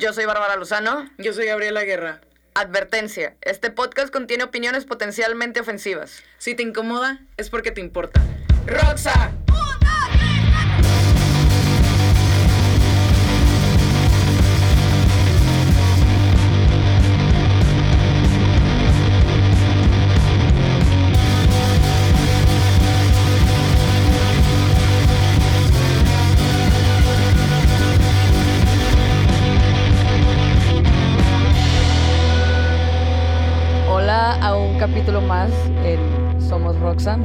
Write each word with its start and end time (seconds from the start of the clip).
Yo 0.00 0.14
soy 0.14 0.24
Bárbara 0.24 0.56
Lozano. 0.56 1.10
Yo 1.18 1.34
soy 1.34 1.44
Gabriela 1.44 1.84
Guerra. 1.84 2.22
Advertencia, 2.54 3.36
este 3.42 3.70
podcast 3.70 4.10
contiene 4.10 4.44
opiniones 4.44 4.86
potencialmente 4.86 5.60
ofensivas. 5.60 6.22
Si 6.38 6.54
te 6.54 6.62
incomoda, 6.62 7.20
es 7.36 7.50
porque 7.50 7.70
te 7.70 7.82
importa. 7.82 8.18
¡Roxa! 8.66 9.30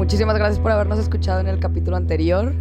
Muchísimas 0.05 0.37
gracias 0.37 0.59
por 0.59 0.71
habernos 0.71 0.99
escuchado 0.99 1.39
en 1.39 1.47
el 1.47 1.59
capítulo 1.59 1.97
anterior. 1.97 2.53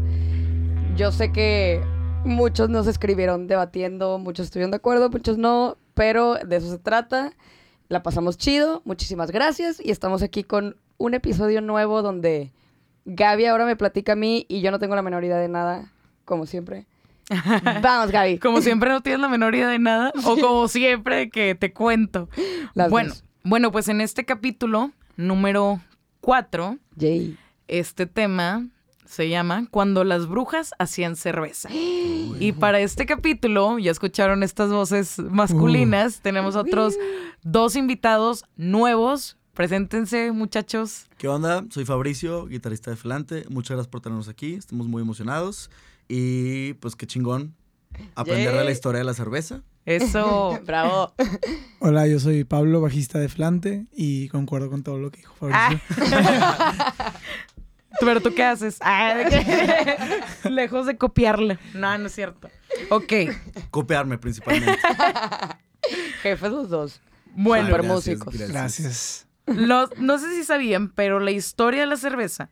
Yo 0.96 1.12
sé 1.12 1.30
que 1.30 1.82
muchos 2.24 2.70
nos 2.70 2.86
escribieron 2.86 3.48
debatiendo, 3.48 4.18
muchos 4.18 4.46
estuvieron 4.46 4.70
de 4.70 4.78
acuerdo, 4.78 5.10
muchos 5.10 5.36
no, 5.36 5.76
pero 5.92 6.36
de 6.36 6.56
eso 6.56 6.70
se 6.70 6.78
trata. 6.78 7.34
La 7.88 8.02
pasamos 8.02 8.38
chido, 8.38 8.80
muchísimas 8.86 9.30
gracias 9.30 9.78
y 9.78 9.90
estamos 9.90 10.22
aquí 10.22 10.42
con 10.42 10.78
un 10.96 11.12
episodio 11.12 11.60
nuevo 11.60 12.00
donde 12.00 12.50
Gaby 13.04 13.44
ahora 13.44 13.66
me 13.66 13.76
platica 13.76 14.12
a 14.12 14.16
mí 14.16 14.46
y 14.48 14.62
yo 14.62 14.70
no 14.70 14.78
tengo 14.78 14.94
la 14.94 15.02
menor 15.02 15.22
idea 15.22 15.36
de 15.36 15.48
nada, 15.48 15.92
como 16.24 16.46
siempre. 16.46 16.86
Vamos, 17.82 18.10
Gaby. 18.10 18.38
Como 18.38 18.62
siempre 18.62 18.88
no 18.88 19.02
tienes 19.02 19.20
la 19.20 19.28
menor 19.28 19.54
idea 19.54 19.68
de 19.68 19.78
nada 19.78 20.14
o 20.24 20.38
como 20.38 20.66
siempre 20.66 21.28
que 21.28 21.54
te 21.54 21.74
cuento. 21.74 22.30
Las 22.72 22.88
bueno, 22.88 23.10
dos. 23.10 23.24
bueno, 23.42 23.70
pues 23.70 23.88
en 23.88 24.00
este 24.00 24.24
capítulo 24.24 24.92
número 25.18 25.82
4, 26.24 26.78
Yay. 26.96 27.36
este 27.68 28.06
tema 28.06 28.66
se 29.04 29.28
llama 29.28 29.66
Cuando 29.70 30.02
las 30.04 30.26
brujas 30.26 30.72
hacían 30.78 31.16
cerveza. 31.16 31.68
Y 31.72 32.52
para 32.52 32.80
este 32.80 33.06
capítulo, 33.06 33.78
ya 33.78 33.90
escucharon 33.90 34.42
estas 34.42 34.70
voces 34.70 35.18
masculinas, 35.18 36.20
tenemos 36.20 36.56
otros 36.56 36.94
dos 37.42 37.76
invitados 37.76 38.44
nuevos. 38.56 39.36
Preséntense, 39.52 40.32
muchachos. 40.32 41.06
¿Qué 41.16 41.28
onda? 41.28 41.64
Soy 41.70 41.84
Fabricio, 41.84 42.46
guitarrista 42.46 42.90
de 42.90 42.96
Flante. 42.96 43.44
Muchas 43.50 43.76
gracias 43.76 43.88
por 43.88 44.00
tenernos 44.00 44.28
aquí. 44.28 44.54
Estamos 44.54 44.88
muy 44.88 45.00
emocionados. 45.02 45.70
Y 46.08 46.72
pues 46.74 46.96
qué 46.96 47.06
chingón 47.06 47.54
aprender 48.16 48.50
de 48.50 48.58
la 48.58 48.64
Yay. 48.64 48.72
historia 48.72 48.98
de 48.98 49.04
la 49.04 49.14
cerveza. 49.14 49.62
Eso. 49.86 50.58
Bravo. 50.66 51.14
Hola, 51.80 52.06
yo 52.06 52.18
soy 52.18 52.44
Pablo, 52.44 52.80
bajista 52.80 53.18
de 53.18 53.28
Flante, 53.28 53.86
y 53.92 54.28
concuerdo 54.28 54.70
con 54.70 54.82
todo 54.82 54.98
lo 54.98 55.10
que 55.10 55.18
dijo 55.18 55.34
Fabricio. 55.34 55.80
Pero 58.00 58.20
tú 58.20 58.34
qué 58.34 58.42
haces? 58.42 58.78
Ah, 58.80 59.14
¿de 59.14 59.24
qué? 59.26 59.98
Lejos 60.50 60.86
de 60.86 60.96
copiarle. 60.96 61.58
No, 61.74 61.96
no 61.96 62.06
es 62.06 62.14
cierto. 62.14 62.50
Ok. 62.90 63.12
Copiarme 63.70 64.18
principalmente. 64.18 64.78
Jefes 66.22 66.50
los 66.50 66.70
dos. 66.70 67.00
Bueno, 67.36 67.68
Gracias, 67.68 67.92
músicos. 67.92 68.34
Gracias. 68.36 69.26
Los- 69.46 69.96
no 69.98 70.18
sé 70.18 70.34
si 70.34 70.42
sabían, 70.44 70.88
pero 70.90 71.20
la 71.20 71.30
historia 71.30 71.82
de 71.82 71.86
la 71.86 71.96
cerveza 71.96 72.50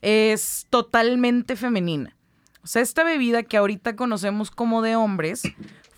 es 0.00 0.66
totalmente 0.70 1.56
femenina. 1.56 2.14
O 2.62 2.66
sea, 2.68 2.82
esta 2.82 3.02
bebida 3.02 3.42
que 3.42 3.56
ahorita 3.56 3.96
conocemos 3.96 4.50
como 4.50 4.82
de 4.82 4.94
hombres 4.94 5.42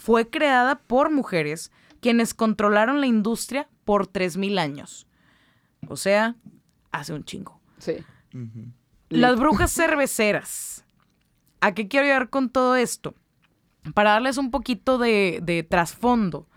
fue 0.01 0.31
creada 0.31 0.77
por 0.77 1.11
mujeres 1.11 1.70
quienes 2.01 2.33
controlaron 2.33 3.01
la 3.01 3.06
industria 3.06 3.69
por 3.84 4.11
3.000 4.11 4.59
años. 4.59 5.06
O 5.89 5.97
sea, 5.97 6.37
hace 6.91 7.12
un 7.12 7.25
chingo. 7.25 7.61
Sí. 7.79 7.97
Las 9.10 9.39
brujas 9.39 9.71
cerveceras. 9.71 10.87
¿A 11.60 11.75
qué 11.75 11.87
quiero 11.87 12.06
llegar 12.06 12.31
con 12.31 12.49
todo 12.49 12.77
esto? 12.77 13.15
Para 13.93 14.12
darles 14.12 14.39
un 14.39 14.50
poquito 14.50 14.97
de, 14.97 15.41
de 15.43 15.62
trasfondo 15.65 16.49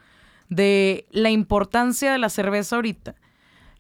de 0.48 1.06
la 1.12 1.30
importancia 1.30 2.14
de 2.14 2.20
la 2.20 2.30
cerveza 2.30 2.78
ahorita. 2.78 3.16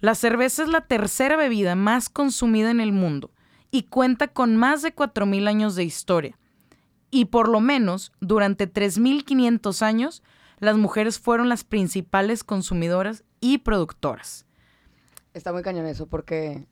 La 0.02 0.16
cerveza 0.16 0.64
es 0.64 0.70
la 0.70 0.82
tercera 0.82 1.38
bebida 1.38 1.76
más 1.76 2.10
consumida 2.10 2.70
en 2.70 2.82
el 2.82 2.92
mundo 2.92 3.32
y 3.72 3.84
cuenta 3.84 4.28
con 4.28 4.58
más 4.58 4.82
de 4.82 4.94
4.000 4.94 5.48
años 5.48 5.76
de 5.76 5.86
historia. 5.86 6.38
Y 7.16 7.26
por 7.26 7.48
lo 7.48 7.60
menos 7.60 8.12
durante 8.22 8.68
3.500 8.68 9.84
años, 9.84 10.24
las 10.60 10.78
mujeres 10.78 11.20
fueron 11.20 11.48
las 11.48 11.64
principales 11.64 12.44
consumidoras 12.44 13.24
y 13.40 13.60
productoras. 13.60 14.48
Está 15.36 15.54
muy 15.54 15.62
cañón 15.62 15.86
eso 15.86 16.08
porque 16.08 16.66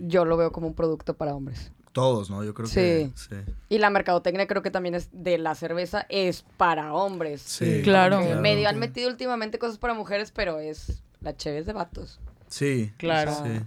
yo 0.00 0.24
lo 0.24 0.36
veo 0.36 0.50
como 0.50 0.66
un 0.66 0.74
producto 0.74 1.14
para 1.14 1.34
hombres. 1.34 1.70
Todos, 1.92 2.28
¿no? 2.28 2.42
Yo 2.42 2.54
creo 2.54 2.66
Sí. 2.66 2.74
que 2.74 3.12
sí. 3.14 3.36
Y 3.68 3.78
la 3.78 3.88
mercadotecnia 3.90 4.48
creo 4.48 4.62
que 4.62 4.72
también 4.72 4.96
es 4.96 5.10
de 5.12 5.38
la 5.38 5.54
cerveza 5.54 6.06
es 6.08 6.44
para 6.56 6.92
hombres. 6.92 7.40
Sí, 7.42 7.82
Claro. 7.84 8.18
Claro. 8.20 8.40
medio 8.40 8.68
han 8.68 8.80
metido 8.80 9.08
últimamente 9.08 9.60
cosas 9.60 9.78
para 9.78 9.94
mujeres, 9.94 10.32
pero 10.32 10.58
es 10.58 11.04
la 11.20 11.36
cheve 11.36 11.58
es 11.58 11.66
de 11.66 11.72
vatos. 11.72 12.18
Sí. 12.48 12.92
Claro. 12.96 13.32
Sí. 13.32 13.60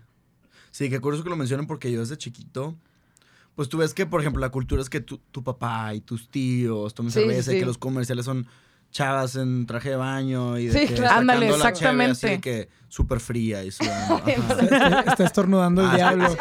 Sí, 0.72 0.90
qué 0.90 1.00
curioso 1.00 1.24
que 1.24 1.30
lo 1.30 1.38
mencionen 1.38 1.68
porque 1.68 1.90
yo 1.90 2.02
desde 2.02 2.18
chiquito, 2.18 2.76
pues 3.58 3.68
tú 3.68 3.78
ves 3.80 3.94
que, 3.94 4.06
por 4.06 4.22
ejemplo, 4.22 4.40
la 4.40 4.50
cultura 4.50 4.82
es 4.82 4.90
que 4.90 5.02
tu, 5.02 5.18
tu 5.18 5.44
papá 5.44 5.94
y 5.94 6.00
tus 6.00 6.30
tíos 6.30 6.94
tomen 6.94 7.12
Sí, 7.12 7.20
cerveza 7.20 7.54
y 7.54 7.60
que 7.60 7.66
los 7.66 7.78
comerciales 7.78 8.24
son 8.24 8.48
chavas 8.90 9.36
en 9.36 9.66
traje 9.66 9.90
de 9.90 9.96
baño 9.98 10.58
y 10.58 10.68
de 10.68 10.72
Sí, 10.80 10.88
que 10.88 10.94
claro. 10.96 11.20
Ándale, 11.20 11.48
la 11.50 11.56
cheve 11.58 11.58
exactamente. 11.70 12.28
así 12.32 12.40
que 12.40 12.70
súper 12.88 13.20
fría 13.20 13.62
y 13.66 13.72
sudando. 13.72 14.24
Está, 14.26 15.00
está 15.02 15.24
estornudando 15.26 15.82
el 15.82 15.90
Ah, 15.90 15.96
diablo. 15.96 16.38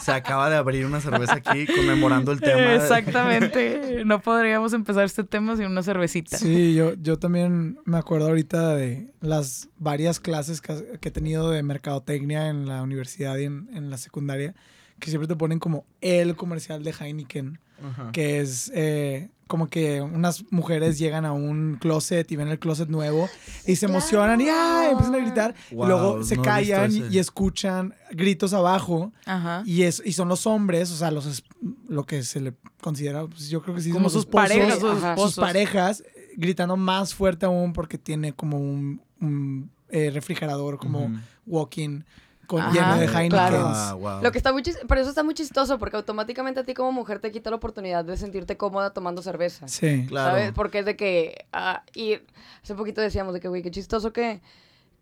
Se 0.00 0.12
acaba 0.12 0.48
de 0.48 0.56
abrir 0.56 0.86
una 0.86 1.00
cerveza 1.00 1.34
aquí 1.34 1.66
conmemorando 1.66 2.30
el 2.30 2.40
tema. 2.40 2.60
de- 2.60 2.76
Exactamente. 2.76 4.04
No 4.04 4.20
podríamos 4.20 4.72
empezar 4.74 5.04
este 5.04 5.24
tema 5.24 5.56
sin 5.56 5.66
una 5.66 5.82
cervecita. 5.82 6.38
Sí, 6.38 6.74
yo, 6.74 6.94
yo 6.94 7.18
también 7.18 7.78
me 7.84 7.98
acuerdo 7.98 8.28
ahorita 8.28 8.76
de 8.76 9.12
las 9.20 9.68
varias 9.78 10.20
clases 10.20 10.60
que, 10.60 10.98
que 11.00 11.08
he 11.08 11.12
tenido 11.12 11.50
de 11.50 11.62
mercadotecnia 11.64 12.48
en 12.48 12.66
la 12.66 12.82
universidad 12.82 13.36
y 13.38 13.44
en, 13.44 13.68
en 13.74 13.90
la 13.90 13.98
secundaria, 13.98 14.54
que 15.02 15.10
siempre 15.10 15.26
te 15.26 15.34
ponen 15.34 15.58
como 15.58 15.84
el 16.00 16.36
comercial 16.36 16.84
de 16.84 16.92
Heineken, 16.92 17.58
Ajá. 17.84 18.12
que 18.12 18.38
es 18.38 18.70
eh, 18.72 19.30
como 19.48 19.66
que 19.68 20.00
unas 20.00 20.44
mujeres 20.52 20.96
llegan 20.96 21.24
a 21.24 21.32
un 21.32 21.76
closet 21.80 22.30
y 22.30 22.36
ven 22.36 22.46
el 22.46 22.60
closet 22.60 22.88
nuevo 22.88 23.28
y 23.66 23.74
se 23.74 23.86
emocionan 23.86 24.40
y 24.40 24.44
¡ay! 24.48 24.92
empiezan 24.92 25.16
a 25.16 25.18
gritar 25.18 25.54
Wow, 25.72 25.84
y 25.84 25.88
luego 25.88 26.22
se 26.22 26.36
no 26.36 26.42
callan 26.42 26.92
y, 27.12 27.18
escuchan 27.18 27.94
gritos 28.12 28.52
abajo 28.54 29.12
Ajá. 29.26 29.64
y 29.66 29.82
es 29.82 30.00
y 30.06 30.12
son 30.12 30.28
los 30.28 30.46
hombres, 30.46 30.92
o 30.92 30.96
sea, 30.96 31.10
los 31.10 31.42
lo 31.88 32.04
que 32.04 32.22
se 32.22 32.40
le 32.40 32.54
considera, 32.80 33.26
pues, 33.26 33.48
yo 33.48 33.60
creo 33.60 33.74
que 33.74 33.80
sí 33.82 33.90
Como 33.90 34.08
sus 34.08 34.20
esposos, 34.20 34.48
parejas, 34.48 34.78
sus 34.78 34.90
Ajá. 34.98 35.10
esposos. 35.14 35.34
sus 35.34 35.42
parejas 35.44 36.04
gritando 36.36 36.76
más 36.76 37.12
fuerte 37.12 37.44
aún 37.44 37.72
porque 37.72 37.98
tiene 37.98 38.32
como 38.34 38.56
un, 38.58 39.02
un, 39.20 39.68
eh, 39.90 40.10
refrigerador 40.10 40.78
como 40.78 41.06
Ujú. 41.06 41.14
walking 41.44 42.02
con 42.46 42.60
Ajá, 42.60 42.72
lleno 42.72 42.96
de 42.98 43.06
Heineken. 43.06 43.28
claro. 43.30 43.62
Ah, 43.66 43.94
wow. 43.98 44.22
Lo 44.22 44.32
que 44.32 44.38
está 44.38 44.52
muy 44.52 44.62
chis- 44.62 44.78
pero 44.88 45.00
eso 45.00 45.10
está 45.10 45.22
muy 45.22 45.34
chistoso 45.34 45.78
porque 45.78 45.96
automáticamente 45.96 46.60
a 46.60 46.64
ti 46.64 46.74
como 46.74 46.92
mujer 46.92 47.18
te 47.20 47.30
quita 47.32 47.50
la 47.50 47.56
oportunidad 47.56 48.04
de 48.04 48.16
sentirte 48.16 48.56
cómoda 48.56 48.92
tomando 48.92 49.22
cerveza. 49.22 49.68
Sí. 49.68 50.06
Claro. 50.08 50.30
¿Sabes? 50.30 50.52
Porque 50.52 50.80
es 50.80 50.84
de 50.86 50.96
que 50.96 51.46
ah, 51.52 51.82
y 51.94 52.18
hace 52.62 52.74
poquito 52.74 53.00
decíamos 53.00 53.32
de 53.34 53.40
que 53.40 53.48
güey, 53.48 53.62
qué 53.62 53.70
chistoso 53.70 54.12
que 54.12 54.40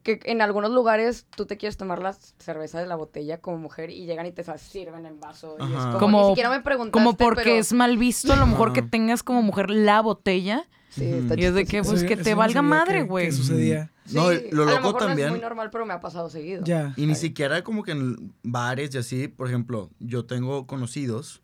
que 0.02 0.18
en 0.24 0.40
algunos 0.40 0.70
lugares 0.70 1.26
tú 1.36 1.44
te 1.44 1.58
quieres 1.58 1.76
tomar 1.76 2.00
la 2.00 2.14
cerveza 2.38 2.80
de 2.80 2.86
la 2.86 2.96
botella 2.96 3.38
como 3.42 3.58
mujer 3.58 3.90
y 3.90 4.06
llegan 4.06 4.24
y 4.24 4.32
te 4.32 4.42
sirven 4.56 5.04
en 5.04 5.20
vaso. 5.20 5.56
Y 5.60 5.64
es 5.64 5.78
como, 5.78 5.98
Como- 5.98 6.22
ni 6.22 6.28
siquiera 6.28 6.48
me 6.48 6.60
preguntaste, 6.62 6.92
Como 7.04 7.16
porque 7.18 7.42
pero- 7.42 7.56
es 7.56 7.72
mal 7.74 7.98
visto, 7.98 8.32
a 8.32 8.36
lo 8.36 8.46
mejor 8.46 8.72
que 8.72 8.80
tengas 8.80 9.22
como 9.22 9.42
mujer 9.42 9.68
la 9.68 10.00
botella. 10.00 10.64
Sí, 10.90 11.04
está 11.04 11.38
Y 11.38 11.44
es 11.44 11.54
de 11.54 11.64
que, 11.66 11.82
pues, 11.82 11.98
Eso- 11.98 12.06
que 12.06 12.14
eso 12.14 12.22
te 12.24 12.30
no 12.32 12.36
valga 12.38 12.54
sabía 12.54 12.68
madre, 12.68 12.98
que- 12.98 13.04
güey. 13.04 13.26
Que 13.26 13.32
sucedía. 13.32 13.91
No, 14.12 14.30
Sí, 14.30 14.38
lo 14.50 14.65
a 14.65 14.66
loco 14.66 14.76
mejor 14.82 14.92
No 15.03 15.06
también- 15.06 15.26
es 15.28 15.32
muy 15.32 15.41
normal, 15.41 15.70
pero 15.70 15.86
me 15.86 15.94
ha 15.94 16.00
pasado 16.00 16.28
seguido. 16.28 16.65
Ya. 16.65 16.92
Y 16.97 17.06
ni 17.06 17.15
siquiera 17.15 17.62
como 17.62 17.82
que 17.84 17.92
en 17.92 18.32
bares 18.42 18.92
y 18.94 18.98
así, 18.98 19.28
por 19.28 19.47
ejemplo, 19.48 19.88
yo 20.00 20.24
tengo 20.26 20.66
conocidos 20.66 21.41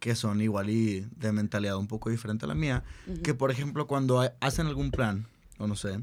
que 0.00 0.14
son 0.16 0.40
igual 0.40 0.70
y 0.70 1.06
de 1.16 1.30
mentalidad 1.32 1.76
un 1.76 1.86
poco 1.86 2.10
diferente 2.10 2.46
a 2.46 2.48
la 2.48 2.54
mía, 2.54 2.82
que 3.22 3.34
por 3.34 3.50
ejemplo 3.50 3.86
cuando 3.86 4.20
ha- 4.20 4.32
hacen 4.40 4.66
algún 4.66 4.90
plan, 4.90 5.26
o 5.58 5.66
no 5.66 5.76
sé, 5.76 6.00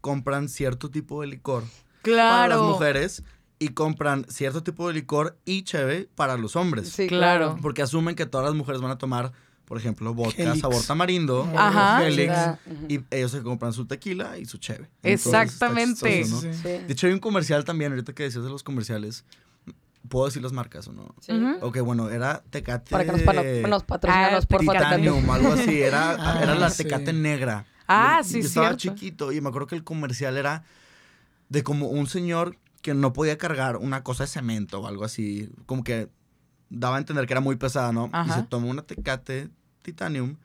compran 0.00 0.48
cierto 0.48 0.90
tipo 0.90 1.20
de 1.22 1.26
licor 1.28 1.64
para 2.02 2.48
las 2.48 2.58
Claro. 2.58 2.64
mujeres 2.68 3.22
y 3.58 3.68
compran 3.70 4.24
cierto 4.28 4.62
tipo 4.62 4.86
de 4.88 4.94
licor 4.94 5.36
y 5.44 5.62
cheve 5.64 6.08
para 6.14 6.36
los 6.36 6.54
hombres. 6.54 6.90
Sí, 6.90 7.06
Claro. 7.08 7.56
Porque 7.60 7.82
asumen 7.82 8.14
que 8.14 8.26
todas 8.26 8.46
las 8.46 8.54
mujeres 8.54 8.80
van 8.80 8.90
a 8.90 8.98
tomar, 8.98 9.32
por 9.70 9.78
ejemplo, 9.78 10.12
vodka 10.12 10.42
Helix. 10.42 10.58
sabor 10.62 10.82
tamarindo, 10.84 11.48
Ajá. 11.56 12.04
Helix, 12.04 12.34
y 12.88 12.98
ellos 13.08 13.30
se 13.30 13.40
compran 13.40 13.72
su 13.72 13.86
tequila 13.86 14.36
y 14.36 14.44
su 14.44 14.58
cheve. 14.58 14.90
Exactamente. 15.04 15.82
Entonces, 15.82 15.92
está 15.92 16.08
chistoso, 16.08 16.46
¿no? 16.48 16.52
Sí, 16.54 16.58
Sí. 16.80 16.84
De 16.88 16.92
hecho, 16.92 17.06
hay 17.06 17.12
un 17.12 17.20
comercial 17.20 17.64
también, 17.64 17.92
ahorita 17.92 18.12
que 18.12 18.24
decías 18.24 18.42
de 18.42 18.50
los 18.50 18.64
comerciales. 18.64 19.24
¿Puedo 20.08 20.26
decir 20.26 20.42
las 20.42 20.50
marcas 20.52 20.88
o 20.88 20.92
no? 20.92 21.14
Sí. 21.20 21.32
Ok, 21.60 21.78
bueno, 21.82 22.10
era 22.10 22.42
Tecate. 22.50 22.90
Para 22.90 23.04
que 23.04 23.12
nos, 23.12 23.70
nos 23.70 23.84
patrocinanos, 23.84 24.44
Ah, 24.44 24.48
por 24.48 24.64
favor. 24.64 24.82
Titanium, 24.82 25.30
algo 25.30 25.52
así. 25.52 25.80
Era, 25.82 26.16
Ah, 26.18 26.40
era 26.42 26.54
la 26.56 26.68
sí. 26.70 26.82
Tecate 26.82 27.12
negra. 27.12 27.64
Ah, 27.86 28.18
Yo- 28.22 28.28
sí, 28.28 28.40
yo 28.42 28.48
estaba 28.48 28.66
cierto. 28.76 28.98
chiquito 28.98 29.30
y 29.30 29.40
me 29.40 29.50
acuerdo 29.50 29.68
que 29.68 29.76
el 29.76 29.84
comercial 29.84 30.36
era 30.36 30.64
de 31.48 31.62
como 31.62 31.86
un 31.90 32.08
señor 32.08 32.56
que 32.82 32.92
no 32.94 33.12
podía 33.12 33.38
cargar 33.38 33.76
una 33.76 34.02
cosa 34.02 34.24
de 34.24 34.28
cemento 34.30 34.80
o 34.80 34.88
algo 34.88 35.04
así. 35.04 35.48
Como 35.66 35.84
que 35.84 36.08
daba 36.70 36.96
a 36.96 36.98
entender 36.98 37.26
que 37.26 37.32
era 37.34 37.40
muy 37.40 37.54
pesada, 37.56 37.92
¿no? 37.92 38.10
Y 38.26 38.30
se 38.32 38.42
tomó 38.44 38.68
una 38.70 38.82
tecate 38.82 39.48
titanium 39.82 40.36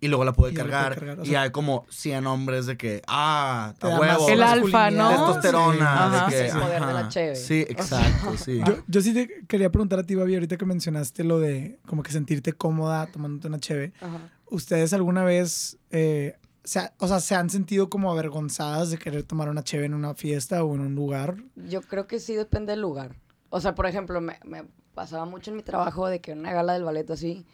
y 0.00 0.08
luego 0.08 0.24
la 0.24 0.30
Y 0.30 0.32
ya 0.32 0.34
la 0.34 0.36
puede 0.36 0.54
cargar. 0.54 0.94
cargar, 0.98 1.26
y 1.26 1.34
hay 1.34 1.50
como 1.50 1.86
100 1.88 2.26
hombres 2.26 2.66
de 2.66 2.76
que, 2.76 3.00
ah, 3.06 3.72
a 3.80 3.88
huevo. 3.98 4.28
El 4.28 4.42
alfa, 4.42 4.90
¿no? 4.90 5.08
Testosterona. 5.08 6.06
Ajá. 6.06 6.26
de 6.30 6.46
que, 6.46 6.52
poder 6.52 6.86
de 6.86 6.92
la 6.92 7.08
cheve. 7.08 7.36
Sí, 7.36 7.60
exacto, 7.68 8.36
sí. 8.36 8.60
Yo, 8.66 8.76
yo 8.86 9.00
sí 9.00 9.14
te 9.14 9.46
quería 9.46 9.70
preguntar 9.70 9.98
a 10.00 10.02
ti, 10.02 10.14
Babi, 10.14 10.34
ahorita 10.34 10.56
que 10.58 10.66
mencionaste 10.66 11.24
lo 11.24 11.38
de 11.40 11.78
como 11.86 12.02
que 12.02 12.12
sentirte 12.12 12.52
cómoda 12.52 13.06
tomándote 13.06 13.48
una 13.48 13.58
cheve. 13.60 13.92
Ajá. 14.00 14.18
¿Ustedes 14.50 14.92
alguna 14.92 15.24
vez, 15.24 15.78
eh, 15.90 16.36
se 16.64 16.80
ha- 16.80 16.92
o 16.98 17.08
sea, 17.08 17.20
se 17.20 17.34
han 17.34 17.48
sentido 17.48 17.88
como 17.88 18.10
avergonzadas 18.12 18.90
de 18.90 18.98
querer 18.98 19.22
tomar 19.22 19.48
una 19.48 19.62
cheve 19.64 19.86
en 19.86 19.94
una 19.94 20.14
fiesta 20.14 20.62
o 20.64 20.74
en 20.74 20.80
un 20.82 20.94
lugar? 20.94 21.36
Yo 21.56 21.80
creo 21.80 22.06
que 22.06 22.20
sí 22.20 22.34
depende 22.34 22.72
del 22.72 22.82
lugar. 22.82 23.16
O 23.48 23.60
sea, 23.60 23.74
por 23.74 23.86
ejemplo, 23.86 24.20
me, 24.20 24.38
me 24.44 24.64
pasaba 24.94 25.24
mucho 25.24 25.50
en 25.50 25.56
mi 25.56 25.62
trabajo 25.62 26.08
de 26.08 26.20
que 26.20 26.32
en 26.32 26.40
una 26.40 26.52
gala 26.52 26.74
del 26.74 26.84
ballet 26.84 27.10
así, 27.10 27.46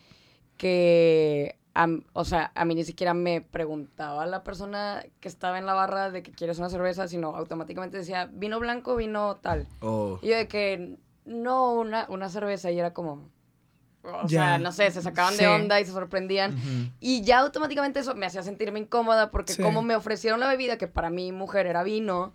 que, 0.61 1.57
am- 1.73 2.05
o 2.13 2.25
sea, 2.27 2.53
a 2.55 2.65
mí 2.67 2.75
ni 2.75 2.85
siquiera 2.85 3.15
me 3.15 3.41
preguntaba 3.41 4.27
la 4.27 4.45
persona 4.45 5.03
que 5.21 5.29
estaba 5.29 5.59
en 5.59 5.65
la 5.65 5.73
barra 5.73 6.11
de 6.11 6.23
que 6.23 6.33
quieres 6.33 6.59
una 6.59 6.69
cerveza, 6.69 7.09
sino 7.09 7.35
automáticamente 7.35 7.97
decía, 7.97 8.29
vino 8.31 8.61
blanco, 8.61 8.95
vino 8.95 9.37
tal. 9.37 9.67
Oh. 9.81 10.19
Y 10.23 10.29
yo 10.29 10.37
de 10.37 10.49
que, 10.49 10.99
no, 11.25 11.73
una, 11.73 12.05
una 12.11 12.29
cerveza, 12.29 12.71
y 12.71 12.79
era 12.79 12.93
como... 12.93 13.29
O 14.03 14.29
sea, 14.29 14.57
no 14.59 14.73
sé, 14.73 14.91
se 14.91 15.03
sacaban 15.03 15.35
Sí. 15.35 15.41
de 15.41 15.49
onda 15.49 15.79
y 15.81 15.85
se 15.85 15.93
sorprendían. 15.93 16.55
Ujú. 16.55 16.93
Y 17.01 17.23
ya 17.23 17.41
automáticamente 17.41 18.01
eso 18.01 18.15
me 18.15 18.25
hacía 18.27 18.43
sentirme 18.43 18.79
incómoda 18.81 19.31
porque 19.31 19.53
Sí. 19.55 19.63
como 19.63 19.83
me 19.83 19.95
ofrecieron 19.95 20.41
la 20.41 20.49
bebida 20.49 20.79
que 20.79 20.89
para 20.89 21.11
mí 21.11 21.33
mujer 21.33 21.67
era 21.67 21.83
vino, 21.83 22.33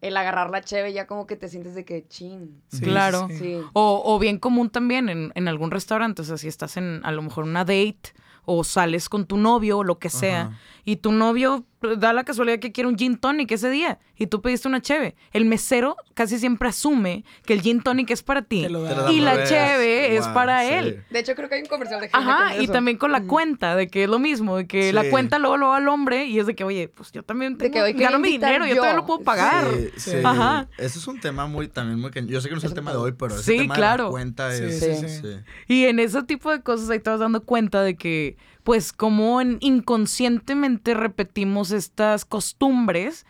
el 0.00 0.16
agarrar 0.16 0.50
la 0.50 0.62
cheve 0.62 0.92
ya 0.92 1.06
como 1.06 1.26
que 1.26 1.36
te 1.36 1.48
sientes 1.48 1.74
de 1.74 1.84
que 1.84 2.06
chin. 2.08 2.62
Sí, 2.68 2.80
Claro. 2.80 3.26
sí, 3.28 3.34
sí. 3.36 3.44
Sí. 3.44 3.60
O, 3.74 4.02
o 4.04 4.18
bien 4.18 4.38
común 4.38 4.70
también 4.70 5.08
en, 5.08 5.32
en 5.34 5.48
algún 5.48 5.70
restaurante, 5.70 6.22
o 6.22 6.24
sea, 6.24 6.36
si 6.38 6.48
estás 6.48 6.76
en 6.76 7.00
a 7.04 7.12
lo 7.12 7.22
mejor 7.22 7.44
una 7.44 7.64
date 7.64 8.12
o 8.46 8.64
sales 8.64 9.08
con 9.08 9.26
tu 9.26 9.36
novio 9.36 9.78
o 9.78 9.84
lo 9.84 9.98
que 9.98 10.08
sea, 10.08 10.42
Ajá. 10.42 10.58
y 10.84 10.96
tu 10.96 11.12
novio 11.12 11.64
da 11.98 12.12
la 12.12 12.24
casualidad 12.24 12.58
que 12.58 12.72
quiere 12.72 12.88
un 12.88 12.96
gin 12.98 13.16
tonic 13.16 13.50
ese 13.52 13.70
día 13.70 13.98
y 14.16 14.26
tú 14.26 14.42
pediste 14.42 14.68
una 14.68 14.82
cheve. 14.82 15.16
El 15.32 15.46
mesero 15.46 15.96
casi 16.14 16.38
siempre 16.38 16.68
asume 16.68 17.24
que 17.46 17.54
el 17.54 17.62
gin 17.62 17.80
tonic 17.82 18.10
es 18.10 18.22
para 18.22 18.42
ti 18.42 18.66
y 19.10 19.20
la 19.20 19.44
cheve 19.44 20.16
es 20.16 20.26
para 20.28 20.62
sí. 20.66 20.72
él. 20.74 21.04
De 21.10 21.20
hecho 21.20 21.34
creo 21.34 21.48
que 21.48 21.54
hay 21.56 21.62
un 21.62 21.68
comercial 21.68 22.00
de 22.00 22.08
Jaime 22.10 22.30
Ajá, 22.30 22.50
con 22.52 22.60
y 22.60 22.64
eso. 22.64 22.72
también 22.72 22.96
con 22.98 23.12
la 23.12 23.22
cuenta, 23.22 23.76
de 23.76 23.88
que 23.88 24.04
es 24.04 24.10
lo 24.10 24.18
mismo, 24.18 24.56
de 24.58 24.66
que 24.66 24.92
la 24.92 25.08
cuenta 25.08 25.38
luego 25.38 25.56
lo 25.56 25.68
va 25.68 25.78
al 25.78 25.88
hombre 25.88 26.26
y 26.26 26.38
es 26.38 26.46
de 26.46 26.54
que, 26.54 26.64
oye, 26.64 26.88
pues 26.88 27.12
yo 27.12 27.22
también 27.22 27.56
De 27.56 27.70
tengo, 27.70 27.86
que 27.86 27.92
gano 27.94 28.18
mi 28.18 28.28
dinero, 28.32 28.66
yo, 28.66 28.74
yo. 28.74 28.82
también 28.82 28.96
lo 28.96 29.06
puedo 29.06 29.20
pagar. 29.20 29.66
Sí. 29.96 30.12
Ajá. 30.22 30.68
Eso 30.76 30.98
es 30.98 31.06
un 31.06 31.18
tema 31.20 31.46
muy, 31.46 31.68
también 31.68 31.98
muy... 32.00 32.10
que- 32.10 32.26
Yo 32.26 32.40
sé 32.40 32.48
que 32.48 32.54
no 32.54 32.58
es 32.58 32.64
el 32.64 32.74
tema 32.74 32.90
de 32.92 32.98
hoy, 32.98 33.12
pero 33.12 33.34
ese 33.34 33.44
Sí, 33.52 33.58
tema 33.58 33.74
claro. 33.74 34.04
de 34.04 34.08
la 34.08 34.10
cuenta 34.10 34.52
Sí, 34.54 34.64
es... 34.64 34.80
sí, 34.80 34.94
sí. 34.96 35.08
sí. 35.22 35.36
Y 35.66 35.84
en 35.86 35.98
ese 35.98 36.22
tipo 36.24 36.50
de 36.50 36.60
cosas 36.62 36.90
ahí 36.90 37.00
te 37.00 37.08
vas 37.10 37.20
dando 37.20 37.42
cuenta 37.42 37.82
de 37.82 37.96
que, 37.96 38.36
pues, 38.62 38.92
como 38.92 39.40
en- 39.40 39.58
inconscientemente 39.60 40.94
repetimos 40.94 41.70
estas 41.72 42.24
costumbres 42.24 43.26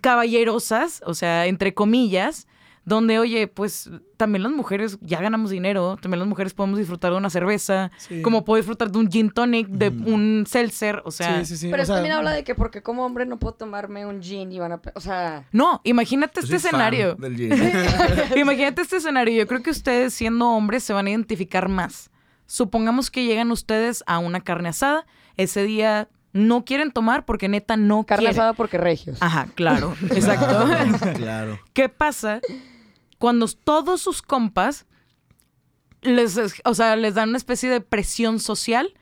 caballerosas, 0.00 1.02
o 1.06 1.14
sea, 1.14 1.46
entre 1.46 1.74
comillas, 1.74 2.46
donde, 2.86 3.18
oye, 3.18 3.46
pues 3.48 3.90
también 4.18 4.42
las 4.42 4.52
mujeres 4.52 4.98
ya 5.00 5.18
ganamos 5.20 5.50
dinero, 5.50 5.96
también 6.02 6.18
las 6.18 6.28
mujeres 6.28 6.52
podemos 6.52 6.78
disfrutar 6.78 7.12
de 7.12 7.16
una 7.16 7.30
cerveza, 7.30 7.90
Sí. 7.96 8.20
como 8.20 8.44
puedo 8.44 8.58
disfrutar 8.58 8.90
de 8.90 8.98
un 8.98 9.10
gin 9.10 9.30
tonic, 9.30 9.68
de 9.68 9.88
un 9.88 10.44
seltzer, 10.46 11.00
o 11.06 11.10
sea... 11.10 11.38
sí, 11.40 11.46
sí, 11.46 11.56
sí. 11.56 11.68
Pero 11.70 11.82
o 11.82 11.86
sea, 11.86 11.94
también 11.96 12.14
habla 12.14 12.32
de 12.32 12.44
que 12.44 12.54
porque 12.54 12.82
como 12.82 13.06
hombre 13.06 13.24
no 13.24 13.38
puedo 13.38 13.54
tomarme 13.54 14.04
un 14.04 14.22
gin 14.22 14.52
y 14.52 14.58
van 14.58 14.72
a... 14.72 14.82
O 14.94 15.00
sea... 15.00 15.46
No, 15.50 15.80
imagínate 15.84 16.40
este 16.40 16.56
escenario. 16.56 17.14
del 17.14 17.36
gin. 17.36 17.52
Imagínate 18.36 18.82
este 18.82 18.98
escenario. 18.98 19.34
Yo 19.34 19.46
creo 19.46 19.62
que 19.62 19.70
ustedes, 19.70 20.12
siendo 20.12 20.50
hombres, 20.50 20.84
se 20.84 20.92
van 20.92 21.06
a 21.06 21.10
identificar 21.10 21.68
más. 21.70 22.10
Supongamos 22.46 23.10
que 23.10 23.24
llegan 23.24 23.50
ustedes 23.50 24.04
a 24.06 24.18
una 24.18 24.40
carne 24.40 24.68
asada. 24.70 25.06
Ese 25.36 25.64
día 25.64 26.08
no 26.32 26.64
quieren 26.64 26.90
tomar 26.90 27.24
porque 27.24 27.48
neta 27.48 27.76
no 27.76 28.04
Carne 28.04 28.24
quieren. 28.24 28.38
asada 28.40 28.52
porque 28.54 28.76
regios. 28.78 29.18
Ajá, 29.20 29.48
claro. 29.54 29.94
Exacto. 30.10 30.66
claro. 31.16 31.60
¿Qué 31.72 31.88
pasa 31.88 32.40
cuando 33.18 33.46
todos 33.48 34.02
sus 34.02 34.20
compas 34.20 34.86
les, 36.02 36.38
o 36.64 36.74
sea, 36.74 36.96
les 36.96 37.14
dan 37.14 37.30
una 37.30 37.38
especie 37.38 37.70
de 37.70 37.80
presión 37.80 38.40
social 38.40 38.94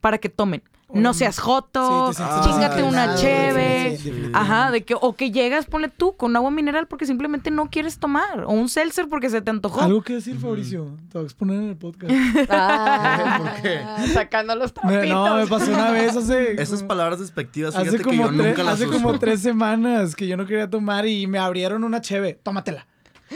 para 0.00 0.18
que 0.18 0.28
tomen? 0.28 0.62
No 0.92 1.12
seas 1.14 1.40
joto, 1.40 2.12
Sí, 2.12 2.22
chingate 2.44 2.82
una 2.84 3.16
cheve. 3.16 3.96
sí, 3.96 4.10
sí, 4.10 4.10
sí. 4.26 4.30
Ajá, 4.32 4.70
de 4.70 4.84
que, 4.84 4.94
o 5.00 5.14
que 5.16 5.32
llegas, 5.32 5.66
ponle 5.66 5.88
tú, 5.88 6.14
con 6.16 6.36
agua 6.36 6.50
mineral 6.52 6.86
porque 6.86 7.04
simplemente 7.06 7.50
no 7.50 7.68
quieres 7.68 7.98
tomar. 7.98 8.44
O 8.46 8.52
un 8.52 8.68
seltzer 8.68 9.08
porque 9.08 9.28
se 9.28 9.40
te 9.42 9.50
antojó. 9.50 9.80
Algo 9.80 10.02
que 10.02 10.14
decir, 10.14 10.38
Fabricio. 10.38 10.96
Te 11.10 11.18
voy 11.18 11.22
a 11.22 11.24
exponer 11.24 11.56
en 11.62 11.68
el 11.70 11.76
podcast. 11.76 12.12
Ah, 12.50 13.38
¿Por 13.54 13.62
qué? 13.62 13.80
Sacando 14.12 14.54
los 14.54 14.72
trapitos. 14.72 15.08
no, 15.08 15.36
me 15.36 15.46
pasó 15.46 15.72
una 15.72 15.90
vez 15.90 16.16
hace... 16.16 16.60
Esas 16.62 16.82
palabras 16.82 17.18
despectivas, 17.18 17.74
Hace 17.74 17.86
fíjate 17.86 17.98
que 17.98 18.04
como, 18.04 18.24
yo 18.24 18.28
tre- 18.30 18.48
nunca 18.48 18.62
las 18.62 18.74
hace 18.74 18.86
uso. 18.86 18.92
como 19.02 19.18
tres 19.18 19.40
semanas 19.40 20.14
que 20.14 20.26
yo 20.28 20.36
no 20.36 20.46
quería 20.46 20.68
tomar 20.70 21.06
y 21.08 21.26
me 21.26 21.38
abrieron 21.38 21.82
una 21.82 22.00
cheve. 22.00 22.38
Tómatela. 22.42 22.86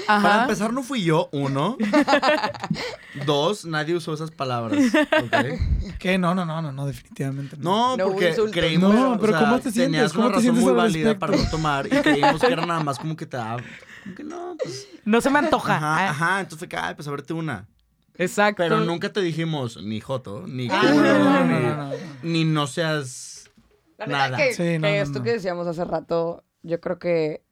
Ajá. 0.06 0.22
Para 0.22 0.42
empezar, 0.42 0.72
no 0.72 0.82
fui 0.82 1.02
yo, 1.02 1.28
uno. 1.32 1.76
Dos, 3.26 3.64
nadie 3.64 3.94
usó 3.94 4.14
esas 4.14 4.30
palabras. 4.30 4.78
¿ok? 4.94 5.98
Que 5.98 6.18
no, 6.18 6.34
no, 6.34 6.44
no, 6.44 6.62
no, 6.62 6.72
no, 6.72 6.86
definitivamente 6.86 7.56
no. 7.58 7.96
No, 7.96 8.04
porque 8.04 8.34
creímos 8.52 8.94
No, 8.94 9.12
o 9.12 9.18
pero 9.18 9.32
sea, 9.32 9.40
¿cómo 9.40 9.56
te 9.56 9.70
sientes? 9.70 9.84
Tenías 9.84 10.12
¿Cómo 10.12 10.26
una 10.26 10.34
te 10.36 10.40
razón 10.40 10.42
sientes 10.42 10.64
muy 10.64 10.72
válida 10.72 11.08
respecto? 11.10 11.18
para 11.26 11.36
no 11.44 11.50
tomar 11.50 11.86
y 11.86 11.90
creímos 11.90 12.40
que 12.40 12.52
era 12.52 12.66
nada 12.66 12.80
más 12.82 12.98
como 12.98 13.16
que 13.16 13.26
te 13.26 13.36
daba. 13.36 13.62
Como 14.04 14.14
que 14.14 14.24
no, 14.24 14.56
pues. 14.62 14.88
No 15.04 15.20
se 15.20 15.30
me 15.30 15.38
antoja. 15.40 15.76
Ajá, 15.76 16.10
ajá. 16.10 16.40
Entonces 16.40 16.58
fue 16.58 16.68
que, 16.68 16.76
ay, 16.76 16.94
pues 16.94 17.08
a 17.08 17.10
verte 17.10 17.32
una. 17.32 17.66
Exacto. 18.14 18.62
Pero 18.62 18.80
nunca 18.80 19.12
te 19.12 19.20
dijimos 19.20 19.82
ni 19.82 20.00
joto, 20.00 20.44
ni 20.46 20.68
Ah, 20.70 20.80
culo, 20.80 20.94
no, 20.94 21.24
no, 21.24 21.44
ni, 21.44 21.52
no, 21.62 21.76
no, 21.76 21.84
no. 21.88 21.94
ni 22.22 22.44
no 22.44 22.66
seas. 22.66 23.50
La 23.96 24.06
Nada. 24.06 24.36
que, 24.36 24.52
Sí, 24.52 24.62
que 24.62 24.78
no, 24.78 24.88
no, 24.88 24.94
esto 24.94 25.22
que 25.22 25.32
decíamos 25.32 25.66
hace 25.66 25.84
rato, 25.84 26.44
yo 26.62 26.80
creo 26.80 26.98
que 26.98 27.42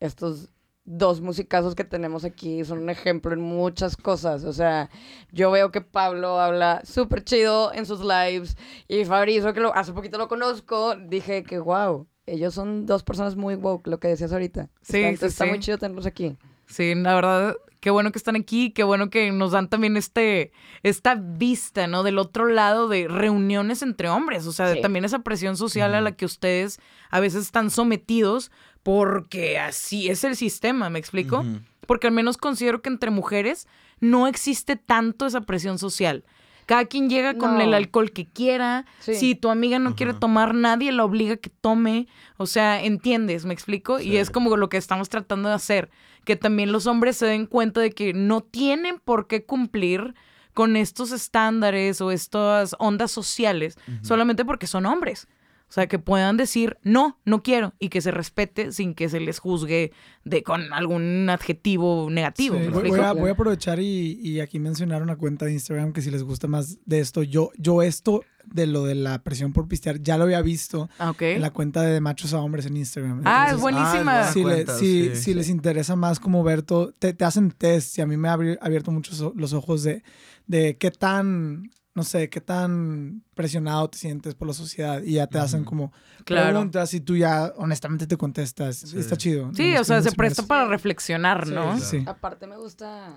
estos 0.00 0.50
dos 0.84 1.20
musicazos 1.20 1.74
que 1.74 1.84
tenemos 1.84 2.24
aquí 2.24 2.62
son 2.64 2.78
un 2.78 2.90
ejemplo 2.90 3.32
en 3.32 3.40
muchas 3.40 3.96
cosas. 3.96 4.44
O 4.44 4.52
sea, 4.52 4.90
yo 5.32 5.50
veo 5.50 5.70
que 5.70 5.80
Pablo 5.80 6.40
habla 6.40 6.82
súper 6.84 7.24
chido 7.24 7.72
en 7.72 7.86
sus 7.86 8.00
lives 8.00 8.56
y 8.88 9.04
Fabrizio, 9.04 9.52
que 9.54 9.60
lo, 9.60 9.74
hace 9.74 9.92
poquito 9.92 10.18
lo 10.18 10.28
conozco, 10.28 10.94
dije 10.96 11.42
que 11.42 11.58
wow, 11.58 12.06
ellos 12.26 12.54
son 12.54 12.86
dos 12.86 13.02
personas 13.02 13.36
muy 13.36 13.54
woke, 13.54 13.86
lo 13.86 13.98
que 13.98 14.08
decías 14.08 14.32
ahorita. 14.32 14.68
Sí, 14.82 14.98
está, 15.02 15.26
sí, 15.26 15.32
está 15.32 15.44
sí. 15.44 15.50
muy 15.50 15.60
chido 15.60 15.78
tenerlos 15.78 16.06
aquí. 16.06 16.36
Sí, 16.66 16.94
la 16.94 17.14
verdad, 17.14 17.56
qué 17.80 17.90
bueno 17.90 18.10
que 18.12 18.18
están 18.18 18.36
aquí, 18.36 18.70
qué 18.70 18.82
bueno 18.82 19.10
que 19.10 19.30
nos 19.30 19.52
dan 19.52 19.68
también 19.68 19.98
este, 19.98 20.52
esta 20.82 21.14
vista, 21.16 21.86
¿no? 21.86 22.02
Del 22.02 22.18
otro 22.18 22.46
lado 22.46 22.88
de 22.88 23.08
reuniones 23.08 23.82
entre 23.82 24.08
hombres, 24.08 24.46
o 24.46 24.52
sea, 24.52 24.68
de 24.68 24.76
Sí. 24.76 24.80
también 24.80 25.04
esa 25.04 25.18
presión 25.18 25.58
social 25.58 25.94
a 25.94 26.00
la 26.00 26.12
que 26.12 26.24
ustedes 26.24 26.78
a 27.10 27.20
veces 27.20 27.42
están 27.42 27.70
sometidos 27.70 28.50
porque 28.84 29.58
así 29.58 30.08
es 30.08 30.22
el 30.22 30.36
sistema, 30.36 30.88
¿me 30.90 31.00
explico? 31.00 31.44
Porque 31.88 32.06
al 32.06 32.12
menos 32.12 32.36
considero 32.36 32.80
que 32.82 32.90
entre 32.90 33.10
mujeres 33.10 33.66
no 33.98 34.28
existe 34.28 34.76
tanto 34.76 35.26
esa 35.26 35.40
presión 35.40 35.78
social. 35.80 36.22
Cada 36.66 36.84
quien 36.86 37.10
llega 37.10 37.34
con 37.34 37.54
No. 37.56 37.60
el 37.60 37.74
alcohol 37.74 38.10
que 38.12 38.26
quiera. 38.26 38.86
Sí. 39.00 39.14
Si 39.16 39.34
tu 39.34 39.50
amiga 39.50 39.78
no 39.78 39.96
quiere 39.96 40.14
tomar, 40.14 40.54
nadie 40.54 40.92
la 40.92 41.04
obliga 41.04 41.34
a 41.34 41.36
que 41.36 41.50
tome. 41.50 42.06
O 42.38 42.46
sea, 42.46 42.82
entiendes, 42.82 43.44
¿me 43.44 43.52
explico? 43.52 44.00
Y 44.00 44.16
es 44.16 44.30
como 44.30 44.56
lo 44.56 44.68
que 44.70 44.76
estamos 44.78 45.08
tratando 45.10 45.48
de 45.50 45.54
hacer. 45.56 45.90
Que 46.24 46.36
también 46.36 46.72
los 46.72 46.86
hombres 46.86 47.16
se 47.18 47.26
den 47.26 47.44
cuenta 47.46 47.80
de 47.80 47.90
que 47.90 48.14
no 48.14 48.40
tienen 48.42 48.98
por 48.98 49.26
qué 49.26 49.44
cumplir 49.44 50.14
con 50.54 50.76
estos 50.76 51.10
estándares 51.10 52.00
o 52.00 52.10
estas 52.12 52.76
ondas 52.78 53.10
sociales 53.10 53.76
solamente 54.02 54.44
porque 54.44 54.66
son 54.66 54.86
hombres. 54.86 55.26
O 55.74 55.76
sea, 55.76 55.88
que 55.88 55.98
puedan 55.98 56.36
decir, 56.36 56.76
no, 56.84 57.18
no 57.24 57.42
quiero, 57.42 57.74
y 57.80 57.88
que 57.88 58.00
se 58.00 58.12
respete 58.12 58.70
sin 58.70 58.94
que 58.94 59.08
se 59.08 59.18
les 59.18 59.40
juzgue 59.40 59.90
de 60.24 60.44
con 60.44 60.72
algún 60.72 61.28
adjetivo 61.28 62.08
negativo. 62.10 62.54
Sí, 62.56 62.62
¿me 62.62 62.68
voy, 62.68 63.00
a, 63.00 63.12
voy 63.12 63.30
a 63.30 63.32
aprovechar 63.32 63.80
y, 63.80 64.20
y 64.22 64.38
aquí 64.38 64.60
mencionar 64.60 65.02
una 65.02 65.16
cuenta 65.16 65.46
de 65.46 65.52
Instagram 65.52 65.92
que 65.92 66.00
si 66.00 66.12
les 66.12 66.22
gusta 66.22 66.46
más 66.46 66.78
de 66.86 67.00
esto, 67.00 67.24
yo, 67.24 67.50
yo 67.58 67.82
esto 67.82 68.22
de 68.44 68.68
lo 68.68 68.84
de 68.84 68.94
la 68.94 69.22
presión 69.24 69.52
por 69.52 69.66
pistear 69.66 70.00
ya 70.00 70.16
lo 70.16 70.22
había 70.24 70.42
visto 70.42 70.88
Ah, 70.98 71.10
ok. 71.10 71.22
en 71.22 71.40
la 71.40 71.50
cuenta 71.50 71.82
de, 71.82 72.00
machos 72.00 72.34
a 72.34 72.38
hombres 72.40 72.66
en 72.66 72.76
Instagram. 72.76 73.22
Ah, 73.24 73.48
es 73.50 73.58
buenísima. 73.60 74.28
Ah, 74.28 74.32
si, 74.32 74.44
le- 74.44 74.52
cuenta, 74.64 74.78
si- 74.78 75.08
sí. 75.08 75.16
si 75.16 75.34
les 75.34 75.48
interesa 75.48 75.96
más 75.96 76.20
como 76.20 76.44
ver 76.44 76.62
todo, 76.62 76.92
te, 76.92 77.14
te 77.14 77.24
hacen 77.24 77.50
test 77.50 77.98
y 77.98 78.00
a 78.00 78.06
mí 78.06 78.16
me 78.16 78.28
ha 78.28 78.34
abierto 78.34 78.92
mucho 78.92 79.12
so- 79.12 79.32
los 79.34 79.52
ojos 79.52 79.82
de, 79.82 80.04
de 80.46 80.76
qué 80.76 80.92
tan, 80.92 81.70
no 81.94 82.02
sé, 82.02 82.28
qué 82.28 82.40
tan 82.40 83.22
presionado 83.34 83.88
te 83.88 83.98
sientes 83.98 84.34
por 84.34 84.48
la 84.48 84.54
sociedad 84.54 85.00
y 85.02 85.14
ya 85.14 85.26
te 85.28 85.38
hacen 85.38 85.64
como 85.64 85.92
Claro. 86.24 86.48
preguntas 86.50 86.92
y 86.94 87.00
tú 87.00 87.16
ya 87.16 87.52
honestamente 87.56 88.06
te 88.06 88.16
contestas. 88.16 88.76
Sí. 88.78 88.98
Está 88.98 89.16
chido. 89.16 89.50
Sí, 89.54 89.76
o 89.76 89.84
sea, 89.84 90.02
se 90.02 90.10
presta 90.12 90.42
eso. 90.42 90.48
para 90.48 90.66
reflexionar, 90.66 91.46
¿no? 91.46 91.62
claro. 91.62 91.78
Sí. 91.78 92.02
Aparte 92.06 92.46
me 92.48 92.56
gusta 92.56 93.14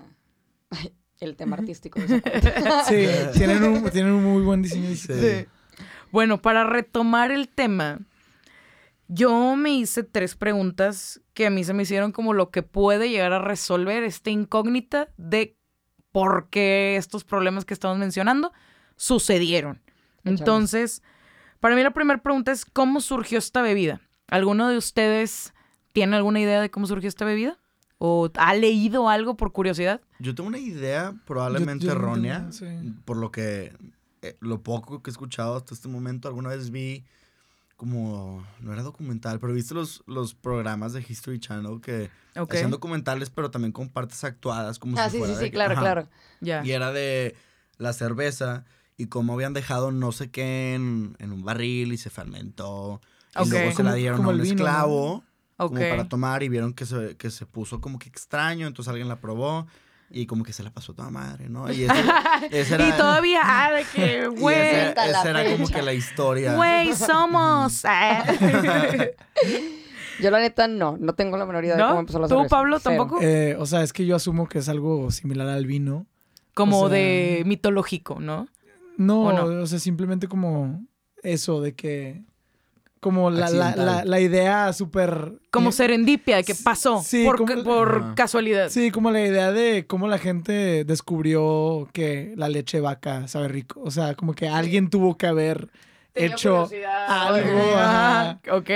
el 1.20 1.34
tema 1.36 1.56
artístico 1.56 1.98
de 1.98 2.06
esa 2.06 2.20
cuenta. 2.30 2.84
Sí, 2.84 3.06
tienen 3.34 3.64
un, 3.64 3.90
tienen 3.90 4.12
un 4.12 4.22
muy 4.24 4.42
buen 4.42 4.62
diseño. 4.62 4.94
Sí. 4.94 5.12
Sí. 5.14 5.46
Bueno, 6.12 6.40
para 6.40 6.64
retomar 6.64 7.30
el 7.32 7.48
tema, 7.48 7.98
Yo 9.08 9.56
me 9.56 9.70
hice 9.72 10.02
tres 10.04 10.36
preguntas 10.36 11.20
que 11.34 11.46
a 11.46 11.50
mí 11.50 11.64
se 11.64 11.72
me 11.72 11.82
hicieron 11.84 12.12
como 12.12 12.32
lo 12.34 12.50
que 12.50 12.62
puede 12.62 13.08
llegar 13.10 13.32
a 13.32 13.38
resolver 13.40 14.04
esta 14.04 14.30
incógnita 14.30 15.08
de 15.16 15.56
por 16.12 16.48
qué 16.50 16.96
estos 16.96 17.24
problemas 17.24 17.64
que 17.64 17.74
estamos 17.74 17.96
mencionando 17.98 18.52
sucedieron. 18.98 19.80
Entonces, 20.24 21.02
para 21.60 21.74
mí 21.74 21.82
la 21.82 21.92
primera 21.92 22.20
pregunta 22.22 22.52
es, 22.52 22.66
¿cómo 22.66 23.00
surgió 23.00 23.38
esta 23.38 23.62
bebida? 23.62 24.02
¿Alguno 24.26 24.68
de 24.68 24.76
ustedes 24.76 25.54
tiene 25.94 26.16
alguna 26.16 26.40
idea 26.40 26.60
de 26.60 26.70
cómo 26.70 26.86
surgió 26.86 27.08
esta 27.08 27.24
bebida? 27.24 27.56
¿O 27.96 28.30
ha 28.36 28.54
leído 28.54 29.08
algo 29.08 29.36
por 29.38 29.52
curiosidad? 29.52 30.02
Yo 30.18 30.34
tengo 30.34 30.48
una 30.48 30.58
idea 30.58 31.14
probablemente 31.26 31.86
Yo- 31.86 31.94
yo 31.94 31.98
también 32.00 32.26
errónea, 32.34 32.50
tengo, 32.50 32.52
sí. 32.52 32.94
por 33.06 33.16
lo 33.16 33.32
que 33.32 33.72
eh, 34.22 34.36
lo 34.40 34.62
poco 34.62 35.02
que 35.02 35.10
he 35.10 35.12
escuchado 35.12 35.56
hasta 35.56 35.72
este 35.74 35.88
momento, 35.88 36.28
alguna 36.28 36.50
vez 36.50 36.70
vi 36.70 37.04
como, 37.76 38.44
no 38.60 38.72
era 38.72 38.82
documental, 38.82 39.38
pero 39.38 39.52
viste 39.52 39.72
los, 39.74 40.02
los 40.06 40.34
programas 40.34 40.92
de 40.92 41.04
History 41.08 41.38
Channel 41.38 41.80
que 41.80 42.10
Ok, 42.36 42.54
hacían 42.54 42.70
documentales, 42.72 43.30
pero 43.30 43.50
también 43.52 43.70
con 43.72 43.88
partes 43.88 44.24
actuadas, 44.24 44.78
como 44.80 44.98
Ah, 44.98 45.08
si 45.08 45.18
sí, 45.18 45.24
sí, 45.24 45.30
de 45.32 45.38
sí, 45.38 45.44
que- 45.46 45.50
claro, 45.52 45.72
ajá. 45.72 45.80
claro. 45.80 46.08
ya. 46.40 46.64
Y 46.64 46.72
era 46.72 46.92
de 46.92 47.36
la 47.78 47.92
cerveza 47.92 48.64
y 48.98 49.06
cómo 49.06 49.32
habían 49.32 49.54
dejado 49.54 49.90
no 49.92 50.12
sé 50.12 50.30
qué 50.30 50.74
en, 50.74 51.16
en 51.20 51.32
un 51.32 51.42
barril 51.44 51.92
y 51.94 51.96
se 51.96 52.10
fermentó. 52.10 53.00
Y 53.42 53.48
luego 53.48 53.72
se 53.72 53.82
la 53.84 53.94
dieron 53.94 54.22
a 54.24 54.28
un 54.28 54.40
esclavo 54.42 55.24
Ok. 55.56 55.74
como 55.74 55.88
para 55.88 56.08
tomar 56.08 56.42
y 56.42 56.48
vieron 56.50 56.72
que 56.74 56.84
se, 56.84 57.16
que 57.16 57.30
se 57.30 57.46
puso 57.46 57.80
como 57.80 57.98
que 57.98 58.08
extraño, 58.08 58.66
entonces 58.66 58.88
alguien 58.90 59.08
la 59.08 59.16
probó 59.20 59.66
y 60.10 60.26
como 60.26 60.42
que 60.42 60.52
se 60.52 60.62
la 60.62 60.70
pasó 60.70 60.94
toda 60.94 61.10
madre, 61.10 61.48
¿no? 61.48 61.70
Y 61.72 61.84
ese, 61.84 61.94
ese 62.50 62.74
era, 62.76 62.88
Y 62.88 62.92
todavía, 62.92 63.40
ah, 63.44 63.72
de 63.72 63.84
que, 63.84 64.26
güey, 64.28 64.56
esa 64.58 65.30
era 65.30 65.44
como 65.52 65.68
que 65.68 65.82
la 65.82 65.92
historia. 65.94 66.54
güey, 66.56 66.94
somos. 66.94 67.84
ah. 67.88 68.24
Yo 70.20 70.30
la 70.32 70.40
neta 70.40 70.66
no, 70.66 70.96
no 70.98 71.14
tengo 71.14 71.36
la 71.36 71.46
menor 71.46 71.64
idea 71.64 71.76
de 71.76 71.82
cómo 71.82 72.00
empezó 72.00 72.18
la 72.18 72.26
¿Tú. 72.26 72.46
Pablo, 72.48 72.78
Cero. 72.80 72.96
tampoco? 72.96 73.22
Eh, 73.22 73.54
o 73.58 73.66
sea, 73.66 73.82
es 73.82 73.92
que 73.92 74.04
yo 74.04 74.16
asumo 74.16 74.48
que 74.48 74.58
es 74.58 74.68
algo 74.68 75.10
similar 75.12 75.48
al 75.48 75.66
vino. 75.66 76.06
Como 76.54 76.80
O 76.80 76.88
sea- 76.88 76.98
de 76.98 77.42
mitológico, 77.46 78.18
¿no? 78.20 78.48
No, 78.98 79.22
¿O 79.22 79.28
o, 79.28 79.50
no? 79.50 79.66
sea, 79.66 79.78
simplemente 79.78 80.28
como 80.28 80.84
eso 81.22 81.62
de 81.62 81.74
que... 81.74 82.22
Como 83.00 83.30
la, 83.30 83.48
la, 83.50 83.76
la, 83.76 84.04
la 84.04 84.20
idea 84.20 84.72
súper... 84.72 85.38
Como 85.52 85.70
serendipia, 85.70 86.42
que 86.42 86.56
pasó 86.56 87.00
Sí, 87.00 87.24
por, 87.24 87.36
como- 87.36 87.62
por 87.62 88.14
casualidad. 88.16 88.70
Sí, 88.70 88.90
como 88.90 89.12
la 89.12 89.24
idea 89.24 89.52
de 89.52 89.86
cómo 89.86 90.08
la 90.08 90.18
gente 90.18 90.84
descubrió 90.84 91.88
que 91.92 92.32
la 92.36 92.48
leche 92.48 92.78
de 92.78 92.80
vaca 92.80 93.28
sabe 93.28 93.46
rico. 93.46 93.80
O 93.84 93.92
sea, 93.92 94.16
como 94.16 94.34
que 94.34 94.48
alguien 94.48 94.90
tuvo 94.90 95.16
que 95.16 95.28
haber 95.28 95.70
Tenía 96.12 96.32
hecho 96.34 96.64
curiosidad. 96.64 97.06
algo. 97.36 97.76
Ajá, 97.76 98.40
ok. 98.50 98.70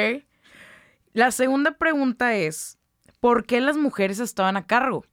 La 1.14 1.32
segunda 1.32 1.72
pregunta 1.76 2.36
es, 2.36 2.78
¿por 3.18 3.44
qué 3.44 3.60
las 3.60 3.76
mujeres 3.76 4.20
estaban 4.20 4.56
a 4.56 4.68
cargo? 4.68 5.04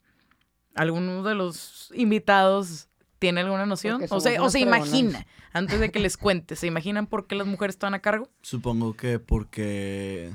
¿Alguno 0.76 1.24
de 1.24 1.34
los 1.34 1.92
invitados 1.96 2.89
tiene 3.20 3.42
alguna 3.42 3.66
noción? 3.66 4.02
O, 4.10 4.20
se- 4.20 4.40
o 4.40 4.50
se 4.50 4.60
imagina, 4.60 5.26
antes 5.54 5.80
de 5.80 5.92
que 5.92 6.00
les 6.00 6.18
cuente, 6.18 6.56
¿se 6.56 6.68
imaginan 6.68 7.06
por 7.08 7.28
qué 7.28 7.36
las 7.36 7.46
mujeres 7.48 7.76
estaban 7.76 7.94
a 7.94 8.00
cargo? 8.00 8.30
Supongo 8.42 8.96
que 8.96 9.20
porque 9.20 10.32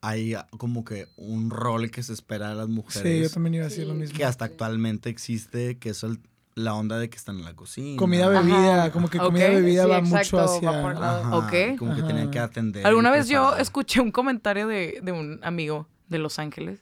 hay 0.00 0.34
como 0.56 0.84
que 0.84 1.06
un 1.16 1.50
rol 1.50 1.90
que 1.90 2.02
se 2.02 2.12
espera 2.12 2.50
de 2.50 2.54
las 2.54 2.66
Sí, 2.66 2.70
yo 2.72 2.76
mujeres 2.76 3.32
también 3.32 3.54
iba 3.54 3.64
a 3.66 3.68
decir 3.68 3.86
lo 3.86 3.94
mismo. 3.94 4.16
que 4.16 4.24
hasta 4.24 4.44
actualmente 4.44 5.10
existe, 5.10 5.76
que 5.78 5.90
es 5.90 6.02
el- 6.04 6.20
la 6.54 6.74
onda 6.74 6.98
de 6.98 7.08
que 7.08 7.16
están 7.16 7.36
en 7.38 7.44
la 7.44 7.54
cocina. 7.54 7.96
Comida, 7.98 8.26
Ajá. 8.30 8.40
bebida, 8.40 8.90
como 8.92 9.08
que 9.08 9.18
comida, 9.18 9.48
bebida 9.48 9.84
sí, 9.84 9.90
va 9.90 9.98
exacto, 9.98 10.16
mucho 10.18 10.36
va 10.36 10.44
hacia... 10.44 11.10
Ajá. 11.20 11.76
Como 11.78 11.94
que 11.94 12.02
tenían 12.02 12.30
que 12.32 12.38
atender. 12.40 12.84
Alguna 12.86 13.10
vez 13.12 13.28
yo 13.28 13.56
escuché 13.56 14.00
un 14.00 14.10
comentario 14.10 14.66
de, 14.66 14.98
de 15.02 15.12
un 15.12 15.38
amigo 15.44 15.88
de 16.08 16.18
Los 16.18 16.38
Ángeles 16.40 16.80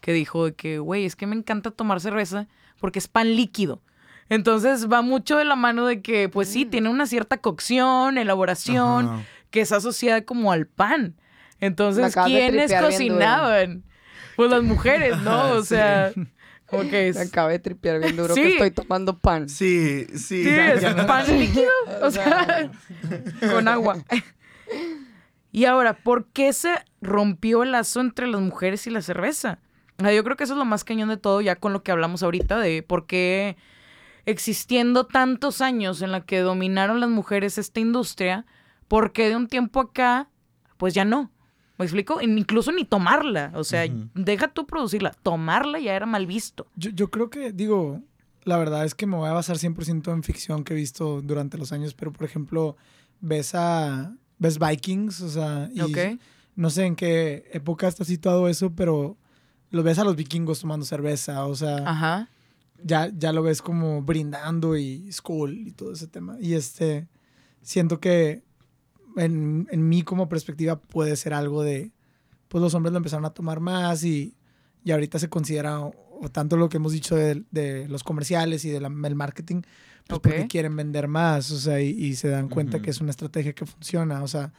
que 0.00 0.12
dijo 0.12 0.46
de 0.46 0.54
que, 0.54 0.78
güey, 0.80 1.04
es 1.04 1.14
que 1.16 1.26
me 1.26 1.36
encanta 1.36 1.70
tomar 1.70 2.00
cerveza 2.00 2.48
porque 2.80 2.98
es 2.98 3.06
pan 3.08 3.36
líquido. 3.36 3.82
Entonces 4.28 4.90
va 4.90 5.02
mucho 5.02 5.36
de 5.36 5.44
la 5.44 5.56
mano 5.56 5.86
de 5.86 6.00
que, 6.02 6.28
pues 6.28 6.48
sí, 6.48 6.64
tiene 6.64 6.88
una 6.88 7.06
cierta 7.06 7.38
cocción, 7.38 8.16
elaboración, 8.18 9.06
Ajá. 9.06 9.22
que 9.50 9.60
es 9.60 9.72
asociada 9.72 10.24
como 10.24 10.50
al 10.52 10.66
pan. 10.66 11.14
Me 11.60 11.66
Entonces, 11.68 12.14
¿quiénes 12.24 12.72
cocinaban? 12.74 13.84
Pues 14.36 14.50
las 14.50 14.62
mujeres, 14.62 15.18
¿no? 15.18 15.44
O 15.52 15.60
Sí. 15.62 15.68
sea, 15.68 16.12
como 16.66 16.82
que 16.84 16.90
Me 16.90 17.08
es... 17.08 17.16
acabé 17.28 17.52
de 17.54 17.58
tripear 17.60 18.00
bien 18.00 18.16
duro 18.16 18.34
Sí. 18.34 18.42
que 18.42 18.48
estoy 18.52 18.70
tomando 18.70 19.18
pan. 19.18 19.48
Sí, 19.48 20.06
sí. 20.16 20.42
Sí, 20.44 20.48
es 20.48 20.84
pan 21.06 21.38
líquido, 21.38 21.70
o 22.02 22.10
sea, 22.10 22.70
con 23.52 23.68
agua. 23.68 23.98
Y 25.52 25.66
ahora, 25.66 25.94
¿por 25.94 26.26
qué 26.26 26.52
se 26.52 26.74
rompió 27.00 27.62
el 27.62 27.72
lazo 27.72 28.00
entre 28.00 28.26
las 28.26 28.40
mujeres 28.40 28.86
y 28.86 28.90
la 28.90 29.02
cerveza? 29.02 29.58
Yo 29.98 30.24
creo 30.24 30.36
que 30.36 30.44
eso 30.44 30.54
es 30.54 30.58
lo 30.58 30.64
más 30.64 30.82
cañón 30.82 31.08
de 31.08 31.16
todo, 31.16 31.40
ya 31.40 31.54
con 31.54 31.72
lo 31.72 31.84
que 31.84 31.92
hablamos 31.92 32.24
ahorita, 32.24 32.58
de 32.58 32.82
por 32.82 33.06
qué 33.06 33.56
existiendo 34.26 35.06
tantos 35.06 35.60
años 35.60 36.02
en 36.02 36.12
la 36.12 36.24
que 36.24 36.40
dominaron 36.40 37.00
las 37.00 37.10
mujeres 37.10 37.58
esta 37.58 37.80
industria, 37.80 38.46
¿por 38.88 39.12
qué 39.12 39.28
de 39.28 39.36
un 39.36 39.48
tiempo 39.48 39.80
acá, 39.80 40.28
pues 40.76 40.94
ya 40.94 41.04
no? 41.04 41.30
¿Me 41.78 41.84
explico? 41.84 42.20
Incluso 42.20 42.70
ni 42.70 42.84
tomarla, 42.84 43.50
o 43.54 43.64
sea, 43.64 43.84
deja 44.14 44.48
tú 44.48 44.66
producirla, 44.66 45.12
tomarla 45.22 45.80
ya 45.80 45.94
era 45.94 46.06
mal 46.06 46.26
visto. 46.26 46.66
Yo, 46.76 46.90
yo 46.90 47.10
creo 47.10 47.30
que, 47.30 47.52
digo, 47.52 48.00
la 48.44 48.58
verdad 48.58 48.84
es 48.84 48.94
que 48.94 49.06
me 49.06 49.16
voy 49.16 49.28
a 49.28 49.32
basar 49.32 49.56
100% 49.56 50.12
en 50.12 50.22
ficción 50.22 50.62
que 50.62 50.74
he 50.74 50.76
visto 50.76 51.20
durante 51.22 51.58
los 51.58 51.72
años, 51.72 51.94
pero 51.94 52.12
por 52.12 52.24
ejemplo, 52.24 52.76
ves 53.20 53.54
a. 53.54 54.14
ves 54.38 54.58
Vikings, 54.58 55.20
o 55.22 55.28
sea, 55.28 55.68
y 55.74 55.80
no 56.56 56.70
sé 56.70 56.84
en 56.84 56.94
qué 56.94 57.50
época 57.52 57.88
está 57.88 58.04
situado 58.04 58.48
eso, 58.48 58.74
pero 58.74 59.16
lo 59.70 59.82
ves 59.82 59.98
a 59.98 60.04
los 60.04 60.14
vikingos 60.14 60.60
tomando 60.60 60.86
cerveza, 60.86 61.46
o 61.46 61.56
sea, 61.56 61.78
Ajá. 61.78 62.28
Ya, 62.82 63.10
ya 63.16 63.32
lo 63.32 63.42
ves 63.42 63.62
como 63.62 64.02
brindando 64.02 64.76
y 64.76 65.10
school 65.12 65.56
y 65.66 65.72
todo 65.72 65.92
ese 65.92 66.06
tema. 66.06 66.36
Y 66.40 66.54
este, 66.54 67.08
siento 67.62 68.00
que 68.00 68.42
en, 69.16 69.68
en 69.70 69.88
mí 69.88 70.02
como 70.02 70.28
perspectiva 70.28 70.80
puede 70.80 71.16
ser 71.16 71.34
algo 71.34 71.62
de, 71.62 71.92
pues 72.48 72.62
los 72.62 72.74
hombres 72.74 72.92
lo 72.92 72.98
empezaron 72.98 73.24
a 73.24 73.30
tomar 73.30 73.60
más 73.60 74.04
y, 74.04 74.34
y 74.84 74.90
ahorita 74.92 75.18
se 75.18 75.28
considera, 75.28 75.80
o, 75.80 75.94
o 76.20 76.28
tanto 76.28 76.56
lo 76.56 76.68
que 76.68 76.76
hemos 76.76 76.92
dicho 76.92 77.16
de, 77.16 77.44
de 77.50 77.88
los 77.88 78.02
comerciales 78.04 78.64
y 78.64 78.70
del 78.70 78.88
marketing, 78.90 79.62
pues 80.06 80.20
porque 80.20 80.46
quieren 80.48 80.76
vender 80.76 81.08
más, 81.08 81.50
o 81.50 81.58
sea, 81.58 81.80
y, 81.80 81.88
y 81.88 82.14
se 82.14 82.28
dan 82.28 82.50
cuenta 82.50 82.82
que 82.82 82.90
es 82.90 83.00
una 83.00 83.10
estrategia 83.10 83.54
que 83.54 83.64
funciona, 83.64 84.22
o 84.22 84.28
sea, 84.28 84.52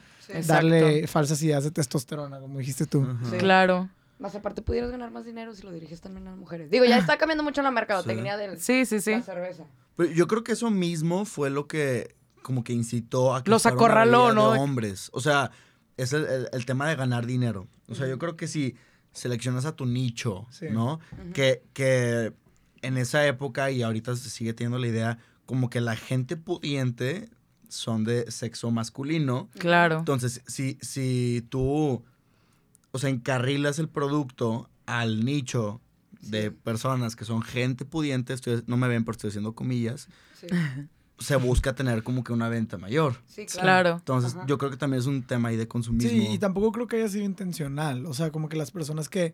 darle 0.48 1.06
falsas 1.06 1.42
ideas 1.44 1.64
de 1.64 1.70
testosterona, 1.70 2.40
como 2.40 2.58
dijiste 2.58 2.88
tú. 2.88 3.06
Sí. 3.30 3.38
Claro. 3.38 3.90
Más 4.20 4.34
aparte 4.36 4.62
pudieras 4.62 4.92
ganar 4.92 5.12
más 5.12 5.26
dinero 5.26 5.54
si 5.54 5.64
lo 5.64 5.72
diriges 5.72 6.00
también 6.02 6.28
a 6.28 6.32
las 6.32 6.40
mujeres. 6.40 6.70
Digo, 6.72 6.86
ya 6.86 6.98
está 6.98 7.18
cambiando 7.18 7.44
mucho 7.44 7.62
la 7.62 7.72
mercadotecnia 7.72 8.38
del 8.38 8.60
Sí, 8.60 8.86
sí, 8.86 9.02
sí. 9.02 9.12
la 9.12 9.22
cerveza. 9.22 9.66
Pero 9.98 10.12
yo 10.12 10.28
creo 10.28 10.44
que 10.44 10.54
eso 10.54 10.70
mismo 10.72 11.26
fue 11.26 11.50
lo 11.50 11.68
que 11.68 12.16
como 12.42 12.64
que 12.64 12.74
incitó 12.74 13.34
a 13.36 13.44
que 13.44 13.50
Los 13.52 13.66
acorraló, 13.66 14.34
¿no? 14.34 14.52
de 14.52 14.60
hombres. 14.60 15.10
O 15.14 15.20
sea, 15.20 15.52
es 15.98 16.14
el, 16.14 16.26
el- 16.26 16.50
el 16.54 16.66
tema 16.66 16.88
de 16.88 16.96
ganar 16.96 17.26
dinero. 17.26 17.68
O 17.90 17.96
sea, 17.96 18.08
yo 18.08 18.18
creo 18.20 18.36
que 18.38 18.48
si 18.48 18.76
seleccionas 19.12 19.66
a 19.66 19.76
tu 19.76 19.86
nicho, 19.86 20.46
Sí. 20.52 20.68
¿no? 20.70 21.00
que, 21.34 21.64
que 21.74 22.34
en 22.82 22.98
esa 22.98 23.26
época 23.26 23.72
y 23.72 23.82
ahorita 23.82 24.16
se 24.16 24.30
sigue 24.30 24.54
teniendo 24.54 24.78
la 24.78 24.88
idea 24.88 25.18
como 25.46 25.70
que 25.70 25.82
la 25.82 25.96
gente 25.96 26.38
pudiente 26.38 27.30
son 27.68 28.04
de 28.04 28.30
sexo 28.32 28.70
masculino. 28.72 29.50
Claro. 29.58 30.00
Entonces, 30.00 30.42
si, 30.48 30.78
si 30.82 31.46
tú, 31.50 32.04
o 32.96 33.00
sea, 33.00 33.10
encarrilas 33.10 33.78
el 33.78 33.90
producto 33.90 34.70
al 34.86 35.26
nicho 35.26 35.82
de 36.22 36.50
personas 36.52 37.16
que 37.18 37.26
son 37.26 37.42
gente 37.42 37.84
pudiente, 37.86 38.34
estoy- 38.34 38.64
no 38.68 38.78
me 38.78 38.88
ven, 38.88 39.04
pero 39.04 39.12
estoy 39.14 39.28
haciendo 39.30 39.54
comillas, 39.54 40.08
Sí, 40.40 40.48
se 41.20 41.36
busca 41.36 41.76
tener 41.76 42.04
como 42.04 42.24
que 42.24 42.32
una 42.34 42.48
venta 42.50 42.78
mayor. 42.78 43.18
sí 43.28 43.46
Claro. 43.46 43.98
Entonces, 43.98 44.36
Ajá. 44.36 44.46
yo 44.48 44.58
creo 44.58 44.72
que 44.72 44.78
también 44.78 45.00
es 45.02 45.06
un 45.08 45.24
tema 45.24 45.50
ahí 45.50 45.58
de 45.58 45.68
consumismo. 45.68 46.10
Sí, 46.10 46.28
y 46.32 46.38
tampoco 46.40 46.72
creo 46.72 46.88
que 46.88 46.96
haya 46.98 47.10
sido 47.10 47.26
intencional. 47.26 48.06
O 48.06 48.14
sea, 48.14 48.32
como 48.32 48.48
que 48.50 48.56
las 48.58 48.72
personas 48.72 49.08
que 49.10 49.34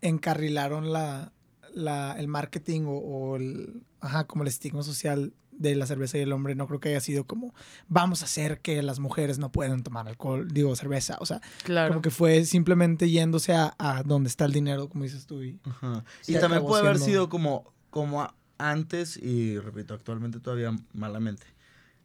encarrilaron 0.00 0.92
la, 0.92 1.32
la- 1.74 2.12
el 2.18 2.28
marketing 2.28 2.82
o, 2.86 2.92
o 2.98 3.36
el, 3.36 3.82
ajá, 4.00 4.24
como 4.26 4.42
el 4.42 4.48
estigma 4.48 4.82
social 4.82 5.32
de 5.58 5.74
la 5.74 5.86
cerveza 5.86 6.16
y 6.18 6.22
el 6.22 6.32
hombre, 6.32 6.54
no 6.54 6.66
creo 6.66 6.80
que 6.80 6.88
haya 6.90 7.00
sido 7.00 7.24
como, 7.26 7.54
vamos 7.88 8.22
a 8.22 8.24
hacer 8.26 8.60
que 8.60 8.80
las 8.82 8.98
mujeres 9.00 9.38
no 9.38 9.50
puedan 9.52 9.82
tomar 9.82 10.08
alcohol, 10.08 10.48
digo, 10.52 10.74
cerveza. 10.76 11.16
O 11.20 11.26
sea, 11.26 11.40
Claro. 11.64 11.88
como 11.90 12.02
que 12.02 12.10
fue 12.10 12.44
simplemente 12.44 13.10
yéndose 13.10 13.52
a, 13.54 13.74
a 13.78 14.02
donde 14.04 14.28
está 14.28 14.44
el 14.44 14.52
dinero, 14.52 14.88
como 14.88 15.04
dices 15.04 15.26
tú. 15.26 15.42
Y, 15.42 15.58
Ajá. 15.64 16.04
Sí, 16.20 16.34
y 16.36 16.40
también 16.40 16.62
puede 16.64 16.82
haber 16.82 16.98
sido 16.98 17.28
como, 17.28 17.72
como 17.90 18.22
a- 18.22 18.34
antes, 18.58 19.16
y 19.16 19.58
repito, 19.58 19.94
actualmente 19.94 20.40
todavía 20.40 20.76
malamente. 20.92 21.46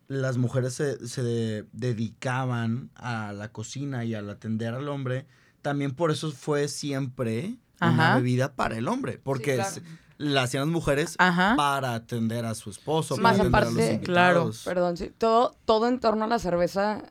Las 0.08 0.38
mujeres 0.38 0.74
se, 0.74 1.08
se 1.08 1.24
de- 1.24 1.66
dedicaban 1.72 2.90
a 2.96 3.34
la 3.34 3.52
cocina 3.52 4.04
y 4.06 4.14
al 4.14 4.30
atender 4.30 4.74
al 4.74 4.88
hombre. 4.90 5.26
También 5.62 5.92
por 5.92 6.12
eso 6.12 6.32
fue 6.32 6.68
siempre 6.68 7.56
una 7.82 8.16
bebida 8.18 8.54
para 8.56 8.78
el 8.78 8.88
hombre. 8.88 9.20
Porque 9.24 9.56
claro. 9.56 9.82
La 10.18 10.44
hacían 10.44 10.64
las 10.64 10.72
mujeres 10.74 11.16
Ajá. 11.20 11.56
para 11.58 11.94
atender 11.96 12.46
a 12.46 12.56
su 12.56 12.70
esposo, 12.70 13.16
Sí. 13.16 13.22
para 13.22 13.34
Más 13.38 13.40
atender 13.40 13.62
a 13.62 13.66
los 13.66 13.74
aparte- 13.74 14.00
Claro. 14.06 14.52
Perdón, 14.66 14.98
sí. 14.98 15.12
Todo, 15.18 15.56
todo 15.66 15.88
en 15.88 16.00
torno 16.00 16.26
a 16.26 16.28
la 16.28 16.40
cerveza 16.40 17.04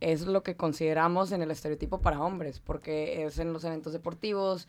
es 0.00 0.22
lo 0.26 0.42
que 0.42 0.56
consideramos 0.56 1.32
en 1.32 1.42
el 1.42 1.50
estereotipo 1.50 2.00
para 2.00 2.20
hombres, 2.20 2.60
porque 2.60 3.24
es 3.24 3.38
en 3.38 3.52
los 3.52 3.62
eventos 3.64 3.92
deportivos, 3.92 4.66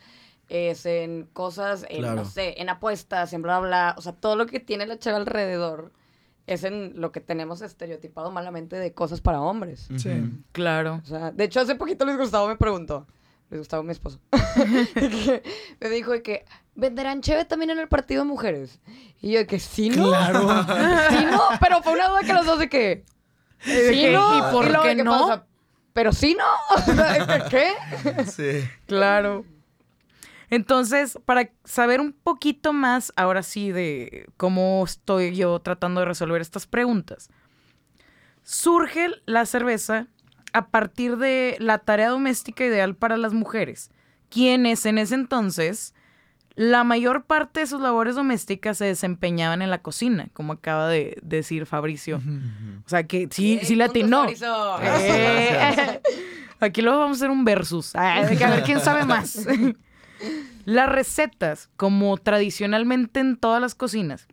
es 0.50 0.86
en 0.86 1.28
cosas, 1.34 1.86
en, 1.90 2.00
Claro. 2.00 2.16
no 2.18 2.26
sé, 2.26 2.62
en 2.62 2.70
apuestas, 2.70 3.34
en 3.34 3.42
bla, 3.42 3.60
bla, 3.60 3.96
o 3.98 4.02
sea, 4.02 4.14
todo 4.14 4.36
lo 4.36 4.46
que 4.46 4.60
tiene 4.60 4.86
la 4.86 5.00
chava 5.00 5.18
alrededor 5.18 5.92
es 6.46 6.64
en 6.66 7.00
lo 7.00 7.12
que 7.14 7.22
tenemos 7.22 7.62
estereotipado 7.62 8.30
malamente 8.30 8.76
de 8.76 8.94
cosas 8.94 9.22
para 9.22 9.42
hombres. 9.42 9.88
Sí. 9.96 10.12
Claro. 10.52 11.00
O 11.04 11.08
sea, 11.08 11.32
de 11.32 11.46
hecho, 11.46 11.62
hace 11.62 11.76
poquito 11.76 12.04
Luis 12.06 12.18
Gustavo 12.18 12.48
me 12.50 12.58
preguntó, 12.58 13.08
Luis 13.54 13.62
Gustavo, 13.62 13.84
mi 13.84 13.92
esposo, 13.92 14.20
me 15.80 15.90
dijo 15.92 16.10
de 16.10 16.24
que, 16.24 16.44
¿venderán 16.74 17.22
cheve 17.22 17.46
también 17.46 17.70
en 17.70 17.78
el 17.78 17.88
partido 17.88 18.24
de 18.24 18.28
mujeres? 18.28 18.80
Y 19.22 19.34
yo 19.34 19.38
de 19.38 19.46
que, 19.46 19.60
sí, 19.60 19.92
no. 19.92 20.08
Claro. 20.08 20.48
Sí, 21.10 21.26
no, 21.30 21.40
pero 21.60 21.84
fue 21.84 21.94
una 21.94 22.08
duda 22.08 22.22
que 22.22 22.34
los 22.34 22.48
dos 22.48 22.58
de 22.58 22.68
que, 22.68 23.06
sí, 23.60 23.72
que, 23.72 24.12
no. 24.12 24.40
¿y 24.40 24.52
por 24.52 24.66
luego 24.66 24.84
de 24.86 24.90
qué 24.90 24.96
que 24.96 25.04
no? 25.04 25.12
pasa, 25.12 25.46
pero 25.94 26.12
sí, 26.14 26.36
no. 26.36 27.46
¿Qué? 27.52 27.74
Sí. 28.26 28.68
Claro. 28.88 29.46
Entonces, 30.50 31.20
para 31.24 31.52
saber 31.64 32.02
un 32.02 32.12
poquito 32.12 32.74
más, 32.74 33.14
ahora 33.16 33.44
sí, 33.44 33.72
de 33.72 34.26
cómo 34.36 34.84
estoy 34.84 35.36
yo 35.36 35.60
tratando 35.60 36.00
de 36.00 36.08
resolver 36.08 36.42
estas 36.42 36.66
preguntas, 36.66 37.30
surge 38.42 39.10
la 39.26 39.46
cerveza 39.46 40.08
a 40.54 40.68
partir 40.68 41.18
de 41.18 41.58
la 41.60 41.80
tarea 41.80 42.10
doméstica 42.10 42.64
ideal 42.66 42.96
para 42.96 43.18
las 43.18 43.34
mujeres, 43.34 43.92
quienes 44.30 44.86
en 44.86 44.98
ese 44.98 45.16
entonces 45.16 45.94
la 46.56 46.84
mayor 46.84 47.26
parte 47.26 47.62
de 47.62 47.68
sus 47.68 47.82
labores 47.82 48.16
domésticas 48.16 48.78
se 48.78 48.86
desempeñaban 48.86 49.62
en 49.62 49.72
la 49.72 49.82
cocina, 49.82 50.28
como 50.34 50.54
acaba 50.54 50.88
de 50.88 51.18
decir 51.24 51.66
Fabricio. 51.66 52.22
O 52.86 52.90
sea 52.90 53.04
que 53.04 53.28
sí, 53.32 53.60
sí 53.64 53.76
la 53.76 53.86
atinó. 53.86 54.28
Eh, 54.30 56.02
Aquí 56.60 56.82
luego 56.82 57.00
vamos 57.00 57.18
a 57.18 57.20
hacer 57.20 57.32
un 57.32 57.44
versus. 57.44 57.96
Ah, 57.96 58.18
a 58.18 58.26
ver 58.26 58.64
quién 58.64 58.80
sabe 58.80 59.06
más. 59.06 59.48
Las 60.66 60.88
recetas, 60.88 61.70
como 61.76 62.16
tradicionalmente 62.18 63.20
en 63.20 63.36
todas 63.36 63.62
las 63.62 63.76
cocinas, 63.76 64.28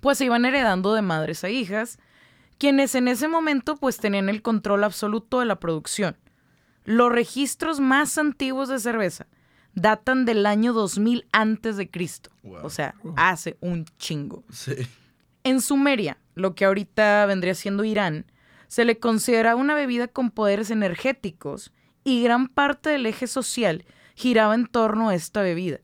pues 0.00 0.18
se 0.18 0.26
iban 0.26 0.44
heredando 0.44 0.94
de 0.94 1.02
madres 1.02 1.42
a 1.42 1.48
hijas, 1.48 1.98
quienes 2.58 2.94
en 2.94 3.08
ese 3.08 3.28
momento 3.28 3.76
pues 3.76 3.98
tenían 3.98 4.28
el 4.28 4.42
control 4.42 4.84
absoluto 4.84 5.40
de 5.40 5.46
la 5.46 5.60
producción. 5.60 6.16
Los 6.84 7.12
registros 7.12 7.80
más 7.80 8.16
antiguos 8.18 8.68
de 8.68 8.78
cerveza 8.78 9.26
datan 9.74 10.24
del 10.24 10.46
año 10.46 10.72
2000 10.72 11.26
antes 11.32 11.76
de 11.76 11.90
Cristo. 11.90 12.30
Wow. 12.42 12.64
O 12.64 12.70
sea, 12.70 12.94
hace 13.16 13.56
un 13.60 13.84
chingo. 13.98 14.44
Sí. 14.50 14.74
En 15.44 15.60
Sumeria, 15.60 16.18
lo 16.34 16.54
que 16.54 16.64
ahorita 16.64 17.26
vendría 17.26 17.54
siendo 17.54 17.84
Irán, 17.84 18.26
se 18.68 18.84
le 18.84 18.98
consideraba 18.98 19.60
una 19.60 19.74
bebida 19.74 20.08
con 20.08 20.30
poderes 20.30 20.70
energéticos 20.70 21.72
y 22.04 22.22
gran 22.22 22.48
parte 22.48 22.90
del 22.90 23.06
eje 23.06 23.26
social 23.26 23.84
giraba 24.14 24.54
en 24.54 24.66
torno 24.66 25.08
a 25.08 25.14
esta 25.14 25.42
bebida. 25.42 25.80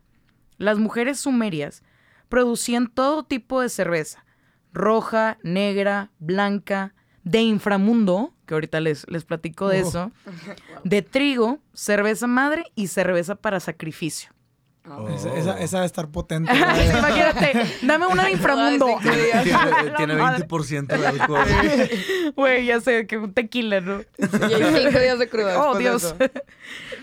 Las 0.57 0.79
mujeres 0.79 1.21
sumerias 1.21 1.83
producían 2.29 2.87
todo 2.87 3.25
tipo 3.25 3.61
de 3.61 3.69
cerveza, 3.69 4.25
roja, 4.73 5.39
negra, 5.43 6.11
blanca, 6.19 6.95
de 7.25 7.41
inframundo, 7.41 8.33
que 8.47 8.55
ahorita 8.55 8.81
les, 8.81 9.09
les 9.09 9.25
platico 9.25 9.69
de 9.69 9.83
Oh. 9.83 9.89
eso, 9.89 10.13
de 10.85 11.03
trigo, 11.03 11.59
cerveza 11.73 12.27
madre 12.27 12.65
y 12.75 12.89
cerveza 12.89 13.35
para 13.37 13.61
sacrificio. 13.61 14.31
Oh. 14.91 15.09
Esa, 15.09 15.33
esa, 15.37 15.61
esa 15.61 15.77
debe 15.77 15.87
estar 15.87 16.09
potente. 16.09 16.51
Imagínate, 16.55 17.53
dame 17.83 18.07
una 18.09 18.25
de 18.25 18.33
inframundo. 18.33 18.87
Tiene, 19.01 19.17
tiene 19.97 20.15
La 20.15 20.23
madre. 20.25 20.49
20% 20.49 20.87
de 20.89 21.07
alcohol. 21.07 21.45
Güey, 22.35 22.67
ya 22.67 22.81
sé, 22.81 23.07
que 23.07 23.17
un 23.19 23.33
tequila, 23.33 23.81
¿no? 23.81 24.01
Y 24.19 24.55
hay 24.55 24.83
cinco 24.83 24.99
días 24.99 25.21
de 25.21 25.29
cruda. 25.29 25.63
Oh, 25.65 25.79
Dios. 25.79 26.17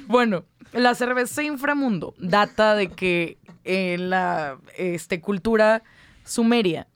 bueno, 0.07 0.43
la 0.73 0.93
cerveza 0.93 1.41
inframundo 1.41 2.15
data 2.19 2.75
de 2.75 2.89
que 2.89 3.37
en 3.63 4.09
la 4.09 4.57
este, 4.77 5.21
cultura 5.21 5.81
sumeria, 6.25 6.87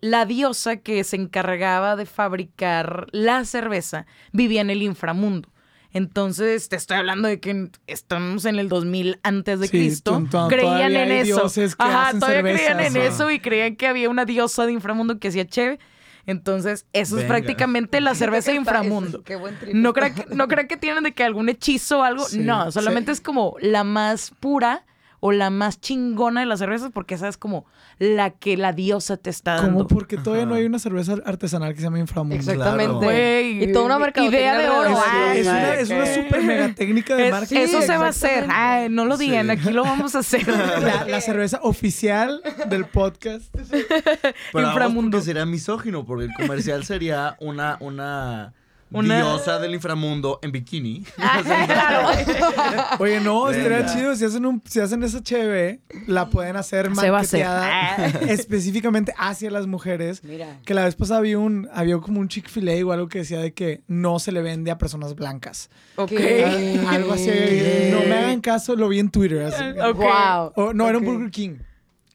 la 0.00 0.24
diosa 0.24 0.76
que 0.76 1.04
se 1.04 1.16
encargaba 1.16 1.96
de 1.96 2.06
fabricar 2.06 3.06
la 3.12 3.44
cerveza 3.44 4.06
vivía 4.32 4.60
en 4.60 4.70
el 4.70 4.82
inframundo. 4.82 5.48
Entonces, 5.92 6.68
te 6.68 6.76
estoy 6.76 6.98
hablando 6.98 7.26
de 7.26 7.40
que 7.40 7.68
estamos 7.88 8.44
en 8.44 8.58
el 8.60 8.68
2000 8.68 9.18
antes 9.22 9.58
de 9.58 9.66
Sí, 9.66 9.78
Cristo. 9.78 10.22
creían 10.48 10.94
en 10.94 11.10
eso. 11.10 11.50
Ajá, 11.78 12.12
todavía 12.18 12.42
creían 12.42 12.80
en 12.80 12.96
eso 12.96 13.30
y 13.30 13.40
creían 13.40 13.76
que 13.76 13.88
había 13.88 14.08
una 14.08 14.24
diosa 14.24 14.66
de 14.66 14.72
inframundo 14.72 15.18
que 15.18 15.28
hacía 15.28 15.46
cheve. 15.46 15.80
Entonces, 16.26 16.86
eso 16.92 17.18
es 17.18 17.24
prácticamente 17.24 18.00
la 18.00 18.14
cerveza 18.14 18.52
de 18.52 18.58
inframundo. 18.58 19.24
Qué 19.24 19.34
buen. 19.34 19.56
No 19.72 19.92
crean 19.92 20.14
que, 20.14 20.26
no 20.32 20.46
que 20.46 20.76
tienen 20.76 21.02
de 21.02 21.12
que 21.12 21.24
algún 21.24 21.48
hechizo 21.48 22.00
o 22.00 22.02
algo. 22.04 22.24
Sí, 22.24 22.38
no, 22.38 22.70
solamente 22.70 23.12
sí. 23.12 23.14
es 23.14 23.20
como 23.20 23.56
la 23.60 23.82
más 23.82 24.32
pura 24.38 24.84
o 25.20 25.32
la 25.32 25.50
más 25.50 25.80
chingona 25.80 26.40
de 26.40 26.46
las 26.46 26.58
cervezas 26.58 26.90
porque 26.92 27.14
esa 27.14 27.28
es 27.28 27.36
como 27.36 27.66
la 27.98 28.30
que 28.30 28.56
la 28.56 28.72
diosa 28.72 29.16
te 29.18 29.28
está 29.30 29.56
dando. 29.56 29.84
Como 29.84 29.88
porque 29.88 30.16
todavía 30.16 30.46
no 30.46 30.54
hay 30.54 30.64
una 30.64 30.78
cerveza 30.78 31.16
artesanal 31.24 31.72
que 31.74 31.78
se 31.80 31.84
llama 31.84 31.98
Inframundo. 31.98 32.36
Exactamente. 32.36 32.92
Güey, 33.04 33.64
y 33.64 33.72
toda 33.72 33.84
una 33.86 33.98
mercadotecnia 33.98 34.40
idea 34.40 34.58
de 34.58 34.68
oro. 34.70 34.98
Es, 35.34 35.46
una, 35.46 35.74
es 35.74 35.90
una 35.90 36.06
super 36.06 36.42
mega 36.42 36.74
técnica 36.74 37.14
de 37.16 37.26
Es- 37.26 37.30
marketing. 37.32 37.60
eso 37.60 37.82
se 37.82 37.96
va 37.98 38.06
a 38.06 38.08
hacer. 38.10 38.46
Ay, 38.50 38.88
no 38.88 39.04
lo 39.04 39.16
digan, 39.18 39.46
Sí. 39.46 39.52
aquí 39.52 39.70
lo 39.70 39.82
vamos 39.84 40.14
a 40.14 40.20
hacer. 40.20 40.46
La, 40.80 41.04
la 41.06 41.20
cerveza 41.20 41.58
oficial 41.62 42.40
del 42.68 42.86
podcast. 42.86 43.54
Pero 43.54 43.68
Inframundo. 43.72 44.68
Inframundo. 44.70 45.10
porque 45.18 45.24
sería 45.26 45.46
misógino, 45.46 46.06
porque 46.06 46.24
el 46.24 46.32
comercial 46.34 46.84
sería 46.84 47.36
una, 47.40 47.76
una, 47.80 48.54
Una- 48.92 49.16
diosa 49.18 49.58
del 49.60 49.74
inframundo 49.74 50.38
en 50.42 50.52
bikini. 50.52 51.04
Oye, 52.98 53.20
no, 53.20 53.50
estaría 53.50 53.86
chido. 53.86 54.14
Si 54.16 54.24
hacen, 54.24 54.44
un, 54.46 54.62
si 54.66 54.80
hacen 54.80 55.02
esa 55.02 55.22
cheve, 55.22 55.80
la 56.06 56.28
pueden 56.28 56.56
hacer 56.56 56.90
marketeada 56.90 58.06
específicamente 58.28 59.14
hacia 59.16 59.50
las 59.50 59.66
mujeres. 59.66 60.22
Mira. 60.24 60.58
Que 60.64 60.74
la 60.74 60.84
vez 60.84 60.94
pasada 60.96 61.18
había, 61.20 61.38
un, 61.38 61.68
había 61.72 61.98
como 61.98 62.20
un 62.20 62.28
Chick-fil-A 62.28 62.84
o 62.86 62.92
algo 62.92 63.08
que 63.08 63.18
decía 63.20 63.38
de 63.40 63.52
que 63.52 63.82
no 63.86 64.18
se 64.18 64.32
le 64.32 64.42
vende 64.42 64.70
a 64.70 64.78
personas 64.78 65.14
blancas. 65.14 65.70
ok. 65.96 66.12
Algo 66.88 67.12
así. 67.12 67.30
No 67.92 68.00
me 68.00 68.14
hagan 68.14 68.40
caso, 68.40 68.74
lo 68.76 68.88
vi 68.88 68.98
en 68.98 69.10
Twitter. 69.10 69.42
así. 69.42 69.62
Wow. 69.94 70.52
O- 70.56 70.72
no, 70.74 70.88
era 70.88 70.98
un. 70.98 71.04
Burger 71.04 71.30
King. 71.30 71.56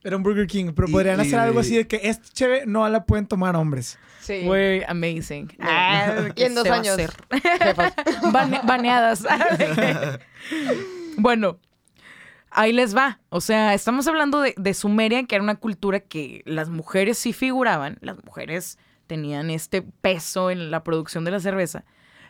Era 0.04 0.18
un 0.18 0.24
Burger 0.24 0.46
King. 0.48 0.72
Pero 0.76 0.88
podrían 0.90 1.18
y- 1.20 1.22
hacer 1.24 1.40
algo 1.40 1.60
así 1.60 1.76
de 1.76 1.88
que 1.88 2.00
esta 2.04 2.28
cheve 2.34 2.64
no 2.68 2.88
la 2.90 3.06
pueden 3.06 3.26
tomar 3.26 3.56
hombres. 3.56 3.98
Sí. 4.26 4.42
Güey, 4.44 4.84
amazing. 4.88 5.56
Ah, 5.60 6.30
Y 6.36 6.44
en 6.44 6.56
dos 6.56 6.64
se 6.64 6.70
va 6.70 6.78
a 6.78 6.80
años. 6.80 6.98
Bane- 8.32 8.62
baneadas. 8.66 9.24
bueno, 11.18 11.60
ahí 12.50 12.74
les 12.74 12.96
va. 12.96 13.20
O 13.30 13.42
sea, 13.42 13.74
estamos 13.74 14.08
hablando 14.08 14.42
de, 14.42 14.54
de 14.58 14.74
Sumeria, 14.74 15.24
que 15.26 15.36
era 15.36 15.44
una 15.44 15.56
cultura 15.56 16.00
que 16.00 16.42
las 16.46 16.70
mujeres 16.70 17.18
sí 17.18 17.34
figuraban. 17.34 17.98
Las 18.02 18.24
mujeres 18.24 18.78
tenían 19.08 19.50
este 19.50 19.82
peso 19.82 20.50
en 20.50 20.72
la 20.72 20.84
producción 20.84 21.24
de 21.26 21.32
la 21.32 21.40
cerveza. 21.40 21.86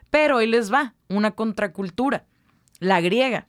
Pero 0.10 0.38
ahí 0.38 0.47
les 0.47 0.71
va, 0.71 0.93
una 1.08 1.31
contracultura, 1.31 2.25
la 2.79 3.01
griega. 3.01 3.47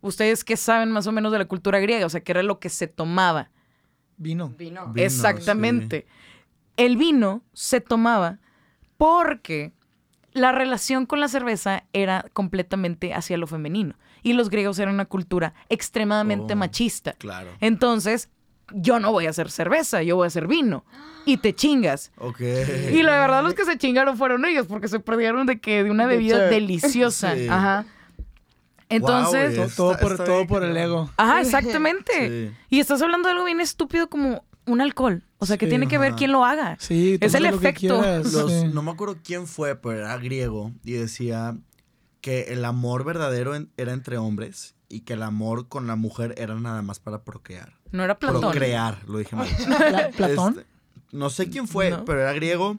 ¿Ustedes 0.00 0.44
qué 0.44 0.56
saben 0.56 0.90
más 0.92 1.06
o 1.06 1.12
menos 1.12 1.32
de 1.32 1.38
la 1.38 1.46
cultura 1.46 1.80
griega? 1.80 2.06
O 2.06 2.10
sea, 2.10 2.20
¿qué 2.22 2.32
era 2.32 2.42
lo 2.42 2.60
que 2.60 2.68
se 2.68 2.86
tomaba? 2.86 3.50
Vino. 4.16 4.48
Vino. 4.56 4.88
Vino, 4.88 5.04
Exactamente. 5.06 6.06
El 6.78 6.96
vino 6.96 7.42
se 7.52 7.82
tomaba 7.82 8.38
porque 8.96 9.72
la 10.32 10.52
relación 10.52 11.04
con 11.06 11.20
la 11.20 11.28
cerveza 11.28 11.84
era 11.92 12.24
completamente 12.32 13.12
hacia 13.12 13.36
lo 13.36 13.46
femenino. 13.46 13.94
Y 14.22 14.32
los 14.32 14.48
griegos 14.50 14.78
eran 14.78 14.94
una 14.94 15.04
cultura 15.04 15.54
extremadamente 15.68 16.54
Oh. 16.54 16.56
machista. 16.56 17.12
Claro. 17.14 17.50
Entonces, 17.60 18.30
yo 18.72 19.00
no 19.00 19.12
voy 19.12 19.26
a 19.26 19.30
hacer 19.30 19.50
cerveza, 19.50 20.02
yo 20.02 20.16
voy 20.16 20.24
a 20.24 20.28
hacer 20.28 20.46
vino. 20.46 20.84
Y 21.24 21.38
te 21.38 21.54
chingas. 21.54 22.10
Ok. 22.18 22.40
Y 22.92 23.02
la 23.02 23.18
verdad, 23.20 23.42
los 23.42 23.54
que 23.54 23.64
se 23.64 23.76
chingaron 23.78 24.16
fueron 24.16 24.44
ellos, 24.44 24.66
porque 24.66 24.88
se 24.88 25.00
perdieron 25.00 25.46
de 25.46 25.60
que 25.60 25.84
de 25.84 25.90
una 25.90 26.06
bebida 26.06 26.38
deliciosa. 26.48 27.34
Sí. 27.36 27.48
Ajá. 27.48 27.84
Entonces, 28.88 29.56
Wow, 29.56 29.66
Todo, 29.68 29.74
todo 29.76 29.92
Está- 29.92 30.02
por, 30.02 30.12
está 30.12 30.24
todo 30.24 30.46
por 30.46 30.64
el 30.64 30.76
ego. 30.76 31.10
Ajá, 31.16 31.40
exactamente. 31.40 32.48
Sí. 32.50 32.56
Y 32.70 32.80
estás 32.80 33.02
hablando 33.02 33.28
de 33.28 33.32
algo 33.32 33.44
bien 33.44 33.60
estúpido 33.60 34.08
como 34.08 34.44
un 34.68 34.80
alcohol. 34.80 35.22
O 35.38 35.46
sea, 35.46 35.56
que 35.56 35.66
Sí, 35.66 35.70
tiene 35.70 35.88
que 35.88 35.98
ver 35.98 36.14
quién 36.14 36.32
lo 36.32 36.44
haga. 36.44 36.76
Sí, 36.80 37.18
Es 37.20 37.34
el 37.34 37.46
efecto. 37.46 38.00
quieras, 38.00 38.32
Los- 38.32 38.52
sí. 38.52 38.64
No 38.72 38.82
me 38.82 38.90
acuerdo 38.90 39.16
quién 39.24 39.46
fue, 39.46 39.76
pero 39.76 39.98
era 39.98 40.16
griego 40.18 40.72
y 40.84 40.92
decía 40.92 41.56
que 42.20 42.52
el 42.52 42.64
amor 42.64 43.04
verdadero 43.04 43.54
en- 43.54 43.70
era 43.76 43.92
entre 43.92 44.18
hombres 44.18 44.74
y 44.88 45.00
que 45.00 45.12
el 45.14 45.22
amor 45.22 45.68
con 45.68 45.86
la 45.86 45.96
mujer 45.96 46.34
era 46.38 46.54
nada 46.54 46.82
más 46.82 46.98
para 46.98 47.22
procrear. 47.22 47.74
No 47.92 48.02
era 48.04 48.18
Platón. 48.18 48.40
Procrear, 48.40 48.98
lo 49.06 49.18
dije 49.18 49.36
mal. 49.36 49.46
Pla- 49.66 50.10
¿Platón? 50.16 50.58
Este, 50.58 50.66
no 51.12 51.30
sé 51.30 51.48
quién 51.48 51.68
fue, 51.68 51.90
No. 51.90 52.04
pero 52.04 52.20
era 52.20 52.32
griego 52.32 52.78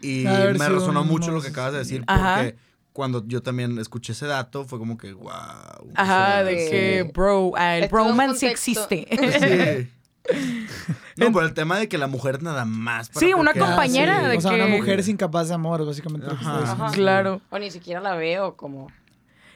y 0.00 0.24
me 0.24 0.68
resonó 0.68 1.04
mucho 1.04 1.30
lo 1.30 1.40
que 1.40 1.48
acabas 1.48 1.72
de 1.72 1.78
decir 1.78 2.04
Ajá. 2.06 2.36
porque 2.42 2.56
cuando 2.92 3.26
yo 3.26 3.42
también 3.42 3.78
escuché 3.78 4.12
ese 4.12 4.26
dato 4.26 4.64
fue 4.64 4.78
como 4.78 4.98
que 4.98 5.12
wow. 5.14 5.32
Ajá, 5.94 6.44
de 6.44 6.64
Sí. 6.64 6.70
que, 6.70 7.10
bro, 7.14 7.52
el 7.56 7.88
bromance 7.88 8.50
existe. 8.50 9.06
Sí. 9.10 9.90
No, 11.16 11.30
por 11.32 11.44
el 11.44 11.54
tema 11.54 11.78
de 11.78 11.88
que 11.88 11.98
la 11.98 12.06
mujer 12.06 12.42
nada 12.42 12.64
más. 12.64 13.08
para 13.08 13.26
Sí, 13.26 13.34
una 13.34 13.52
compañera 13.52 14.20
Sí, 14.20 14.26
de 14.28 14.36
O 14.36 14.40
sea, 14.40 14.50
que- 14.52 14.56
una 14.56 14.66
mujer 14.66 15.00
es 15.00 15.08
incapaz 15.08 15.48
de 15.48 15.54
amor, 15.54 15.84
básicamente. 15.86 16.26
lo 16.26 16.32
que 16.34 16.38
está 16.40 16.50
Ajá. 16.56 16.60
diciendo. 16.72 16.92
Claro. 16.92 17.40
O 17.50 17.58
ni 17.58 17.70
siquiera 17.70 18.00
la 18.00 18.14
veo 18.16 18.56
como... 18.56 18.88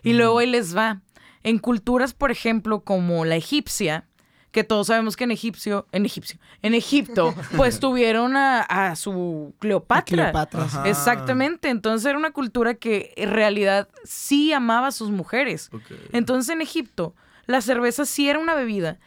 Y 0.02 0.12
luego 0.12 0.38
ahí 0.38 0.46
les 0.46 0.76
va. 0.76 1.00
En 1.42 1.58
culturas, 1.58 2.14
por 2.14 2.30
ejemplo, 2.30 2.80
como 2.80 3.24
la 3.24 3.36
egipcia, 3.36 4.04
que 4.52 4.64
todos 4.64 4.86
sabemos 4.86 5.16
que 5.16 5.24
en 5.24 5.30
egipcio, 5.30 5.86
en 5.92 6.06
egipcio, 6.06 6.38
en 6.62 6.74
Egipto, 6.74 7.34
pues 7.56 7.80
tuvieron 7.80 8.36
a, 8.36 8.60
a 8.62 8.96
su 8.96 9.54
Cleopatra. 9.58 10.04
Cleopatra. 10.30 10.62
Ajá. 10.64 10.88
Exactamente. 10.88 11.68
Entonces 11.68 12.06
era 12.08 12.16
una 12.18 12.30
cultura 12.30 12.74
que 12.74 13.12
en 13.16 13.30
realidad 13.30 13.88
sí 14.04 14.52
amaba 14.52 14.88
a 14.88 14.92
sus 14.92 15.10
mujeres. 15.10 15.68
Ok. 15.72 15.82
Entonces 16.12 16.52
en 16.54 16.60
Egipto, 16.62 17.14
la 17.46 17.60
cerveza 17.60 18.04
sí 18.04 18.28
era 18.28 18.38
una 18.38 18.54
bebida 18.54 18.98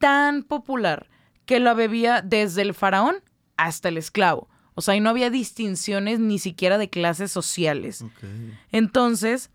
tan 0.00 0.42
popular 0.42 1.08
que 1.44 1.60
la 1.60 1.74
bebía 1.74 2.22
desde 2.22 2.62
el 2.62 2.74
faraón 2.74 3.16
hasta 3.56 3.88
el 3.88 3.98
esclavo. 3.98 4.48
O 4.74 4.80
sea, 4.80 4.94
ahí 4.94 5.00
no 5.00 5.10
había 5.10 5.30
distinciones 5.30 6.18
ni 6.18 6.38
siquiera 6.38 6.78
de 6.78 6.88
clases 6.88 7.30
sociales. 7.30 8.04
Entonces, 8.72 9.50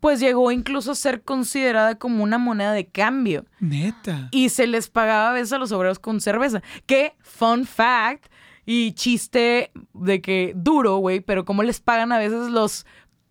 pues 0.00 0.20
llegó 0.20 0.52
incluso 0.52 0.92
a 0.92 0.94
ser 0.94 1.22
considerada 1.22 1.96
como 1.96 2.22
una 2.22 2.38
moneda 2.38 2.72
de 2.72 2.86
cambio. 2.86 3.44
Neta. 3.60 4.28
Y 4.30 4.50
se 4.50 4.66
les 4.66 4.88
pagaba 4.88 5.30
a 5.30 5.32
veces 5.32 5.52
a 5.52 5.58
los 5.58 5.72
obreros 5.72 5.98
con 5.98 6.20
cerveza. 6.20 6.62
Que, 6.86 7.14
fun 7.20 7.66
fact, 7.66 8.26
y 8.64 8.92
chiste 8.92 9.72
de 9.94 10.20
que 10.20 10.52
duro, 10.54 10.98
güey, 10.98 11.20
pero 11.20 11.44
cómo 11.44 11.62
les 11.62 11.80
pagan 11.80 12.12
a 12.12 12.18
veces 12.18 12.50
los 12.50 12.86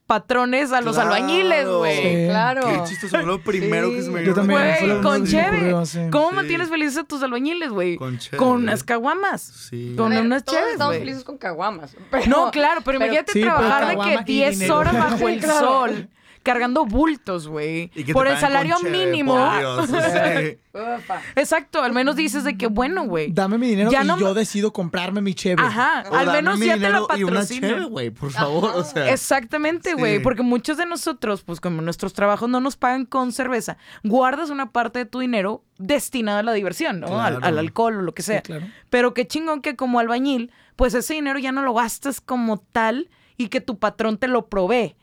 patrones 0.08 0.72
a 0.72 0.82
los 0.82 0.96
Claro. 0.96 1.14
albañiles, 1.14 1.68
güey. 1.68 1.98
Sí. 2.24 2.26
Claro. 2.30 2.62
Qué 2.66 2.84
chistoso, 2.90 3.18
fue 3.18 3.26
lo 3.26 3.42
primero 3.42 3.90
que 3.92 4.02
se 4.02 4.10
me 4.10 4.24
Yo 4.26 4.32
a 4.34 4.36
la 4.36 4.36
también, 4.36 4.60
Güey, 4.62 4.78
primero 4.78 5.02
con 5.04 5.22
que 5.24 5.28
se 5.30 5.38
me 5.38 5.44
cheve. 5.86 6.10
¿Cómo 6.10 6.30
Sí. 6.30 6.36
mantienes 6.36 6.70
felices 6.70 6.98
a 6.98 7.04
tus 7.04 7.22
albañiles, 7.24 7.70
güey? 7.70 7.98
Con 7.98 8.18
cheve. 8.18 8.38
Con 8.38 8.48
unas 8.50 8.84
caguamas. 8.84 9.42
Sí. 9.42 9.94
Con 9.98 10.10
ver, 10.12 10.22
unas 10.22 10.44
cheves, 10.46 10.72
estamos 10.74 10.98
felices 10.98 11.24
con 11.24 11.38
caguamas. 11.38 11.96
pero- 12.12 12.26
No, 12.28 12.52
claro, 12.52 12.82
pero, 12.84 12.98
pero- 13.00 13.06
imagínate 13.06 13.34
Sí, 13.34 13.42
pero 13.42 13.56
trabajar 13.58 13.88
de 13.90 14.04
que 14.24 14.32
y 14.32 14.36
10 14.38 14.60
dinero. 14.60 14.78
horas 14.80 14.94
bajo 14.98 15.28
el 15.30 15.40
claro. 15.42 15.60
sol, 15.60 16.10
cargando 16.48 16.86
bultos, 16.86 17.48
güey. 17.50 17.92
Por 18.14 18.28
el 18.28 18.38
salario 18.38 18.78
mínimo. 18.80 19.36
por 19.36 19.60
Dios, 19.60 19.90
sí. 19.90 20.58
Ufa. 20.74 21.22
Exacto, 21.36 21.82
al 21.84 21.92
menos 21.92 22.16
dices 22.16 22.44
de 22.46 22.56
que 22.58 22.68
bueno, 22.68 23.04
güey. 23.06 23.32
Dame 23.34 23.58
mi 23.58 23.68
dinero 23.68 23.92
Ya 23.92 24.04
y 24.04 24.08
no- 24.08 24.18
yo 24.18 24.34
decido 24.34 24.72
comprarme 24.72 25.22
mi 25.22 25.34
cheve. 25.34 25.62
Ajá, 25.62 26.06
O 26.10 26.16
al 26.16 26.28
menos 26.32 26.58
mi 26.60 26.68
ya 26.68 26.76
te 26.76 26.82
cheve, 26.82 27.00
patrocinan. 27.08 27.90
güey, 27.90 28.12
por 28.12 28.32
favor, 28.32 28.72
o 28.76 28.84
sea. 28.84 29.12
Exactamente, 29.12 29.94
güey, 29.96 30.18
Sí. 30.18 30.24
porque 30.24 30.44
muchos 30.44 30.78
de 30.78 30.86
nosotros, 30.86 31.44
pues 31.44 31.60
como 31.60 31.82
nuestros 31.82 32.14
trabajos 32.14 32.48
no 32.48 32.62
nos 32.62 32.78
pagan 32.78 33.06
con 33.06 33.32
cerveza, 33.34 33.78
guardas 34.04 34.50
una 34.50 34.72
parte 34.72 35.00
de 35.00 35.06
tu 35.06 35.20
dinero 35.20 35.64
destinada 35.78 36.40
a 36.40 36.44
la 36.44 36.54
diversión, 36.54 37.00
¿no? 37.02 37.20
Al, 37.22 37.34
Claro. 37.38 37.46
al 37.46 37.58
alcohol 37.60 37.98
o 37.98 38.02
lo 38.04 38.14
que 38.14 38.22
sea. 38.24 38.42
claro. 38.42 38.66
Pero 38.90 39.14
qué 39.14 39.28
chingón 39.28 39.62
que 39.62 39.76
como 39.76 40.00
albañil, 40.00 40.52
pues 40.76 40.94
ese 40.94 41.16
dinero 41.16 41.40
ya 41.40 41.52
no 41.52 41.62
lo 41.64 41.74
gastas 41.74 42.22
como 42.22 42.58
tal 42.58 43.10
y 43.36 43.50
que 43.50 43.62
tu 43.62 43.78
patrón 43.80 44.18
te 44.18 44.28
lo 44.28 44.48
provee 44.48 44.96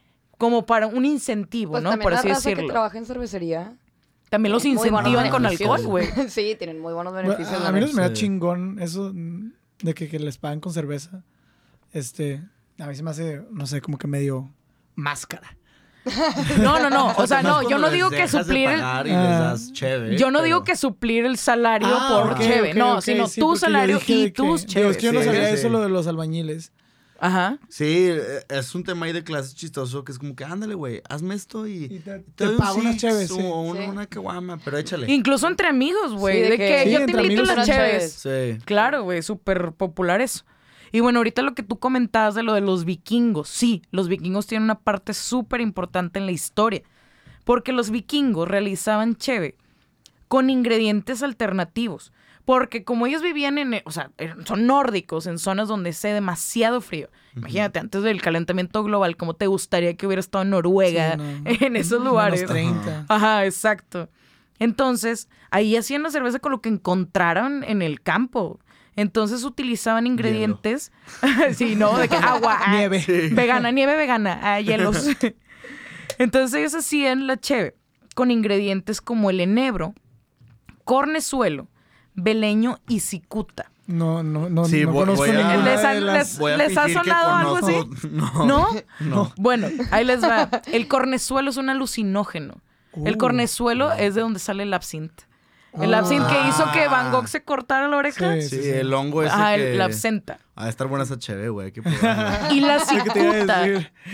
como 0.45 0.67
para 0.67 0.87
un 0.87 1.05
incentivo, 1.05 1.73
Pues 1.73 1.83
¿no? 1.83 1.91
también 1.91 2.05
Por 2.05 2.13
la 2.13 2.19
así 2.21 2.29
raza 2.29 2.43
que 2.43 2.55
decirlo. 2.57 2.73
trabaja 2.73 2.99
en 2.99 3.07
cervecería. 3.07 3.77
También 4.31 4.53
los 4.53 4.65
incentivan 4.65 5.31
con 5.31 5.47
alcohol, 5.47 5.83
güey. 5.87 6.07
sí, 6.29 6.55
tienen 6.59 6.81
muy 6.81 6.93
buenos 6.93 7.13
Bueno, 7.13 7.29
beneficios. 7.31 7.61
a 7.61 7.65
la 7.65 7.73
mí 7.73 7.81
no 7.81 7.93
me 7.93 8.03
da 8.03 8.13
chingón 8.13 8.79
eso 8.81 9.13
de 9.13 9.95
que, 9.95 10.09
que 10.09 10.19
les 10.19 10.39
pagan 10.39 10.61
con 10.61 10.73
cerveza. 10.73 11.23
Este, 11.93 12.43
a 12.79 12.87
mí 12.87 12.95
se 12.95 13.03
me 13.03 13.11
hace, 13.11 13.43
no 13.51 13.67
sé, 13.67 13.81
como 13.81 13.97
que 13.99 14.07
medio 14.07 14.51
máscara. 14.95 15.57
No, 16.61 16.79
no, 16.81 16.91
no. 16.91 17.15
O 17.17 17.27
sea, 17.27 17.43
no, 17.43 17.69
yo 17.69 17.79
no 17.79 17.89
digo 17.91 18.11
que 18.11 18.29
suplir 18.29 18.69
el, 18.69 18.81
pagar 18.81 19.07
y 19.07 19.11
Ah. 19.13 19.23
les 19.23 19.39
das 19.39 19.73
cheve, 19.73 20.19
Yo 20.19 20.31
no 20.31 20.39
pero- 20.41 20.45
digo 20.45 20.65
que 20.65 20.77
suplir 20.77 21.25
el 21.25 21.39
salario 21.39 21.89
Ah, 21.91 22.21
por 22.23 22.33
ok, 22.33 22.39
cheve, 22.41 22.71
ok, 22.73 22.77
no, 22.77 23.01
sino 23.01 23.27
sí, 23.27 23.41
tu 23.41 23.57
salario 23.57 23.99
y 23.99 24.01
que- 24.25 24.31
tus 24.31 24.63
Dios, 24.63 24.67
cheves. 24.67 24.97
que 24.99 25.03
yo 25.07 25.13
no 25.13 25.23
sabía 25.23 25.49
sí. 25.49 25.55
eso 25.55 25.69
lo 25.71 25.81
de 25.81 25.89
los 25.89 26.07
albañiles. 26.07 26.73
Ajá. 27.27 27.59
Sí, 27.69 28.09
eh, 28.11 28.45
es 28.51 28.75
un 28.75 28.85
tema 28.85 29.07
ahí 29.07 29.13
de 29.13 29.25
clase 29.25 29.55
chistoso 29.55 30.05
que 30.05 30.13
es 30.13 30.19
como 30.19 30.37
que 30.37 30.45
ándale, 30.45 30.75
güey, 30.75 31.01
hazme 31.09 31.35
esto 31.35 31.67
y, 31.67 31.85
Y 31.85 31.99
te- 32.01 32.19
te 32.35 32.45
doy 32.45 32.55
un 32.55 32.61
pago 32.61 32.75
unas 32.81 32.93
six 32.93 33.01
cheves, 33.01 33.31
o 33.31 33.37
sí. 33.37 33.43
una, 33.43 33.81
Sí. 33.85 33.89
una 33.89 34.07
caguama, 34.07 34.59
pero 34.63 34.77
échale. 34.77 35.11
Incluso 35.13 35.47
entre 35.49 35.69
amigos, 35.69 36.13
güey, 36.15 36.37
Sí, 36.37 36.43
de 36.43 36.49
de, 36.51 36.57
que- 36.59 36.67
que, 36.69 36.85
Sí, 36.85 36.91
yo 36.91 36.97
te 36.99 37.03
invito 37.13 37.21
amigos 37.21 37.49
las 37.57 37.67
cheves. 37.67 38.13
Sí. 38.13 38.59
Claro, 38.67 39.05
güey, 39.05 39.23
súper 39.23 39.73
popular 39.73 40.21
eso. 40.21 40.45
Y 40.93 41.01
bueno, 41.01 41.19
ahorita 41.21 41.43
lo 41.43 41.55
que 41.55 41.63
tú 41.63 41.79
comentabas 41.79 42.35
de 42.35 42.43
lo 42.43 42.53
de 42.53 42.61
los 42.61 42.85
vikingos, 42.85 43.49
sí, 43.49 43.83
los 43.91 44.09
vikingos 44.09 44.47
tienen 44.47 44.65
una 44.65 44.79
parte 44.79 45.15
súper 45.15 45.61
importante 45.61 46.19
en 46.19 46.27
la 46.27 46.33
historia, 46.33 46.83
porque 47.45 47.73
los 47.73 47.91
vikingos 47.91 48.47
realizaban 48.47 49.17
cheve 49.17 49.57
con 50.29 50.51
ingredientes 50.51 51.23
alternativos, 51.23 52.13
porque 52.45 52.85
como 52.85 53.07
ellos 53.07 53.23
vivían 53.23 53.59
en, 53.59 53.81
o 53.85 53.91
sea, 53.91 54.11
son 54.45 54.67
nórdicos 54.67 55.27
en 55.27 55.39
zonas 55.39 55.69
donde 55.69 55.91
hace 55.91 56.09
demasiado 56.09 56.81
frío. 56.81 57.09
Imagínate, 57.37 57.79
antes 57.79 58.03
del 58.03 58.21
calentamiento 58.21 58.83
global, 58.85 59.17
¿cómo 59.17 59.35
te 59.35 59.47
gustaría 59.47 59.97
que 59.97 60.07
hubiera 60.07 60.21
estado 60.21 60.43
en 60.43 60.51
Noruega, 60.51 61.13
Sí, 61.13 61.19
no. 61.19 61.51
en 61.67 61.77
esos 61.77 61.99
Menos 62.01 62.13
lugares? 62.13 62.45
30. 62.47 63.07
Ajá, 63.09 63.45
exacto. 63.47 64.11
Entonces, 64.59 65.29
ahí 65.51 65.77
hacían 65.77 66.03
la 66.03 66.11
cerveza 66.11 66.39
con 66.39 66.53
lo 66.53 66.61
que 66.61 66.69
encontraron 66.69 67.65
en 67.65 67.83
el 67.83 68.01
campo. 68.03 68.61
Entonces 68.97 69.43
utilizaban 69.43 70.07
ingredientes. 70.07 70.93
sí, 71.55 71.75
¿no? 71.75 71.97
De 71.99 72.09
que 72.09 72.17
agua. 72.17 72.59
ah, 72.61 72.77
Nieve. 72.77 73.31
Vegana, 73.33 73.71
nieve 73.73 73.97
vegana. 73.97 74.39
Ah, 74.43 74.61
hielos. 74.61 75.09
Entonces 76.19 76.61
ellos 76.61 76.75
hacían 76.75 77.27
la 77.27 77.37
cheve 77.39 77.75
con 78.15 78.31
ingredientes 78.31 79.01
como 79.01 79.31
el 79.31 79.41
enebro, 79.41 79.95
cornezuelo, 80.85 81.67
beleño 82.15 82.79
y 82.89 83.01
cicuta. 83.01 83.71
No, 83.87 84.23
no, 84.23 84.49
no, 84.49 84.65
Sí, 84.65 84.83
no 84.85 84.93
voy- 84.93 85.01
conozco 85.05 85.27
voy 85.27 85.31
a- 85.31 85.33
ninguna 85.35 85.65
¿Les 85.65 85.83
de 85.83 85.87
han- 85.89 86.07
las- 86.07 86.15
les- 86.31 86.39
Voy 86.39 86.53
a 86.53 86.57
¿Les 86.57 86.79
ha 86.79 86.89
sonado 86.89 87.35
algo 87.35 87.57
así? 87.57 87.75
No. 88.11 88.47
¿No? 88.47 88.69
No. 89.01 89.33
Bueno, 89.37 89.69
ahí 89.91 90.05
les 90.07 90.23
va. 90.23 90.49
El 90.73 90.89
cornezuelo 90.89 91.51
es 91.51 91.57
un 91.59 91.69
alucinógeno. 91.69 92.55
El 93.05 93.17
Uh. 93.17 93.19
cornezuelo 93.19 93.93
es 93.93 94.15
de 94.15 94.21
donde 94.23 94.39
sale 94.39 94.63
el 94.63 94.73
absinthe. 94.73 95.25
El 95.79 95.93
Ah. 95.93 95.99
absinthe 95.99 96.29
que 96.33 96.49
hizo 96.49 96.71
que 96.73 96.87
Van 96.87 97.11
Gogh 97.11 97.27
se 97.27 97.43
cortara 97.43 97.89
la 97.89 97.97
oreja. 97.97 98.35
Sí, 98.41 98.49
Sí, 98.49 98.69
el 98.71 98.95
hongo 98.95 99.23
ese 99.25 99.33
Ajá, 99.35 99.57
que... 99.57 99.73
el, 99.73 99.79
la 99.79 99.87
absenta. 99.87 100.39
Ah, 100.55 100.69
estar 100.69 100.87
buena 100.87 101.03
esa 101.05 101.19
cheve, 101.19 101.49
güey. 101.49 101.73
Y 102.53 102.61
la 102.61 102.79
cicuta. 102.79 103.65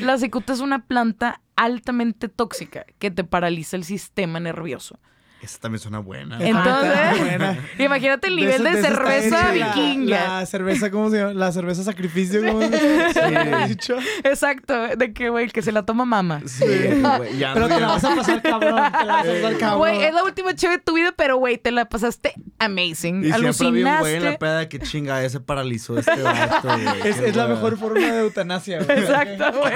La 0.01 0.17
cicuta 0.19 0.55
es 0.55 0.61
una 0.61 0.87
planta 0.87 1.43
altamente 1.57 2.29
tóxica 2.31 2.87
que 2.99 3.11
te 3.11 3.23
paraliza 3.25 3.77
el 3.77 3.85
sistema 3.85 4.41
nervioso. 4.41 4.99
Esa 5.43 5.59
también 5.59 5.81
suena 5.81 6.01
buena. 6.01 6.37
Entonces, 6.39 6.93
Ah, 6.95 7.15
buena. 7.19 7.59
imagínate 7.79 8.29
el 8.29 8.37
nivel 8.37 8.63
de, 8.63 8.71
esa- 8.71 8.83
cerveza 8.89 9.55
la- 9.55 9.69
vikinga. 9.75 10.25
La, 10.41 10.47
cerveza, 10.47 10.91
¿cómo 10.91 11.09
se 11.11 11.17
llama? 11.19 11.33
La 11.33 11.51
cerveza 11.51 11.83
sacrificio, 11.83 12.43
¿cómo 12.45 12.61
se 12.61 13.31
llama? 13.31 13.67
Dicho. 13.67 13.97
Exacto, 14.23 14.89
de 14.97 15.13
que, 15.15 15.31
güey, 15.31 15.49
que 15.49 15.63
se 15.63 15.73
la 15.73 15.85
toma 15.87 16.05
mama. 16.05 16.43
Sí, 16.47 16.65
güey, 16.67 17.39
ya 17.39 17.53
Pero 17.55 17.69
no- 17.69 17.75
te 17.75 17.81
la 17.81 17.87
vas 17.89 18.05
a 18.05 18.15
pasar 18.17 18.43
cabrón, 18.43 18.93
te 18.93 19.05
la 19.07 19.13
vas 19.15 19.27
a 19.27 19.33
pasar 19.33 19.57
cabrón. 19.59 19.79
Güey, 19.79 20.03
es 20.05 20.13
la 20.15 20.25
última 20.25 20.55
chévere 20.55 20.77
de 20.79 20.85
tu 20.85 20.95
vida, 20.95 21.13
pero, 21.17 21.39
güey, 21.39 21.57
te 21.57 21.71
la 21.71 21.87
pasaste 21.89 22.35
amazing. 22.59 23.25
Y 23.25 23.33
siempre 23.33 23.67
había 23.69 23.95
un 23.95 23.99
güey 24.01 24.15
en 24.17 24.25
la 24.25 24.29
Alucinaste. 24.31 24.39
peda 24.39 24.69
que 24.69 24.79
chinga, 24.81 25.25
ese 25.25 25.41
paralizó 25.41 25.99
este 25.99 26.21
vato, 26.21 26.69
güey. 26.69 26.87
es, 27.05 27.35
la 27.35 27.47
mejor 27.49 27.79
forma 27.79 28.01
de 28.07 28.21
eutanasia, 28.21 28.83
güey. 28.83 28.99
Exacto, 28.99 29.59
güey. 29.59 29.73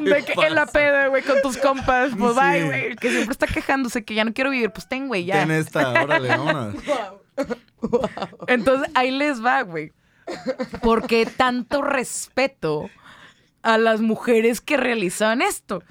De 0.00 0.24
que 0.24 0.32
en 0.46 0.54
la 0.54 0.66
peda, 0.66 1.08
güey, 1.08 1.22
con 1.22 1.40
tus 1.42 1.56
compas. 1.56 2.10
Pues 2.18 2.34
Sí. 2.34 2.40
bye, 2.40 2.62
güey. 2.64 2.96
Que 3.00 3.10
siempre 3.10 3.32
está 3.32 3.46
quejándose 3.46 4.04
que 4.04 4.14
ya 4.14 4.24
no 4.24 4.32
quiero 4.32 4.50
vivir. 4.50 4.70
Pues 4.70 4.88
ten, 4.88 5.08
güey, 5.08 5.24
ya. 5.24 5.40
Ten 5.40 5.50
esta, 5.50 5.90
órale, 6.02 6.28
vámonos. 6.36 6.74
Entonces 8.46 8.90
ahí 8.94 9.10
les 9.10 9.44
va, 9.44 9.62
güey. 9.62 9.92
Porque 10.82 11.26
tanto 11.26 11.82
respeto 11.82 12.88
a 13.62 13.78
las 13.78 14.00
mujeres 14.00 14.60
que 14.60 14.76
realizaban 14.76 15.42
esto. 15.42 15.82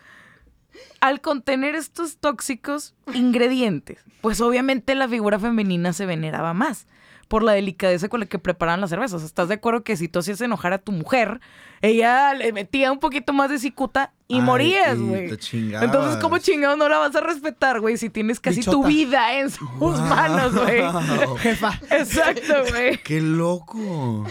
Al 1.02 1.20
contener 1.20 1.76
estos 1.76 2.18
tóxicos 2.18 2.94
ingredientes, 3.14 4.00
pues 4.22 4.40
obviamente 4.40 4.96
la 4.96 5.10
figura 5.10 5.40
femenina 5.40 5.94
se 5.94 6.06
veneraba 6.06 6.54
más 6.54 6.88
por 7.30 7.44
la 7.44 7.54
delicadeza 7.54 8.10
con 8.10 8.20
la 8.20 8.26
que 8.26 8.40
preparaban 8.40 8.82
las 8.82 8.90
cervezas. 8.90 9.24
¿Estás 9.24 9.48
de 9.48 9.54
acuerdo 9.54 9.84
que 9.84 9.96
si 9.96 10.08
tú 10.08 10.20
hacías 10.20 10.42
enojar 10.42 10.74
a 10.74 10.80
tu 10.80 10.92
mujer, 10.92 11.40
ella 11.82 12.34
le 12.34 12.52
metía 12.52 12.92
un 12.92 13.00
poquito 13.00 13.34
más 13.34 13.52
de 13.52 13.60
cicuta 13.60 14.14
y 14.28 14.36
Ay, 14.36 14.42
morías, 14.42 15.00
güey? 15.00 15.30
Entonces, 15.52 16.18
¿cómo 16.20 16.40
chingados 16.40 16.78
no 16.78 16.90
la 16.90 16.98
vas 16.98 17.16
a 17.16 17.22
respetar, 17.22 17.82
güey? 17.82 17.98
Si 17.98 18.10
tienes 18.10 18.40
casi 18.40 18.62
tu 18.62 18.84
vida 18.84 19.40
en 19.40 19.52
sus 19.52 19.70
manos, 19.80 20.56
güey. 20.56 20.82
Jefa. 21.38 21.80
Exacto, 21.92 22.66
güey. 22.72 22.98
¡Qué 23.04 23.22
loco! 23.22 24.26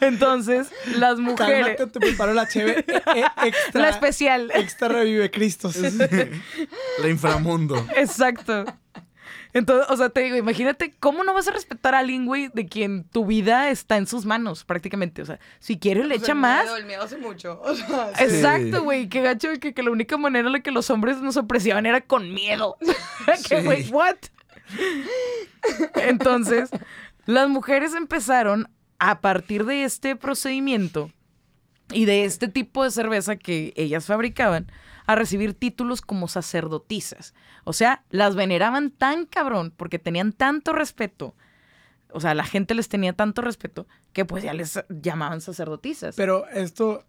Entonces, 0.00 0.70
las 0.96 1.18
mujeres. 1.18 1.76
Cálmate, 1.76 1.86
te 1.88 2.00
preparo 2.00 2.34
la 2.34 2.46
cheve 2.46 2.84
eh, 2.86 3.02
eh, 3.16 3.24
extra. 3.46 3.82
La 3.82 3.88
especial. 3.88 4.52
Extra 4.54 4.88
revive 4.88 5.28
Cristos. 5.32 5.76
La 5.76 7.08
inframundo. 7.08 7.84
Exacto. 7.96 8.64
Entonces, 9.54 9.86
o 9.88 9.96
sea, 9.96 10.08
te 10.10 10.20
digo, 10.20 10.36
imagínate 10.36 10.92
cómo 11.00 11.22
no 11.24 11.32
vas 11.32 11.46
a 11.48 11.52
respetar 11.52 11.94
a 11.94 12.00
alguien, 12.00 12.26
güey, 12.26 12.50
de 12.52 12.66
quien 12.66 13.04
tu 13.04 13.24
vida 13.24 13.70
está 13.70 13.96
en 13.96 14.06
sus 14.08 14.26
manos, 14.26 14.64
prácticamente. 14.64 15.22
O 15.22 15.26
sea, 15.26 15.38
si 15.60 15.78
quiere 15.78 16.02
le 16.02 16.16
Pues 16.16 16.22
echa 16.24 16.32
el 16.32 16.38
más. 16.38 16.64
miedo, 16.64 16.76
el 16.76 16.86
miedo 16.86 17.02
hace 17.04 17.16
mucho. 17.18 17.60
O 17.64 17.74
sea, 17.74 18.10
sí. 18.16 18.24
Exacto, 18.24 18.82
güey. 18.82 19.08
Qué 19.08 19.22
gacho 19.22 19.48
que, 19.60 19.72
que 19.72 19.82
la 19.84 19.90
única 19.92 20.16
manera 20.16 20.48
en 20.48 20.52
la 20.52 20.60
que 20.60 20.72
los 20.72 20.90
hombres 20.90 21.18
nos 21.22 21.36
apreciaban 21.36 21.86
era 21.86 22.00
con 22.00 22.34
miedo. 22.34 22.76
que, 23.48 23.60
Sí. 23.60 23.64
güey, 23.64 23.88
what? 23.90 24.16
Entonces, 25.96 26.70
las 27.26 27.48
mujeres 27.48 27.94
empezaron 27.94 28.68
a 28.98 29.20
partir 29.20 29.64
de 29.64 29.84
este 29.84 30.16
procedimiento 30.16 31.10
y 31.92 32.04
de 32.06 32.24
este 32.24 32.48
tipo 32.48 32.82
de 32.84 32.90
cerveza 32.90 33.36
que 33.36 33.72
ellas 33.76 34.06
fabricaban 34.06 34.70
a 35.06 35.14
recibir 35.14 35.54
títulos 35.54 36.00
como 36.00 36.28
sacerdotisas. 36.28 37.34
O 37.64 37.72
sea, 37.72 38.02
las 38.10 38.34
veneraban 38.36 38.90
tan 38.90 39.26
cabrón 39.26 39.72
porque 39.76 39.98
tenían 39.98 40.32
tanto 40.32 40.72
respeto. 40.72 41.34
O 42.10 42.20
sea, 42.20 42.34
la 42.34 42.44
gente 42.44 42.74
les 42.74 42.88
tenía 42.88 43.12
tanto 43.12 43.42
respeto 43.42 43.86
que 44.12 44.24
pues 44.24 44.44
ya 44.44 44.54
les 44.54 44.78
llamaban 44.88 45.40
sacerdotisas. 45.40 46.14
Pero 46.16 46.46
esto, 46.48 47.04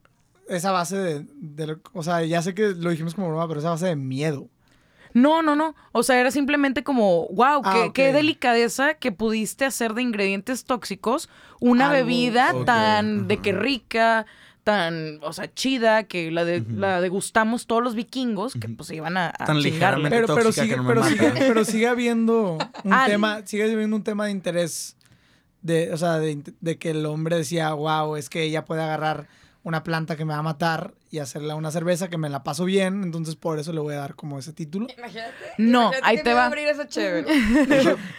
esa 0.50 0.72
base 0.72 0.98
de, 0.98 1.26
de 1.36 1.68
lo- 1.68 1.82
O 1.94 2.04
sea, 2.04 2.24
ya 2.24 2.42
sé 2.42 2.54
que 2.54 2.70
lo 2.70 2.90
dijimos 2.90 3.14
como 3.16 3.30
broma, 3.30 3.48
pero 3.48 3.60
esa 3.60 3.70
base 3.70 3.86
de 3.86 3.96
miedo. 3.96 4.50
No, 5.14 5.42
no, 5.42 5.56
no. 5.56 5.76
O 5.94 6.04
sea, 6.04 6.20
era 6.20 6.30
simplemente 6.32 6.84
como, 6.84 7.28
wow, 7.30 7.62
Ah, 7.64 7.72
qué, 7.74 7.80
ok. 7.84 7.94
qué 7.94 8.12
delicadeza 8.14 8.96
que 8.96 9.14
pudiste 9.14 9.64
hacer 9.64 9.94
de 9.94 10.02
ingredientes 10.02 10.66
tóxicos 10.66 11.30
una 11.62 11.86
Algo, 11.92 11.98
bebida 12.06 12.54
tan 12.66 13.28
de 13.30 13.38
que 13.38 13.54
rica, 13.54 14.26
tan, 14.66 15.20
o 15.22 15.32
sea, 15.32 15.54
chida, 15.54 16.06
que 16.06 16.32
la, 16.32 16.44
de, 16.44 16.66
la 16.68 17.00
degustamos 17.00 17.68
todos 17.68 17.84
los 17.84 17.94
vikingos 17.94 18.56
que 18.56 18.68
pues 18.68 18.90
iban 18.90 19.16
a, 19.16 19.28
a 19.28 19.46
Tan 19.46 19.62
ligeramente 19.62 20.10
Pero, 20.10 20.28
pero, 20.28 20.46
tóxica 20.46 20.64
sigue, 20.64 20.74
que 20.74 20.78
no 20.78 20.84
me 20.84 20.90
pero, 20.96 21.04
sigue, 21.06 21.32
pero 21.38 21.66
sigue 21.66 21.88
habiendo 21.88 22.58
un 22.84 22.92
Ah, 22.94 23.06
tema, 23.06 23.46
sigue 23.46 23.72
habiendo 23.72 23.96
un 23.96 24.04
tema 24.04 24.26
de 24.26 24.32
interés 24.32 24.98
de, 25.62 25.94
o 25.94 25.98
sea, 25.98 26.18
de, 26.18 26.42
de 26.62 26.78
que 26.80 26.90
el 26.90 27.06
hombre 27.06 27.38
decía, 27.38 27.74
wow, 27.74 28.16
es 28.16 28.28
que 28.28 28.42
ella 28.42 28.66
puede 28.66 28.82
agarrar 28.82 29.28
una 29.62 29.84
planta 29.84 30.16
que 30.16 30.26
me 30.26 30.34
va 30.34 30.40
a 30.40 30.44
matar 30.44 30.96
y 31.16 31.20
hacerla 31.20 31.56
una 31.56 31.72
cerveza 31.72 32.10
que 32.10 32.18
me 32.18 32.30
la 32.30 32.44
paso 32.44 32.66
bien, 32.66 33.04
entonces 33.04 33.36
por 33.36 33.58
eso 33.60 33.72
le 33.74 33.80
voy 33.80 33.94
a 33.94 33.98
dar 34.00 34.16
como 34.16 34.38
ese 34.38 34.52
título. 34.54 34.88
Imagínate. 34.98 35.34
No, 35.58 35.84
imagínate 35.84 36.00
ahí 36.04 36.18
que 36.18 36.24
te 36.24 36.30
me 36.30 36.36
va. 36.36 36.44
a 36.44 36.46
abrir 36.48 36.68
esa 36.68 36.88
chévere. 36.90 37.26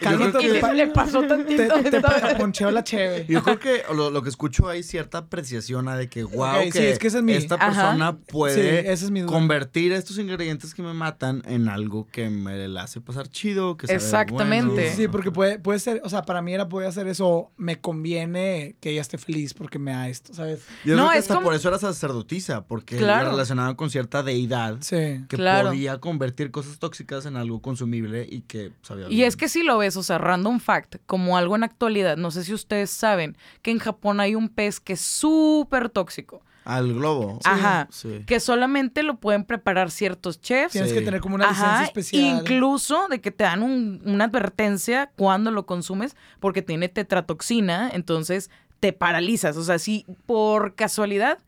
Cálmate, 0.01 0.49
le, 0.49 0.61
pa- 0.61 0.73
le 0.73 0.87
pasó 0.89 1.21
te, 1.23 1.29
tantito. 1.29 1.83
te 1.83 2.01
pa- 2.01 2.35
poncheo 2.39 2.71
la 2.71 2.85
cheve. 2.85 3.27
Yo 3.29 3.43
creo 3.43 3.59
que 3.59 3.83
lo, 3.95 4.11
lo 4.11 4.23
que 4.23 4.29
escucho 4.29 4.69
hay 4.69 4.83
cierta 4.83 5.19
apreciación 5.19 5.89
a 5.89 5.97
de 5.97 6.09
que, 6.09 6.25
wow, 6.25 6.63
que, 6.65 6.73
sí, 6.73 6.79
es 6.87 6.99
que 6.99 7.09
ese 7.09 7.19
es 7.19 7.23
mi- 7.25 7.33
esta 7.35 7.57
Ajá. 7.57 7.67
persona 7.67 8.17
puede 8.19 8.55
Sí, 8.83 8.89
esa 8.89 9.05
es 9.05 9.11
mi 9.11 9.21
duda. 9.21 9.33
convertir 9.33 9.93
estos 9.93 10.19
ingredientes 10.19 10.75
que 10.75 10.83
me 10.83 10.93
matan 10.95 11.43
en 11.47 11.69
algo 11.69 12.07
que 12.11 12.31
me 12.31 12.69
la 12.69 12.85
hace 12.85 13.01
pasar 13.01 13.29
chido, 13.29 13.77
que 13.77 13.87
sabe 13.87 13.97
Exactamente. 13.97 14.73
bueno. 14.75 14.97
Sí, 14.97 15.09
porque 15.09 15.31
puede, 15.31 15.59
puede 15.59 15.79
ser, 15.81 16.01
o 16.05 16.09
sea, 16.09 16.23
para 16.23 16.43
mí 16.43 16.55
era 16.55 16.69
puede 16.69 16.87
hacer 16.87 17.07
eso, 17.09 17.53
me 17.57 17.81
conviene 17.81 18.77
que 18.81 18.91
ella 18.91 19.01
esté 19.01 19.19
feliz 19.19 19.55
porque 19.55 19.79
me 19.79 19.93
da 19.93 20.09
esto, 20.09 20.33
¿sabes? 20.35 20.61
Yo 20.85 20.95
No, 20.97 21.03
creo 21.05 21.13
que 21.13 21.19
es 21.19 21.25
hasta 21.25 21.35
como- 21.35 21.47
por 21.47 21.55
eso 21.55 21.69
era 21.69 21.79
sacerdotisa, 21.79 22.65
porque 22.67 22.86
Claro. 22.95 23.25
la 23.25 23.31
relacionaban 23.33 23.75
con 23.75 23.91
cierta 23.91 24.23
deidad 24.23 24.77
Sí. 24.81 25.25
que 25.29 25.37
Claro. 25.37 25.71
podía 25.71 25.99
convertir 25.99 26.53
cosas 26.53 26.79
tóxicas 26.79 27.27
en 27.27 27.37
algo 27.37 27.61
consumible 27.61 28.27
y 28.31 28.43
que 28.43 28.71
sabía 28.83 29.07
Y 29.07 29.17
bien. 29.17 29.27
es 29.29 29.37
que 29.37 29.49
si 29.49 29.65
lo 29.65 29.79
ves, 29.79 29.97
o 29.97 30.05
sea, 30.05 30.19
random 30.19 30.61
fact, 30.61 30.97
como 31.07 31.37
algo 31.37 31.57
en 31.57 31.65
actualidad, 31.65 32.17
no 32.17 32.31
sé 32.31 32.45
si 32.45 32.55
ustedes 32.55 32.91
saben 32.91 33.37
que 33.63 33.71
en 33.71 33.79
Japón 33.79 34.21
hay 34.21 34.35
un 34.35 34.49
pez 34.49 34.79
que 34.79 34.93
es 34.93 35.01
súper 35.01 35.89
tóxico. 35.91 36.43
Al 36.65 36.95
globo. 36.95 37.39
Ajá. 37.45 37.87
Sí. 37.93 38.25
Que 38.27 38.41
solamente 38.41 39.05
lo 39.05 39.19
pueden 39.21 39.45
preparar 39.45 39.89
ciertos 39.93 40.41
chefs. 40.41 40.73
Tienes 40.73 40.91
Sí. 40.91 40.97
que 40.99 41.03
tener 41.05 41.21
como 41.21 41.37
una 41.37 41.45
licencia 41.47 41.75
Ajá, 41.75 41.85
especial. 41.85 42.25
incluso 42.41 43.07
de 43.09 43.21
que 43.21 43.31
te 43.31 43.45
dan 43.45 43.63
un- 43.63 44.03
una 44.05 44.25
advertencia 44.25 45.13
cuando 45.15 45.53
lo 45.53 45.65
consumes 45.65 46.17
porque 46.41 46.63
tiene 46.63 46.89
tetratoxina, 46.89 47.89
entonces 47.93 48.51
te 48.81 48.93
paralizas. 48.93 49.57
O 49.57 49.63
sea, 49.63 49.79
si 49.79 50.05
por 50.27 50.75
casualidad 50.75 51.39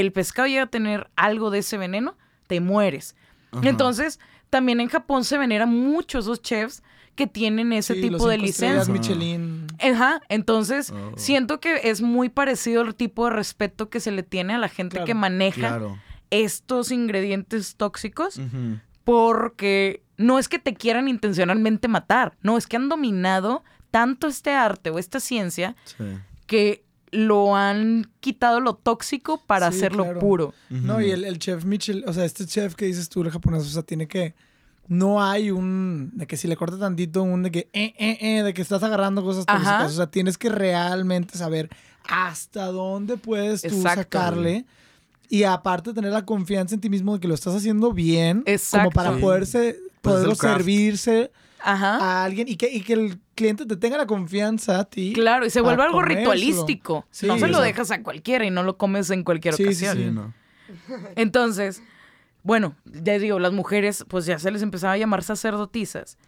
el 0.00 0.12
pescado 0.12 0.48
llega 0.48 0.62
a 0.64 0.66
tener 0.66 1.08
algo 1.16 1.50
de 1.50 1.58
ese 1.60 1.78
veneno, 1.78 2.16
te 2.46 2.60
mueres. 2.60 3.16
Ajá. 3.52 3.68
Entonces, 3.68 4.20
también 4.50 4.80
en 4.80 4.88
Japón 4.88 5.24
se 5.24 5.38
venera 5.38 5.66
mucho 5.66 6.18
esos 6.18 6.40
chefs 6.42 6.82
que 7.14 7.26
tienen 7.28 7.72
ese 7.72 7.94
Sí, 7.94 8.00
tipo 8.02 8.28
de 8.28 8.38
licencia. 8.38 8.92
Michelin. 8.92 9.66
Ajá, 9.80 10.20
entonces 10.28 10.90
Oh. 10.90 11.12
siento 11.16 11.60
que 11.60 11.80
es 11.84 12.00
muy 12.02 12.28
parecido 12.28 12.82
el 12.82 12.94
tipo 12.96 13.24
de 13.26 13.30
respeto 13.30 13.88
que 13.88 14.00
se 14.00 14.10
le 14.10 14.22
tiene 14.24 14.54
a 14.54 14.58
la 14.58 14.68
gente 14.68 14.96
Claro, 14.96 15.06
que 15.06 15.14
maneja 15.14 15.60
Claro. 15.68 15.98
estos 16.30 16.90
ingredientes 16.90 17.76
tóxicos 17.76 18.40
porque 19.04 20.02
no 20.16 20.38
es 20.38 20.48
que 20.48 20.58
te 20.58 20.74
quieran 20.74 21.08
intencionalmente 21.08 21.88
matar, 21.88 22.36
no, 22.42 22.56
es 22.56 22.66
que 22.66 22.76
han 22.76 22.88
dominado 22.88 23.62
tanto 23.90 24.26
este 24.26 24.52
arte 24.52 24.90
o 24.90 24.98
esta 24.98 25.20
ciencia 25.20 25.76
Sí. 25.84 26.04
que 26.46 26.82
lo 27.14 27.54
han 27.56 28.10
quitado 28.20 28.60
lo 28.60 28.74
tóxico 28.74 29.40
para 29.46 29.70
Sí, 29.70 29.78
hacerlo 29.78 30.04
claro. 30.04 30.20
puro. 30.20 30.54
No, 30.68 31.00
y 31.00 31.10
el, 31.10 31.24
el 31.24 31.38
chef 31.38 31.64
Michel, 31.64 32.04
o 32.06 32.12
sea, 32.12 32.24
este 32.24 32.44
chef 32.46 32.74
que 32.74 32.86
dices 32.86 33.08
tú, 33.08 33.22
el 33.22 33.30
japonés, 33.30 33.62
o 33.62 33.66
sea, 33.70 33.82
tiene 33.82 34.08
que. 34.08 34.34
No 34.88 35.22
hay 35.22 35.50
un. 35.50 36.10
De 36.14 36.26
que 36.26 36.36
si 36.36 36.46
le 36.48 36.56
corta 36.56 36.78
tantito, 36.78 37.22
un 37.22 37.42
de 37.44 37.50
que. 37.50 37.58
Eh, 37.72 37.94
eh, 37.98 38.18
eh, 38.20 38.42
de 38.42 38.52
que 38.52 38.60
estás 38.62 38.82
agarrando 38.82 39.22
cosas 39.22 39.46
tóxicas. 39.46 39.92
O 39.92 39.96
sea, 39.96 40.06
tienes 40.08 40.36
que 40.36 40.48
realmente 40.50 41.38
saber 41.38 41.70
hasta 42.06 42.66
dónde 42.66 43.16
puedes 43.16 43.62
tú 43.62 43.68
Exacto. 43.68 44.00
sacarle. 44.02 44.64
Y 45.30 45.44
aparte, 45.44 45.94
tener 45.94 46.12
la 46.12 46.26
confianza 46.26 46.74
en 46.74 46.80
ti 46.82 46.90
mismo 46.90 47.14
de 47.14 47.20
que 47.20 47.28
lo 47.28 47.34
estás 47.34 47.54
haciendo 47.54 47.92
bien. 47.92 48.42
Exacto. 48.46 48.90
Como 48.90 48.94
para 48.94 49.16
poderse. 49.18 49.78
Pues 50.02 50.16
Poderlo 50.16 50.34
servirse 50.34 51.30
Ajá. 51.62 51.96
a 51.96 52.24
alguien 52.24 52.46
y 52.46 52.56
que, 52.56 52.70
y 52.70 52.82
que 52.82 52.92
el 52.92 53.18
cliente 53.34 53.66
te 53.66 53.76
tenga 53.76 53.96
la 53.98 54.06
confianza 54.06 54.78
a 54.80 54.84
ti. 54.84 55.12
Claro, 55.12 55.44
y 55.46 55.50
se 55.50 55.60
vuelve 55.60 55.82
algo 55.82 55.96
comérselo. 56.00 56.20
ritualístico. 56.20 57.06
Sí, 57.10 57.26
no 57.26 57.38
se 57.38 57.48
lo 57.48 57.60
dejas 57.60 57.90
a 57.90 58.02
cualquiera 58.02 58.44
y 58.44 58.50
no 58.50 58.62
lo 58.62 58.76
comes 58.76 59.10
en 59.10 59.22
cualquier 59.24 59.54
Sí, 59.54 59.74
sí, 59.74 59.84
ocasión. 59.86 59.96
Sí, 59.98 60.10
no. 60.10 60.34
Entonces, 61.16 61.82
bueno, 62.42 62.74
ya 62.84 63.18
digo, 63.18 63.38
las 63.38 63.52
mujeres 63.52 64.04
pues 64.08 64.26
ya 64.26 64.38
se 64.38 64.50
les 64.50 64.62
empezaba 64.62 64.94
a 64.94 64.96
llamar 64.96 65.22
sacerdotisas. 65.22 66.18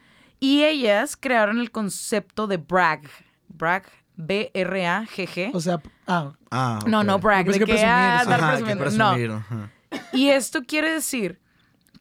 Y 0.40 0.64
ellas 0.64 1.16
crearon 1.16 1.58
el 1.60 1.70
concepto 1.70 2.46
de 2.46 2.58
brag. 2.58 3.02
Brag, 3.48 3.84
B-R-A-G-G. 4.16 5.50
O 5.54 5.60
sea, 5.60 5.80
ah, 6.06 6.32
Ah, 6.50 6.78
No, 6.86 7.02
no, 7.04 7.18
brag, 7.18 7.46
de 7.46 7.58
que, 7.58 7.64
que 7.64 7.84
ah, 7.84 8.20
presumir, 8.22 8.34
andar 8.34 8.40
Ajá, 8.40 8.56
que 8.64 8.76
presumiendo. 8.76 9.28
No. 9.28 9.36
ajá. 9.36 9.70
Y 10.12 10.28
esto 10.28 10.62
quiere 10.64 10.90
decir 10.90 11.40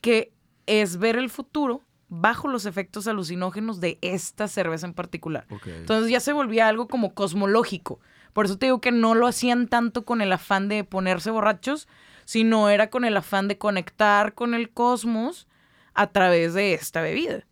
que 0.01 0.33
es 0.65 0.97
ver 0.97 1.15
el 1.17 1.29
futuro 1.29 1.81
bajo 2.07 2.47
los 2.47 2.65
efectos 2.65 3.07
alucinógenos 3.07 3.79
de 3.79 3.97
esta 4.01 4.47
cerveza 4.47 4.85
en 4.85 4.93
particular. 4.93 5.45
Entonces 5.65 6.11
ya 6.11 6.19
se 6.19 6.33
volvía 6.33 6.67
algo 6.67 6.87
como 6.87 7.13
cosmológico. 7.13 7.99
Por 8.33 8.45
eso 8.45 8.57
te 8.57 8.67
digo 8.67 8.81
que 8.81 8.91
no 8.91 9.15
lo 9.15 9.27
hacían 9.27 9.67
tanto 9.67 10.05
con 10.05 10.21
el 10.21 10.31
afán 10.31 10.67
de 10.67 10.83
ponerse 10.83 11.31
borrachos, 11.31 11.87
sino 12.25 12.69
era 12.69 12.89
con 12.89 13.05
el 13.05 13.15
afán 13.17 13.47
de 13.47 13.57
conectar 13.57 14.33
con 14.33 14.53
el 14.53 14.69
cosmos 14.69 15.47
a 15.93 16.07
través 16.07 16.53
de 16.53 16.73
esta 16.73 17.01
bebida. 17.01 17.45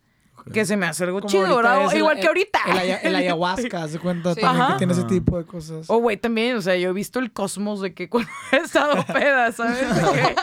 Que 0.52 0.66
se 0.66 0.76
me 0.76 0.84
hace 0.86 1.04
algo 1.04 1.20
como 1.20 1.30
chido, 1.30 1.46
ahorita 1.46 1.56
¿verdad? 1.70 1.86
es 1.86 1.92
el- 1.92 1.98
Igual 1.98 2.20
que 2.20 2.26
ahorita. 2.26 2.58
El, 2.66 2.78
aya- 2.78 2.98
el 2.98 3.16
ayahuasca, 3.16 3.88
se 3.88 3.98
cuenta 3.98 4.34
Sí. 4.34 4.40
también 4.42 4.62
Ajá. 4.62 4.72
que 4.74 4.78
tiene 4.78 4.92
ese 4.92 5.04
tipo 5.04 5.38
de 5.38 5.46
cosas. 5.46 5.86
Oh, 5.88 5.98
güey, 5.98 6.16
también, 6.18 6.56
o 6.56 6.60
sea, 6.62 6.76
yo 6.76 6.90
he 6.90 6.92
visto 6.92 7.18
el 7.18 7.32
cosmos 7.32 7.80
de 7.80 7.94
que 7.94 8.10
cuando 8.10 8.30
he 8.52 8.56
estado 8.58 9.02
peda, 9.06 9.50
¿sabes? 9.52 9.80
De 9.80 10.12
que- 10.12 10.36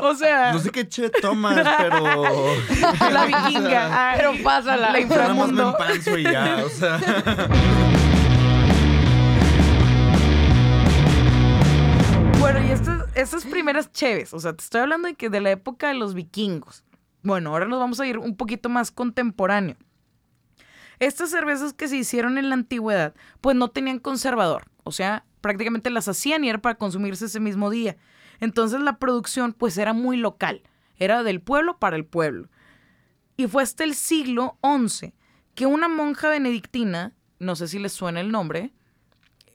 o 0.00 0.14
sea, 0.14 0.52
No 0.54 0.58
sé 0.60 0.70
qué 0.70 0.88
che 0.88 1.10
tomas, 1.10 1.56
pero. 1.78 2.02
la 3.12 3.26
vikinga. 3.26 4.10
ay, 4.12 4.16
Pero 4.18 4.32
pásala. 4.42 4.92
La 4.92 5.00
Nada 5.00 5.34
más 5.34 5.50
me 5.52 5.60
inframundo. 5.60 5.68
empanzo 5.78 6.18
y 6.18 6.22
ya, 6.22 6.62
o 6.64 6.68
sea. 6.70 7.00
Bueno, 12.40 12.60
y 12.66 12.70
estas, 12.72 13.04
estas 13.14 13.44
primeras 13.44 13.90
cheves, 13.92 14.34
o 14.34 14.38
sea, 14.38 14.52
te 14.52 14.62
estoy 14.62 14.82
hablando 14.82 15.08
de 15.08 15.14
que 15.14 15.30
de 15.30 15.40
la 15.40 15.50
época 15.50 15.88
de 15.88 15.94
los 15.94 16.14
vikingos. 16.14 16.82
Bueno, 17.24 17.50
ahora 17.50 17.66
nos 17.66 17.80
vamos 17.80 17.98
a 18.00 18.06
ir 18.06 18.18
un 18.18 18.36
poquito 18.36 18.68
más 18.68 18.90
contemporáneo. 18.90 19.76
Estas 20.98 21.30
cervezas 21.30 21.72
que 21.72 21.88
se 21.88 21.96
hicieron 21.96 22.36
en 22.36 22.50
la 22.50 22.54
antigüedad, 22.54 23.14
pues 23.40 23.56
no 23.56 23.68
tenían 23.68 23.98
conservador. 23.98 24.66
O 24.84 24.92
sea, 24.92 25.24
prácticamente 25.40 25.88
las 25.88 26.06
hacían 26.06 26.44
y 26.44 26.50
era 26.50 26.58
para 26.58 26.76
consumirse 26.76 27.24
ese 27.24 27.40
mismo 27.40 27.70
día. 27.70 27.96
Entonces 28.40 28.80
la 28.80 28.98
producción, 28.98 29.54
pues 29.54 29.78
era 29.78 29.94
muy 29.94 30.18
local. 30.18 30.62
Era 30.96 31.22
del 31.22 31.40
pueblo 31.40 31.78
para 31.78 31.96
el 31.96 32.04
pueblo. 32.04 32.50
Y 33.38 33.46
fue 33.46 33.62
hasta 33.62 33.84
el 33.84 33.94
siglo 33.94 34.58
XI 34.62 35.14
que 35.54 35.64
una 35.64 35.88
monja 35.88 36.28
benedictina, 36.28 37.14
no 37.38 37.56
sé 37.56 37.68
si 37.68 37.78
les 37.78 37.92
suena 37.94 38.20
el 38.20 38.30
nombre, 38.30 38.74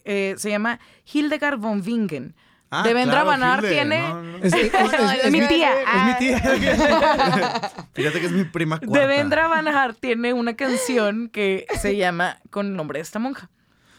eh, 0.06 0.34
se 0.38 0.50
llama 0.50 0.80
Hildegard 1.14 1.60
von 1.60 1.84
Bingen. 1.84 2.36
Ah, 2.72 2.84
de 2.84 2.94
Vendra 2.94 3.24
claro, 3.24 3.28
Banar 3.28 3.60
Hilde, 3.64 3.70
tiene... 3.76 4.00
no, 4.00 4.22
no, 4.22 4.38
no. 4.38 4.38
Es, 4.46 4.54
es- 4.54 4.74
es- 4.74 4.94
es- 4.94 5.26
Es 5.26 5.32
mi 5.32 5.48
tía. 5.48 5.72
Es 5.82 6.04
mi 6.06 6.18
tía. 6.20 6.40
Fíjate 7.94 8.20
que 8.20 8.26
es 8.28 8.32
mi 8.32 8.44
prima 8.44 8.80
cuarta. 8.80 9.00
De 9.00 9.06
Vendra 9.08 9.48
Banar 9.48 9.96
tiene 9.96 10.34
una 10.34 10.56
canción 10.56 11.30
que 11.30 11.66
se 11.82 11.96
llama 11.98 12.38
con 12.52 12.68
el 12.68 12.76
nombre 12.76 13.00
de 13.00 13.04
esta 13.04 13.18
monja. 13.20 13.50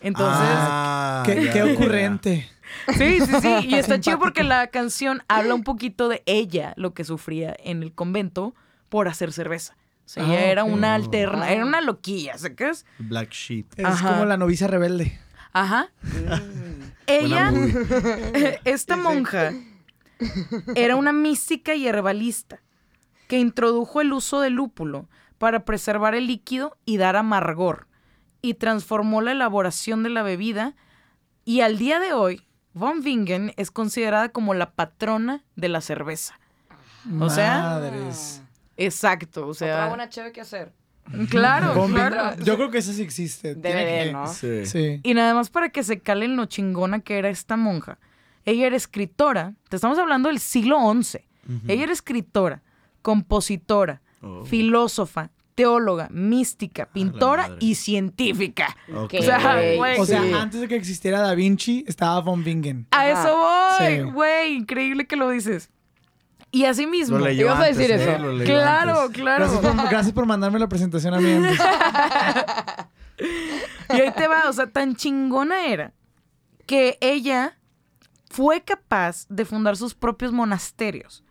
Entonces, 0.01 0.41
Ah, 0.49 1.23
qué, 1.27 1.45
ya, 1.47 1.53
qué 1.53 1.59
ya. 1.59 1.65
ocurrente. 1.67 2.49
sí, 2.97 3.21
sí, 3.21 3.33
sí. 3.43 3.57
Y 3.69 3.75
está 3.79 4.01
chido 4.01 4.19
porque 4.19 4.45
la 4.45 4.69
canción 4.69 5.23
habla 5.29 5.55
un 5.55 5.65
poquito 5.65 6.09
de 6.09 6.23
ella, 6.27 6.73
lo 6.77 6.95
que 6.95 7.05
sufría 7.05 7.55
en 7.65 7.83
el 7.83 7.93
convento 7.93 8.55
por 8.89 9.09
hacer 9.09 9.33
cerveza. 9.33 9.77
O 10.07 10.09
sea, 10.13 10.25
ella 10.25 10.39
Ah, 10.39 10.45
era 10.45 10.65
ok. 10.65 10.73
una 10.73 10.95
alterna, 10.95 11.51
era 11.51 11.65
una 11.65 11.81
loquilla, 11.81 12.39
¿sacas? 12.39 12.87
Black 12.99 13.31
Sheep. 13.33 13.67
Es 13.77 13.85
Ajá. 13.85 14.09
como 14.13 14.25
la 14.27 14.37
novicia 14.37 14.67
rebelde. 14.69 15.19
Ajá. 15.53 15.89
Ella, 17.11 17.53
esta 18.65 18.97
monja, 18.97 19.53
era 20.75 20.97
una 20.97 21.13
mística 21.13 21.75
y 21.75 21.87
herbalista 21.87 22.61
que 23.29 23.39
introdujo 23.39 24.01
el 24.01 24.13
uso 24.13 24.41
del 24.41 24.55
lúpulo 24.55 25.09
para 25.39 25.65
preservar 25.65 26.15
el 26.15 26.27
líquido 26.27 26.77
y 26.85 26.97
dar 26.97 27.17
amargor, 27.17 27.87
y 28.43 28.55
transformó 28.55 29.23
la 29.23 29.33
elaboración 29.33 30.03
de 30.03 30.11
la 30.11 30.23
bebida, 30.23 30.75
y 31.45 31.63
al 31.63 31.79
día 31.79 32.01
de 32.01 32.13
hoy, 32.13 32.47
Von 32.75 33.01
Wingen 33.05 33.53
es 33.57 33.71
considerada 33.71 34.29
como 34.31 34.55
la 34.55 34.73
patrona 34.73 35.43
de 35.57 35.69
la 35.69 35.81
cerveza. 35.81 36.39
O 37.19 37.31
sea, 37.31 37.61
Madres. 37.61 38.43
Exacto, 38.77 39.47
o 39.47 39.51
Otra 39.51 39.67
sea, 39.67 39.89
buena 39.89 40.09
chévere 40.09 40.33
que 40.33 40.41
hacer. 40.41 40.73
Claro, 41.29 41.87
claro. 41.87 42.37
Yo 42.45 42.57
creo 42.57 42.71
que 42.71 42.79
eso 42.79 42.93
sí 42.93 43.03
existe. 43.03 43.55
Debe 43.55 44.05
que- 44.07 44.13
¿no? 44.13 44.27
Sí. 44.27 44.67
Sí. 44.67 45.01
Y 45.03 45.15
nada 45.15 45.35
más 45.35 45.51
para 45.51 45.69
que 45.71 45.83
se 45.83 46.01
calen 46.01 46.37
lo 46.37 46.47
chingona 46.47 47.01
que 47.01 47.19
era 47.19 47.29
esta 47.29 47.57
monja. 47.57 47.99
Ella 48.45 48.67
era 48.67 48.77
escritora, 48.77 49.55
te 49.69 49.77
estamos 49.77 49.99
hablando 49.99 50.29
del 50.29 50.39
siglo 50.41 50.79
XI. 51.03 51.19
Ella 51.69 51.83
era 51.85 51.93
escritora, 51.93 52.63
compositora, 53.03 54.01
Oh. 54.23 54.45
filósofa, 54.45 55.31
teóloga, 55.55 56.09
mística, 56.11 56.87
pintora 56.87 57.57
y 57.59 57.75
científica. 57.75 58.77
Ok. 58.95 59.15
O 59.19 59.23
sea, 59.23 59.39
Ok, 59.39 59.77
güey. 59.77 59.99
O 60.01 60.05
sea, 60.07 60.23
sí. 60.23 60.33
antes 60.33 60.61
de 60.61 60.69
que 60.69 60.77
existiera 60.77 61.21
Da 61.21 61.35
Vinci, 61.35 61.85
estaba 61.89 62.21
Von 62.21 62.45
Bingen. 62.45 62.87
A 62.93 63.09
eso 63.09 63.37
voy, 63.37 63.87
Sí. 63.97 64.01
güey, 64.13 64.55
increíble 64.55 65.07
que 65.07 65.17
lo 65.17 65.29
dices. 65.31 65.71
Y 66.53 66.65
así 66.65 66.87
mismo. 66.87 67.19
Lo 67.19 67.25
leyó 67.27 67.47
Ibas 67.47 67.61
a 67.61 67.65
decir 67.67 67.91
eso. 67.91 68.17
Claro, 68.45 69.03
antes. 69.03 69.21
claro. 69.21 69.45
Gracias 69.45 69.61
por, 69.61 69.91
gracias 69.91 70.13
por 70.13 70.27
mandarme 70.27 70.59
la 70.59 70.69
presentación 70.69 71.15
a 71.15 71.21
mí. 71.21 71.33
antes. 71.33 71.59
Y 73.93 74.01
ahí 74.01 74.13
te 74.13 74.29
va, 74.29 74.49
o 74.49 74.53
sea, 74.53 74.69
tan 74.69 74.95
chingona 74.95 75.67
era 75.67 75.93
que 76.67 76.97
ella 77.01 77.59
fue 78.31 78.63
capaz 78.63 79.27
de 79.29 79.45
fundar 79.45 79.77
sus 79.77 79.95
propios 79.95 80.33
monasterios 80.33 81.25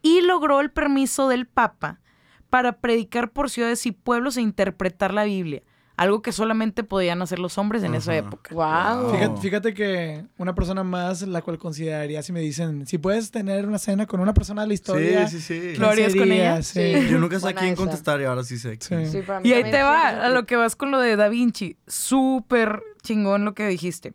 y 0.00 0.22
logró 0.22 0.60
el 0.60 0.70
permiso 0.70 1.28
del 1.28 1.46
Papa 1.46 2.00
para 2.48 2.80
predicar 2.80 3.30
por 3.30 3.50
ciudades 3.50 3.84
y 3.84 3.92
pueblos 3.92 4.36
e 4.36 4.40
interpretar 4.40 5.12
la 5.12 5.24
Biblia, 5.24 5.62
algo 5.98 6.22
que 6.22 6.32
solamente 6.32 6.84
podían 6.84 7.20
hacer 7.22 7.38
los 7.40 7.58
hombres 7.58 7.82
en 7.82 7.94
esa 7.94 8.16
época. 8.16 8.54
Wow. 8.54 9.10
Fíjate, 9.12 9.40
fíjate 9.40 9.74
que 9.74 10.24
una 10.38 10.54
persona 10.54 10.84
más, 10.84 11.22
la 11.22 11.42
cual 11.42 11.58
consideraría, 11.58 12.22
si 12.22 12.32
me 12.32 12.40
dicen, 12.40 12.86
si 12.86 12.98
puedes 12.98 13.30
tener 13.32 13.66
una 13.66 13.78
cena 13.78 14.06
con 14.06 14.20
una 14.20 14.32
persona 14.32 14.62
de 14.62 14.68
la 14.68 14.74
historia, 14.74 15.26
Sí, 15.28 15.40
sí, 15.40 15.42
sí. 15.42 15.60
¿quién 15.72 15.80
¿Lo 15.80 15.88
harías 15.90 16.14
con 16.14 16.30
ella? 16.32 16.62
Sí. 16.62 16.94
Sí. 16.94 17.08
Yo 17.10 17.18
nunca 17.18 17.40
sé 17.40 17.48
a 17.48 17.52
quién 17.52 17.72
esa. 17.72 17.82
contestar 17.82 18.20
y 18.20 18.24
ahora 18.24 18.44
sí 18.44 18.58
sé. 18.58 18.78
Sí. 18.80 19.06
Sí, 19.06 19.22
para 19.26 19.40
mí 19.40 19.48
Y 19.48 19.52
ahí 19.52 19.64
te 19.70 19.82
va 19.82 20.08
a 20.24 20.28
lo 20.30 20.46
que 20.46 20.54
vas 20.56 20.76
con 20.76 20.90
lo 20.92 21.00
de 21.00 21.16
Da 21.16 21.28
Vinci. 21.28 21.76
Súper 21.86 22.80
chingón 23.02 23.44
lo 23.44 23.54
que 23.54 23.66
dijiste. 23.66 24.14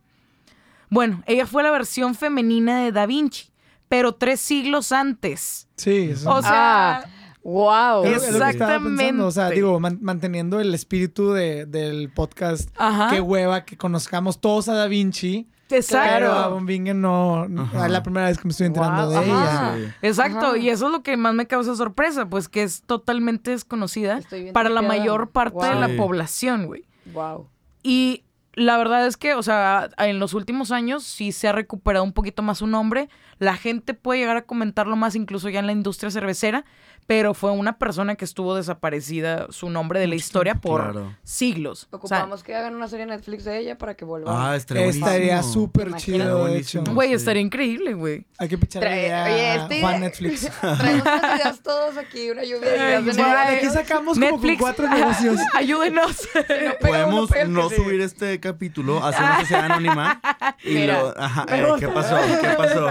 Bueno, 0.89 1.21
ella 1.25 1.45
fue 1.45 1.63
la 1.63 1.71
versión 1.71 2.15
femenina 2.15 2.81
de 2.83 2.91
Da 2.93 3.05
Vinci, 3.05 3.51
pero 3.89 4.13
tres 4.15 4.39
siglos 4.39 4.91
antes. 4.91 5.67
Sí, 5.75 6.09
eso- 6.11 6.29
O 6.31 6.41
sea, 6.41 6.97
Ah, 6.99 7.05
wow. 7.43 8.03
es, 8.05 8.31
lo 8.31 8.39
que 8.45 8.53
pensando. 8.53 9.27
O 9.27 9.31
sea, 9.31 9.47
exactamente. 9.49 9.55
digo, 9.55 9.79
man- 9.79 9.99
manteniendo 10.01 10.59
el 10.59 10.73
espíritu 10.73 11.31
de- 11.33 11.65
del 11.65 12.09
podcast. 12.11 12.69
Ajá. 12.77 13.09
Qué 13.09 13.21
hueva 13.21 13.65
que 13.65 13.77
conozcamos 13.77 14.39
todos 14.41 14.69
a 14.69 14.73
Da 14.73 14.87
Vinci. 14.87 15.47
exacto. 15.69 16.09
Pero 16.19 16.31
a 16.33 16.47
Von 16.49 16.65
Bingen 16.67 17.01
no, 17.01 17.45
es 17.45 17.89
la 17.91 18.03
primera 18.03 18.27
vez 18.27 18.37
que 18.37 18.43
me 18.47 18.51
estoy 18.51 18.67
enterando 18.67 19.03
Wow, 19.03 19.11
de 19.11 19.17
ajá. 19.17 19.75
ella. 19.77 19.85
Sí. 19.87 19.93
Exacto, 20.07 20.45
Ajá. 20.47 20.57
y 20.57 20.69
eso 20.69 20.85
es 20.87 20.91
lo 20.91 21.01
que 21.03 21.17
más 21.17 21.33
me 21.33 21.47
causa 21.47 21.75
sorpresa, 21.75 22.27
pues 22.29 22.47
que 22.47 22.61
es 22.63 22.83
totalmente 22.83 23.51
desconocida 23.51 24.19
para 24.53 24.69
la 24.69 24.81
mayor 24.83 25.31
parte 25.31 25.65
de 25.65 25.75
la 25.75 25.87
Sí. 25.87 25.95
población, 25.97 26.67
güey. 26.67 26.83
Wow. 27.13 27.47
Y 27.81 28.23
la 28.53 28.77
verdad 28.77 29.07
es 29.07 29.17
que, 29.17 29.33
o 29.33 29.41
sea, 29.41 29.89
en 29.97 30.19
los 30.19 30.35
últimos 30.35 30.71
años 30.71 31.03
sí 31.03 31.31
se 31.31 31.47
ha 31.47 31.51
recuperado 31.53 32.05
un 32.05 32.13
poquito 32.13 32.43
más 32.43 32.59
su 32.59 32.67
nombre. 32.67 33.09
La 33.39 33.55
gente 33.55 33.95
puede 33.95 34.19
llegar 34.19 34.37
a 34.37 34.43
comentarlo 34.43 34.95
más 34.95 35.15
incluso 35.15 35.49
ya 35.49 35.59
en 35.59 35.65
la 35.65 35.71
industria 35.71 36.11
cervecera, 36.11 36.63
pero 37.07 37.33
fue 37.33 37.51
una 37.51 37.77
persona 37.77 38.15
que 38.15 38.25
estuvo 38.25 38.55
desaparecida 38.55 39.47
su 39.49 39.69
nombre 39.69 39.99
de 39.99 40.07
la 40.07 40.15
historia 40.15 40.55
por 40.55 40.81
Claro. 40.83 41.15
siglos. 41.23 41.87
O 41.91 42.07
sea, 42.07 42.17
Ocupamos 42.19 42.43
que 42.43 42.55
hagan 42.55 42.75
una 42.75 42.87
serie 42.87 43.05
Netflix 43.05 43.43
de 43.43 43.57
ella 43.59 43.77
para 43.77 43.95
que 43.95 44.05
vuelva. 44.05 44.51
Ah, 44.51 44.55
estaría. 44.55 44.85
Estaría 44.85 45.43
súper 45.43 45.93
chido, 45.95 46.35
de 46.35 46.41
Buenísimo. 46.41 46.83
hecho. 46.83 46.93
güey, 46.93 47.09
sí. 47.09 47.15
estaría 47.15 47.41
increíble, 47.41 47.93
güey. 47.93 48.25
Hay 48.37 48.47
que 48.47 48.57
picharle 48.57 48.89
Trae- 48.89 49.05
idea 49.05 49.23
oye, 49.25 49.41
a 49.49 49.55
este- 49.55 49.81
Juan 49.81 49.99
Netflix. 50.01 50.49
Traemos 50.61 51.01
unas 51.01 51.39
ideas 51.41 51.59
todos 51.61 51.97
aquí, 51.97 52.29
una 52.31 52.43
lluvia 52.43 52.69
de 52.71 52.75
ideas 52.77 53.05
de 53.05 53.21
aquí 53.57 53.69
sacamos 53.69 54.17
como 54.17 54.29
con 54.29 54.35
Netflix, 54.41 54.59
cuatro 54.61 54.89
negocios. 54.89 55.39
ayúdenos. 55.53 56.27
Podemos 56.81 57.29
no 57.47 57.69
subir 57.69 58.01
este 58.01 58.39
capítulo, 58.39 59.03
hacer 59.03 59.23
una 59.23 59.39
sociedad 59.41 59.65
anónima 59.65 60.21
y 60.63 60.73
Mira, 60.75 61.01
lo... 61.01 61.13
Ajá, 61.21 61.45
eh, 61.49 61.65
¿Qué 61.79 61.87
pasó? 61.89 62.15
¿Qué 62.41 62.47
pasó? 62.57 62.87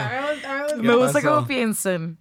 ¿Qué 0.77 0.83
Me 0.83 0.95
gusta 0.95 1.13
pasó? 1.21 1.35
cómo 1.35 1.47
piensan. 1.47 2.19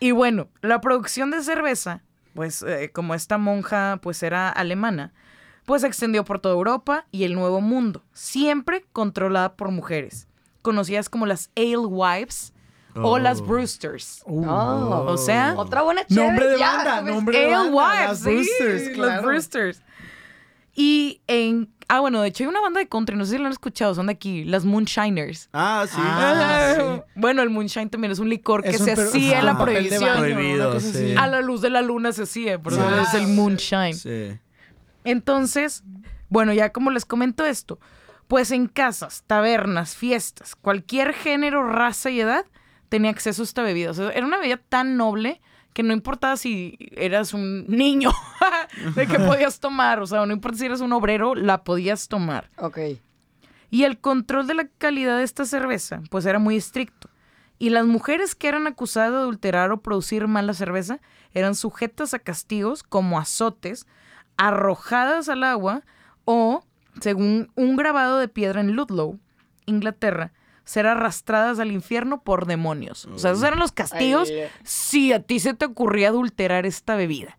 Y 0.00 0.10
bueno, 0.12 0.48
la 0.62 0.80
producción 0.80 1.30
de 1.30 1.42
cerveza, 1.42 2.02
pues 2.34 2.62
eh, 2.62 2.90
como 2.92 3.14
esta 3.14 3.38
monja 3.38 3.98
pues 4.02 4.22
era 4.22 4.48
alemana, 4.50 5.12
pues 5.64 5.82
se 5.82 5.88
extendió 5.88 6.24
por 6.24 6.38
toda 6.38 6.54
Europa 6.54 7.06
y 7.10 7.24
el 7.24 7.34
Nuevo 7.34 7.60
Mundo, 7.60 8.04
siempre 8.12 8.84
controlada 8.92 9.56
por 9.56 9.70
mujeres, 9.70 10.28
conocidas 10.62 11.08
como 11.08 11.26
las 11.26 11.50
alewives 11.56 12.52
o 12.94 13.18
las 13.18 13.40
Oh. 13.40 13.44
Brewsters. 13.44 14.22
Uh. 14.26 14.46
Oh. 14.48 15.04
O 15.08 15.16
sea, 15.18 15.54
Otra 15.56 15.82
buena 15.82 16.06
chévere. 16.06 16.26
Nombre 16.28 16.48
de 16.48 16.58
ya, 16.58 16.72
banda, 16.76 16.94
¿sabes? 16.96 17.14
nombre 17.14 17.38
de 17.38 17.46
banda. 17.52 17.60
alewives, 17.60 18.08
Las 18.08 18.18
sí, 18.20 18.24
Brewsters, 18.24 18.82
las 18.86 18.94
claro. 18.94 19.22
Brewsters. 19.28 19.82
Y 20.78 21.22
en 21.26 21.74
ah 21.88 22.00
bueno, 22.00 22.20
de 22.20 22.28
hecho 22.28 22.44
hay 22.44 22.48
una 22.48 22.60
banda 22.60 22.80
de 22.80 22.88
country, 22.88 23.16
no 23.16 23.24
sé 23.24 23.32
si 23.32 23.38
lo 23.38 23.46
han 23.46 23.52
escuchado, 23.52 23.94
son 23.94 24.06
de 24.06 24.12
aquí, 24.12 24.44
las 24.44 24.64
Moonshiners. 24.66 25.48
Ah, 25.52 25.86
sí. 25.88 25.96
Ah, 25.98 26.74
Ah, 26.78 27.04
Bueno, 27.14 27.42
el 27.42 27.48
moonshine 27.50 27.88
también 27.88 28.12
es 28.12 28.18
un 28.18 28.28
licor 28.28 28.62
que 28.62 28.70
Es 28.70 28.78
se 28.84 28.92
hacía 28.92 29.38
en 29.38 29.46
la 29.46 29.52
un 29.52 29.58
papel 29.58 29.88
de 29.88 29.96
prohibición. 29.98 30.18
Prohibido, 30.18 30.80
sí. 30.80 31.14
A 31.16 31.26
la 31.28 31.40
luz 31.40 31.60
de 31.62 31.70
la 31.70 31.80
luna 31.82 32.12
se 32.12 32.24
hacía, 32.24 32.60
por 32.60 32.72
eso 32.74 32.82
Sí. 32.88 32.94
es 33.02 33.14
el 33.14 33.28
moonshine. 33.28 33.94
Sí. 33.94 34.38
Entonces, 35.04 35.84
bueno, 36.28 36.52
ya 36.52 36.70
como 36.72 36.90
les 36.90 37.04
comento 37.04 37.44
esto, 37.46 37.78
pues 38.28 38.50
en 38.50 38.66
casas, 38.66 39.22
tabernas, 39.26 39.94
fiestas, 39.96 40.56
cualquier 40.56 41.14
género, 41.14 41.62
raza 41.66 42.10
y 42.10 42.20
edad 42.20 42.44
tenía 42.88 43.10
acceso 43.10 43.42
a 43.42 43.44
esta 43.44 43.62
bebida. 43.62 43.92
O 43.92 43.94
sea, 43.94 44.10
era 44.10 44.26
una 44.26 44.38
bebida 44.38 44.56
tan 44.68 44.96
noble 44.96 45.40
que 45.76 45.82
no 45.82 45.92
importaba 45.92 46.38
si 46.38 46.78
eras 46.92 47.34
un 47.34 47.66
niño 47.66 48.10
de 48.94 49.06
que 49.06 49.18
podías 49.28 49.60
tomar, 49.60 50.00
o 50.00 50.06
sea, 50.06 50.24
no 50.24 50.32
importa 50.32 50.56
si 50.56 50.64
eras 50.64 50.80
un 50.80 50.94
obrero, 50.94 51.34
la 51.34 51.64
podías 51.64 52.08
tomar. 52.08 52.48
Ok. 52.56 52.78
Y 53.68 53.84
el 53.84 53.98
control 53.98 54.46
de 54.46 54.54
la 54.54 54.68
calidad 54.78 55.18
de 55.18 55.24
esta 55.24 55.44
cerveza, 55.44 56.00
pues 56.10 56.24
era 56.24 56.38
muy 56.38 56.56
estricto. 56.56 57.10
Y 57.58 57.68
las 57.68 57.84
mujeres 57.84 58.34
que 58.34 58.48
eran 58.48 58.66
acusadas 58.66 59.12
de 59.12 59.18
adulterar 59.18 59.70
o 59.70 59.82
producir 59.82 60.26
mala 60.28 60.54
cerveza 60.54 60.98
eran 61.34 61.54
sujetas 61.54 62.14
a 62.14 62.20
castigos 62.20 62.82
como 62.82 63.18
azotes, 63.18 63.86
arrojadas 64.38 65.28
al 65.28 65.44
agua 65.44 65.82
o, 66.24 66.64
según 67.02 67.52
un 67.54 67.76
grabado 67.76 68.18
de 68.18 68.28
piedra 68.28 68.62
en 68.62 68.72
Ludlow, 68.72 69.18
Inglaterra, 69.66 70.32
ser 70.66 70.86
arrastradas 70.86 71.58
al 71.60 71.72
infierno 71.72 72.20
por 72.22 72.44
demonios. 72.44 73.06
O 73.06 73.18
sea, 73.18 73.30
esos 73.30 73.44
eran 73.44 73.58
los 73.58 73.72
castigos 73.72 74.28
Ay, 74.28 74.48
si 74.64 75.12
a 75.12 75.22
ti 75.22 75.40
se 75.40 75.54
te 75.54 75.64
ocurría 75.64 76.08
adulterar 76.08 76.66
esta 76.66 76.96
bebida. 76.96 77.38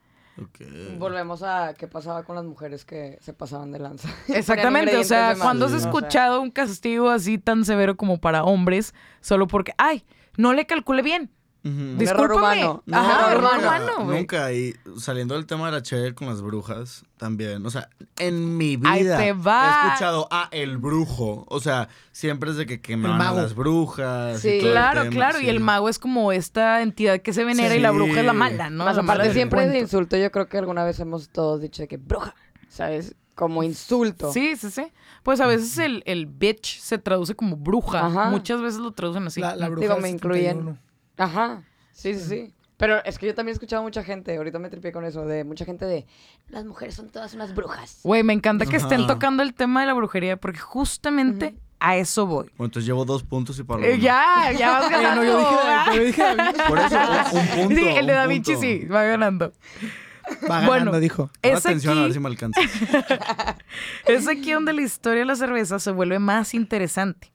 Volvemos 0.98 1.44
a 1.44 1.74
qué 1.74 1.88
pasaba 1.88 2.24
con 2.24 2.36
las 2.36 2.46
mujeres 2.46 2.86
que 2.86 3.18
se 3.22 3.34
pasaban 3.34 3.72
de 3.72 3.80
lanza. 3.80 4.10
Exactamente, 4.30 4.96
o 4.98 5.04
sea, 5.04 5.36
cuando 5.40 5.66
has 5.66 5.74
has 5.74 5.84
escuchado 5.84 6.42
un 6.42 6.52
castigo 6.52 7.10
así 7.10 7.38
tan 7.38 7.66
severo 7.66 7.98
como 7.98 8.20
para 8.20 8.44
hombres, 8.44 8.94
solo 9.20 9.48
porque, 9.48 9.74
ay, 9.78 10.06
no 10.38 10.54
le 10.54 10.66
calculé 10.66 11.02
bien. 11.02 11.32
Discúlpame. 11.64 12.36
humano. 12.66 12.84
No, 12.86 12.98
Ajá, 12.98 13.32
error 13.34 13.44
nunca, 13.54 13.58
humano, 13.60 13.92
güey. 14.06 14.18
nunca. 14.20 14.54
Y 14.54 14.74
saliendo 14.98 15.36
del 15.36 15.46
tema 15.46 15.66
de 15.66 15.72
la 15.74 15.82
chévere 15.82 16.16
con 16.16 16.28
las 16.28 16.42
brujas, 16.42 17.04
también. 17.18 17.66
O 17.66 17.70
sea, 17.70 17.90
en 18.20 18.56
mi 18.58 18.78
vida 18.78 19.18
te 19.18 19.34
va. 19.34 19.84
he 19.84 19.88
escuchado 19.88 20.28
a 20.32 20.48
el 20.52 20.78
brujo. 20.78 21.46
O 21.50 21.60
sea, 21.60 21.90
siempre 22.12 22.52
es 22.52 22.58
de 22.58 22.66
que 22.66 22.80
quemaban 22.80 23.20
a 23.20 23.24
mago. 23.26 23.42
las 23.42 23.54
brujas. 23.56 24.38
y 24.38 24.42
Sí. 24.42 24.50
el 24.60 24.72
Claro, 24.72 25.02
tema, 25.04 25.14
claro, 25.16 25.42
y 25.42 25.50
el 25.50 25.60
mago 25.60 25.90
es 25.90 26.00
como 26.00 26.32
esta 26.32 26.82
entidad 26.82 27.20
que 27.22 27.34
se 27.34 27.44
venera 27.44 27.70
Sí. 27.72 27.78
y 27.78 27.82
la 27.82 27.92
bruja 27.92 28.20
es 28.22 28.26
la 28.26 28.34
mala, 28.34 28.70
¿no? 28.70 28.86
Más 28.86 28.98
aparte 28.98 29.34
siempre 29.34 29.62
de 29.62 29.68
cuento. 29.68 29.84
insulto, 29.84 30.18
yo 30.18 30.32
creo 30.32 30.48
que 30.48 30.58
alguna 30.58 30.84
vez 30.86 31.00
hemos 31.00 31.30
todos 31.30 31.60
dicho 31.62 31.82
de 31.82 31.88
que 31.88 31.98
bruja, 31.98 32.34
¿sabes? 32.70 33.16
Como 33.36 33.62
insulto. 33.62 34.32
Sí, 34.34 34.56
sí, 34.56 34.72
sí. 34.72 34.88
Pues 35.22 35.42
a 35.42 35.46
veces 35.48 35.78
el, 35.78 36.02
el 36.08 36.26
bitch 36.26 36.80
se 36.80 36.98
traduce 36.98 37.36
como 37.36 37.56
bruja. 37.58 38.08
Ajá. 38.08 38.30
Muchas 38.30 38.62
veces 38.62 38.80
lo 38.80 38.92
traducen 38.94 39.28
así. 39.28 39.42
La, 39.42 39.56
la 39.56 39.68
bruja 39.70 39.82
Digo, 39.82 39.98
me 40.00 40.10
incluyen. 40.10 40.80
71. 41.18 41.24
Ajá. 41.42 41.64
Sí, 41.94 42.14
sí, 42.14 42.20
sí. 42.30 42.54
Pero 42.78 43.04
es 43.04 43.18
que 43.18 43.26
yo 43.26 43.34
también 43.34 43.54
he 43.54 43.56
escuchado 43.56 43.82
a 43.82 43.84
mucha 43.84 44.04
gente, 44.04 44.38
ahorita 44.38 44.60
me 44.60 44.70
tripié 44.70 44.92
con 44.92 45.04
eso, 45.04 45.26
de 45.26 45.44
mucha 45.44 45.66
gente 45.66 45.86
de 45.86 46.06
las 46.50 46.64
mujeres 46.64 46.94
son 46.94 47.10
todas 47.10 47.34
unas 47.34 47.56
brujas. 47.56 48.02
Güey, 48.04 48.22
me 48.22 48.34
encanta 48.34 48.68
que 48.68 48.76
estén 48.76 49.00
Ajá. 49.02 49.08
tocando 49.08 49.42
el 49.42 49.56
tema 49.56 49.82
de 49.82 49.88
la 49.88 49.94
brujería 49.96 50.38
porque 50.38 50.60
justamente 50.60 51.56
a 51.80 51.98
eso 51.98 52.28
voy. 52.28 52.46
Bueno, 52.56 52.66
entonces 52.66 52.86
llevo 52.86 53.04
dos 53.04 53.24
puntos 53.24 53.58
y 53.58 53.64
para 53.64 53.84
Eh, 53.84 53.98
ya, 54.00 54.52
ya 54.56 54.72
vas 54.80 54.86
Eh, 54.92 54.94
ganando. 54.94 55.24
no, 55.24 55.28
yo 55.28 55.38
dije, 55.40 55.56
¿verdad? 55.56 55.86
yo 55.96 56.04
dije 56.04 56.22
David. 56.22 56.62
Por 56.68 56.78
eso, 56.80 56.96
un, 57.32 57.40
un 57.40 57.48
punto. 57.48 57.76
sí, 57.82 57.88
el 57.88 58.06
de 58.06 58.14
un 58.14 58.18
Da 58.20 58.28
Vinci 58.28 58.52
punto. 58.54 58.68
sí, 58.68 58.86
va 58.86 59.04
ganando. 59.04 59.54
Va 60.44 60.48
ganando, 60.60 60.68
Bueno. 60.68 61.00
dijo. 61.00 61.28
Pon 61.28 61.40
Es 61.42 61.66
atención 61.66 61.94
a 61.98 62.02
ver 62.02 62.06
aquí, 62.06 62.14
si 62.14 62.20
me 62.20 62.28
alcanza. 62.30 62.62
es 64.06 64.28
aquí 64.28 64.52
donde 64.52 64.74
la 64.74 64.82
historia 64.82 65.20
de 65.22 65.26
la 65.26 65.36
cerveza 65.36 65.80
se 65.80 65.90
vuelve 65.92 66.20
más 66.20 66.54
interesante. 66.54 67.32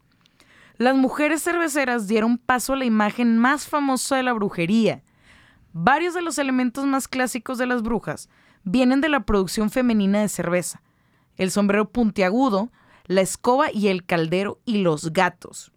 Las 0.82 0.96
mujeres 0.96 1.44
cerveceras 1.44 2.08
dieron 2.08 2.38
paso 2.38 2.72
a 2.72 2.76
la 2.76 2.84
imagen 2.84 3.38
más 3.38 3.68
famosa 3.68 4.16
de 4.16 4.24
la 4.24 4.32
brujería, 4.32 5.04
Varios 5.72 6.12
de 6.12 6.22
los 6.22 6.38
elementos 6.38 6.86
más 6.86 7.06
clásicos 7.06 7.56
de 7.56 7.66
las 7.66 7.84
brujas 7.84 8.28
vienen 8.64 9.00
de 9.00 9.08
la 9.08 9.20
producción 9.20 9.70
femenina 9.70 10.20
de 10.20 10.28
cerveza. 10.28 10.82
El 11.36 11.52
sombrero 11.52 11.88
puntiagudo, 11.88 12.72
la 13.06 13.20
escoba 13.20 13.70
y 13.72 13.86
el 13.86 14.04
caldero 14.04 14.58
y 14.64 14.78
los 14.78 15.12
gatos. 15.12 15.70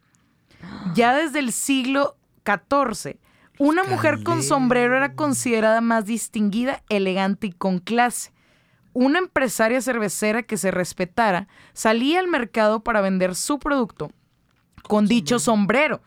Ya 0.95 1.13
desde 1.13 1.37
el 1.37 1.51
siglo 1.51 2.17
XIV, 2.43 3.19
una 3.59 3.83
mujer 3.83 4.23
con 4.23 4.41
sombrero 4.41 4.97
era 4.97 5.13
considerada 5.13 5.81
más 5.81 6.07
distinguida, 6.07 6.81
elegante 6.89 7.45
y 7.45 7.51
con 7.51 7.77
clase. 7.77 8.33
Una 8.91 9.19
empresaria 9.19 9.81
cervecera 9.81 10.41
que 10.41 10.57
se 10.57 10.71
respetara 10.71 11.47
salía 11.73 12.19
al 12.19 12.27
mercado 12.27 12.83
para 12.83 13.01
vender 13.01 13.35
su 13.35 13.59
producto 13.59 14.09
con 14.87 15.07
dicho 15.07 15.39
sombrero, 15.39 16.01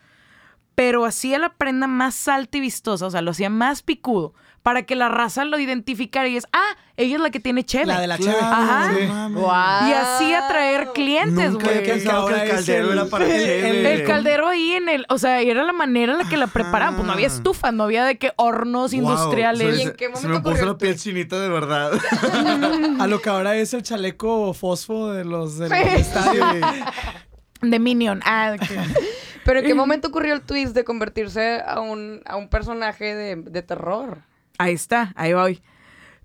pero 0.74 1.04
hacía 1.04 1.38
la 1.38 1.50
prenda 1.54 1.86
más 1.86 2.28
alta 2.28 2.58
y 2.58 2.60
vistosa, 2.60 3.06
o 3.06 3.10
sea, 3.10 3.20
lo 3.22 3.32
hacía 3.32 3.50
más 3.50 3.82
picudo, 3.82 4.32
para 4.62 4.82
que 4.82 4.96
la 4.96 5.08
raza 5.08 5.44
lo 5.44 5.58
identificara 5.58 6.28
y 6.28 6.36
es, 6.36 6.46
ah, 6.52 6.76
ella 6.96 7.16
es 7.16 7.22
la 7.22 7.30
que 7.30 7.40
tiene 7.40 7.64
cheve. 7.64 7.86
La 7.86 8.00
de 8.00 8.06
la 8.06 8.16
Claro, 8.18 8.38
cheve. 8.38 8.44
Ajá. 8.44 8.92
Sí. 8.94 9.88
Y 9.88 9.92
así 9.94 10.34
atraer 10.34 10.88
clientes, 10.92 11.54
güey. 11.54 11.82
que 11.84 11.92
el 11.92 12.04
caldero 12.04 12.92
era 12.92 13.06
para 13.06 13.24
el- 13.24 13.42
cheve. 13.44 13.94
El 13.94 14.04
caldero 14.04 14.46
ahí 14.48 14.72
en 14.72 14.88
el, 14.88 15.06
o 15.08 15.16
sea, 15.16 15.40
era 15.40 15.62
la 15.64 15.72
manera 15.72 16.12
en 16.12 16.18
la 16.18 16.28
que 16.28 16.36
la 16.36 16.48
preparaban. 16.48 16.96
Pues 16.96 17.06
no 17.06 17.12
había 17.12 17.28
Ajá. 17.28 17.36
estufa, 17.36 17.72
no 17.72 17.84
había 17.84 18.04
de 18.04 18.18
que 18.18 18.32
hornos 18.36 18.92
Wow, 18.92 19.00
industriales. 19.00 19.76
se- 19.76 19.82
¿Y 19.82 19.86
en 19.86 19.92
qué 19.96 20.04
se 20.06 20.10
momento 20.28 20.50
me 20.50 20.54
puso 20.54 20.64
la 20.66 20.70
el 20.72 20.76
piel 20.76 20.98
chinita 20.98 21.40
de 21.40 21.48
verdad. 21.48 21.92
A 23.00 23.06
lo 23.06 23.20
que 23.22 23.30
ahora 23.30 23.56
es 23.56 23.72
el 23.74 23.82
chaleco 23.82 24.52
fosfo 24.54 25.12
de 25.12 25.24
los 25.24 25.56
del 25.58 25.72
estadio. 25.72 26.44
De 27.61 27.78
Minion. 27.78 28.20
Ah, 28.24 28.56
que- 28.59 28.80
Pero 29.44 29.61
¿en 29.61 29.66
qué 29.66 29.74
momento 29.74 30.09
ocurrió 30.09 30.34
el 30.34 30.42
twist 30.42 30.74
de 30.74 30.84
convertirse 30.84 31.62
a 31.66 31.80
un, 31.80 32.20
a 32.26 32.36
un 32.36 32.48
personaje 32.48 33.14
de, 33.14 33.36
de 33.36 33.62
terror? 33.62 34.18
Ahí 34.59 34.74
está, 34.74 35.12
ahí 35.16 35.32
voy. 35.32 35.62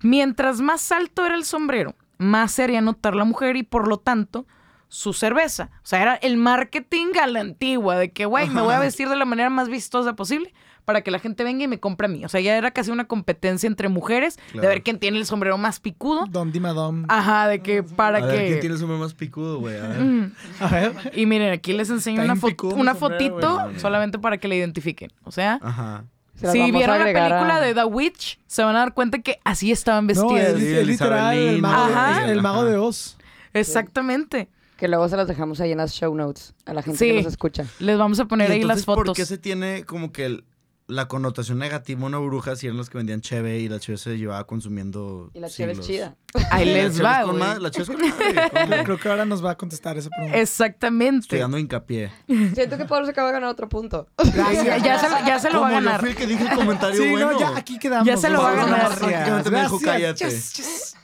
Mientras 0.01 0.59
más 0.59 0.91
alto 0.91 1.25
era 1.25 1.35
el 1.35 1.45
sombrero, 1.45 1.95
más 2.17 2.51
se 2.51 2.63
haría 2.63 2.81
notar 2.81 3.15
la 3.15 3.23
mujer 3.23 3.55
y 3.55 3.63
por 3.63 3.87
lo 3.87 3.97
tanto 3.97 4.45
su 4.89 5.13
cerveza. 5.13 5.69
O 5.77 5.85
sea, 5.85 6.01
era 6.01 6.15
el 6.15 6.37
marketing 6.37 7.13
a 7.21 7.27
la 7.27 7.39
antigua, 7.39 7.97
de 7.97 8.11
que, 8.11 8.25
güey, 8.25 8.49
me 8.49 8.61
voy 8.61 8.73
a 8.73 8.79
vestir 8.79 9.07
de 9.09 9.15
la 9.15 9.25
manera 9.25 9.49
más 9.49 9.69
vistosa 9.69 10.13
posible 10.15 10.53
para 10.85 11.01
que 11.01 11.11
la 11.11 11.19
gente 11.19 11.43
venga 11.43 11.63
y 11.63 11.67
me 11.67 11.79
compre 11.79 12.05
a 12.07 12.09
mí. 12.09 12.25
O 12.25 12.29
sea, 12.29 12.41
ya 12.41 12.57
era 12.57 12.71
casi 12.71 12.91
una 12.91 13.05
competencia 13.05 13.67
entre 13.67 13.89
mujeres 13.89 14.37
de 14.53 14.59
ver 14.67 14.83
quién 14.83 14.99
tiene 14.99 15.17
el 15.17 15.25
sombrero 15.25 15.57
más 15.57 15.79
picudo. 15.79 16.25
Don 16.29 16.51
Dimadom. 16.51 17.05
Ajá, 17.07 17.47
de 17.47 17.61
que 17.61 17.83
para 17.83 18.17
a 18.19 18.21
ver, 18.25 18.37
que... 18.39 18.47
¿quién 18.47 18.59
tiene 18.59 18.73
el 18.75 18.79
sombrero 18.79 19.01
más 19.03 19.13
picudo, 19.13 19.59
güey? 19.59 19.77
A 19.77 19.87
ver. 19.87 19.99
Mm. 20.01 20.31
A 20.59 20.67
ver. 20.67 20.93
Y 21.15 21.25
miren, 21.25 21.51
aquí 21.53 21.73
les 21.73 21.89
enseño 21.89 22.21
Está 22.21 22.25
una, 22.25 22.33
bien 22.33 22.41
fo- 22.43 22.47
picudo 22.49 22.75
mi 22.75 22.81
una 22.81 22.95
sombrero, 22.95 23.39
fotito 23.39 23.79
solamente 23.79 24.19
para 24.19 24.37
que 24.37 24.47
la 24.47 24.55
identifiquen. 24.55 25.11
O 25.23 25.31
sea, 25.31 25.59
Ajá. 25.61 26.03
Se 26.35 26.51
si 26.51 26.71
vieron 26.71 26.97
la 26.99 27.05
película 27.05 27.57
a- 27.57 27.61
de 27.61 27.73
The 27.75 27.85
Witch, 27.85 28.39
se 28.47 28.63
van 28.63 28.75
a 28.75 28.79
dar 28.79 28.93
cuenta 28.93 29.19
que 29.19 29.39
así 29.43 29.71
estaban 29.71 30.05
No, 30.05 30.07
vestidas. 30.07 30.53
es, 30.53 30.59
Sí, 30.59 30.73
es 30.73 30.87
literal 30.87 31.37
el 31.37 31.61
mago, 31.61 31.87
de- 31.87 31.93
Ajá. 31.93 32.31
el 32.31 32.41
mago 32.41 32.61
Ajá. 32.61 32.69
de 32.69 32.77
Oz. 32.77 33.17
Exactamente. 33.53 34.49
Que 34.77 34.87
luego 34.87 35.07
se 35.07 35.15
las 35.15 35.27
dejamos 35.27 35.61
ahí 35.61 35.71
en 35.71 35.77
las 35.77 35.93
show 35.93 36.13
notes 36.13 36.55
a 36.65 36.73
la 36.73 36.81
gente 36.81 36.97
Sí. 36.97 37.05
que 37.07 37.17
nos 37.17 37.25
escucha. 37.27 37.65
Les 37.79 37.97
vamos 37.97 38.19
a 38.19 38.25
poner 38.25 38.49
¿Y 38.49 38.53
ahí 38.53 38.59
las 38.63 38.79
entonces, 38.79 38.85
¿Por 38.85 38.97
fotos. 38.97 39.15
qué 39.15 39.25
se 39.25 39.37
tiene 39.37 39.85
como 39.85 40.11
que 40.11 40.25
el- 40.25 40.43
la 40.87 41.07
connotación 41.07 41.59
negativa 41.59 42.05
una 42.05 42.17
bruja 42.17 42.55
si 42.57 42.65
eran 42.67 42.77
los 42.77 42.89
que 42.89 42.97
vendían 42.97 43.21
cheve 43.21 43.59
y 43.59 43.69
la 43.69 43.79
cheve 43.79 43.97
se 43.97 44.17
llevaba 44.17 44.45
consumiendo 44.45 45.31
Y 45.33 45.39
la 45.39 45.49
cheve 45.49 45.71
es 45.73 45.79
chida. 45.79 46.15
Ahí 46.51 46.65
La 46.65 46.71
les 46.73 47.03
va, 47.03 47.19
es 47.21 47.25
con 47.25 47.39
madre, 47.39 47.59
La 47.61 47.71
cheve 47.71 47.83
es 47.83 47.89
con 47.89 48.01
madre. 48.01 48.83
Creo, 48.83 48.97
que 48.97 49.07
ahora 49.09 49.25
nos 49.25 49.43
va 49.43 49.51
a 49.51 49.57
contestar 49.57 49.97
esa 49.97 50.09
pregunta. 50.09 50.37
Exactamente. 50.37 51.19
Estoy 51.25 51.39
dando 51.39 51.57
hincapié. 51.57 52.11
Siento 52.53 52.77
que 52.77 52.85
Pablo 52.85 53.05
se 53.05 53.11
acaba 53.11 53.27
de 53.29 53.33
ganar 53.33 53.49
otro 53.49 53.69
punto. 53.69 54.07
Ya, 54.35 54.77
ya 54.77 54.99
se, 54.99 55.09
lo- 55.09 55.25
ya 55.25 55.39
se 55.39 55.49
lo 55.51 55.61
va 55.61 55.67
a 55.67 55.69
Como 55.71 55.79
yo 55.81 55.85
ganar. 55.85 55.99
fui 56.01 56.09
el 56.09 56.15
que 56.15 56.27
dije 56.27 56.43
el 56.43 56.55
comentario 56.55 57.01
Sí, 57.01 57.09
bueno. 57.09 57.31
no, 57.31 57.39
ya 57.39 57.55
aquí 57.57 57.79
quedamos. 57.79 58.05
Ya 58.07 58.17
se 58.17 58.29
lo 58.29 58.41
va 58.41 58.51
a 58.51 58.55
ganar. 58.55 58.79
gracias. 58.99 59.51
Me 59.51 59.61
dijo, 59.61 59.79
Gracias. 59.79 59.81
cállate. 59.83 60.25
Yes, 60.25 60.53
yes. 60.53 60.95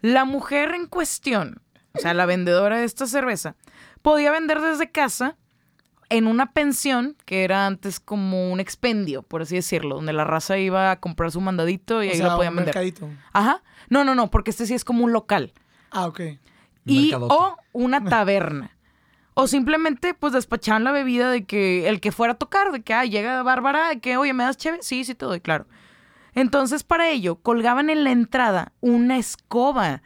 La 0.00 0.24
mujer 0.24 0.74
en 0.74 0.86
cuestión, 0.86 1.62
o 1.94 1.98
sea, 2.00 2.14
la 2.14 2.26
vendedora 2.26 2.78
de 2.78 2.84
esta 2.84 3.06
cerveza, 3.06 3.54
podía 4.02 4.30
vender 4.32 4.60
desde 4.60 4.90
casa 4.90 5.36
en 6.16 6.26
una 6.26 6.52
pensión 6.52 7.16
que 7.24 7.44
era 7.44 7.66
antes 7.66 8.00
como 8.00 8.50
un 8.52 8.60
expendio, 8.60 9.22
por 9.22 9.42
así 9.42 9.56
decirlo, 9.56 9.96
donde 9.96 10.12
la 10.12 10.24
raza 10.24 10.58
iba 10.58 10.90
a 10.90 11.00
comprar 11.00 11.30
su 11.30 11.40
mandadito 11.40 12.02
y 12.02 12.08
O 12.08 12.10
ahí 12.12 12.16
sea, 12.18 12.28
lo 12.28 12.36
podían 12.36 12.52
un 12.52 12.56
vender. 12.58 12.74
mercadito. 12.74 13.08
Ajá. 13.32 13.62
No, 13.88 14.04
no, 14.04 14.14
no, 14.14 14.30
porque 14.30 14.50
este 14.50 14.66
sí 14.66 14.74
es 14.74 14.84
como 14.84 15.04
un 15.04 15.12
local. 15.12 15.52
Ah, 15.90 16.06
ok. 16.06 16.20
Y 16.86 17.02
Mercadote. 17.10 17.34
o 17.34 17.56
una 17.72 18.04
taberna. 18.04 18.70
O 19.34 19.46
simplemente, 19.48 20.14
pues, 20.14 20.32
despachaban 20.32 20.84
la 20.84 20.92
bebida 20.92 21.30
de 21.30 21.44
que 21.44 21.88
el 21.88 22.00
que 22.00 22.12
fuera 22.12 22.34
a 22.34 22.38
tocar, 22.38 22.70
de 22.72 22.82
que, 22.82 22.94
ah, 22.94 23.04
llega 23.04 23.42
Bárbara, 23.42 23.88
de 23.88 24.00
que, 24.00 24.16
oye, 24.16 24.32
¿me 24.32 24.44
das 24.44 24.56
chévere? 24.56 24.82
Sí, 24.82 25.04
sí 25.04 25.14
te 25.14 25.24
doy, 25.26 25.40
claro. 25.40 25.66
Entonces, 26.34 26.82
para 26.84 27.08
ello, 27.10 27.36
colgaban 27.36 27.90
en 27.90 28.04
la 28.04 28.10
entrada 28.12 28.72
una 28.80 29.18
escoba 29.18 30.02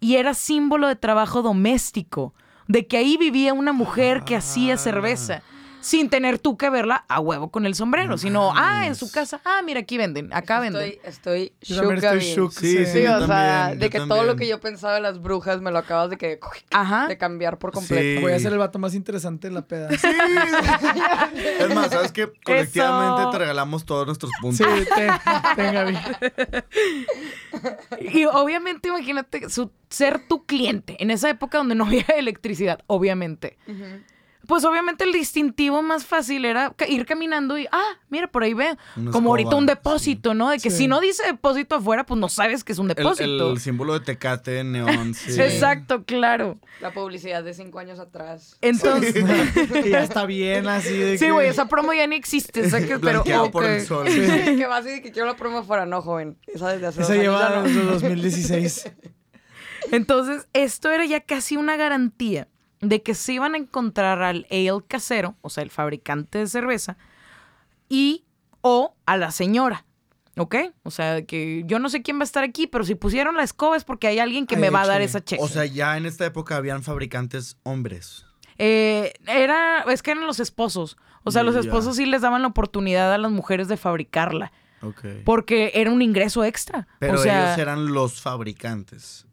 y 0.00 0.16
era 0.16 0.34
símbolo 0.34 0.88
de 0.88 0.96
trabajo 0.96 1.42
doméstico, 1.42 2.34
de 2.72 2.86
que 2.86 2.96
ahí 2.96 3.18
vivía 3.18 3.52
una 3.52 3.74
mujer 3.74 4.22
que 4.24 4.34
hacía 4.34 4.78
cerveza. 4.78 5.42
Sin 5.82 6.08
tener 6.08 6.38
tú 6.38 6.56
que 6.56 6.70
verla 6.70 7.04
a 7.08 7.20
huevo 7.20 7.50
con 7.50 7.66
el 7.66 7.74
sombrero, 7.74 8.16
sino, 8.16 8.52
ah, 8.54 8.86
en 8.86 8.94
su 8.94 9.10
casa, 9.10 9.40
ah, 9.44 9.60
mira, 9.64 9.80
aquí 9.80 9.98
venden, 9.98 10.32
acá 10.32 10.60
venden. 10.60 10.94
Estoy, 11.04 11.52
estoy 11.60 11.76
Yo 11.76 11.90
estoy 11.92 12.20
shook. 12.20 12.52
Sí, 12.52 12.78
sí. 12.78 12.86
sí, 12.86 12.92
Sí, 12.92 13.02
yo 13.02 13.16
o 13.18 13.26
sea, 13.26 13.74
de 13.74 13.90
que 13.90 13.98
todo 14.00 14.22
lo 14.24 14.36
que 14.36 14.46
yo 14.46 14.60
pensaba 14.60 14.94
de 14.94 15.00
las 15.00 15.20
brujas 15.20 15.60
me 15.60 15.70
lo 15.72 15.78
acabas 15.78 16.08
de 16.10 16.16
que 16.16 16.38
Ajá. 16.70 17.08
de 17.08 17.18
cambiar 17.18 17.58
por 17.58 17.72
completo. 17.72 18.20
Sí. 18.20 18.22
Voy 18.22 18.32
a 18.32 18.38
ser 18.38 18.52
el 18.52 18.58
vato 18.58 18.78
más 18.78 18.94
interesante 18.94 19.48
de 19.48 19.54
la 19.54 19.62
peda. 19.66 19.88
Sí, 19.98 20.08
Es 21.58 21.74
más, 21.74 21.90
¿sabes 21.90 22.12
qué? 22.12 22.32
Colectivamente 22.44 23.22
Eso. 23.22 23.30
te 23.30 23.38
regalamos 23.38 23.84
todos 23.84 24.06
nuestros 24.06 24.30
puntos. 24.40 24.66
te, 24.66 25.10
tenga 25.56 25.84
bien. 25.84 26.00
Y 28.00 28.24
obviamente, 28.24 28.88
imagínate 28.88 29.48
su- 29.50 29.70
ser 29.88 30.26
tu 30.28 30.44
cliente 30.46 30.96
en 31.02 31.10
esa 31.10 31.28
época 31.30 31.58
donde 31.58 31.74
no 31.74 31.84
había 31.86 32.04
electricidad, 32.16 32.80
obviamente. 32.86 33.58
Pues 34.46 34.64
obviamente 34.64 35.04
el 35.04 35.12
distintivo 35.12 35.82
más 35.82 36.04
fácil 36.04 36.44
era 36.44 36.74
ir 36.88 37.06
caminando 37.06 37.58
y, 37.58 37.66
ah, 37.70 37.92
mira, 38.10 38.26
por 38.26 38.42
ahí 38.42 38.54
ve. 38.54 38.76
Una 38.96 39.10
Como 39.12 39.30
ahorita 39.30 39.54
un 39.56 39.66
depósito, 39.66 40.34
¿no? 40.34 40.50
De 40.50 40.58
que 40.58 40.70
Sí. 40.70 40.78
si 40.78 40.88
no 40.88 41.00
dice 41.00 41.22
depósito 41.24 41.76
afuera, 41.76 42.04
pues 42.04 42.18
no 42.18 42.28
sabes 42.28 42.64
que 42.64 42.72
es 42.72 42.78
un 42.78 42.90
El, 42.90 42.96
depósito. 42.96 43.52
el 43.52 43.60
símbolo 43.60 43.94
de 43.94 44.00
tecate, 44.00 44.64
neón. 44.64 45.14
Sí. 45.14 45.40
Exacto, 45.40 46.04
claro. 46.04 46.58
La 46.80 46.92
publicidad 46.92 47.44
de 47.44 47.54
cinco 47.54 47.78
años 47.78 47.98
atrás. 48.00 48.56
Entonces, 48.60 49.14
Y 49.84 49.90
ya 49.90 50.02
está 50.02 50.26
bien 50.26 50.66
así 50.66 50.96
de 50.96 51.18
sí, 51.18 51.26
que- 51.26 51.30
güey, 51.32 51.48
esa 51.48 51.68
promo 51.68 51.92
ya 51.92 52.06
ni 52.06 52.16
existe. 52.16 52.68
¿sabes 52.68 52.86
qué? 52.86 52.98
Pero, 52.98 53.22
Blanqueado 53.22 53.50
por 53.50 53.64
el 53.64 53.80
ok. 53.82 53.86
sol. 53.86 54.06
que 54.06 54.66
vas 54.66 54.84
y 54.86 54.90
de 54.90 55.02
que 55.02 55.12
quiero 55.12 55.28
la 55.28 55.36
promo 55.36 55.62
fuera, 55.62 55.86
no, 55.86 56.02
joven. 56.02 56.36
Esa 56.46 56.70
desde 56.72 56.86
hace 56.88 57.02
Esa 57.02 57.12
dos 57.14 57.20
años 57.20 57.22
lleva 57.22 57.48
ya 57.48 57.56
no. 57.56 57.62
desde 57.62 57.82
2016. 57.84 58.90
Entonces, 59.90 60.46
esto 60.52 60.90
era 60.90 61.04
ya 61.04 61.20
casi 61.20 61.56
una 61.56 61.76
garantía 61.76 62.48
de 62.82 63.02
que 63.02 63.14
se 63.14 63.32
iban 63.32 63.54
a 63.54 63.58
encontrar 63.58 64.22
al 64.22 64.46
ale 64.50 64.84
casero, 64.86 65.36
o 65.40 65.48
sea, 65.48 65.62
el 65.62 65.70
fabricante 65.70 66.38
de 66.38 66.46
cerveza, 66.48 66.98
y 67.88 68.24
o 68.60 68.94
a 69.06 69.16
la 69.16 69.30
señora. 69.30 69.86
¿Ok? 70.38 70.56
O 70.82 70.90
sea, 70.90 71.26
que 71.26 71.62
yo 71.66 71.78
no 71.78 71.90
sé 71.90 72.02
quién 72.02 72.16
va 72.16 72.22
a 72.22 72.24
estar 72.24 72.42
aquí, 72.42 72.66
pero 72.66 72.84
si 72.84 72.94
pusieron 72.94 73.36
la 73.36 73.42
escoba 73.42 73.76
es 73.76 73.84
porque 73.84 74.06
hay 74.06 74.18
alguien 74.18 74.46
que 74.46 74.54
Ay, 74.54 74.62
me 74.62 74.70
va 74.70 74.80
a 74.80 74.86
dar 74.86 75.02
esa 75.02 75.22
cheque. 75.22 75.42
O 75.42 75.48
sea, 75.48 75.66
ya 75.66 75.98
en 75.98 76.06
esta 76.06 76.24
época 76.24 76.56
habían 76.56 76.82
fabricantes 76.82 77.58
hombres. 77.64 78.24
Eh, 78.56 79.12
era, 79.26 79.82
es 79.82 80.02
que 80.02 80.12
eran 80.12 80.26
los 80.26 80.40
esposos. 80.40 80.96
O 81.24 81.30
sea, 81.30 81.42
los 81.42 81.54
esposos 81.54 81.96
sí 81.96 82.06
les 82.06 82.22
daban 82.22 82.42
la 82.42 82.48
oportunidad 82.48 83.12
a 83.12 83.18
las 83.18 83.30
mujeres 83.30 83.68
de 83.68 83.76
fabricarla. 83.76 84.52
Ok. 84.80 85.04
Porque 85.24 85.72
era 85.74 85.90
un 85.90 86.00
ingreso 86.00 86.44
extra. 86.44 86.88
Pero 86.98 87.14
o 87.14 87.18
sea, 87.18 87.48
ellos 87.48 87.58
eran 87.58 87.92
los 87.92 88.22
fabricantes. 88.22 89.26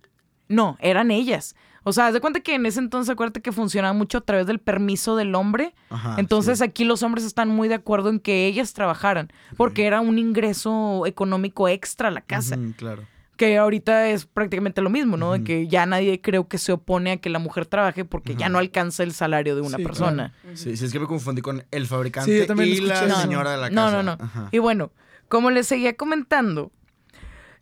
No, 0.50 0.78
eran 0.82 1.12
ellas. 1.12 1.56
O 1.84 1.93
sea, 1.93 2.07
haz 2.07 2.13
de 2.13 2.19
cuenta 2.21 2.39
que 2.41 2.55
en 2.55 2.65
ese 2.65 2.80
entonces 2.80 3.09
acuérdate 3.11 3.41
que 3.41 3.51
funcionaba 3.51 3.93
mucho 3.93 4.17
a 4.17 4.21
través 4.21 4.45
del 4.47 4.59
permiso 4.59 5.15
del 5.15 5.34
hombre. 5.36 5.73
Ajá. 5.89 6.15
entonces 6.17 6.57
sí. 6.59 6.63
aquí 6.63 6.84
los 6.84 7.03
hombres 7.03 7.23
están 7.25 7.49
muy 7.49 7.67
de 7.67 7.75
acuerdo 7.75 8.09
en 8.09 8.19
que 8.19 8.45
ellas 8.47 8.73
trabajaran, 8.73 9.32
porque 9.57 9.86
era 9.86 10.01
un 10.01 10.19
ingreso 10.19 11.05
económico 11.05 11.67
extra 11.67 12.09
a 12.09 12.11
la 12.11 12.21
casa, 12.21 12.57
claro. 12.77 13.03
que 13.38 13.57
ahorita 13.57 14.09
es 14.09 14.25
prácticamente 14.25 14.82
lo 14.82 14.89
mismo, 14.89 15.15
¿no? 15.15 15.32
De 15.32 15.43
que 15.43 15.67
ya 15.67 15.86
nadie 15.86 16.19
creo 16.19 16.47
que 16.49 16.57
se 16.57 16.73
opone 16.73 17.11
a 17.13 17.17
que 17.17 17.30
la 17.30 17.39
mujer 17.39 17.65
trabaje 17.65 18.03
porque 18.03 18.36
ya 18.36 18.49
no 18.49 18.57
alcanza 18.57 19.03
el 19.03 19.13
salario 19.13 19.55
de 19.55 19.61
una 19.61 19.77
Sí, 19.77 19.84
persona. 19.84 20.34
Sí, 20.55 20.75
sí, 20.75 20.86
es 20.86 20.91
que 20.91 20.99
me 20.99 21.07
confundí 21.07 21.41
con 21.41 21.63
el 21.71 21.88
fabricante 21.88 22.32
Sí, 22.32 22.38
yo 22.39 22.45
también 22.47 22.69
y 22.69 22.82
la 22.82 23.21
señora 23.21 23.51
de 23.51 23.57
la 23.57 23.69
No, 23.69 23.86
casa. 23.86 24.03
no, 24.03 24.17
no. 24.17 24.23
Ajá. 24.23 24.49
Y 24.51 24.57
bueno, 24.57 24.91
como 25.30 25.49
les 25.51 25.67
seguía 25.67 25.95
comentando, 25.95 26.71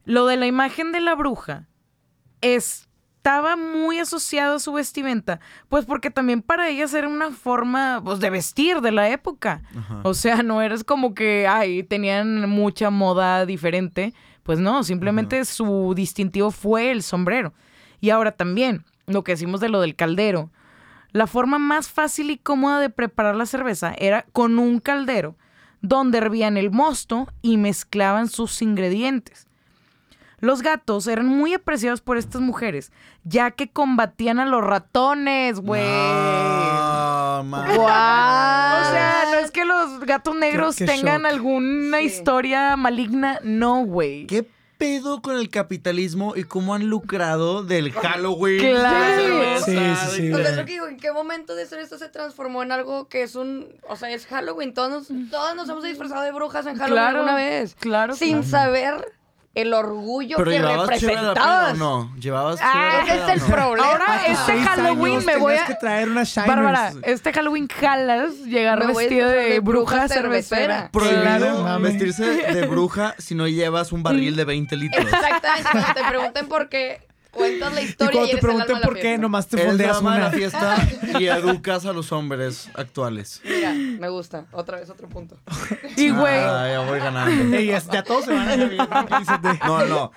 lo 0.06 0.26
de 0.26 0.38
la 0.38 0.48
imagen 0.48 0.92
de 0.92 1.02
la 1.02 1.14
bruja 1.16 1.68
estaba 3.28 3.58
muy 3.58 4.00
asociado 4.00 4.56
a 4.56 4.60
su 4.60 4.72
vestimenta, 4.72 5.42
pues 5.68 5.84
porque 5.84 6.10
también 6.10 6.42
para 6.42 6.70
ellas 6.70 6.94
era 6.94 7.10
una 7.10 7.32
forma 7.32 8.00
pues, 8.02 8.22
de 8.22 8.30
vestir 8.30 8.80
de 8.80 8.94
la 8.94 9.10
época. 9.10 9.64
Ajá. 9.78 10.00
O 10.04 10.14
sea, 10.14 10.44
no 10.44 10.62
eres 10.62 10.86
como 10.86 11.14
que, 11.14 11.46
ay, 11.46 11.84
tenían 11.84 12.50
mucha 12.50 12.90
moda 12.90 13.46
diferente. 13.46 14.14
Pues 14.44 14.60
no, 14.60 14.82
simplemente 14.86 15.44
su 15.44 15.92
distintivo 15.94 16.52
fue 16.52 16.90
el 16.90 17.04
sombrero. 17.04 17.54
Y 18.00 18.12
ahora 18.12 18.32
también, 18.32 18.86
lo 19.08 19.26
que 19.26 19.34
decimos 19.34 19.60
de 19.60 19.68
lo 19.68 19.82
del 19.82 19.98
caldero. 19.98 20.50
La 21.12 21.28
forma 21.28 21.60
más 21.60 21.90
fácil 21.90 22.32
y 22.32 22.38
cómoda 22.38 22.80
de 22.80 22.90
preparar 22.90 23.36
la 23.36 23.46
cerveza 23.46 23.94
era 23.98 24.26
con 24.32 24.58
un 24.58 24.80
caldero 24.80 25.36
donde 25.82 26.20
hervían 26.20 26.56
el 26.56 26.72
mosto 26.72 27.28
y 27.42 27.58
mezclaban 27.58 28.30
sus 28.30 28.62
ingredientes. 28.62 29.47
Los 30.40 30.62
gatos 30.62 31.08
eran 31.08 31.26
muy 31.28 31.54
apreciados 31.56 32.02
por 32.02 32.18
estas 32.18 32.42
mujeres, 32.42 32.92
ya 33.24 33.50
que 33.52 33.70
combatían 33.72 34.40
a 34.40 34.46
los 34.46 34.64
ratones, 34.64 35.60
güey. 35.60 35.82
No, 35.84 37.44
man. 37.44 37.70
O 37.72 37.74
sea, 38.92 39.24
no 39.32 39.40
es 39.40 39.52
que 39.52 39.66
los 39.66 40.00
gatos 40.02 40.36
negros 40.36 40.76
qué 40.76 40.86
tengan 40.86 41.24
shock. 41.24 41.32
alguna 41.32 41.98
Sí. 42.00 42.06
historia 42.06 42.76
maligna, 42.76 43.40
no, 43.44 43.84
güey. 43.86 44.28
¿Qué 44.28 44.46
pedo 44.78 45.24
con 45.24 45.36
el 45.38 45.50
capitalismo 45.50 46.36
y 46.36 46.44
cómo 46.44 46.76
han 46.76 46.86
lucrado 46.88 47.64
del 47.64 47.92
Halloween? 47.94 48.60
Claro. 48.76 49.60
Sí, 49.66 49.72
sí, 49.72 50.16
sí, 50.16 50.32
O 50.34 50.38
sea, 50.38 50.50
es 50.50 50.56
lo 50.56 50.66
que 50.66 50.74
digo, 50.74 50.88
¿en 50.88 50.98
qué 50.98 51.12
momento 51.12 51.56
de 51.56 51.66
ser 51.66 51.80
esto 51.80 51.98
se 51.98 52.10
transformó 52.10 52.62
en 52.62 52.72
algo 52.72 53.08
que 53.08 53.24
es 53.24 53.34
un... 53.36 53.68
O 53.90 53.96
sea, 53.96 54.12
es 54.12 54.28
Halloween. 54.28 54.76
Todos 54.76 54.92
nos, 54.92 55.30
todos 55.32 55.56
nos 55.56 55.68
hemos 55.68 55.84
disfrazado 55.84 56.22
de 56.22 56.32
brujas 56.32 56.68
en 56.68 56.74
Halloween 56.78 56.94
Claro, 56.94 57.20
alguna 57.22 57.36
vez. 57.36 57.74
claro, 57.80 58.14
Sin 58.16 58.44
claro. 58.44 58.48
saber 58.48 59.17
el 59.56 59.74
orgullo 59.74 60.38
Pero 60.38 60.52
que 60.52 60.58
llevabas 60.60 61.00
chévere 61.00 61.16
la 61.16 61.22
peda 61.22 61.32
o 61.32 61.34
representabas. 61.34 61.78
no? 61.78 62.16
¿Llevabas 62.20 62.60
Ah, 62.62 62.72
chévere 62.74 63.20
la 63.20 63.26
Ese 63.26 63.34
es 63.34 63.42
el 63.42 63.42
o 63.42 63.48
no? 63.48 63.56
problema. 63.56 63.88
Ahora, 63.92 64.26
este 64.28 64.46
seis 64.46 64.66
Halloween 64.68 65.12
años 65.14 65.26
me 65.26 65.36
voy 65.38 65.52
tenías 65.54 65.64
a- 65.64 65.74
que 65.74 65.80
traer 65.80 66.10
una 66.10 66.24
Shiners. 66.24 66.48
Bárbara, 66.48 66.92
este 67.04 67.34
Halloween 67.34 67.68
jalas 67.68 68.32
llegar 68.46 68.80
Me 68.80 68.86
voy 68.94 68.94
a 68.94 68.98
vestido 69.08 69.26
disfrazar 69.28 69.48
de, 69.48 69.54
de 69.54 69.60
bruja 69.60 69.80
bruja 69.96 70.08
cervecera. 70.08 70.62
cervecera. 70.62 70.90
Prohibido 70.92 71.62
Claro, 71.64 71.80
vestirse 71.82 72.24
de 72.26 72.68
bruja 72.68 73.16
si 73.18 73.34
no 73.36 73.48
llevas 73.48 73.92
un 73.92 74.04
barril 74.04 74.36
de 74.36 74.46
20 74.46 74.76
litros. 74.76 75.04
Exactamente. 75.06 75.70
Cuando 75.72 75.94
te 75.94 76.04
pregunten 76.08 76.48
por 76.48 76.70
qué, 76.70 77.07
cuentas 77.38 77.74
la 77.74 77.82
historia 77.82 78.12
y, 78.12 78.14
cuando 78.16 78.32
te 78.36 78.38
pregunten 78.42 78.82
por 78.82 79.00
qué, 79.00 79.18
nomás 79.18 79.48
te 79.48 79.58
fondeas 79.66 80.02
la 80.02 80.10
una. 80.10 80.30
fiesta 80.32 80.76
y 81.20 81.26
educas 81.28 81.86
a 81.86 81.94
los 81.94 82.12
hombres 82.12 82.70
actuales. 82.74 83.42
Mira, 83.46 83.74
me 83.74 84.10
gusta. 84.10 84.46
Otra 84.52 84.80
vez 84.80 84.90
otro 84.90 85.08
punto. 85.08 85.38
Y 85.96 86.10
güey, 86.10 86.40
Ah, 86.40 86.68
ya 86.70 86.80
voy 86.82 87.00
ganando. 87.00 87.56
Ey, 87.58 87.68
ya, 87.68 88.04
todos 88.04 88.26
se 88.26 88.34
van 88.34 88.48
a 88.48 88.56
ir. 88.56 88.78
No, 89.66 89.86
no, 89.86 90.12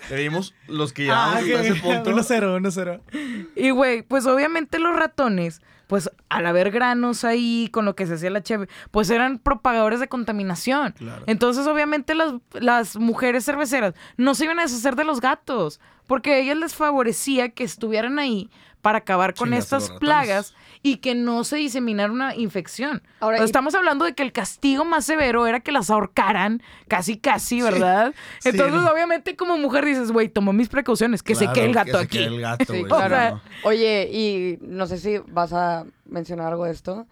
los 0.67 0.93
que 0.93 1.11
Ah, 1.11 1.41
llevamos 1.41 1.61
hasta 1.61 1.61
ese 1.61 1.75
que 1.75 1.81
punto. 1.81 2.11
1-0, 2.11 2.61
1-0. 2.61 3.51
y 3.57 3.71
güey, 3.71 4.03
pues 4.03 4.27
obviamente 4.27 4.79
los 4.79 4.97
ratones, 4.97 5.61
pues 5.91 6.09
al 6.29 6.47
haber 6.47 6.71
granos 6.71 7.25
ahí 7.25 7.69
con 7.73 7.85
lo 7.85 7.97
que 7.97 8.07
se 8.07 8.15
hacía 8.15 8.31
la 8.31 8.45
cheve, 8.45 8.69
pues 8.93 9.11
eran 9.11 9.41
propagadores 9.41 9.99
de 9.99 10.07
contaminación. 10.07 10.93
Claro. 10.93 11.25
Entonces, 11.27 11.67
obviamente, 11.67 12.15
las, 12.15 12.35
las 12.53 12.95
mujeres 12.95 13.45
cerveceras 13.45 13.95
no 14.17 14.37
se 14.37 14.45
iban 14.45 14.61
a 14.61 14.63
deshacer 14.63 14.95
de 14.95 15.03
los 15.03 15.21
gatos, 15.21 15.81
porque 16.07 16.35
a 16.35 16.39
ellas 16.39 16.59
les 16.59 16.77
favorecía 16.77 17.49
que 17.49 17.65
estuvieran 17.65 18.21
ahí 18.21 18.51
para 18.83 18.99
acabar 18.99 19.35
con 19.35 19.53
estas 19.53 19.91
plagas 19.91 20.55
y 20.83 20.97
que 20.97 21.15
no 21.15 21.45
se 21.45 21.57
diseminara 21.57 22.11
una 22.11 22.35
infección. 22.35 23.03
Ahora, 23.21 23.39
y- 23.41 23.45
estamos 23.45 23.75
hablando 23.75 24.05
de 24.07 24.15
que 24.15 24.23
el 24.23 24.33
castigo 24.33 24.85
más 24.87 25.05
severo 25.05 25.47
era 25.47 25.61
que 25.61 25.73
las 25.73 25.91
ahorcaran, 25.91 26.63
casi, 26.89 27.19
casi, 27.19 27.61
¿verdad? 27.61 28.15
Sí, 28.39 28.49
Entonces, 28.49 28.81
no. 28.81 28.91
obviamente, 28.91 29.37
como 29.37 29.59
mujer 29.59 29.85
dices, 29.85 30.11
güey, 30.11 30.29
tomo 30.31 30.53
mis 30.55 30.69
precauciones, 30.71 31.23
que 31.23 31.35
se 31.35 31.47
quede 31.53 31.67
el 31.67 31.75
gato 31.75 31.93
que 31.93 31.99
se 31.99 32.05
aquí. 32.05 32.19
quede 32.19 32.27
el 32.29 32.41
gato, 32.41 32.65
Sí, 32.73 32.79
güey, 32.79 32.85
claro. 32.85 33.07
O 33.07 33.09
sea, 33.19 33.31
no. 33.33 33.41
Oye, 33.65 34.09
y 34.11 34.59
no 34.63 34.87
sé 34.87 34.97
si 34.97 35.19
vas 35.29 35.53
a 35.53 35.85
mencionar 36.07 36.47
algo 36.53 36.65
de 36.65 36.71
esto, 36.73 37.07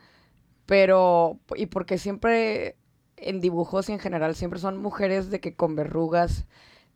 pero 0.66 1.38
y 1.56 1.66
porque 1.66 1.98
siempre 1.98 2.76
en 3.16 3.40
dibujos 3.40 3.88
y 3.88 3.92
en 3.92 3.98
general 3.98 4.34
siempre 4.34 4.60
son 4.60 4.76
mujeres 4.80 5.30
de 5.30 5.40
que 5.40 5.54
con 5.54 5.74
verrugas, 5.76 6.46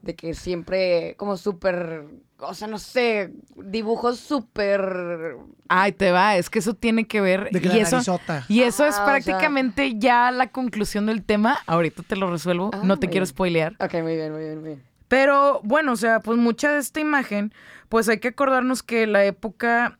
de 0.02 0.14
que 0.14 0.34
siempre 0.34 1.14
como 1.16 1.36
súper, 1.36 2.06
o 2.48 2.54
sea, 2.54 2.68
no 2.68 2.78
sé, 2.78 3.32
dibujos 3.56 4.18
súper... 4.20 5.36
Ay, 5.68 5.92
te 5.92 6.10
va, 6.12 6.36
es 6.36 6.50
que 6.50 6.58
eso 6.58 6.74
tiene 6.74 7.06
que 7.06 7.20
ver. 7.20 7.48
De 7.50 7.60
que 7.60 7.68
y 7.68 7.70
la 7.70 7.76
eso, 7.78 7.96
narizota. 7.96 8.44
y 8.48 8.62
eso 8.62 8.84
es 8.84 8.94
Ah, 8.96 9.02
o 9.02 9.04
sea- 9.04 9.04
prácticamente 9.06 9.94
ya 9.98 10.30
la 10.30 10.48
conclusión 10.50 11.06
del 11.06 11.22
tema. 11.24 11.58
Ahorita 11.66 12.02
te 12.02 12.16
lo 12.16 12.30
resuelvo, 12.30 12.70
Ah, 12.72 12.80
no 12.84 12.98
te 12.98 13.06
quiero 13.08 13.24
bien. 13.24 13.26
spoilear. 13.30 13.76
Ok, 13.80 13.94
muy 14.02 14.16
bien, 14.16 14.32
muy 14.32 14.40
bien, 14.42 14.58
muy 14.60 14.68
bien. 14.70 14.82
Pero 15.08 15.60
bueno, 15.62 15.92
o 15.92 15.96
sea, 15.96 16.20
pues 16.20 16.38
mucha 16.38 16.72
de 16.72 16.78
esta 16.78 17.00
imagen, 17.00 17.52
pues 17.88 18.08
hay 18.08 18.18
que 18.18 18.28
acordarnos 18.28 18.82
que 18.82 19.06
la 19.06 19.24
época 19.24 19.98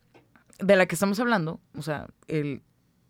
de 0.59 0.75
la 0.75 0.85
que 0.85 0.95
estamos 0.95 1.19
hablando, 1.19 1.59
o 1.77 1.81
sea, 1.81 2.07
el 2.27 2.61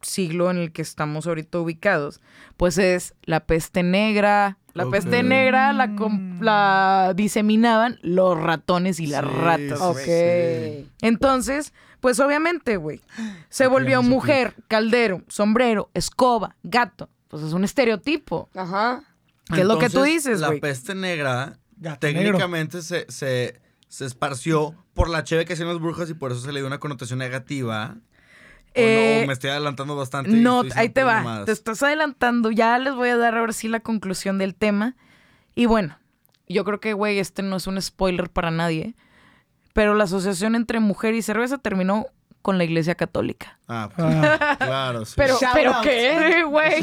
siglo 0.02 0.52
en 0.52 0.58
el 0.58 0.72
que 0.74 0.82
estamos 0.82 1.28
ahorita 1.28 1.60
ubicados, 1.60 2.20
pues 2.58 2.78
es 2.78 3.14
la 3.24 3.46
peste 3.46 3.84
negra. 3.84 4.58
La 4.74 4.90
peste 4.90 5.22
negra 5.24 5.72
la, 5.74 5.96
com- 5.96 6.40
la 6.42 7.14
diseminaban 7.16 8.00
los 8.02 8.40
ratones 8.40 9.00
y 9.00 9.06
las 9.08 9.24
Sí, 9.24 9.30
ratas. 9.32 9.82
Ok. 9.82 10.00
sí. 10.00 10.90
Entonces, 11.02 11.74
pues 12.00 12.20
obviamente, 12.20 12.78
güey, 12.78 13.02
se 13.50 13.68
volvió 13.68 14.02
mujer, 14.02 14.56
caldero, 14.68 15.22
sombrero, 15.28 15.90
escoba, 15.94 16.56
gato. 16.64 17.10
Pues 17.28 17.44
es 17.44 17.54
un 17.54 17.64
estereotipo. 17.64 18.50
Ajá. 18.56 19.04
¿Qué 19.54 19.62
es 19.62 19.68
lo 19.68 19.78
que 19.78 19.90
tú 19.90 20.02
dices, 20.04 20.40
La 20.40 20.52
peste 20.60 20.96
negra 20.96 21.58
Gato 21.78 22.08
negro. 22.08 22.22
técnicamente 22.24 22.82
se, 22.82 23.06
se, 23.10 23.60
se 23.90 24.06
esparció 24.06 24.76
por 24.94 25.10
la 25.10 25.24
cheve 25.24 25.46
que 25.46 25.54
hacían 25.54 25.68
las 25.68 25.80
brujas 25.80 26.10
y 26.10 26.14
por 26.14 26.32
eso 26.32 26.42
se 26.42 26.52
le 26.52 26.60
dio 26.62 26.68
una 26.68 26.80
connotación 26.80 27.20
negativa. 27.20 27.98
O 28.76 28.80
Eh, 28.80 29.18
no, 29.22 29.28
me 29.28 29.34
estoy 29.34 29.50
adelantando 29.52 29.96
bastante. 29.96 30.32
No, 30.32 30.64
ahí 30.76 30.90
te 30.90 31.04
va. 31.04 31.44
Te 31.46 31.52
estás 31.52 31.82
adelantando. 31.84 32.52
Ya 32.52 32.78
les 32.80 32.96
voy 32.96 33.10
a 33.10 33.18
dar 33.18 33.38
ahora 33.38 33.54
sí 33.54 33.68
la 33.68 33.80
conclusión 33.80 34.38
del 34.38 34.56
tema. 34.56 34.96
Y 35.56 35.66
bueno, 35.68 35.98
yo 36.48 36.64
creo 36.66 36.80
que, 36.80 36.94
güey, 36.94 37.20
este 37.20 37.44
no 37.44 37.56
es 37.58 37.68
un 37.68 37.82
spoiler 37.82 38.30
para 38.30 38.52
nadie. 38.52 38.96
Pero 39.74 39.94
la 39.96 40.04
asociación 40.06 40.56
entre 40.56 40.80
mujer 40.80 41.14
y 41.16 41.22
cerveza 41.22 41.58
terminó 41.58 42.08
con 42.44 42.58
la 42.58 42.66
iglesia 42.66 42.94
católica. 42.96 43.58
Ah, 43.70 43.90
pues, 43.96 44.08
Ah. 44.14 44.56
claro, 44.60 45.06
sí. 45.06 45.14
Pero, 45.16 45.38
Shout 45.40 45.54
¿pero 45.54 45.74
out. 45.76 45.84
qué? 45.84 46.44
güey. 46.44 46.82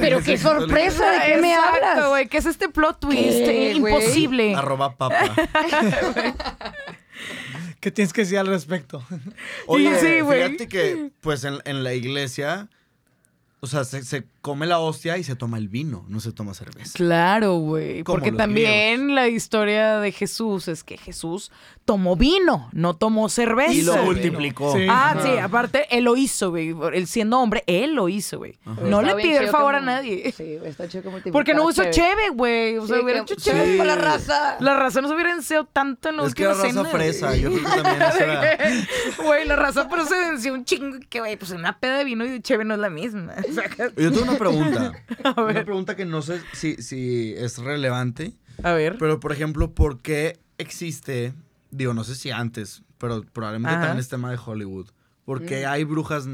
Pero 0.00 0.20
qué 0.20 0.36
católica. 0.36 0.38
sorpresa, 0.38 1.10
¿de 1.10 1.18
qué 1.26 1.36
me 1.40 1.52
Exacto, 1.52 1.74
hablas? 1.88 2.08
güey. 2.08 2.28
¿Qué 2.28 2.38
es 2.38 2.46
este 2.46 2.68
plot 2.70 2.98
twist? 3.00 3.20
¿Qué, 3.44 3.76
güey? 3.78 3.92
Imposible. 3.94 4.54
Arroba 4.54 4.96
papa. 4.96 5.14
¿Qué 7.86 7.92
tienes 7.92 8.12
que 8.12 8.22
decir 8.22 8.38
al 8.38 8.48
respecto? 8.48 9.00
Oye, 9.68 9.96
sí, 10.00 10.18
güey. 10.18 10.42
fíjate 10.42 10.68
que, 10.68 11.12
pues, 11.20 11.44
en, 11.44 11.58
en 11.64 11.84
la 11.84 11.94
iglesia, 11.94 12.68
o 13.66 13.68
sea, 13.68 13.84
se, 13.84 14.02
se 14.04 14.24
come 14.40 14.66
la 14.66 14.78
hostia 14.78 15.18
y 15.18 15.24
se 15.24 15.34
toma 15.36 15.58
el 15.58 15.68
vino, 15.68 16.04
no 16.08 16.20
se 16.20 16.32
toma 16.32 16.54
cerveza. 16.54 16.92
Claro, 16.94 17.54
güey. 17.56 18.04
Como 18.04 18.16
Porque 18.18 18.30
los 18.30 18.38
también 18.38 19.14
la 19.14 19.28
historia 19.28 19.98
de 19.98 20.12
Jesús 20.12 20.68
es 20.68 20.84
que 20.84 20.96
Jesús 20.96 21.50
tomó 21.84 22.16
vino, 22.16 22.68
no 22.72 22.94
tomó 22.96 23.28
cerveza. 23.28 23.72
Y 23.72 23.82
lo 23.82 23.96
multiplicó. 24.04 24.72
Sí. 24.72 24.86
Ah, 24.88 25.10
Ajá. 25.10 25.22
sí, 25.22 25.38
aparte, 25.38 25.86
él 25.96 26.04
lo 26.04 26.16
hizo, 26.16 26.50
güey. 26.50 26.74
Él 26.94 27.06
siendo 27.06 27.38
hombre, 27.40 27.62
él 27.66 27.94
lo 27.94 28.08
hizo, 28.08 28.38
güey. 28.38 28.56
No 28.64 29.00
Está 29.00 29.14
le 29.16 29.22
pidió 29.22 29.40
el 29.40 29.48
favor 29.48 29.74
a 29.74 29.80
nadie. 29.80 30.32
Sí, 30.36 30.58
está 30.64 30.88
chido 30.88 31.10
multiplicara 31.10 31.32
Porque 31.32 31.54
no 31.54 31.64
usó 31.64 31.82
chévere. 31.84 31.92
cheve, 31.92 32.28
güey. 32.34 32.78
O 32.78 32.86
sea, 32.86 32.96
Sí, 32.98 33.02
hubiera 33.04 33.24
que- 33.24 33.32
hecho 33.34 33.42
cheve. 33.42 33.72
sí, 33.72 33.78
para 33.78 33.96
la 33.96 34.02
raza. 34.02 34.56
La 34.60 34.76
raza 34.76 35.00
no 35.00 35.08
se 35.08 35.14
hubiera 35.14 35.32
enseñado 35.32 35.66
tanto 35.72 36.08
en 36.08 36.16
la 36.18 36.24
Es 36.26 36.34
que 36.34 36.44
era 36.44 36.54
raza 36.54 36.68
cena, 36.68 36.84
fresa, 36.84 37.28
güey. 37.28 37.40
yo 37.42 37.50
creo 37.52 37.64
que 37.64 37.82
también. 37.82 38.86
Güey, 39.24 39.46
la 39.46 39.56
raza 39.56 39.88
pero 39.88 40.04
se 40.06 40.14
venció 40.14 40.52
un 40.54 40.64
chingo 40.64 40.98
que, 41.08 41.20
güey, 41.20 41.36
pues 41.36 41.50
una 41.50 41.78
peda 41.78 41.98
de 41.98 42.04
vino 42.04 42.24
y 42.24 42.28
de 42.30 42.40
cheve 42.42 42.64
no 42.64 42.74
es 42.74 42.80
la 42.80 42.90
misma. 42.90 43.34
Yo 43.96 44.10
tengo 44.10 44.22
una 44.22 44.38
pregunta. 44.38 44.92
A 45.24 45.42
ver. 45.42 45.56
Una 45.56 45.64
pregunta 45.64 45.96
que 45.96 46.04
no 46.04 46.22
sé 46.22 46.40
si, 46.52 46.76
si 46.82 47.34
es 47.36 47.58
relevante, 47.58 48.34
a 48.62 48.72
ver. 48.72 48.96
pero 48.98 49.20
por 49.20 49.32
ejemplo, 49.32 49.72
¿por 49.72 50.00
qué 50.00 50.38
existe, 50.58 51.34
digo, 51.70 51.94
no 51.94 52.04
sé 52.04 52.14
si 52.14 52.30
antes, 52.30 52.82
pero 52.98 53.22
probablemente 53.22 53.74
Ajá. 53.74 53.82
también 53.86 54.00
es 54.00 54.08
tema 54.08 54.30
de 54.30 54.38
Hollywood, 54.44 54.88
¿por 55.24 55.44
qué 55.44 55.66
hay 55.66 55.84
brujas 55.84 56.26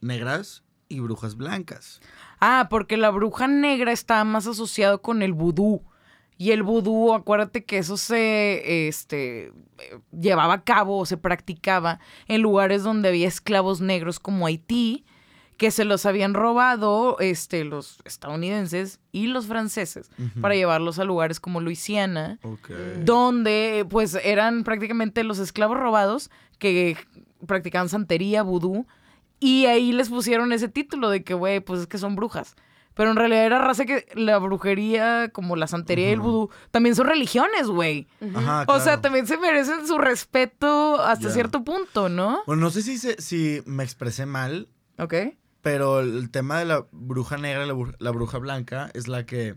negras 0.00 0.62
y 0.88 1.00
brujas 1.00 1.36
blancas? 1.36 2.00
Ah, 2.40 2.68
porque 2.70 2.96
la 2.96 3.10
bruja 3.10 3.46
negra 3.46 3.92
está 3.92 4.24
más 4.24 4.46
asociado 4.46 5.02
con 5.02 5.22
el 5.22 5.32
vudú. 5.32 5.82
Y 6.38 6.52
el 6.52 6.62
vudú, 6.62 7.12
acuérdate 7.12 7.66
que 7.66 7.76
eso 7.76 7.98
se 7.98 8.88
este, 8.88 9.48
eh, 9.48 9.52
llevaba 10.10 10.54
a 10.54 10.64
cabo 10.64 10.96
o 10.96 11.04
se 11.04 11.18
practicaba 11.18 12.00
en 12.28 12.40
lugares 12.40 12.82
donde 12.82 13.10
había 13.10 13.28
esclavos 13.28 13.82
negros 13.82 14.18
como 14.18 14.46
Haití, 14.46 15.04
que 15.60 15.70
se 15.70 15.84
los 15.84 16.06
habían 16.06 16.32
robado 16.32 17.18
este, 17.20 17.64
los 17.64 17.98
estadounidenses 18.06 18.98
y 19.12 19.26
los 19.26 19.44
franceses 19.46 20.10
para 20.40 20.54
llevarlos 20.54 20.98
a 20.98 21.04
lugares 21.04 21.38
como 21.38 21.60
Luisiana, 21.60 22.38
donde 23.04 23.86
pues 23.90 24.14
eran 24.24 24.64
prácticamente 24.64 25.22
los 25.22 25.38
esclavos 25.38 25.76
robados 25.76 26.30
que 26.58 26.96
practicaban 27.46 27.90
santería, 27.90 28.42
vudú, 28.42 28.86
y 29.38 29.66
ahí 29.66 29.92
les 29.92 30.08
pusieron 30.08 30.50
ese 30.54 30.68
título 30.68 31.10
de 31.10 31.24
que, 31.24 31.34
güey, 31.34 31.60
pues 31.60 31.80
es 31.82 31.86
que 31.86 31.98
son 31.98 32.16
brujas. 32.16 32.56
Pero 32.94 33.10
en 33.10 33.16
realidad 33.16 33.44
era 33.44 33.58
raza 33.58 33.84
que 33.84 34.06
la 34.14 34.38
brujería, 34.38 35.28
como 35.30 35.56
la 35.56 35.66
santería 35.66 36.08
y 36.08 36.12
el 36.12 36.20
vudú, 36.20 36.48
también 36.70 36.94
son 36.96 37.06
religiones, 37.06 37.66
güey. 37.66 38.08
Ajá, 38.34 38.64
O 38.66 38.76
sea, 38.76 38.84
claro. 38.84 39.00
también 39.02 39.26
se 39.26 39.36
merecen 39.36 39.86
su 39.86 39.98
respeto 39.98 40.98
hasta 41.02 41.30
cierto 41.30 41.64
punto, 41.64 42.08
¿no? 42.08 42.40
Bueno, 42.46 42.62
no 42.62 42.70
sé 42.70 42.80
si, 42.82 42.96
se- 42.96 43.20
si 43.20 43.60
me 43.66 43.84
expresé 43.84 44.24
mal, 44.24 44.68
Ok. 44.98 45.14
Pero 45.62 46.00
el 46.00 46.30
tema 46.30 46.58
de 46.58 46.64
la 46.64 46.86
bruja 46.92 47.36
negra 47.38 47.64
y 47.64 47.68
la, 47.68 47.74
bru- 47.74 47.96
la 47.98 48.10
bruja 48.10 48.38
blanca 48.38 48.90
es 48.94 49.08
la 49.08 49.26
que 49.26 49.56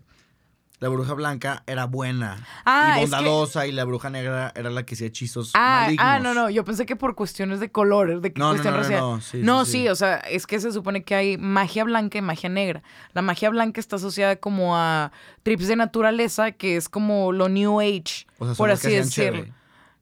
la 0.79 0.89
bruja 0.89 1.13
blanca 1.13 1.63
era 1.65 1.85
buena 1.85 2.45
Ah, 2.65 2.87
y 2.87 3.03
es 3.03 3.09
que- 3.09 3.15
bondadosa 3.15 3.67
y 3.67 3.71
la 3.71 3.85
bruja 3.85 4.09
negra 4.09 4.51
era 4.53 4.69
la 4.69 4.83
que 4.85 4.95
hacía 4.95 5.07
hechizos 5.07 5.51
Ah, 5.53 5.83
malignos. 5.83 6.05
ah, 6.05 6.19
no, 6.19 6.33
no, 6.33 6.49
yo 6.49 6.65
pensé 6.65 6.85
que 6.85 6.97
por 6.97 7.15
cuestiones 7.15 7.61
de 7.61 7.71
colores, 7.71 8.21
de 8.21 8.33
No, 8.35 8.49
cuestión 8.49 8.73
no, 8.73 8.77
no, 8.79 8.83
racial. 8.83 8.99
no, 8.99 9.21
sí, 9.21 9.37
No, 9.41 9.63
sí, 9.65 9.71
sí, 9.71 9.77
sí. 9.83 9.87
o 9.87 9.95
sea, 9.95 10.17
es 10.17 10.45
que 10.45 10.59
se 10.59 10.73
supone 10.73 11.03
que 11.05 11.15
hay 11.15 11.37
magia 11.37 11.85
blanca 11.85 12.17
y 12.17 12.21
magia 12.21 12.49
negra. 12.49 12.83
La 13.13 13.21
magia 13.21 13.49
blanca 13.49 13.79
está 13.79 13.95
asociada 13.95 14.35
como 14.35 14.75
a 14.75 15.13
trips 15.43 15.67
de 15.69 15.77
naturaleza, 15.77 16.51
que 16.51 16.75
es 16.75 16.89
como 16.89 17.31
lo 17.31 17.47
New 17.47 17.79
Age, 17.79 18.25
O 18.39 18.45
sea, 18.47 18.55
por 18.55 18.69
así 18.69 18.91
decirlo. 18.91 19.45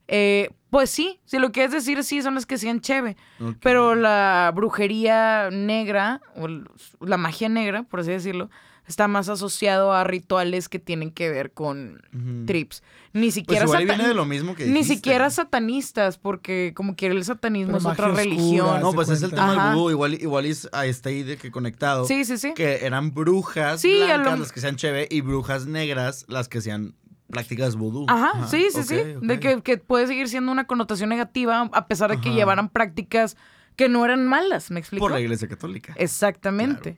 Eh, 0.08 0.50
pues 0.72 0.88
sí, 0.88 1.20
si 1.26 1.38
lo 1.38 1.52
quieres 1.52 1.70
decir, 1.70 2.02
sí, 2.02 2.22
son 2.22 2.34
las 2.34 2.46
que 2.46 2.54
hacían 2.54 2.80
cheve. 2.80 3.18
Pero 3.60 3.94
la 3.94 4.50
brujería 4.54 5.50
negra, 5.52 6.22
o 6.34 6.48
la 7.04 7.18
magia 7.18 7.50
negra, 7.50 7.82
por 7.82 8.00
así 8.00 8.10
decirlo, 8.10 8.48
está 8.88 9.06
más 9.06 9.28
asociado 9.28 9.92
a 9.92 10.02
rituales 10.02 10.70
que 10.70 10.78
tienen 10.78 11.10
que 11.10 11.28
ver 11.28 11.52
con 11.52 12.00
trips. 12.46 12.82
Ni 13.12 13.26
Pues 13.26 13.34
siquiera 13.34 13.66
viene 13.66 14.08
de 14.08 14.14
lo 14.14 14.24
mismo 14.24 14.54
que 14.54 14.64
Ni 14.64 14.82
siquiera 14.82 15.28
satanistas, 15.28 16.16
porque 16.16 16.72
como 16.74 16.96
quiera 16.96 17.14
el 17.14 17.22
satanismo 17.24 17.76
Pero 17.76 17.78
es 17.78 17.86
otra 17.86 18.06
oscura, 18.06 18.22
religión. 18.24 18.80
No, 18.80 18.92
pues 18.94 19.10
es 19.10 19.22
el 19.22 19.30
tema 19.30 19.52
Ajá. 19.52 19.66
del 19.68 19.76
vudú. 19.76 19.90
Igual, 19.90 20.14
igual 20.14 20.46
es, 20.46 20.70
ah, 20.72 20.86
está 20.86 21.10
ahí 21.10 21.22
de 21.22 21.36
que 21.36 21.50
conectado. 21.50 22.06
Sí, 22.06 22.24
sí, 22.24 22.38
sí. 22.38 22.54
Que 22.54 22.86
eran 22.86 23.12
brujas 23.12 23.82
Sí, 23.82 23.94
blancas 24.06 24.32
lo- 24.32 24.36
las 24.44 24.52
que 24.52 24.60
sean 24.60 24.76
cheve 24.76 25.06
y 25.10 25.20
brujas 25.20 25.66
negras 25.66 26.24
las 26.28 26.48
que 26.48 26.62
sean 26.62 26.94
prácticas 27.32 27.74
vudú. 27.74 28.06
Ajá, 28.08 28.46
sí, 28.46 28.68
sí, 28.70 28.84
sí. 28.84 29.00
De 29.20 29.40
que, 29.40 29.60
que 29.62 29.78
puede 29.78 30.06
seguir 30.06 30.28
siendo 30.28 30.52
una 30.52 30.66
connotación 30.66 31.08
negativa 31.08 31.68
a 31.72 31.86
pesar 31.88 32.10
de 32.10 32.20
que 32.20 32.28
Ajá. 32.28 32.38
llevaran 32.38 32.68
prácticas 32.68 33.36
que 33.74 33.88
no 33.88 34.04
eran 34.04 34.28
malas, 34.28 34.70
¿me 34.70 34.78
explico? 34.78 35.02
Por 35.04 35.12
la 35.12 35.20
iglesia 35.20 35.48
católica. 35.48 35.94
Exactamente. 35.96 36.96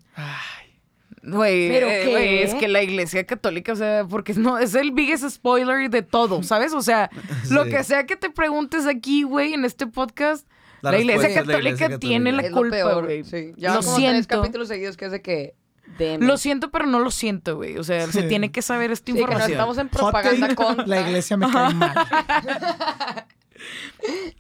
Güey, 1.23 1.69
¿Pero 1.69 1.87
eh, 1.89 2.01
qué? 2.05 2.11
güey, 2.11 2.39
es 2.43 2.55
que 2.55 2.69
la 2.69 2.83
iglesia 2.83 3.25
católica, 3.25 3.73
o 3.73 3.77
sea, 3.77 4.05
porque 4.07 4.35
no, 4.35 4.59
es 4.59 4.75
el 4.75 4.91
biggest 4.91 5.27
spoiler 5.31 5.89
de 5.89 6.03
todo, 6.03 6.43
¿sabes? 6.43 6.75
O 6.75 6.83
sea, 6.83 7.09
lo 7.51 7.65
que 7.65 7.83
sea 7.83 8.05
que 8.05 8.17
te 8.17 8.29
preguntes 8.29 8.87
aquí, 8.87 9.23
güey, 9.23 9.55
en 9.55 9.65
este 9.65 9.87
podcast, 9.87 10.47
la, 10.83 10.91
La 10.93 10.99
iglesia, 10.99 11.33
católica 11.33 11.99
tiene 11.99 12.31
la 12.33 12.43
Es 12.43 12.51
lo 12.51 12.57
culpa, 12.59 12.77
peor, 12.77 13.05
güey. 13.05 13.25
sí. 13.25 13.53
Lo 13.57 13.69
como 13.69 13.81
tres 13.81 13.95
siento. 13.97 14.37
capítulos 14.37 14.69
seguidos 14.69 14.99
que 14.99 15.07
es 15.07 15.13
de 15.13 15.23
que... 15.23 15.55
DM. 15.99 16.25
Lo 16.27 16.37
siento, 16.39 16.71
pero 16.71 16.87
no 16.87 16.99
lo 16.99 17.11
siento, 17.11 17.57
güey. 17.57 17.77
O 17.79 17.85
sea, 17.85 18.07
se 18.09 18.23
tiene 18.25 18.51
que 18.51 18.63
saber 18.63 18.91
esta 18.91 19.13
Sí, 19.13 19.13
que 19.13 19.19
no 19.21 19.27
información. 19.27 19.53
estamos 19.53 19.79
en 19.79 19.89
Hot 19.89 19.99
propaganda 19.99 20.55
contra... 20.57 20.87
La 20.87 21.01
iglesia 21.03 21.37
me 21.37 21.51
cae 21.51 21.75
mal. 21.75 21.95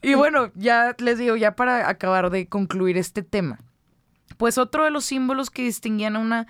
Y 0.03 0.15
bueno, 0.15 0.51
ya 0.55 0.95
les 0.99 1.19
digo, 1.19 1.37
ya 1.37 1.55
para 1.57 1.89
acabar 1.89 2.31
de 2.31 2.47
concluir 2.49 2.99
este 2.99 3.23
tema. 3.23 3.59
Pues 4.37 4.59
otro 4.59 4.85
de 4.85 4.91
los 4.91 5.05
símbolos 5.05 5.51
que 5.51 5.63
distinguían 5.63 6.17
a 6.17 6.19
una 6.19 6.47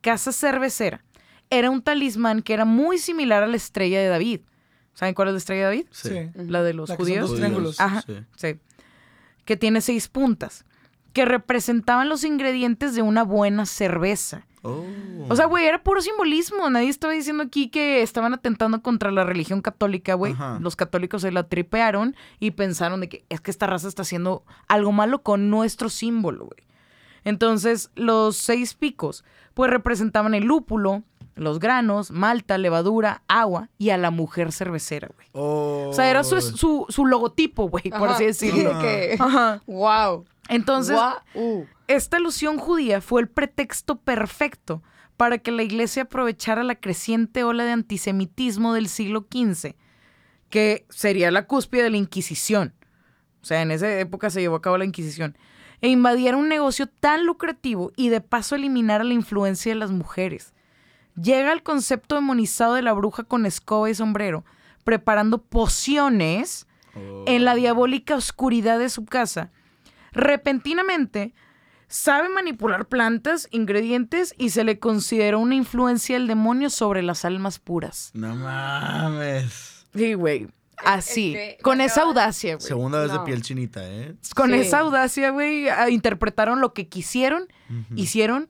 casa 0.00 0.32
cervecera 0.32 1.04
era 1.50 1.70
un 1.70 1.80
talismán 1.82 2.42
que 2.42 2.52
era 2.52 2.64
muy 2.64 2.98
similar 2.98 3.42
a 3.42 3.46
la 3.46 3.56
estrella 3.56 4.00
de 4.00 4.08
David. 4.08 4.40
¿Saben 4.92 5.14
cuál 5.14 5.28
es 5.28 5.34
la 5.34 5.38
estrella 5.38 5.60
de 5.70 5.76
David? 5.76 5.86
Sí. 5.92 6.30
La 6.34 6.62
de 6.62 6.74
los 6.74 6.88
La 6.88 6.96
que 6.96 7.02
son 7.04 7.06
judíos. 7.06 7.30
dos 7.30 7.38
triángulos. 7.38 7.80
Ajá. 7.80 8.02
Sí. 8.02 8.16
Sí. 8.36 8.56
Que 9.44 9.56
tiene 9.56 9.80
seis 9.80 10.08
puntas. 10.08 10.64
Que 11.18 11.24
representaban 11.24 12.08
los 12.08 12.22
ingredientes 12.22 12.94
de 12.94 13.02
una 13.02 13.24
buena 13.24 13.66
cerveza. 13.66 14.46
Oh. 14.62 14.84
O 15.28 15.34
sea, 15.34 15.46
güey, 15.46 15.66
era 15.66 15.82
puro 15.82 16.00
simbolismo. 16.00 16.70
Nadie 16.70 16.90
estaba 16.90 17.12
diciendo 17.12 17.42
aquí 17.42 17.70
que 17.70 18.02
estaban 18.02 18.34
atentando 18.34 18.82
contra 18.82 19.10
la 19.10 19.24
religión 19.24 19.60
católica, 19.60 20.14
güey. 20.14 20.34
Ajá. 20.34 20.60
Los 20.60 20.76
católicos 20.76 21.22
se 21.22 21.32
la 21.32 21.42
tripearon 21.42 22.14
y 22.38 22.52
pensaron 22.52 23.00
de 23.00 23.08
que 23.08 23.24
es 23.30 23.40
que 23.40 23.50
esta 23.50 23.66
raza 23.66 23.88
está 23.88 24.02
haciendo 24.02 24.44
algo 24.68 24.92
malo 24.92 25.24
con 25.24 25.50
nuestro 25.50 25.88
símbolo, 25.88 26.44
güey. 26.44 26.62
Entonces, 27.24 27.90
los 27.96 28.36
seis 28.36 28.74
picos, 28.74 29.24
pues 29.54 29.72
representaban 29.72 30.34
el 30.34 30.44
lúpulo, 30.44 31.02
los 31.38 31.58
granos, 31.58 32.10
malta, 32.10 32.58
levadura, 32.58 33.22
agua 33.28 33.70
y 33.78 33.90
a 33.90 33.96
la 33.96 34.10
mujer 34.10 34.52
cervecera, 34.52 35.08
güey. 35.14 35.28
Oh. 35.32 35.88
O 35.90 35.92
sea, 35.92 36.10
era 36.10 36.24
su, 36.24 36.40
su, 36.40 36.86
su 36.88 37.06
logotipo, 37.06 37.68
güey, 37.68 37.90
por 37.90 38.08
así 38.08 38.32
sí, 38.32 38.46
decirlo. 38.46 38.74
de 38.74 38.80
que... 38.80 39.16
Ajá. 39.20 39.62
Wow. 39.66 40.24
Entonces, 40.48 40.96
Guau. 40.96 41.66
esta 41.86 42.16
alusión 42.16 42.58
judía 42.58 43.00
fue 43.00 43.20
el 43.20 43.28
pretexto 43.28 43.96
perfecto 43.96 44.82
para 45.16 45.38
que 45.38 45.50
la 45.50 45.62
iglesia 45.62 46.04
aprovechara 46.04 46.62
la 46.62 46.76
creciente 46.76 47.44
ola 47.44 47.64
de 47.64 47.72
antisemitismo 47.72 48.72
del 48.72 48.88
siglo 48.88 49.26
XV, 49.30 49.74
que 50.48 50.86
sería 50.88 51.30
la 51.30 51.46
cúspide 51.46 51.82
de 51.82 51.90
la 51.90 51.96
Inquisición. 51.96 52.74
O 53.42 53.44
sea, 53.44 53.62
en 53.62 53.70
esa 53.70 53.90
época 53.98 54.30
se 54.30 54.40
llevó 54.40 54.56
a 54.56 54.62
cabo 54.62 54.78
la 54.78 54.84
Inquisición. 54.84 55.36
E 55.80 55.88
invadiera 55.88 56.36
un 56.36 56.48
negocio 56.48 56.86
tan 56.86 57.26
lucrativo 57.26 57.92
y 57.96 58.08
de 58.08 58.20
paso 58.20 58.54
eliminara 58.54 59.04
la 59.04 59.14
influencia 59.14 59.72
de 59.72 59.78
las 59.78 59.90
mujeres. 59.90 60.54
Llega 61.20 61.52
el 61.52 61.62
concepto 61.62 62.14
demonizado 62.16 62.74
de 62.74 62.82
la 62.82 62.92
bruja 62.92 63.24
con 63.24 63.46
escoba 63.46 63.90
y 63.90 63.94
sombrero, 63.94 64.44
preparando 64.84 65.38
pociones 65.42 66.66
Oh. 66.94 67.24
en 67.26 67.44
la 67.44 67.54
diabólica 67.54 68.16
oscuridad 68.16 68.78
de 68.78 68.88
su 68.88 69.04
casa. 69.04 69.50
Repentinamente, 70.12 71.32
sabe 71.86 72.28
manipular 72.28 72.86
plantas, 72.88 73.46
ingredientes 73.52 74.34
y 74.36 74.50
se 74.50 74.64
le 74.64 74.78
consideró 74.80 75.38
una 75.38 75.54
influencia 75.54 76.16
del 76.18 76.26
demonio 76.26 76.70
sobre 76.70 77.02
las 77.02 77.24
almas 77.24 77.58
puras. 77.60 78.10
No 78.14 78.34
mames. 78.34 79.86
Sí, 79.94 80.14
güey. 80.14 80.48
Así, 80.84 81.36
con 81.62 81.80
esa 81.80 82.02
audacia, 82.02 82.54
güey. 82.56 82.66
Segunda 82.66 83.00
vez 83.00 83.12
de 83.12 83.18
piel 83.20 83.42
chinita, 83.42 83.80
¿eh? 83.88 84.14
Con 84.34 84.50
Sí. 84.50 84.56
esa 84.58 84.80
audacia, 84.80 85.30
güey, 85.30 85.66
interpretaron 85.90 86.60
lo 86.60 86.72
que 86.72 86.88
quisieron, 86.88 87.48
hicieron 87.96 88.48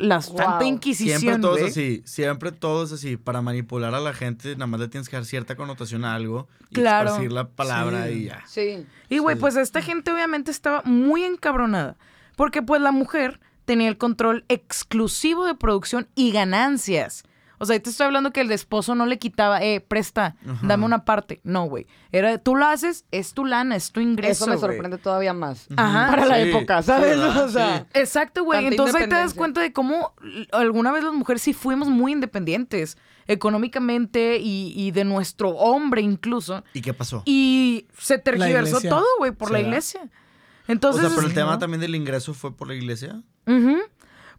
la 0.00 0.20
Santa 0.22 0.58
Wow. 0.58 0.66
Inquisición, 0.66 1.20
Siempre 1.20 1.40
todos 1.40 1.58
güey. 1.58 1.70
así, 1.70 2.02
siempre 2.04 2.52
todos 2.52 2.90
así. 2.92 3.16
Para 3.16 3.42
manipular 3.42 3.94
a 3.94 4.00
la 4.00 4.12
gente, 4.12 4.54
nada 4.54 4.66
más 4.66 4.80
le 4.80 4.88
tienes 4.88 5.08
que 5.08 5.16
dar 5.16 5.24
cierta 5.24 5.56
connotación 5.56 6.04
a 6.04 6.14
algo 6.14 6.48
y 6.70 6.74
Claro. 6.74 7.10
esparcir 7.10 7.32
la 7.32 7.48
palabra 7.48 8.06
Sí. 8.08 8.12
y 8.12 8.24
ya. 8.24 8.42
Sí. 8.48 8.86
Y 9.08 9.18
güey, 9.18 9.36
Sí. 9.36 9.40
pues 9.40 9.56
esta 9.56 9.82
gente 9.82 10.12
obviamente 10.12 10.50
estaba 10.50 10.82
muy 10.84 11.22
encabronada, 11.24 11.96
porque 12.36 12.62
pues 12.62 12.80
la 12.80 12.92
mujer 12.92 13.40
tenía 13.64 13.88
el 13.88 13.98
control 13.98 14.44
exclusivo 14.48 15.46
de 15.46 15.54
producción 15.54 16.08
y 16.14 16.32
ganancias. 16.32 17.22
O 17.62 17.66
sea, 17.66 17.74
ahí 17.74 17.80
te 17.80 17.90
estoy 17.90 18.06
hablando 18.06 18.32
que 18.32 18.40
el 18.40 18.50
esposo 18.50 18.94
no 18.94 19.04
le 19.04 19.18
quitaba, 19.18 19.62
eh, 19.62 19.80
presta, 19.86 20.34
Ajá. 20.48 20.66
dame 20.66 20.86
una 20.86 21.04
parte. 21.04 21.40
No, 21.44 21.66
güey. 21.66 21.86
Era, 22.10 22.38
tú 22.38 22.56
lo 22.56 22.64
haces, 22.64 23.04
es 23.10 23.34
tu 23.34 23.44
lana, 23.44 23.76
es 23.76 23.92
tu 23.92 24.00
ingreso. 24.00 24.44
Eso 24.44 24.50
me 24.50 24.56
sorprende 24.56 24.96
todavía 24.96 25.34
más. 25.34 25.68
Ajá. 25.76 26.08
Para 26.10 26.24
la 26.24 26.38
época, 26.40 26.82
¿sabes? 26.82 27.18
o 27.18 27.48
sea, 27.50 27.80
Sí. 27.92 28.00
Exacto, 28.00 28.44
güey. 28.44 28.64
Entonces 28.66 28.94
ahí 28.96 29.08
te 29.08 29.14
das 29.14 29.34
cuenta 29.34 29.60
de 29.60 29.74
cómo 29.74 30.14
alguna 30.52 30.90
vez 30.90 31.04
las 31.04 31.12
mujeres 31.12 31.42
sí 31.42 31.52
fuimos 31.52 31.88
muy 31.88 32.12
independientes, 32.12 32.96
económicamente 33.26 34.38
y, 34.38 34.72
y 34.76 34.90
de 34.92 35.04
nuestro 35.04 35.50
hombre 35.50 36.02
incluso. 36.02 36.64
¿Y 36.72 36.80
qué 36.80 36.94
pasó? 36.94 37.22
Y 37.26 37.86
se 37.98 38.18
tergiversó 38.18 38.80
todo, 38.80 39.04
güey, 39.18 39.32
por 39.32 39.50
la 39.50 39.60
iglesia. 39.60 40.00
o 40.02 40.72
Entonces, 40.72 41.02
sea, 41.06 41.14
pero 41.14 41.26
el 41.26 41.34
tema 41.34 41.52
¿no? 41.52 41.58
también 41.58 41.80
del 41.80 41.94
ingreso 41.94 42.32
fue 42.34 42.56
por 42.56 42.68
la 42.68 42.74
iglesia. 42.74 43.22
Ujú. 43.46 43.76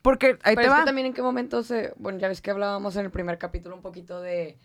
Porque 0.01 0.37
ahí 0.43 0.55
Pero 0.55 0.61
te 0.61 0.63
es 0.63 0.71
va. 0.71 0.79
que 0.79 0.85
también 0.85 1.07
en 1.07 1.13
qué 1.13 1.21
momento 1.21 1.63
se... 1.63 1.93
Bueno, 1.97 2.19
ya 2.19 2.27
ves 2.27 2.41
que 2.41 2.51
hablábamos 2.51 2.95
en 2.95 3.05
el 3.05 3.11
primer 3.11 3.37
capítulo 3.37 3.75
un 3.75 3.81
poquito 3.81 4.19
de 4.19 4.57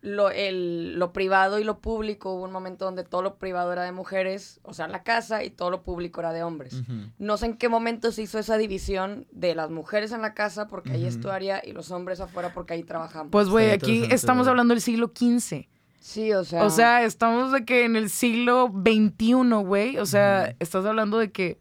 lo, 0.00 0.30
el, 0.30 0.98
lo 0.98 1.12
privado 1.12 1.60
y 1.60 1.64
lo 1.64 1.78
público. 1.78 2.34
Hubo 2.34 2.44
un 2.44 2.50
momento 2.52 2.84
donde 2.84 3.04
todo 3.04 3.22
lo 3.22 3.36
privado 3.36 3.72
era 3.72 3.84
de 3.84 3.92
mujeres, 3.92 4.58
o 4.64 4.74
sea, 4.74 4.88
la 4.88 5.04
casa, 5.04 5.44
y 5.44 5.50
todo 5.50 5.70
lo 5.70 5.82
público 5.84 6.20
era 6.20 6.32
de 6.32 6.42
hombres. 6.42 6.82
No 7.18 7.36
sé 7.36 7.46
en 7.46 7.56
qué 7.56 7.68
momento 7.68 8.10
se 8.10 8.22
hizo 8.22 8.40
esa 8.40 8.58
división 8.58 9.26
de 9.30 9.54
las 9.54 9.70
mujeres 9.70 10.10
en 10.10 10.20
la 10.22 10.34
casa 10.34 10.66
porque 10.66 10.90
ahí 10.90 11.06
es 11.06 11.20
tu 11.20 11.30
área 11.30 11.62
y 11.64 11.72
los 11.72 11.92
hombres 11.92 12.20
afuera 12.20 12.52
porque 12.52 12.74
ahí 12.74 12.82
trabajamos. 12.82 13.30
Pues, 13.30 13.48
güey, 13.48 13.70
aquí 13.70 14.04
estamos 14.10 14.48
hablando 14.48 14.74
del 14.74 14.80
siglo 14.80 15.12
XV. 15.14 15.68
sí, 16.00 16.32
o 16.32 16.42
sea... 16.42 16.64
O 16.64 16.70
sea, 16.70 17.04
estamos 17.04 17.52
de 17.52 17.64
que 17.64 17.84
en 17.84 17.94
el 17.94 18.10
siglo 18.10 18.72
XXI, 18.74 19.34
güey. 19.64 19.98
O 19.98 20.06
sea, 20.06 20.56
estás 20.58 20.84
hablando 20.84 21.18
de 21.18 21.30
que 21.30 21.60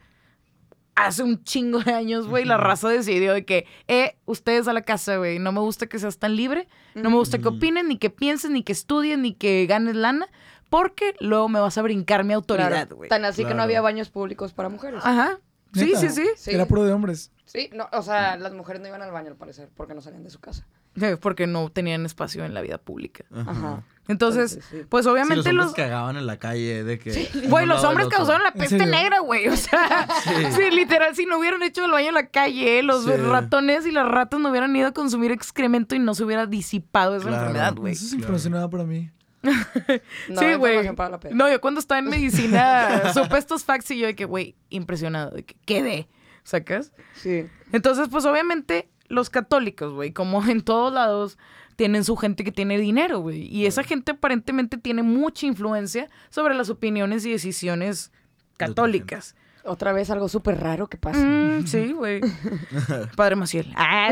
hace 1.05 1.23
un 1.23 1.43
chingo 1.43 1.79
de 1.79 1.93
años, 1.93 2.27
güey, 2.27 2.45
la 2.45 2.57
raza 2.57 2.89
decidió 2.89 3.33
de 3.33 3.45
que, 3.45 3.65
eh, 3.87 4.17
ustedes 4.25 4.67
a 4.67 4.73
la 4.73 4.81
casa, 4.81 5.17
güey. 5.17 5.39
No 5.39 5.51
me 5.51 5.59
gusta 5.59 5.87
que 5.87 5.99
seas 5.99 6.17
tan 6.17 6.35
libre. 6.35 6.67
No 6.95 7.09
me 7.09 7.15
gusta 7.15 7.39
que 7.39 7.47
opinen, 7.47 7.87
ni 7.87 7.97
que 7.97 8.09
piensen, 8.09 8.53
ni 8.53 8.63
que 8.63 8.71
estudien, 8.71 9.21
ni 9.21 9.33
que 9.33 9.65
ganes 9.67 9.95
lana. 9.95 10.27
Porque 10.69 11.15
luego 11.19 11.49
me 11.49 11.59
vas 11.59 11.77
a 11.77 11.81
brincar 11.81 12.23
mi 12.23 12.33
autoridad, 12.33 12.89
güey. 12.89 13.09
Tan 13.09 13.25
así 13.25 13.43
que 13.45 13.53
no 13.53 13.61
había 13.61 13.81
baños 13.81 14.09
públicos 14.09 14.53
para 14.53 14.69
mujeres. 14.69 15.01
Ajá. 15.03 15.39
Sí, 15.73 15.93
sí, 15.95 16.09
sí. 16.09 16.27
Sí. 16.35 16.51
Era 16.51 16.65
puro 16.65 16.83
de 16.83 16.91
hombres. 16.93 17.31
Sí, 17.45 17.69
no, 17.73 17.87
o 17.91 18.01
sea, 18.01 18.37
las 18.37 18.53
mujeres 18.53 18.81
no 18.81 18.87
iban 18.87 19.01
al 19.01 19.11
baño 19.11 19.29
al 19.29 19.35
parecer 19.35 19.69
porque 19.75 19.93
no 19.93 20.01
salían 20.01 20.23
de 20.23 20.29
su 20.29 20.39
casa. 20.39 20.65
Porque 21.21 21.47
no 21.47 21.69
tenían 21.69 22.05
espacio 22.05 22.43
en 22.45 22.53
la 22.53 22.61
vida 22.61 22.77
pública. 22.77 23.23
Ajá. 23.33 23.83
Entonces, 24.07 24.53
Entonces, 24.53 24.65
sí. 24.69 24.85
pues 24.89 25.05
Sí, 25.05 25.11
obviamente 25.11 25.35
los 25.37 25.47
hombres 25.47 25.65
los... 25.67 25.73
cagaban 25.75 26.17
en 26.17 26.25
la 26.25 26.37
calle 26.37 26.83
de 26.83 26.99
que... 26.99 27.29
Güey, 27.47 27.65
los 27.65 27.81
hombres 27.83 28.07
causaron 28.07 28.41
la 28.43 28.49
¿En 28.49 28.55
peste 28.55 28.85
negra, 28.85 29.19
güey. 29.19 29.47
O 29.47 29.55
sea, 29.55 30.07
sí. 30.51 30.69
literal, 30.71 31.15
si 31.15 31.25
no 31.25 31.37
hubieran 31.39 31.61
hecho 31.63 31.85
el 31.85 31.91
baño 31.91 32.09
en 32.09 32.15
la 32.15 32.27
calle, 32.27 32.83
los 32.83 33.05
Sí. 33.05 33.11
ratones 33.15 33.85
y 33.85 33.91
las 33.91 34.07
ratas 34.07 34.39
no 34.39 34.49
hubieran 34.49 34.75
ido 34.75 34.87
a 34.87 34.91
consumir 34.91 35.31
excremento 35.31 35.95
y 35.95 35.99
no 35.99 36.13
se 36.13 36.23
hubiera 36.23 36.45
disipado 36.45 37.15
esa 37.15 37.27
Claro. 37.27 37.37
enfermedad, 37.45 37.75
güey. 37.75 37.93
Eso 37.93 38.05
es 38.05 38.15
claro. 38.25 38.37
nueva 38.49 38.69
para 38.69 38.83
mí. 38.83 39.09
No, 40.29 40.41
sí, 40.41 40.53
güey. 40.55 40.89
No, 41.31 41.49
yo 41.49 41.61
cuando 41.61 41.79
estaba 41.79 41.99
en 41.99 42.05
medicina 42.09 43.13
supe 43.13 43.37
estos 43.37 43.63
facts 43.63 43.91
y 43.91 43.99
yo 43.99 44.07
de 44.07 44.15
que, 44.15 44.25
güey, 44.25 44.55
impresionado, 44.69 45.31
de 45.31 45.43
que 45.43 45.55
quedé, 45.65 46.07
¿sacas? 46.43 46.91
Sí. 47.15 47.47
Entonces, 47.71 48.07
pues 48.09 48.25
obviamente 48.25 48.89
los 49.11 49.29
católicos, 49.29 49.93
güey, 49.93 50.11
como 50.11 50.43
en 50.45 50.61
todos 50.61 50.93
lados, 50.93 51.37
tienen 51.75 52.03
su 52.03 52.15
gente 52.15 52.43
que 52.43 52.51
tiene 52.51 52.77
dinero, 52.77 53.19
güey. 53.19 53.43
Y 53.53 53.65
esa 53.65 53.83
gente 53.83 54.11
aparentemente 54.11 54.77
tiene 54.77 55.03
mucha 55.03 55.45
influencia 55.45 56.09
sobre 56.29 56.55
las 56.55 56.69
opiniones 56.69 57.25
y 57.25 57.31
decisiones 57.31 58.11
católicas. 58.57 59.35
Otra 59.63 59.93
vez 59.93 60.09
algo 60.09 60.27
súper 60.27 60.59
raro 60.59 60.87
que 60.87 60.97
pasa. 60.97 61.19
Mm, 61.19 61.67
sí, 61.67 61.91
güey. 61.97 62.21
Padre 63.15 63.35
Maciel. 63.35 63.71
Ah, 63.75 64.09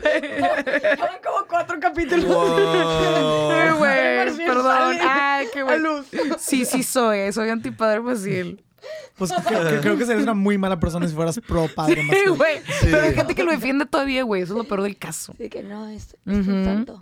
Fueron 0.00 1.16
como 1.24 1.46
cuatro 1.48 1.78
capítulos. 1.78 2.24
Ay, 2.24 3.70
güey, 3.78 4.46
perdón. 4.46 4.96
Ay, 5.02 5.46
qué 5.52 5.60
luz. 5.78 6.06
Sí, 6.38 6.64
sí 6.64 6.82
soy, 6.82 7.32
soy 7.32 7.50
antipadre 7.50 8.00
Maciel. 8.00 8.62
Pues 9.16 9.32
creo, 9.46 9.68
que- 9.68 9.80
creo 9.80 9.96
que 9.96 10.04
serías 10.04 10.24
una 10.24 10.34
muy 10.34 10.58
mala 10.58 10.78
persona 10.78 11.08
si 11.08 11.14
fueras 11.14 11.40
pro 11.46 11.68
padre 11.74 12.02
Sí, 12.02 12.28
güey. 12.28 12.60
Pero 12.82 13.02
hay 13.02 13.14
gente 13.14 13.34
que 13.34 13.44
lo 13.44 13.50
defiende 13.52 13.86
todavía, 13.86 14.22
güey. 14.24 14.42
Eso 14.42 14.52
es 14.52 14.58
lo 14.58 14.64
peor 14.64 14.82
del 14.82 14.96
caso. 14.98 15.34
Sí, 15.38 15.48
que 15.48 15.62
no, 15.62 15.88
es, 15.88 16.16
es 16.26 16.46
santo. 16.46 16.98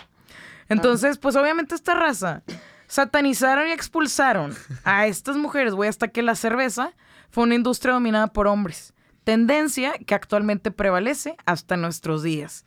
Entonces, 0.69 1.19
pues 1.19 1.35
obviamente 1.37 1.75
esta 1.75 1.95
raza 1.95 2.43
satanizaron 2.87 3.69
y 3.69 3.73
expulsaron 3.73 4.55
a 4.85 5.07
estas 5.07 5.37
mujeres, 5.37 5.75
güey, 5.75 5.89
hasta 5.89 6.09
que 6.09 6.23
la 6.23 6.35
cerveza 6.37 6.93
fue 7.31 7.45
una 7.45 7.55
industria 7.57 7.95
dominada 7.95 8.29
por 8.29 8.47
hombres. 8.47 8.95
Tendencia 9.25 9.93
que 10.07 10.15
actualmente 10.15 10.71
prevalece 10.71 11.37
hasta 11.47 11.77
nuestros 11.77 12.23
días. 12.23 12.65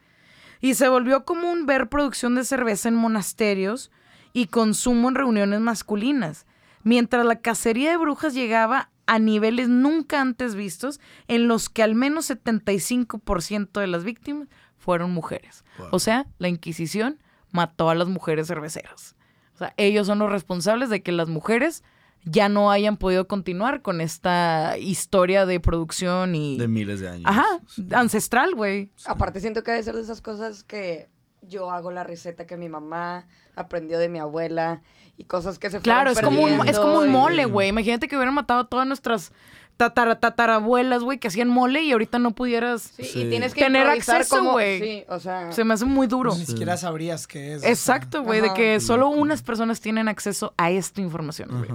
Y 0.60 0.74
se 0.74 0.90
volvió 0.90 1.24
común 1.24 1.66
ver 1.66 1.88
producción 1.88 2.36
de 2.36 2.44
cerveza 2.44 2.90
en 2.90 2.96
monasterios 2.96 3.92
y 4.34 4.48
consumo 4.48 5.08
en 5.10 5.16
reuniones 5.16 5.60
masculinas, 5.62 6.46
mientras 6.84 7.26
la 7.26 7.40
cacería 7.40 7.92
de 7.92 7.98
brujas 7.98 8.34
llegaba 8.34 8.90
a 9.08 9.20
niveles 9.20 9.70
nunca 9.70 10.22
antes 10.22 10.54
vistos, 10.54 11.00
en 11.28 11.48
los 11.48 11.70
que 11.70 11.82
al 11.82 11.96
menos 11.96 12.30
75% 12.30 13.80
de 13.80 13.88
las 13.88 14.04
víctimas 14.04 14.48
fueron 14.78 15.12
mujeres. 15.12 15.64
Wow. 15.80 15.88
O 15.92 16.00
sea, 16.00 16.28
la 16.38 16.50
Inquisición 16.50 17.20
mató 17.52 17.90
a 17.90 17.96
las 17.96 18.08
mujeres 18.08 18.48
cerveceras. 18.48 19.16
O 19.56 19.58
sea, 19.58 19.74
ellos 19.78 20.06
son 20.06 20.20
los 20.20 20.30
responsables 20.30 20.90
de 20.90 21.02
que 21.02 21.12
las 21.12 21.30
mujeres 21.30 21.84
ya 22.26 22.50
no 22.50 22.72
hayan 22.72 22.98
podido 22.98 23.28
continuar 23.28 23.82
con 23.82 24.02
esta 24.02 24.78
historia 24.78 25.46
de 25.46 25.60
producción 25.60 26.36
y... 26.36 26.58
De 26.58 26.68
miles 26.68 27.00
de 27.00 27.10
años. 27.10 27.26
Ajá, 27.26 27.46
ancestral, 27.92 28.54
güey. 28.54 28.92
Aparte 29.06 29.40
siento 29.40 29.64
que 29.64 29.72
debe 29.72 29.84
ser 29.84 29.96
de 29.96 30.02
esas 30.02 30.22
cosas 30.22 30.64
que 30.64 31.10
yo 31.42 31.72
hago 31.72 31.92
la 31.92 32.04
receta 32.04 32.46
que 32.46 32.58
mi 32.58 32.70
mamá 32.70 33.28
aprendió 33.56 34.00
de 34.00 34.10
mi 34.10 34.20
abuela 34.20 34.82
y 35.18 35.24
cosas 35.26 35.60
que 35.60 35.70
se 35.70 35.80
Claro, 35.82 36.14
fueron 36.14 36.34
es 36.34 36.40
como, 36.40 36.62
un, 36.62 36.68
es 36.68 36.78
como 36.80 37.00
un 37.00 37.10
mole, 37.10 37.46
güey. 37.46 37.70
Imagínate 37.70 38.08
que 38.08 38.16
hubieran 38.18 38.34
matado 38.36 38.62
a 38.62 38.68
todas 38.68 38.86
nuestras 38.88 39.32
tatara, 39.78 40.20
tatarabuelas, 40.20 41.04
güey, 41.04 41.20
que 41.20 41.28
hacían 41.28 41.50
mole 41.50 41.84
y 41.84 41.92
ahorita 41.92 42.18
no 42.20 42.32
pudieras... 42.32 42.82
Sí, 42.82 43.04
Sí. 43.04 43.22
y 43.22 43.30
tienes 43.30 43.54
que 43.54 43.62
Tener 43.62 43.88
acceso, 43.88 44.44
güey. 44.52 44.80
Sí, 44.80 45.04
o 45.08 45.20
sea, 45.20 45.52
Se 45.52 45.64
me 45.64 45.74
hace 45.76 45.86
muy 45.86 46.08
duro. 46.08 46.36
Ni 46.36 46.46
siquiera 46.46 46.78
sabrías 46.78 47.28
qué 47.28 47.54
es. 47.54 47.58
o 47.60 47.62
sea. 47.62 47.70
Exacto, 47.70 48.24
güey, 48.24 48.42
de 48.42 48.54
que 48.54 48.80
solo 48.80 49.08
unas 49.10 49.44
personas 49.44 49.80
tienen 49.80 50.08
acceso 50.08 50.54
a 50.58 50.72
esta 50.72 51.02
información, 51.02 51.50
güey. 51.52 51.70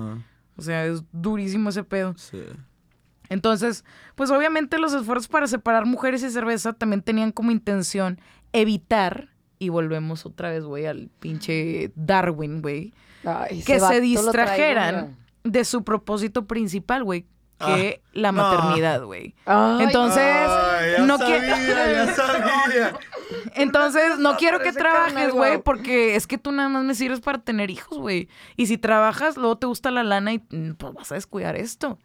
O 0.57 0.63
sea, 0.63 0.85
es 0.85 1.03
durísimo 1.13 1.71
ese 1.71 1.83
pedo. 1.85 2.15
Sí. 2.19 2.43
Entonces, 3.29 3.85
pues 4.15 4.31
obviamente 4.31 4.79
los 4.79 4.93
esfuerzos 4.93 5.29
para 5.29 5.47
separar 5.47 5.87
mujeres 5.87 6.23
y 6.23 6.31
cerveza 6.31 6.75
también 6.75 7.03
tenían 7.03 7.33
como 7.33 7.51
intención 7.51 8.21
evitar, 8.53 9.31
y 9.63 9.69
volvemos 9.69 10.27
otra 10.27 10.51
vez, 10.51 10.65
güey, 10.65 10.87
al 10.87 11.09
pinche 11.21 11.93
Darwin, 11.95 12.63
güey, 12.63 12.93
que 13.65 13.79
se 13.79 13.79
traigo, 13.79 14.01
distrajeran 14.01 15.17
de 15.45 15.65
su 15.65 15.85
propósito 15.85 16.47
principal, 16.49 17.05
güey, 17.05 17.27
que 17.65 18.03
la 18.13 18.33
no. 18.33 18.43
maternidad, 18.43 19.05
güey. 19.05 19.37
Entonces, 19.79 20.25
Ay, 20.27 20.93
ya 20.99 21.07
no 21.07 21.17
quiero... 21.17 21.45
Entonces, 23.55 24.19
no 24.19 24.37
quiero 24.37 24.59
que 24.59 24.73
trabajes, 24.73 25.31
güey, 25.31 25.63
porque 25.63 26.17
es 26.17 26.27
que 26.27 26.39
tú 26.39 26.51
nada 26.51 26.69
más 26.69 26.83
me 26.83 26.97
sirves 26.97 27.21
para 27.21 27.39
tener 27.39 27.71
hijos, 27.71 27.99
güey. 27.99 28.29
Y 28.57 28.67
si 28.67 28.79
trabajas, 28.79 29.37
luego 29.37 29.59
te 29.59 29.69
gusta 29.69 29.93
la 29.93 30.03
lana 30.03 30.33
y 30.33 30.39
mm, 30.51 30.75
pues 30.75 30.93
vas 30.93 31.13
a 31.13 31.15
descuidar 31.15 31.55
esto. 31.55 32.01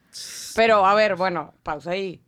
Pero, 0.55 0.85
a 0.85 0.93
ver, 0.93 1.15
bueno, 1.15 1.55
pausa 1.63 1.89
ahí. 1.89 2.21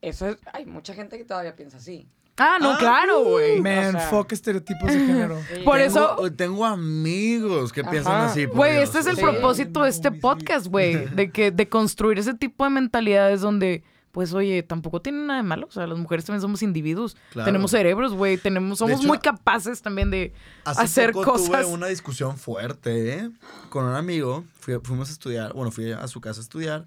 Eso 0.00 0.26
es, 0.28 0.38
hay 0.54 0.64
mucha 0.64 0.94
gente 0.94 1.18
que 1.18 1.24
todavía 1.26 1.54
piensa 1.54 1.76
así. 1.76 2.08
Ah, 2.36 2.58
no, 2.60 2.72
Ah, 2.72 2.76
claro, 2.78 3.22
güey. 3.24 3.60
Me 3.60 3.78
O 3.78 3.90
sea- 3.92 4.02
enfoque 4.04 4.34
estereotipos 4.34 4.88
de 4.92 4.98
género. 4.98 5.36
Por 5.64 5.78
Tengo- 5.78 5.84
eso, 5.84 6.16
Tengo 6.36 6.64
amigos 6.66 7.72
que 7.72 7.84
piensan 7.84 8.22
así. 8.22 8.46
güey, 8.46 8.78
este 8.78 8.98
es 8.98 9.06
el 9.06 9.16
propósito 9.16 9.82
de 9.84 9.90
este 9.90 10.10
podcast, 10.10 10.66
güey. 10.66 11.06
De 11.14 11.30
que, 11.30 11.50
de 11.52 11.68
construir 11.68 12.18
ese 12.18 12.34
tipo 12.34 12.64
de 12.64 12.70
mentalidades 12.70 13.40
donde, 13.40 13.84
pues, 14.10 14.32
oye, 14.34 14.62
tampoco 14.64 15.00
tiene 15.00 15.18
nada 15.24 15.36
de 15.42 15.42
malo. 15.48 15.66
O 15.68 15.70
sea, 15.70 15.86
las 15.86 15.96
mujeres 15.98 16.24
también 16.24 16.40
somos 16.40 16.62
individuos. 16.62 17.16
Claro. 17.30 17.46
Tenemos 17.46 17.70
cerebros, 17.70 18.12
güey. 18.14 18.36
Tenemos, 18.36 18.78
somos 18.78 18.98
hecho, 18.98 19.06
muy 19.08 19.18
capaces 19.18 19.80
también 19.80 20.10
de 20.10 20.32
Hace 20.64 20.82
hacer 20.82 21.12
poco 21.12 21.32
cosas. 21.32 21.46
tuve 21.46 21.64
una 21.66 21.86
discusión 21.86 22.36
fuerte, 22.36 23.14
¿eh? 23.14 23.30
Con 23.68 23.84
un 23.84 23.94
amigo. 23.94 24.44
Fui- 24.58 24.78
fuimos 24.82 25.08
a 25.08 25.12
estudiar. 25.12 25.52
Bueno, 25.52 25.70
fui 25.70 25.92
a 25.92 26.06
su 26.08 26.20
casa 26.20 26.40
a 26.40 26.42
estudiar. 26.42 26.86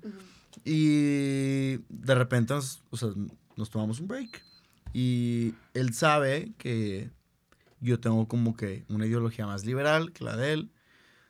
Y 0.66 1.78
de 1.90 2.16
repente 2.16 2.54
nos, 2.54 2.82
o 2.90 2.98
sea, 2.98 3.10
nos 3.56 3.70
tomamos 3.70 4.00
un 4.00 4.08
break. 4.08 4.44
Y 4.98 5.54
él 5.76 5.94
sabe 5.94 6.54
que 6.58 7.12
yo 7.80 8.00
tengo 8.00 8.28
como 8.28 8.58
que 8.58 8.84
una 8.90 9.06
ideología 9.06 9.46
más 9.46 9.64
liberal 9.64 10.12
que 10.12 10.24
la 10.24 10.36
de 10.36 10.54
él. 10.54 10.72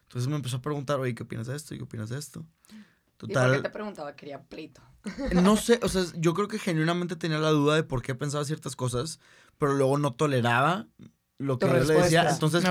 Entonces 0.03 0.30
me 0.30 0.38
empezó 0.38 0.55
a 0.55 0.61
preguntar, 0.61 1.01
oye, 1.01 1.13
¿qué 1.13 1.24
opinas 1.24 1.47
de 1.47 1.57
esto? 1.57 1.76
¿Y 1.76 1.78
qué 1.80 1.84
opinas 1.84 2.07
de 2.07 2.18
esto? 2.18 2.45
¿Y 2.70 2.76
por 2.76 3.28
qué 3.28 3.34
Total, 3.34 3.61
te 3.61 3.70
preguntaba? 3.70 4.15
Quería 4.15 4.41
pleito. 4.41 4.82
no 5.34 5.57
sé, 5.57 5.82
o 5.84 5.89
sea, 5.89 6.05
yo 6.15 6.34
creo 6.34 6.47
que 6.47 6.59
genuinamente 6.59 7.18
tenía 7.18 7.39
la 7.39 7.49
duda 7.49 7.76
de 7.76 7.84
por 7.84 8.01
qué 8.01 8.15
pensaba 8.15 8.45
ciertas 8.45 8.78
cosas, 8.78 9.20
pero 9.57 9.74
luego 9.74 9.97
no 9.97 10.13
toleraba 10.13 10.88
lo 11.38 11.59
que 11.59 11.68
yo 11.68 11.74
le 11.74 11.93
decía. 11.93 12.30
Entonces 12.30 12.63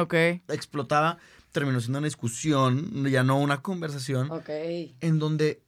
explotaba, 0.49 1.19
terminó 1.53 1.79
siendo 1.81 1.99
una 1.99 2.07
discusión, 2.07 3.05
ya 3.05 3.23
no 3.23 3.39
una 3.39 3.61
conversación, 3.61 4.31
Ok. 4.31 4.49
en 4.49 5.19
donde 5.19 5.63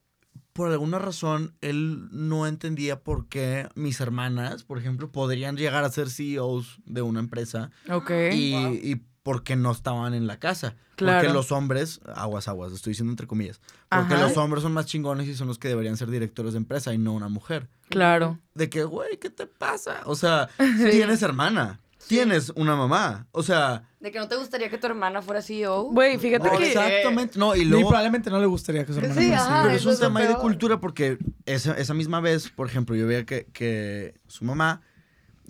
por 0.59 0.73
alguna 0.73 0.99
razón 0.99 1.55
él 1.61 2.09
no 2.11 2.49
entendía 2.49 2.99
por 3.05 3.29
qué 3.29 3.69
mis 3.77 4.01
hermanas, 4.01 4.65
por 4.65 4.77
ejemplo, 4.77 5.13
podrían 5.13 5.57
llegar 5.57 5.85
a 5.85 5.89
ser 5.89 6.11
CEOs 6.11 6.81
de 6.85 7.01
una 7.01 7.21
empresa 7.21 7.71
Ok. 7.89 8.11
y, 8.33 8.57
y 8.83 9.01
por 9.23 9.45
qué 9.45 9.55
no 9.55 9.71
estaban 9.71 10.15
en 10.15 10.27
la 10.27 10.41
casa. 10.41 10.75
Claro. 10.97 11.21
Porque 11.21 11.33
los 11.33 11.53
hombres, 11.53 12.01
aguas, 12.13 12.49
aguas, 12.49 12.73
estoy 12.73 12.91
diciendo 12.91 13.13
entre 13.13 13.29
comillas, 13.29 13.61
porque 13.89 14.15
Ajá. 14.15 14.23
los 14.25 14.37
hombres 14.37 14.65
son 14.65 14.73
más 14.73 14.87
chingones 14.87 15.29
y 15.29 15.37
son 15.37 15.47
los 15.47 15.61
que 15.61 15.69
deberían 15.69 15.97
ser 15.97 16.11
directores 16.11 16.55
de 16.55 16.59
empresa 16.59 16.93
y 16.93 16.99
no 16.99 17.13
una 17.13 17.29
mujer. 17.29 17.69
Claro. 17.89 18.41
De 18.55 18.69
que, 18.69 18.83
güey, 18.83 19.19
¿qué 19.21 19.31
te 19.31 19.47
pasa? 19.47 20.01
O 20.07 20.17
sea, 20.17 20.49
tienes 20.91 21.23
hermana, 21.23 21.79
tienes 22.09 22.53
una 22.57 22.75
mamá, 22.75 23.27
o 23.33 23.43
sea... 23.43 23.89
¿De 24.01 24.11
que 24.11 24.19
no 24.19 24.29
te 24.29 24.37
gustaría 24.37 24.71
que 24.71 24.79
tu 24.79 24.87
hermana 24.87 25.23
fuera 25.23 25.43
CEO? 25.43 25.85
Güey, 25.85 26.19
fíjate 26.19 26.49
que... 26.57 26.69
Exactamente, 26.69 27.39
no, 27.39 27.55
y 27.55 27.61
Y 27.61 27.65
luego... 27.65 27.89
probablemente 27.89 28.31
no 28.31 28.41
le 28.41 28.47
gustaría 28.47 28.85
que 28.85 28.93
su 28.93 28.99
hermana 28.99 29.15
Sí, 29.21 29.29
fuera 29.29 29.43
así. 29.43 29.51
ajá. 29.51 29.63
Pero 29.65 29.75
es 29.77 29.87
un 29.87 29.99
tema 29.99 30.21
ahí 30.21 30.27
de 30.29 30.37
cultura 30.37 30.81
porque 30.81 31.19
esa, 31.47 31.75
esa 31.79 31.95
misma 31.95 32.21
vez, 32.21 32.51
por 32.51 32.67
ejemplo, 32.67 32.97
yo 32.97 33.07
veía 33.07 33.25
que, 33.27 33.47
que 33.53 34.15
su 34.27 34.45
mamá 34.45 34.81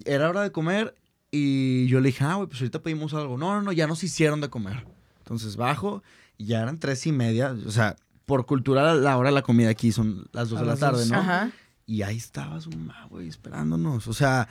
era 0.05 0.29
hora 0.29 0.43
de 0.43 0.53
comer 0.53 0.95
y 1.31 1.87
yo 1.89 2.01
le 2.01 2.07
dije, 2.09 2.25
ah, 2.25 2.35
güey, 2.37 2.49
pues 2.49 2.61
ahorita 2.61 2.83
pedimos 2.83 3.15
algo. 3.15 3.37
No, 3.37 3.55
no, 3.55 3.63
no, 3.63 3.73
ya 3.73 3.87
nos 3.87 4.03
hicieron 4.03 4.41
de 4.41 4.49
comer. 4.49 4.87
Entonces 5.19 5.57
bajo 5.57 6.03
y 6.39 6.47
ya 6.47 6.63
eran 6.63 6.79
tres 6.79 7.07
y 7.07 7.13
media. 7.13 7.55
O 7.67 7.71
sea, 7.71 7.97
por 8.25 8.47
cultura 8.47 8.95
la, 8.95 9.17
hora 9.17 9.29
de 9.29 9.35
la 9.35 9.43
comida 9.43 9.69
aquí 9.69 9.93
son 9.93 10.27
las 10.33 10.49
dos 10.49 10.59
A 10.59 10.63
de 10.63 10.69
la 10.69 10.77
tarde, 10.77 11.01
dos. 11.01 11.11
¿no? 11.11 11.19
Ajá. 11.19 11.51
Y 11.87 12.03
ahí 12.03 12.17
estaba 12.17 12.61
su 12.61 12.71
mamá, 12.71 13.07
güey, 13.11 13.29
esperándonos. 13.29 14.09
O 14.09 14.13
sea, 14.15 14.49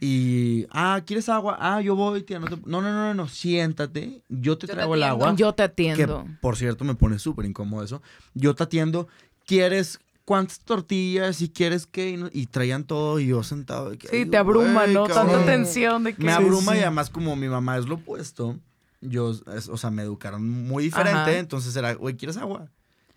y, 0.00 0.66
ah, 0.70 1.00
¿quieres 1.06 1.28
agua? 1.28 1.56
Ah, 1.60 1.80
yo 1.80 1.94
voy, 1.96 2.22
tía. 2.22 2.38
No, 2.38 2.46
te- 2.48 2.56
no, 2.66 2.82
no, 2.82 2.92
no, 2.92 3.14
no, 3.14 3.28
siéntate. 3.28 4.22
Yo 4.28 4.58
te 4.58 4.66
Yo 4.66 4.68
te 4.68 4.74
traigo 4.74 4.94
el 4.94 5.02
agua. 5.02 5.34
Yo 5.36 5.52
te 5.52 5.62
Que, 5.62 5.62
atiendo. 5.64 6.26
por 6.40 6.56
cierto, 6.56 6.84
me 6.84 6.94
pone 6.94 7.18
súper 7.18 7.44
incómodo 7.46 7.82
eso. 7.84 8.02
Yo 8.34 8.54
te 8.54 8.64
atiendo. 8.64 9.08
¿Quieres 9.46 10.00
cuántas 10.24 10.60
tortillas? 10.60 11.40
¿Y 11.40 11.48
quieres 11.48 11.86
qué? 11.86 12.28
Y, 12.32 12.46
traían 12.46 12.84
todo 12.84 13.20
y 13.20 13.28
yo 13.28 13.42
sentado. 13.42 13.96
que, 13.96 14.08
Sí, 14.08 14.26
te 14.26 14.36
abruma, 14.36 14.86
¿no? 14.86 15.06
cabrón. 15.06 15.28
Tanta 15.28 15.46
tensión 15.46 16.04
de 16.04 16.14
que... 16.14 16.24
Me 16.24 16.32
abruma 16.32 16.72
sí. 16.72 16.78
y 16.78 16.82
además 16.82 17.10
como 17.10 17.36
mi 17.36 17.48
mamá 17.48 17.78
es 17.78 17.86
lo 17.86 17.94
opuesto, 17.96 18.58
yo, 19.00 19.30
es- 19.56 19.68
o 19.68 19.76
sea, 19.76 19.90
me 19.90 20.02
educaron 20.02 20.48
muy 20.48 20.82
diferente. 20.84 21.20
Ajá. 21.20 21.38
Entonces 21.38 21.74
era, 21.76 21.94
güey, 21.94 22.16
¿quieres 22.16 22.36
agua? 22.36 22.68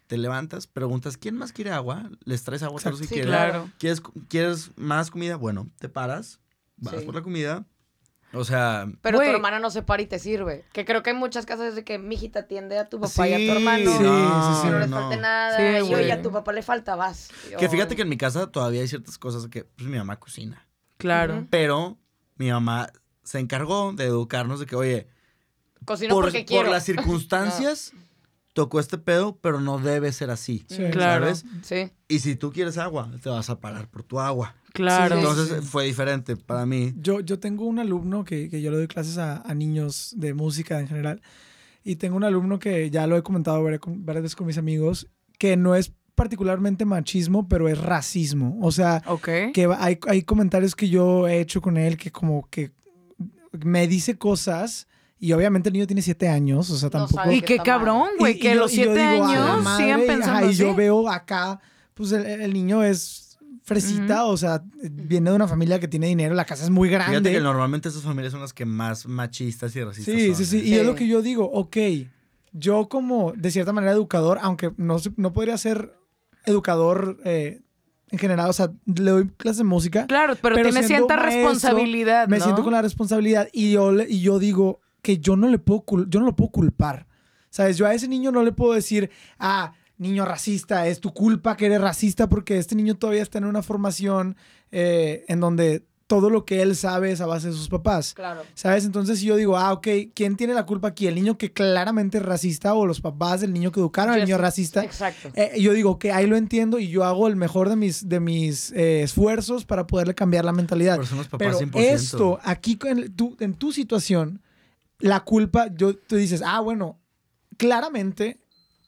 Te 0.08 0.18
levantas, 0.18 0.66
preguntas, 0.66 1.18
¿quién 1.18 1.36
más 1.36 1.52
quiere 1.52 1.72
agua? 1.72 2.10
Les 2.26 2.44
traes 2.44 2.64
agua 2.64 2.80
a 2.80 2.84
todos 2.84 2.98
si 3.00 3.04
Sí, 3.06 3.10
quieren. 3.14 3.30
claro. 3.30 3.70
¿Quieres, 3.80 4.02
¿Quieres 4.28 4.72
más 4.76 5.12
comida? 5.12 5.36
Bueno, 5.36 5.68
te 5.80 5.88
paras, 5.90 6.40
vas 6.82 6.96
Sí. 7.00 7.06
por 7.06 7.16
la 7.16 7.22
comida. 7.22 7.66
O 8.32 8.44
sea, 8.46 8.88
Pero 9.02 9.18
tu 9.18 9.24
hermana 9.26 9.58
no 9.60 9.72
se 9.72 9.82
para 9.82 10.04
y 10.04 10.06
te 10.06 10.20
sirve. 10.20 10.64
Que 10.72 10.86
creo 10.86 11.02
que 11.02 11.10
hay 11.10 11.16
muchas 11.16 11.48
casas 11.48 11.74
de 11.74 11.84
que 11.84 11.98
mijita 11.98 12.42
atiende 12.42 12.78
a 12.78 12.88
tu 12.88 13.00
papá 13.00 13.28
y 13.28 13.34
a 13.34 13.38
tu 13.54 13.58
hermano. 13.58 13.92
sí, 13.92 13.98
que 13.98 14.04
sí, 14.04 14.62
sí, 14.62 14.68
no 14.70 14.80
les 14.80 14.88
no. 14.90 15.00
falte 15.00 15.18
nada. 15.18 15.58
Sí, 15.58 15.90
y 15.90 15.94
oye, 15.96 16.12
a 16.12 16.22
tu 16.22 16.32
papá 16.32 16.54
le 16.54 16.62
falta, 16.62 16.96
vas. 16.96 17.30
que 17.58 17.68
fíjate 17.70 17.96
que 17.96 18.04
en 18.04 18.10
mi 18.10 18.18
casa 18.18 18.46
todavía 18.52 18.82
hay 18.82 18.88
ciertas 18.88 19.18
cosas 19.18 19.48
que 19.48 19.64
pues, 19.64 19.88
mi 19.90 19.98
mamá 19.98 20.20
cocina. 20.20 20.68
Claro. 20.98 21.48
Pero 21.50 21.98
mi 22.36 22.52
mamá 22.52 22.92
se 23.24 23.40
encargó 23.40 23.94
de 23.94 24.04
educarnos 24.06 24.60
de 24.60 24.66
que, 24.68 24.76
oye, 24.76 25.08
Cocino 25.86 26.14
por, 26.14 26.26
porque 26.26 26.40
por 26.42 26.46
quiero. 26.46 26.70
las 26.70 26.84
circunstancias, 26.84 27.94
tocó 28.60 28.82
este 28.82 28.98
pedo, 28.98 29.38
pero 29.42 29.62
no 29.62 29.78
debe 29.80 30.12
ser 30.12 30.32
así. 30.32 30.66
Sí. 30.68 30.84
Claro. 30.92 31.34
¿Sabes? 31.34 31.46
Sí. 31.62 31.94
Y 32.10 32.20
si 32.20 32.36
tú 32.36 32.52
quieres 32.52 32.78
agua, 32.78 33.10
te 33.24 33.30
vas 33.30 33.50
a 33.50 33.58
pagar 33.62 33.88
por 33.90 34.04
tu 34.04 34.20
agua. 34.20 34.54
Claro. 34.74 35.16
Sí, 35.16 35.22
Entonces 35.22 35.60
sí. 35.62 35.66
fue 35.66 35.86
diferente 35.86 36.36
para 36.36 36.66
mí. 36.66 36.92
Yo, 36.98 37.22
yo 37.22 37.40
tengo 37.40 37.64
un 37.66 37.80
alumno 37.80 38.26
que, 38.26 38.50
que 38.50 38.62
yo 38.62 38.70
le 38.70 38.76
doy 38.76 38.88
clases 38.88 39.18
a, 39.18 39.38
a 39.50 39.54
niños 39.56 40.14
de 40.18 40.34
música 40.34 40.78
en 40.82 40.90
general. 40.90 41.22
Y 41.86 41.96
tengo 41.96 42.18
un 42.18 42.26
alumno 42.26 42.60
que 42.60 42.90
ya 42.90 43.08
lo 43.08 43.16
he 43.16 43.24
comentado 43.24 43.64
varias, 43.64 43.82
veces 44.24 44.36
con 44.36 44.46
mis 44.46 44.58
amigos, 44.58 45.08
que 45.38 45.56
no 45.56 45.74
es 45.76 45.94
particularmente 46.16 46.84
machismo, 46.84 47.48
pero 47.48 47.70
es 47.70 47.78
racismo. 47.80 48.58
O 48.62 48.74
sea, 48.74 49.02
Ok. 49.06 49.30
que 49.54 49.70
hay, 49.78 49.98
hay 50.06 50.24
comentarios 50.24 50.76
que 50.76 50.90
yo 50.90 51.30
he 51.30 51.40
hecho 51.40 51.62
con 51.62 51.78
él 51.78 51.96
que 51.96 52.12
como 52.12 52.46
que 52.50 52.74
me 53.64 53.88
dice 53.88 54.18
cosas 54.18 54.88
y 55.20 55.34
obviamente 55.34 55.70
el 55.70 55.74
niño 55.74 55.86
tiene 55.88 56.02
siete 56.02 56.28
años, 56.30 56.70
o 56.70 56.78
sea, 56.78 56.88
No 56.88 56.92
tampoco... 56.92 57.22
sabe 57.24 57.36
Y 57.36 57.42
qué 57.42 57.58
cabrón, 57.58 58.10
güey, 58.18 58.36
Y- 58.38 58.40
que 58.40 58.48
y 58.48 58.52
a 58.52 58.54
yo- 58.56 58.60
los 58.62 58.74
y 58.74 58.78
yo 58.78 58.84
siete 58.94 59.00
digo, 59.12 59.26
"A 59.26 59.34
la 59.36 59.44
años 59.54 59.64
madre", 59.64 59.84
sigan 59.86 60.02
y, 60.02 60.06
pensando 60.08 60.38
ajá, 60.38 60.46
y 60.46 60.50
así. 60.50 60.58
yo 60.58 60.76
veo 60.76 61.10
acá, 61.10 61.60
pues 61.94 62.12
el, 62.14 62.26
el 62.26 62.54
niño 62.54 62.84
es 62.84 63.38
fresita, 63.64 64.26
o 64.26 64.36
sea, 64.36 64.64
viene 64.82 65.30
de 65.30 65.36
una 65.36 65.48
familia 65.48 65.80
que 65.80 65.88
tiene 65.88 66.08
dinero, 66.08 66.34
la 66.34 66.46
casa 66.46 66.64
es 66.64 66.70
muy 66.72 66.90
Fíjate 66.90 67.12
grande. 67.12 67.32
que 67.32 67.40
normalmente 67.40 67.90
esas 67.90 68.02
familias 68.02 68.32
son 68.32 68.42
las 68.42 68.52
que 68.54 68.66
más 68.66 69.06
machistas 69.06 69.76
y 69.76 69.84
racistas 69.84 70.16
Sí, 70.16 70.28
son. 70.28 70.36
sí, 70.38 70.46
sí. 70.46 70.58
¿eh? 70.58 70.62
Y 70.70 70.74
es 70.76 70.86
lo 70.86 70.94
Sí. 70.94 70.98
que 71.00 71.08
yo 71.08 71.22
digo, 71.22 71.46
ok, 71.52 71.78
yo 72.52 72.90
como 72.90 73.34
de 73.34 73.52
cierta 73.52 73.72
manera 73.74 73.92
educador, 73.94 74.40
aunque 74.42 74.72
no, 74.78 74.98
no 75.18 75.34
podría 75.34 75.56
ser 75.58 75.94
educador 76.46 77.20
eh, 77.26 77.62
en 78.12 78.18
general, 78.18 78.50
o 78.50 78.54
sea, 78.54 78.72
le 78.88 79.12
doy 79.12 79.28
clases 79.38 79.60
de 79.60 79.64
música, 79.66 80.08
Claro, 80.08 80.36
pero, 80.42 80.56
Pero 80.56 80.70
tiene 80.72 80.88
cierta 80.88 81.16
maestro, 81.16 81.42
responsabilidad, 81.42 82.28
me 82.28 82.40
¿no? 82.40 82.44
siento 82.46 82.64
con 82.64 82.74
la 82.74 82.82
responsabilidad 82.82 83.50
y 83.54 83.72
yo, 83.74 83.92
y 84.02 84.22
yo 84.22 84.40
digo 84.40 84.80
que 85.02 85.18
yo 85.20 85.36
no 85.36 85.48
le 85.48 85.60
puedo, 85.60 85.84
yo 86.08 86.20
no 86.20 86.26
lo 86.26 86.36
puedo 86.36 86.52
culpar. 86.52 87.08
¿Sabes? 87.50 87.78
Yo 87.78 87.88
a 87.88 87.94
ese 87.94 88.08
niño 88.08 88.32
no 88.32 88.44
le 88.44 88.52
puedo 88.52 88.74
decir, 88.74 89.10
ah, 89.40 89.74
niño 89.98 90.24
racista, 90.24 90.88
es 90.88 91.00
tu 91.00 91.14
culpa 91.14 91.58
que 91.58 91.66
eres 91.66 91.82
racista 91.82 92.30
porque 92.30 92.58
este 92.58 92.76
niño 92.76 92.96
todavía 92.96 93.24
está 93.24 93.38
en 93.40 93.46
una 93.46 93.62
formación 93.64 94.36
eh, 94.72 95.26
en 95.28 95.40
donde 95.40 95.84
todo 96.10 96.32
lo 96.32 96.44
que 96.44 96.64
él 96.64 96.76
sabe 96.76 97.12
es 97.12 97.22
a 97.22 97.28
base 97.28 97.50
de 97.50 97.54
sus 97.54 97.70
papás. 97.70 98.16
Claro. 98.16 98.42
¿Sabes? 98.56 98.84
Entonces 98.84 99.22
yo 99.22 99.36
digo, 99.36 99.58
ah, 99.58 99.74
ok, 99.74 99.88
¿quién 100.16 100.38
tiene 100.38 100.56
la 100.56 100.66
culpa 100.66 100.88
aquí? 100.88 101.06
¿El 101.06 101.14
niño 101.14 101.38
que 101.38 101.54
claramente 101.54 102.18
es 102.18 102.24
racista 102.24 102.74
o 102.74 102.88
los 102.88 103.00
papás 103.00 103.42
del 103.42 103.54
niño 103.54 103.72
que 103.72 103.80
educaron 103.80 104.16
al 104.16 104.22
Yes, 104.22 104.28
niño 104.28 104.38
racista? 104.40 104.84
Exacto. 104.84 105.30
Eh, 105.36 105.62
yo 105.62 105.72
digo 105.74 106.00
que 106.00 106.12
ahí 106.12 106.26
lo 106.26 106.36
entiendo 106.36 106.80
y 106.80 106.88
yo 106.88 107.04
hago 107.04 107.28
el 107.28 107.36
mejor 107.36 107.70
de 107.70 107.76
mis, 107.76 108.10
de 108.10 108.20
mis 108.20 108.72
eh, 108.72 109.04
esfuerzos 109.04 109.66
para 109.66 109.86
poderle 109.86 110.16
cambiar 110.16 110.46
la 110.46 110.52
mentalidad. 110.52 110.96
Pero 110.96 111.08
son 111.08 111.20
los 111.20 111.28
papás 111.28 111.58
Pero 111.60 111.60
100%. 111.60 111.80
esto, 111.80 112.40
aquí 112.44 112.80
en 112.86 113.14
tu, 113.14 113.38
en 113.40 113.54
tu 113.54 113.72
situación, 113.72 114.42
la 115.00 115.22
culpa, 115.22 115.68
yo, 115.76 115.96
tú 115.96 116.16
dices, 116.18 116.42
ah, 116.46 116.60
bueno, 116.60 117.00
claramente 117.58 118.40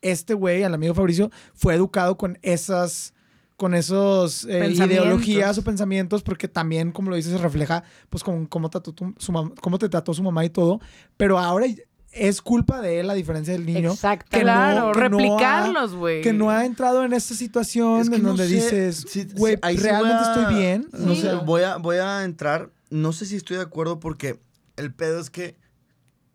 este 0.01 0.33
güey, 0.33 0.63
el 0.63 0.73
amigo 0.73 0.93
Fabricio, 0.93 1.29
fue 1.53 1.75
educado 1.75 2.17
con 2.17 2.37
esas 2.41 3.13
con 3.57 3.75
esos 3.75 4.45
eh, 4.45 4.71
ideologías 4.71 5.55
o 5.59 5.63
pensamientos, 5.63 6.23
porque 6.23 6.47
también, 6.47 6.91
como 6.91 7.11
lo 7.11 7.15
dices, 7.15 7.33
se 7.33 7.37
refleja 7.37 7.83
pues 8.09 8.23
con 8.23 8.47
cómo, 8.47 8.71
trató 8.71 8.91
tu- 8.91 9.13
su 9.19 9.31
mam- 9.31 9.53
cómo 9.61 9.77
te 9.77 9.87
trató 9.87 10.15
su 10.15 10.23
mamá 10.23 10.43
y 10.43 10.49
todo, 10.49 10.79
pero 11.15 11.37
ahora 11.37 11.67
es 12.11 12.41
culpa 12.41 12.81
de 12.81 12.99
él, 13.01 13.09
a 13.11 13.13
diferencia 13.13 13.53
del 13.53 13.67
niño, 13.67 13.91
Exacto. 13.91 14.25
que 14.31 14.37
no- 14.39 14.43
Claro, 14.45 14.91
que 14.93 14.99
no 15.01 15.05
ha- 15.05 15.09
replicarlos, 15.09 15.93
güey. 15.93 16.21
que 16.23 16.33
no 16.33 16.49
ha 16.49 16.65
entrado 16.65 17.05
en 17.05 17.13
esta 17.13 17.35
situación 17.35 18.01
Es 18.01 18.09
que 18.09 18.15
en 18.15 18.23
no 18.23 18.29
donde 18.29 18.47
sé, 18.47 18.55
dices, 18.55 19.33
güey, 19.35 19.59
ahí 19.61 19.77
sí 19.77 19.83
realmente 19.83 20.15
a- 20.25 20.33
estoy 20.33 20.55
bien. 20.55 20.87
No 20.97 21.13
sé, 21.13 21.35
voy 21.35 21.61
a, 21.61 21.77
voy 21.77 21.97
a 21.97 22.23
entrar. 22.23 22.71
No 22.89 23.13
sé 23.13 23.27
si 23.27 23.35
estoy 23.35 23.57
de 23.57 23.63
acuerdo 23.63 23.99
porque 23.99 24.39
el 24.75 24.91
pedo 24.91 25.19
es 25.19 25.29
que 25.29 25.55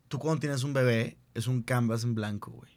tú 0.09 0.19
cuando 0.19 0.41
tienes 0.41 0.63
un 0.65 0.73
bebé 0.73 1.17
es 1.35 1.47
un 1.47 1.63
canvas 1.63 2.05
en 2.05 2.15
blanco, 2.15 2.51
güey. 2.53 2.71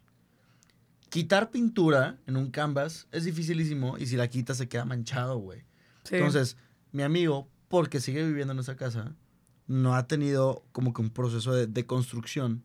Quitar 1.08 1.50
pintura 1.50 2.18
en 2.26 2.36
un 2.36 2.50
canvas 2.50 3.08
es 3.10 3.24
dificilísimo 3.24 3.98
y 3.98 4.06
si 4.06 4.16
la 4.16 4.28
quitas 4.28 4.56
se 4.58 4.68
queda 4.68 4.84
manchado, 4.84 5.38
güey. 5.38 5.64
Sí. 6.04 6.16
Entonces, 6.16 6.56
mi 6.92 7.02
amigo, 7.02 7.48
porque 7.68 8.00
sigue 8.00 8.24
viviendo 8.24 8.52
en 8.52 8.60
esa 8.60 8.76
casa, 8.76 9.14
no 9.66 9.94
ha 9.96 10.06
tenido 10.06 10.62
como 10.72 10.92
que 10.92 11.02
un 11.02 11.10
proceso 11.10 11.52
de, 11.52 11.66
de 11.66 11.84
construcción. 11.86 12.62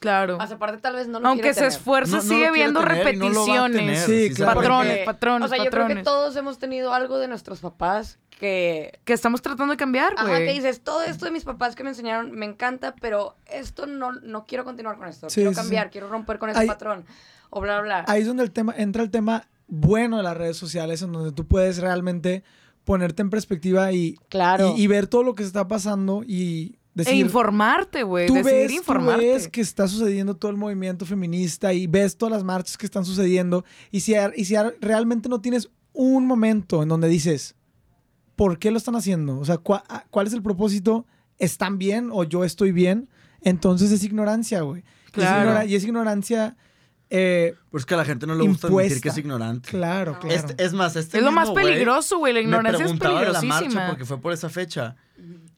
claro. 0.00 0.38
Más 0.38 0.50
aparte, 0.50 0.78
tal 0.80 0.94
vez 0.94 1.08
no 1.08 1.20
lo 1.20 1.28
Aunque 1.28 1.42
quiere 1.42 1.54
se 1.54 1.60
tener. 1.60 1.72
No- 2.08 2.16
lo 2.16 2.22
sigue 2.22 2.50
viendo 2.52 2.80
tener 2.80 2.96
no 2.96 3.04
tener, 3.04 3.20
repeticiones. 3.22 4.04
Sí, 4.04 4.34
claro. 4.34 4.60
Patrones, 4.60 5.04
patrones, 5.04 5.46
O 5.46 5.48
sea, 5.54 5.58
yo 5.64 5.70
creo 5.70 5.86
que 5.88 5.94
patrones. 5.94 6.04
todos 6.04 6.36
hemos 6.36 6.58
tenido 6.58 6.94
algo 6.94 7.18
de 7.18 7.28
nuestros 7.28 7.60
papás 7.60 8.18
que... 8.38 8.98
Que 9.04 9.12
estamos 9.12 9.42
tratando 9.42 9.72
de 9.72 9.76
cambiar, 9.76 10.14
Ajá, 10.16 10.26
güey. 10.28 10.46
que 10.46 10.52
dices, 10.54 10.80
todo 10.82 11.02
esto 11.02 11.24
de 11.24 11.30
mis 11.30 11.44
papás 11.44 11.74
que 11.76 11.82
me 11.84 11.90
enseñaron 11.90 12.30
me 12.32 12.46
encanta, 12.46 12.94
pero 13.00 13.36
esto 13.50 13.86
no, 13.86 14.12
no 14.12 14.46
quiero 14.46 14.64
continuar 14.64 14.96
con 14.96 15.08
esto. 15.08 15.28
Sí, 15.28 15.36
quiero 15.36 15.50
sí, 15.50 15.54
sí. 15.56 15.60
cambiar, 15.60 15.90
quiero 15.90 16.08
romper 16.08 16.38
con 16.38 16.50
ese 16.50 16.60
Hay- 16.60 16.66
patrón. 16.68 17.04
O 17.50 17.60
bla, 17.62 17.80
bla. 17.80 18.04
ahí 18.08 18.20
es 18.20 18.26
donde 18.26 18.42
el 18.42 18.50
tema, 18.50 18.74
entra 18.76 19.02
el 19.02 19.10
tema 19.10 19.48
bueno 19.68 20.18
de 20.18 20.22
las 20.22 20.36
redes 20.36 20.56
sociales, 20.56 21.00
en 21.02 21.12
donde 21.12 21.32
tú 21.32 21.46
puedes 21.46 21.78
realmente 21.78 22.44
ponerte 22.84 23.22
en 23.22 23.30
perspectiva 23.30 23.90
y, 23.92 24.16
Claro. 24.28 24.74
y, 24.76 24.82
y 24.82 24.86
ver 24.86 25.06
todo 25.06 25.22
lo 25.22 25.34
que 25.34 25.42
está 25.42 25.66
pasando 25.66 26.22
y 26.26 26.74
e 26.74 26.78
decir... 27.04 27.14
informarte, 27.16 28.02
güey. 28.02 28.26
Tú 28.26 28.34
ves, 28.34 28.82
tú 28.84 28.92
ves 29.18 29.48
que 29.48 29.60
está 29.60 29.88
sucediendo 29.88 30.36
todo 30.36 30.50
el 30.50 30.56
movimiento 30.58 31.06
feminista 31.06 31.72
y 31.72 31.86
ves 31.86 32.16
todas 32.16 32.32
las 32.32 32.44
marchas 32.44 32.76
que 32.76 32.84
están 32.86 33.04
sucediendo 33.04 33.64
y 33.90 34.00
si, 34.00 34.14
y 34.36 34.44
si 34.44 34.54
realmente 34.80 35.28
no 35.28 35.40
tienes 35.40 35.70
un 35.92 36.26
momento 36.26 36.82
en 36.82 36.88
donde 36.88 37.08
dices, 37.08 37.54
¿por 38.38 38.58
qué 38.60 38.70
lo 38.70 38.78
están 38.78 38.94
haciendo? 38.94 39.38
O 39.38 39.44
sea, 39.44 39.58
¿cuál, 39.58 39.82
¿cuál 40.10 40.28
es 40.28 40.32
el 40.32 40.42
propósito? 40.42 41.04
¿Están 41.38 41.76
bien 41.76 42.08
o 42.12 42.22
yo 42.24 42.44
estoy 42.44 42.70
bien? 42.72 43.08
Entonces 43.42 43.90
es 43.90 44.02
ignorancia, 44.04 44.62
güey. 44.62 44.82
Y 44.82 44.84
es 45.06 45.12
Claro. 45.12 45.50
ignora- 45.50 45.64
Y 45.66 45.74
es 45.74 45.82
ignorancia, 45.84 46.56
eh, 47.10 47.54
Pues 47.70 47.84
que 47.84 47.94
a 47.94 47.96
la 47.96 48.04
gente 48.04 48.26
no 48.28 48.34
le 48.36 48.46
gusta 48.46 48.68
admitir 48.68 48.84
Impuesta. 48.86 49.02
que 49.02 49.08
es 49.08 49.18
ignorante. 49.18 49.68
claro, 49.70 50.18
claro. 50.20 50.34
Este- 50.34 50.62
es 50.64 50.72
más, 50.72 50.94
este 50.96 51.18
Es 51.18 51.24
lo 51.24 51.32
más 51.32 51.48
mismo 51.48 51.62
peligroso, 51.62 52.18
güey. 52.18 52.32
La 52.32 52.40
ignorancia 52.40 52.84
me 52.86 52.92
es 52.92 52.98
preguntaba 52.98 53.20
de 53.20 53.26
la 53.26 53.32
marcha 53.42 53.48
peligrosísima. 53.48 53.88
porque 53.88 54.04
fue 54.04 54.20
por 54.20 54.32
esa 54.32 54.48
fecha. 54.48 54.94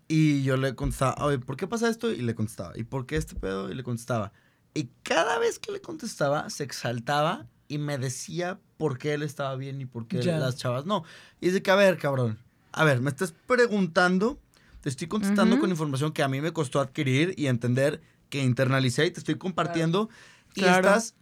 Y 0.08 0.42
yo 0.42 0.56
le 0.56 0.74
contestaba, 0.74 1.14
oye, 1.24 1.38
¿por 1.38 1.56
qué 1.56 1.66
pasa 1.68 1.88
esto? 1.88 2.10
Y 2.10 2.22
le 2.22 2.34
contestaba. 2.34 2.72
¿Y 2.76 2.82
por 2.84 3.06
qué 3.06 3.16
este 3.16 3.36
pedo? 3.36 3.70
Y 3.70 3.74
le 3.74 3.82
contestaba. 3.84 4.32
Y 4.74 4.88
cada 5.02 5.38
vez 5.38 5.58
que 5.58 5.70
le 5.70 5.80
contestaba, 5.80 6.48
se 6.50 6.64
exaltaba 6.64 7.46
y 7.68 7.78
me 7.78 7.98
decía 7.98 8.58
por 8.76 8.98
qué 8.98 9.14
él 9.14 9.22
estaba 9.22 9.54
bien 9.56 9.80
y 9.80 9.86
por 9.86 10.06
qué 10.08 10.22
Ya. 10.22 10.38
las 10.38 10.56
chavas 10.56 10.86
no. 10.86 11.04
Y 11.40 11.46
dice 11.48 11.62
que, 11.62 11.70
a 11.70 11.76
ver, 11.76 11.98
cabrón. 11.98 12.38
A 12.72 12.84
ver, 12.84 13.00
me 13.00 13.10
estás 13.10 13.32
preguntando, 13.46 14.40
te 14.80 14.88
estoy 14.88 15.08
contestando 15.08 15.58
con 15.58 15.70
información 15.70 16.12
que 16.12 16.22
a 16.22 16.28
mí 16.28 16.40
me 16.40 16.52
costó 16.52 16.80
adquirir 16.80 17.34
y 17.36 17.46
entender 17.46 18.00
que 18.28 18.42
internalicé 18.42 19.06
y 19.06 19.10
te 19.10 19.20
estoy 19.20 19.36
compartiendo. 19.36 20.08
Y 20.54 20.60
Claro. 20.60 20.88
estás, 20.88 21.14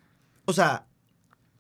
o 0.45 0.53
sea, 0.53 0.87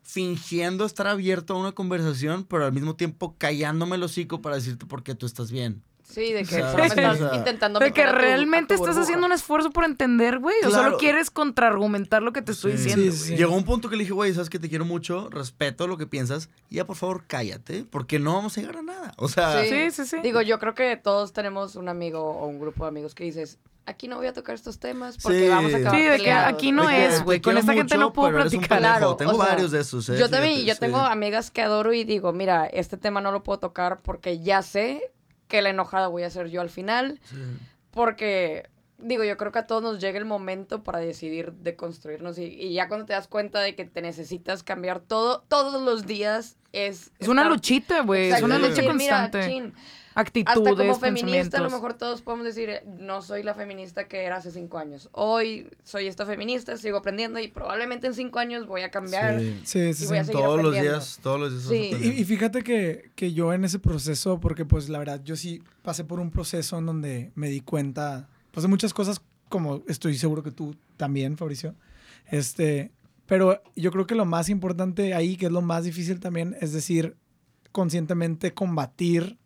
fingiendo 0.02 0.84
estar 0.84 1.06
abierto 1.06 1.54
a 1.54 1.58
una 1.58 1.72
conversación, 1.72 2.44
pero 2.44 2.64
al 2.64 2.72
mismo 2.72 2.96
tiempo 2.96 3.36
callándome 3.36 3.96
el 3.96 4.02
hocico 4.02 4.40
para 4.40 4.56
decirte 4.56 4.86
por 4.86 5.02
qué 5.02 5.14
tú 5.14 5.26
estás 5.26 5.50
bien. 5.50 5.82
Sí, 6.10 6.32
de 6.32 6.44
que 6.44 6.56
estás 6.58 6.90
O 6.90 7.28
sea, 7.28 7.36
intentando 7.36 7.78
De 7.78 7.92
que 7.92 8.00
meter 8.00 8.06
a 8.08 8.12
tu- 8.12 8.18
realmente 8.18 8.74
a 8.74 8.76
tu 8.78 8.82
estás 8.84 8.96
haciendo 8.96 9.26
un 9.26 9.32
esfuerzo 9.32 9.70
por 9.70 9.84
entender, 9.84 10.38
güey. 10.38 10.56
O 10.66 10.70
solo 10.70 10.96
quieres 10.96 11.30
contraargumentar 11.30 12.22
lo 12.22 12.32
que 12.32 12.40
te 12.40 12.52
estoy 12.52 12.72
Sí. 12.72 12.78
diciendo. 12.78 13.02
Sí, 13.02 13.08
güey. 13.10 13.20
sí. 13.30 13.36
Llegó 13.36 13.54
un 13.54 13.64
punto 13.64 13.88
que 13.90 13.96
le 13.96 14.04
dije, 14.04 14.14
güey, 14.14 14.32
sabes 14.32 14.48
que 14.48 14.58
te 14.58 14.68
quiero 14.68 14.84
mucho, 14.86 15.28
respeto 15.30 15.86
lo 15.86 15.98
que 15.98 16.06
piensas, 16.06 16.48
y 16.70 16.76
ya 16.76 16.86
por 16.86 16.96
favor 16.96 17.24
cállate, 17.26 17.84
porque 17.90 18.18
no 18.18 18.32
vamos 18.34 18.56
a 18.56 18.60
llegar 18.62 18.78
a 18.78 18.82
nada. 18.82 19.12
O 19.18 19.28
sea, 19.28 19.62
Sí. 19.64 19.90
Sí, 19.90 20.06
sí. 20.06 20.16
Digo, 20.22 20.40
yo 20.40 20.58
creo 20.58 20.74
que 20.74 20.96
todos 20.96 21.32
tenemos 21.32 21.76
un 21.76 21.88
amigo 21.88 22.20
o 22.22 22.46
un 22.46 22.58
grupo 22.58 22.84
de 22.84 22.88
amigos 22.88 23.14
que 23.14 23.24
dices, 23.24 23.58
aquí 23.84 24.08
no 24.08 24.16
voy 24.16 24.26
a 24.28 24.32
tocar 24.32 24.54
estos 24.54 24.78
temas 24.78 25.18
porque 25.22 25.40
Sí. 25.44 25.48
vamos 25.48 25.74
a 25.74 25.76
acabar 25.76 25.94
Sí, 25.98 26.04
de 26.04 26.10
que 26.12 26.16
peleados". 26.18 26.54
aquí 26.54 26.72
no 26.72 26.88
es, 26.90 27.22
güey. 27.22 27.40
Con 27.40 27.58
esta 27.58 27.74
gente 27.74 27.98
no 27.98 28.12
puedo 28.14 28.28
pero 28.28 28.40
eres 28.40 28.54
un 28.54 28.60
platicar. 28.60 28.78
Claro, 28.80 29.16
Tengo 29.16 29.32
o 29.32 29.36
sea, 29.36 29.46
varios 29.46 29.70
de 29.72 29.80
esos, 29.80 30.08
¿eh? 30.08 30.16
Yo 30.18 30.28
también, 30.30 30.54
Fíjate, 30.54 30.66
yo 30.68 30.74
sí. 30.74 30.80
tengo 30.80 30.98
amigas 30.98 31.50
que 31.50 31.60
adoro 31.62 31.92
y 31.92 32.04
digo, 32.04 32.32
mira, 32.32 32.66
este 32.66 32.96
tema 32.96 33.20
no 33.20 33.30
lo 33.30 33.42
puedo 33.42 33.58
tocar 33.58 34.00
porque 34.02 34.40
ya 34.40 34.62
sé 34.62 35.02
que 35.48 35.62
la 35.62 35.70
enojada 35.70 36.06
voy 36.08 36.22
a 36.22 36.30
ser 36.30 36.48
yo 36.48 36.60
al 36.60 36.70
final, 36.70 37.20
Sí. 37.24 37.36
porque 37.90 38.68
digo, 38.98 39.22
yo 39.24 39.36
creo 39.36 39.52
que 39.52 39.60
a 39.60 39.66
todos 39.66 39.82
nos 39.82 40.00
llega 40.00 40.18
el 40.18 40.24
momento 40.24 40.82
para 40.82 40.98
decidir 40.98 41.52
de 41.52 41.76
construirnos 41.76 42.36
y, 42.38 42.44
y 42.44 42.72
ya 42.74 42.88
cuando 42.88 43.06
te 43.06 43.12
das 43.12 43.28
cuenta 43.28 43.60
de 43.60 43.74
que 43.76 43.84
te 43.84 44.02
necesitas 44.02 44.62
cambiar 44.64 45.00
todo, 45.00 45.44
todos 45.48 45.80
los 45.82 46.04
días 46.06 46.56
es... 46.72 47.12
Es 47.20 47.28
una 47.28 47.48
luchita, 47.48 48.02
güey. 48.02 48.30
Es 48.30 48.42
una 48.42 48.58
lucha 48.58 48.74
decir, 48.82 48.94
mira, 48.94 49.20
constante. 49.30 49.46
chin, 49.48 49.72
Actitudes, 50.18 50.72
hasta 50.72 50.74
como 50.74 50.94
feminista, 50.98 51.58
a 51.58 51.60
lo 51.60 51.70
mejor 51.70 51.94
todos 51.94 52.22
podemos 52.22 52.44
decir, 52.44 52.68
eh, 52.70 52.82
no 52.98 53.22
soy 53.22 53.44
la 53.44 53.54
feminista 53.54 54.08
que 54.08 54.24
era 54.24 54.36
hace 54.36 54.50
cinco 54.50 54.78
años. 54.78 55.08
Hoy 55.12 55.68
soy 55.84 56.08
esta 56.08 56.26
feminista, 56.26 56.76
sigo 56.76 56.98
aprendiendo 56.98 57.38
y 57.38 57.46
probablemente 57.46 58.08
en 58.08 58.14
cinco 58.14 58.40
años 58.40 58.66
voy 58.66 58.82
a 58.82 58.90
cambiar. 58.90 59.38
Sí. 59.38 59.60
Sí, 59.64 59.94
sí, 59.94 60.04
Y 60.04 60.06
voy 60.08 60.18
a 60.18 60.24
sí. 60.24 60.32
seguir 60.32 60.44
Todos 60.44 60.62
los 60.62 60.72
días, 60.74 61.20
todos 61.22 61.38
los 61.38 61.68
días. 61.68 62.00
Sí. 62.00 62.14
y 62.18 62.24
fíjate 62.24 62.62
que, 62.62 63.10
que 63.14 63.32
yo 63.32 63.52
en 63.52 63.64
ese 63.64 63.78
proceso, 63.78 64.40
porque 64.40 64.64
pues 64.64 64.88
la 64.88 64.98
verdad 64.98 65.20
yo 65.22 65.36
sí 65.36 65.62
pasé 65.82 66.02
por 66.02 66.18
un 66.18 66.32
proceso 66.32 66.78
en 66.78 66.86
donde 66.86 67.30
me 67.36 67.48
di 67.48 67.60
cuenta 67.60 68.28
pues 68.50 68.62
de 68.62 68.68
muchas 68.68 68.92
cosas, 68.92 69.22
como 69.48 69.84
estoy 69.86 70.18
seguro 70.18 70.42
que 70.42 70.50
tú 70.50 70.74
también, 70.96 71.36
Fabricio. 71.36 71.76
Este, 72.26 72.90
pero 73.26 73.62
yo 73.76 73.92
creo 73.92 74.06
que 74.06 74.16
lo 74.16 74.24
más 74.24 74.48
importante 74.48 75.14
ahí, 75.14 75.36
que 75.36 75.46
es 75.46 75.52
lo 75.52 75.62
más 75.62 75.84
difícil 75.84 76.18
también, 76.18 76.56
es 76.60 76.72
decir, 76.72 77.16
conscientemente 77.70 78.52
combatir 78.52 79.37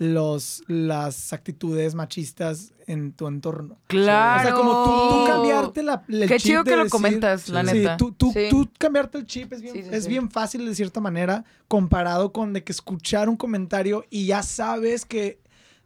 los, 0.00 0.64
las 0.66 1.34
actitudes 1.34 1.94
machistas 1.94 2.72
en 2.86 3.12
tu 3.12 3.28
entorno. 3.28 3.76
Claro. 3.86 4.40
O 4.40 4.42
sea, 4.42 4.54
como 4.54 4.84
tú, 4.84 5.18
tú 5.20 5.26
cambiarte 5.26 5.82
la, 5.82 6.02
el 6.08 6.26
Qué 6.26 6.36
chip 6.38 6.46
chido 6.52 6.64
de 6.64 6.70
que 6.70 6.76
lo 6.78 6.88
comentas, 6.88 7.50
la 7.50 7.64
Sí, 7.66 7.78
neta. 7.80 7.96
tú, 7.98 8.10
tú, 8.12 8.32
Sí. 8.32 8.46
tú 8.48 8.66
cambiarte 8.78 9.18
el 9.18 9.26
chip 9.26 9.52
es, 9.52 9.60
bien, 9.60 9.74
Sí, 9.74 9.82
sí, 9.82 9.88
es 9.92 10.04
sí. 10.04 10.08
bien 10.08 10.30
fácil 10.30 10.64
de 10.64 10.74
cierta 10.74 11.00
manera 11.02 11.44
comparado 11.68 12.32
con 12.32 12.54
de 12.54 12.64
que 12.64 12.72
escuchar 12.72 13.28
un 13.28 13.36
comentario 13.36 14.04
y 14.08 14.24
ya 14.24 14.42
sabes 14.42 15.04
que, 15.04 15.38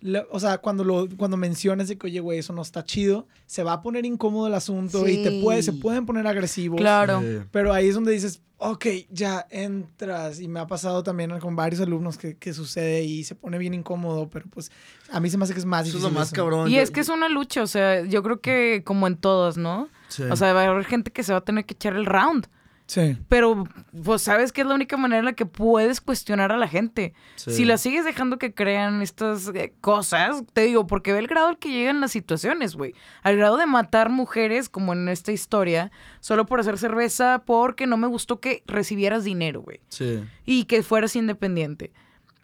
le- 0.05 0.27
o 0.31 0.39
sea, 0.39 0.59
cuando, 0.59 0.85
lo, 0.85 1.09
cuando 1.17 1.37
mencionas 1.37 1.89
de 1.89 1.97
que, 1.99 2.07
oye, 2.07 2.21
güey, 2.21 2.39
eso 2.39 2.53
no 2.53 2.61
está 2.63 2.85
chido, 2.85 3.27
se 3.47 3.63
va 3.65 3.73
a 3.73 3.83
poner 3.83 4.05
incómodo 4.05 4.47
el 4.47 4.55
asunto 4.55 5.09
y 5.09 5.23
te 5.25 5.41
puede, 5.43 5.63
se 5.63 5.73
pueden 5.73 6.05
poner 6.07 6.27
agresivos. 6.27 6.79
Claro. 6.79 7.21
Sí. 7.23 7.39
Pero 7.51 7.73
ahí 7.73 7.89
es 7.89 7.95
donde 7.95 8.13
dices, 8.13 8.43
ok, 8.59 8.87
ya 9.11 9.47
entras. 9.51 10.41
Y 10.41 10.47
me 10.49 10.61
ha 10.61 10.67
pasado 10.67 11.03
también 11.03 11.37
con 11.41 11.57
varios 11.57 11.81
alumnos 11.81 12.19
que, 12.19 12.37
que 12.37 12.53
sucede 12.53 13.03
y 13.03 13.25
se 13.25 13.35
pone 13.35 13.57
bien 13.59 13.73
incómodo, 13.75 14.29
pero 14.29 14.45
pues 14.51 14.71
a 15.11 15.21
mí 15.21 15.31
se 15.31 15.39
me 15.39 15.45
hace 15.45 15.55
que 15.55 15.61
es 15.61 15.65
más 15.67 15.87
Eso 15.87 15.97
es 15.97 16.03
difícil. 16.03 16.13
lo 16.15 16.19
más 16.21 16.29
eso. 16.29 16.37
cabrón. 16.37 16.69
Y 16.71 16.75
Yo- 16.75 16.81
es 16.83 16.91
que 16.91 17.01
es 17.01 17.09
una 17.09 17.29
lucha, 17.31 17.63
o 17.63 17.67
sea, 17.67 18.05
yo 18.05 18.23
creo 18.23 18.41
que 18.41 18.83
como 18.85 19.07
en 19.07 19.17
todas, 19.17 19.57
¿no? 19.57 19.89
Sí. 20.09 20.23
O 20.25 20.37
sea, 20.37 20.53
va 20.53 20.63
a 20.65 20.69
haber 20.71 20.85
gente 20.85 21.11
que 21.13 21.23
se 21.23 21.33
va 21.33 21.39
a 21.39 21.45
tener 21.45 21.65
que 21.65 21.75
echar 21.75 21.97
el 21.97 22.05
round. 22.07 22.47
Sí. 22.87 23.17
Pero, 23.31 23.65
pues, 24.05 24.21
¿sabes 24.23 24.53
que 24.53 24.61
es 24.61 24.67
la 24.67 24.75
única 24.75 24.97
manera 24.99 25.21
en 25.21 25.25
la 25.25 25.33
que 25.33 25.47
puedes 25.47 26.03
cuestionar 26.03 26.53
a 26.53 26.59
la 26.59 26.69
gente? 26.69 27.15
Sí. 27.37 27.51
Si 27.53 27.65
la 27.65 27.79
sigues 27.79 28.05
dejando 28.05 28.39
que 28.39 28.53
crean 28.53 29.01
estas 29.01 29.49
eh, 29.55 29.73
cosas, 29.81 30.43
te 30.53 30.63
digo, 30.63 30.87
porque 30.87 31.13
ve 31.15 31.19
el 31.21 31.27
grado 31.27 31.49
al 31.49 31.59
que 31.59 31.71
llegan 31.71 32.01
las 32.03 32.13
situaciones, 32.13 32.77
güey. 32.77 32.95
Al 33.23 33.37
grado 33.39 33.57
de 33.57 33.65
matar 33.67 34.11
mujeres, 34.11 34.69
como 34.69 34.93
en 34.93 35.09
esta 35.09 35.33
historia, 35.33 35.91
solo 36.21 36.45
por 36.45 36.61
hacer 36.61 36.77
cerveza, 36.77 37.43
porque 37.47 37.87
no 37.87 37.97
me 37.97 38.07
gustó 38.07 38.39
que 38.41 38.63
recibieras 38.67 39.25
dinero, 39.25 39.63
güey. 39.63 39.81
Sí. 39.89 40.23
Y 40.45 40.65
que 40.65 40.83
fueras 40.83 41.17
independiente. 41.17 41.91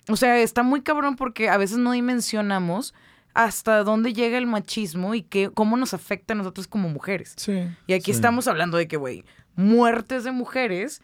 O 0.09 0.17
sea, 0.17 0.39
está 0.39 0.63
muy 0.63 0.81
cabrón 0.81 1.17
porque 1.17 1.51
a 1.51 1.59
veces 1.59 1.77
no 1.77 1.93
dimensionamos 1.93 2.95
hasta 3.35 3.85
dónde 3.85 4.13
llega 4.13 4.39
el 4.39 4.47
machismo 4.47 5.15
y 5.15 5.23
qué, 5.23 5.51
cómo 5.53 5.77
nos 5.77 5.95
afecta 5.95 6.33
a 6.33 6.37
nosotros 6.37 6.67
como 6.67 6.89
mujeres. 6.89 7.35
Sí. 7.37 7.69
Y 7.87 7.93
aquí 7.93 8.07
Sí. 8.07 8.13
estamos 8.13 8.49
hablando 8.49 8.77
de 8.77 8.89
que, 8.89 8.97
güey, 8.97 9.25
muertes 9.61 10.25
de 10.25 10.33
mujeres 10.33 11.03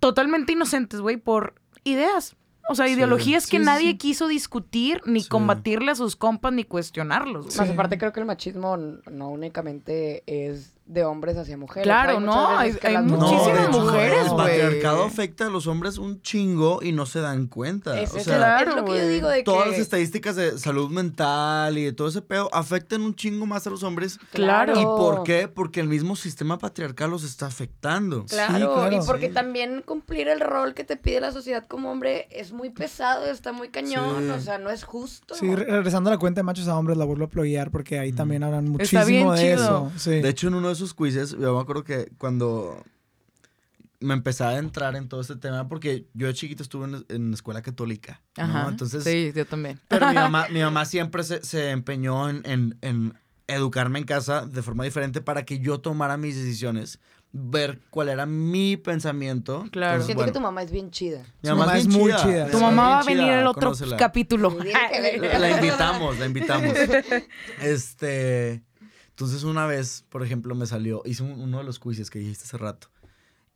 totalmente 0.00 0.52
inocentes, 0.52 1.00
güey, 1.00 1.16
por 1.16 1.54
ideas. 1.84 2.36
O 2.70 2.74
sea, 2.74 2.86
Sí. 2.86 2.92
ideologías 2.92 3.46
que 3.46 3.58
Sí, 3.58 3.64
nadie 3.64 3.92
sí. 3.92 3.96
quiso 3.98 4.28
discutir, 4.28 5.00
ni 5.06 5.20
Sí. 5.22 5.28
combatirle 5.28 5.90
a 5.90 5.94
sus 5.94 6.16
compas, 6.16 6.52
ni 6.52 6.64
cuestionarlos. 6.64 7.56
Más 7.56 7.70
aparte 7.70 7.96
creo 7.98 8.12
que 8.12 8.20
el 8.20 8.26
machismo 8.26 8.76
no 8.76 9.30
únicamente 9.30 10.22
es 10.26 10.77
de 10.88 11.04
hombres 11.04 11.36
hacia 11.36 11.56
mujeres. 11.58 11.84
Claro, 11.84 12.16
Hay 12.18 12.24
no, 12.24 12.48
hay- 12.58 12.74
hay 12.82 12.96
muchísimas 13.02 13.46
de 13.58 13.62
hecho, 13.68 13.80
mujeres, 13.80 14.26
El 14.30 14.36
patriarcado 14.36 15.04
afecta 15.04 15.46
a 15.46 15.50
los 15.50 15.66
hombres 15.66 15.98
un 15.98 16.22
chingo 16.22 16.80
y 16.82 16.92
no 16.92 17.04
se 17.04 17.20
dan 17.20 17.46
cuenta. 17.46 18.00
Es, 18.00 18.14
o 18.14 18.16
es- 18.16 18.24
sea, 18.24 18.38
claro, 18.38 18.70
es 18.70 18.76
lo 18.76 18.84
que 18.86 18.96
yo 18.98 19.06
digo 19.08 19.28
de 19.28 19.42
todas 19.42 19.64
que... 19.64 19.70
las 19.72 19.78
estadísticas 19.80 20.34
de 20.36 20.58
salud 20.58 20.90
mental 20.90 21.76
y 21.76 21.84
de 21.84 21.92
todo 21.92 22.08
ese 22.08 22.22
pedo 22.22 22.48
afectan 22.54 23.02
un 23.02 23.14
chingo 23.14 23.44
más 23.44 23.66
a 23.66 23.70
los 23.70 23.82
hombres. 23.82 24.18
Claro. 24.32 24.80
¿Y 24.80 24.82
por 24.84 25.24
qué? 25.24 25.46
Porque 25.46 25.80
el 25.80 25.88
mismo 25.88 26.16
sistema 26.16 26.56
patriarcal 26.58 27.10
los 27.10 27.22
está 27.22 27.46
afectando. 27.46 28.24
Claro, 28.24 28.54
Sí, 28.54 28.64
claro. 28.80 28.96
y 28.96 29.06
porque 29.06 29.28
Sí. 29.28 29.34
también 29.34 29.82
cumplir 29.84 30.28
el 30.28 30.40
rol 30.40 30.72
que 30.72 30.84
te 30.84 30.96
pide 30.96 31.20
la 31.20 31.32
sociedad 31.32 31.66
como 31.68 31.90
hombre 31.90 32.28
es 32.30 32.52
muy 32.52 32.70
pesado, 32.70 33.26
está 33.26 33.52
muy 33.52 33.68
cañón, 33.68 34.24
Sí. 34.24 34.30
o 34.30 34.40
sea, 34.40 34.56
no 34.58 34.70
es 34.70 34.84
justo. 34.84 35.34
Sí, 35.34 35.54
re- 35.54 35.64
regresando 35.66 36.08
a 36.08 36.14
la 36.14 36.18
cuenta 36.18 36.38
de 36.40 36.44
machos 36.44 36.66
a 36.66 36.78
hombres, 36.78 36.96
la 36.96 37.04
vuelvo 37.04 37.26
a 37.26 37.28
ploguear 37.28 37.70
porque 37.70 37.98
ahí 37.98 38.12
también 38.12 38.42
hablan 38.42 38.74
Está 38.80 39.04
bien 39.04 39.26
muchísimo 39.26 39.32
de 39.34 39.40
chido. 39.40 39.64
eso. 39.64 39.92
Sí. 39.98 40.20
De 40.22 40.28
hecho, 40.30 40.48
en 40.48 40.54
uno 40.54 40.68
de 40.70 40.77
esos 40.78 40.94
quizzes, 40.94 41.30
yo 41.38 41.54
me 41.54 41.60
acuerdo 41.60 41.84
que 41.84 42.10
cuando 42.18 42.82
me 44.00 44.14
empezaba 44.14 44.50
a 44.52 44.58
entrar 44.58 44.94
en 44.94 45.08
todo 45.08 45.20
este 45.20 45.34
tema, 45.36 45.68
porque 45.68 46.06
yo 46.14 46.28
de 46.28 46.34
chiquito 46.34 46.62
estuve 46.62 46.84
en, 46.86 47.04
en 47.08 47.34
escuela 47.34 47.62
católica, 47.62 48.20
¿no? 48.36 48.44
Ajá. 48.44 48.68
Entonces, 48.68 49.02
sí, 49.04 49.32
yo 49.34 49.44
también. 49.44 49.80
pero 49.88 50.08
mi 50.08 50.14
mamá, 50.14 50.46
mi 50.52 50.60
mamá 50.60 50.84
siempre 50.84 51.24
se, 51.24 51.42
se 51.44 51.70
empeñó 51.70 52.28
en, 52.30 52.42
en- 52.44 52.78
en 52.82 53.14
educarme 53.48 53.98
en 53.98 54.04
casa 54.04 54.46
de 54.46 54.62
forma 54.62 54.84
diferente 54.84 55.20
para 55.20 55.44
que 55.44 55.58
yo 55.58 55.80
tomara 55.80 56.16
mis 56.18 56.36
decisiones, 56.36 57.00
ver 57.32 57.80
cuál 57.90 58.10
era 58.10 58.24
mi 58.26 58.76
pensamiento. 58.76 59.64
Claro. 59.72 59.94
Entonces, 59.94 60.06
Siento 60.06 60.20
bueno, 60.20 60.32
que 60.32 60.38
tu 60.38 60.42
mamá 60.42 60.62
es 60.62 60.70
bien 60.70 60.90
chida. 60.90 61.24
mi 61.42 61.48
mamá 61.50 61.76
es 61.78 61.88
muy 61.88 62.12
chida. 62.14 62.50
Tu 62.50 62.58
mamá 62.60 62.88
va 62.90 63.00
a 63.00 63.04
venir 63.04 63.28
el 63.32 63.46
otro 63.46 63.60
conócela. 63.70 63.96
capítulo. 63.96 64.56
La 65.38 65.50
invitamos, 65.50 66.18
la 66.18 66.26
invitamos. 66.26 66.72
Este, 67.62 68.62
entonces 69.18 69.42
una 69.42 69.66
vez, 69.66 70.04
por 70.10 70.22
ejemplo, 70.22 70.54
me 70.54 70.64
salió, 70.64 71.02
hice 71.04 71.24
un- 71.24 71.40
uno 71.40 71.58
de 71.58 71.64
los 71.64 71.80
quizzes 71.80 72.08
que 72.08 72.20
dijiste 72.20 72.44
hace 72.44 72.56
rato. 72.56 72.88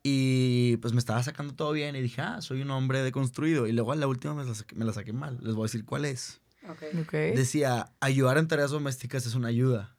Y 0.03 0.77
pues 0.79 0.93
me 0.93 0.99
estaba 0.99 1.23
sacando 1.23 1.55
todo 1.55 1.71
bien 1.71 1.95
y 1.95 2.01
dije, 2.03 2.21
ah, 2.21 2.41
soy 2.41 2.63
un 2.63 2.71
hombre 2.73 3.01
deconstruido. 3.03 3.69
Y 3.69 3.73
luego 3.73 3.93
a 3.93 3.95
la 3.97 4.09
última 4.09 4.35
me 4.35 4.45
la 4.45 4.53
saqué, 4.57 4.75
me 4.75 4.85
la 4.85 4.93
saqué 4.93 5.13
mal. 5.13 5.39
Les 5.41 5.55
voy 5.55 5.63
a 5.63 5.67
decir 5.67 5.85
cuál 5.85 6.05
es. 6.05 6.41
Ok. 6.69 6.83
Ok. 7.03 7.13
Decía, 7.13 7.93
ayudar 8.01 8.39
en 8.39 8.49
tareas 8.49 8.73
domésticas 8.73 9.25
es 9.25 9.37
una 9.37 9.47
ayuda. 9.49 9.95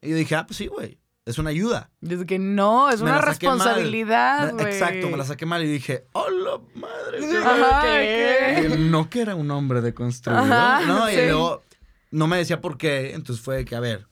Y 0.00 0.10
yo 0.10 0.14
dije, 0.16 0.36
ah, 0.36 0.46
pues 0.46 0.58
sí, 0.58 0.68
güey, 0.68 1.00
es 1.24 1.38
una 1.40 1.50
ayuda. 1.50 1.90
Dice 2.00 2.24
que 2.24 2.38
no, 2.38 2.88
es 2.88 3.02
Me 3.02 3.10
una 3.10 3.20
responsabilidad, 3.20 4.52
Me-. 4.52 4.62
Exacto, 4.62 5.08
me 5.10 5.16
la 5.16 5.24
saqué 5.24 5.44
mal 5.44 5.64
y 5.64 5.66
dije, 5.66 6.06
hola 6.12 6.60
madre. 6.76 7.18
qué 7.18 7.36
Ajá, 7.38 7.82
¿qué? 7.82 8.68
¿qué? 8.68 8.74
Y 8.76 8.88
no 8.90 9.10
que 9.10 9.22
era 9.22 9.34
un 9.34 9.50
hombre 9.50 9.80
deconstruido, 9.80 10.40
Ajá, 10.44 10.86
¿no? 10.86 11.10
Y 11.10 11.14
sí. 11.16 11.20
luego 11.22 11.64
no 12.12 12.28
me 12.28 12.36
decía 12.36 12.60
por 12.60 12.78
qué, 12.78 13.14
entonces 13.14 13.44
fue 13.44 13.56
de 13.56 13.64
que, 13.64 13.74
a 13.74 13.80
ver, 13.80 14.06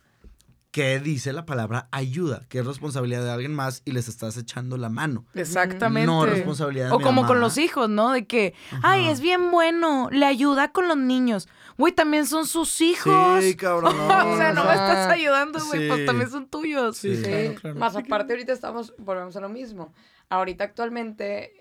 ¿qué 0.73 0.99
dice 0.99 1.33
la 1.33 1.47
palabra 1.47 1.87
ayuda? 1.93 2.43
Que 2.49 2.59
es 2.59 2.67
responsabilidad 2.67 3.23
de 3.23 3.31
alguien 3.31 3.55
más 3.55 3.83
y 3.85 3.93
les 3.93 4.09
estás 4.09 4.37
echando 4.37 4.77
la 4.77 4.89
mano. 4.89 5.25
Exactamente. 5.35 6.07
No 6.07 6.27
responsabilidad 6.27 6.87
de 6.89 6.93
O 6.95 6.99
mi 6.99 7.05
como 7.05 7.27
con 7.27 7.41
los 7.41 7.57
hijos, 7.59 7.89
¿no? 7.89 8.11
De 8.11 8.27
que, 8.27 8.55
ay, 8.83 9.07
es 9.09 9.21
bien 9.21 9.51
bueno, 9.53 10.09
le 10.11 10.27
ayuda 10.27 10.73
con 10.73 10.89
los 10.89 10.97
niños. 10.97 11.49
Güey, 11.79 11.93
también 11.93 12.27
son 12.27 12.47
sus 12.47 12.81
hijos. 12.81 13.45
Sí, 13.45 13.55
cabrón. 13.55 13.95
o 14.01 14.37
sea, 14.37 14.53
no 14.53 14.65
me 14.65 14.73
estás 14.73 15.09
ayudando, 15.13 15.65
güey, 15.65 15.89
pues 15.89 16.07
también 16.07 16.31
son 16.31 16.49
tuyos. 16.49 16.97
Sí, 16.97 17.17
Sí. 17.17 17.23
claro, 17.23 17.55
claro. 17.61 17.77
Más 17.79 17.95
aparte 17.97 18.33
ahorita 18.33 18.53
estamos, 18.53 18.93
volvemos 18.99 19.37
a 19.37 19.41
lo 19.41 19.49
mismo. 19.49 19.93
Ahorita 20.29 20.65
actualmente 20.65 21.53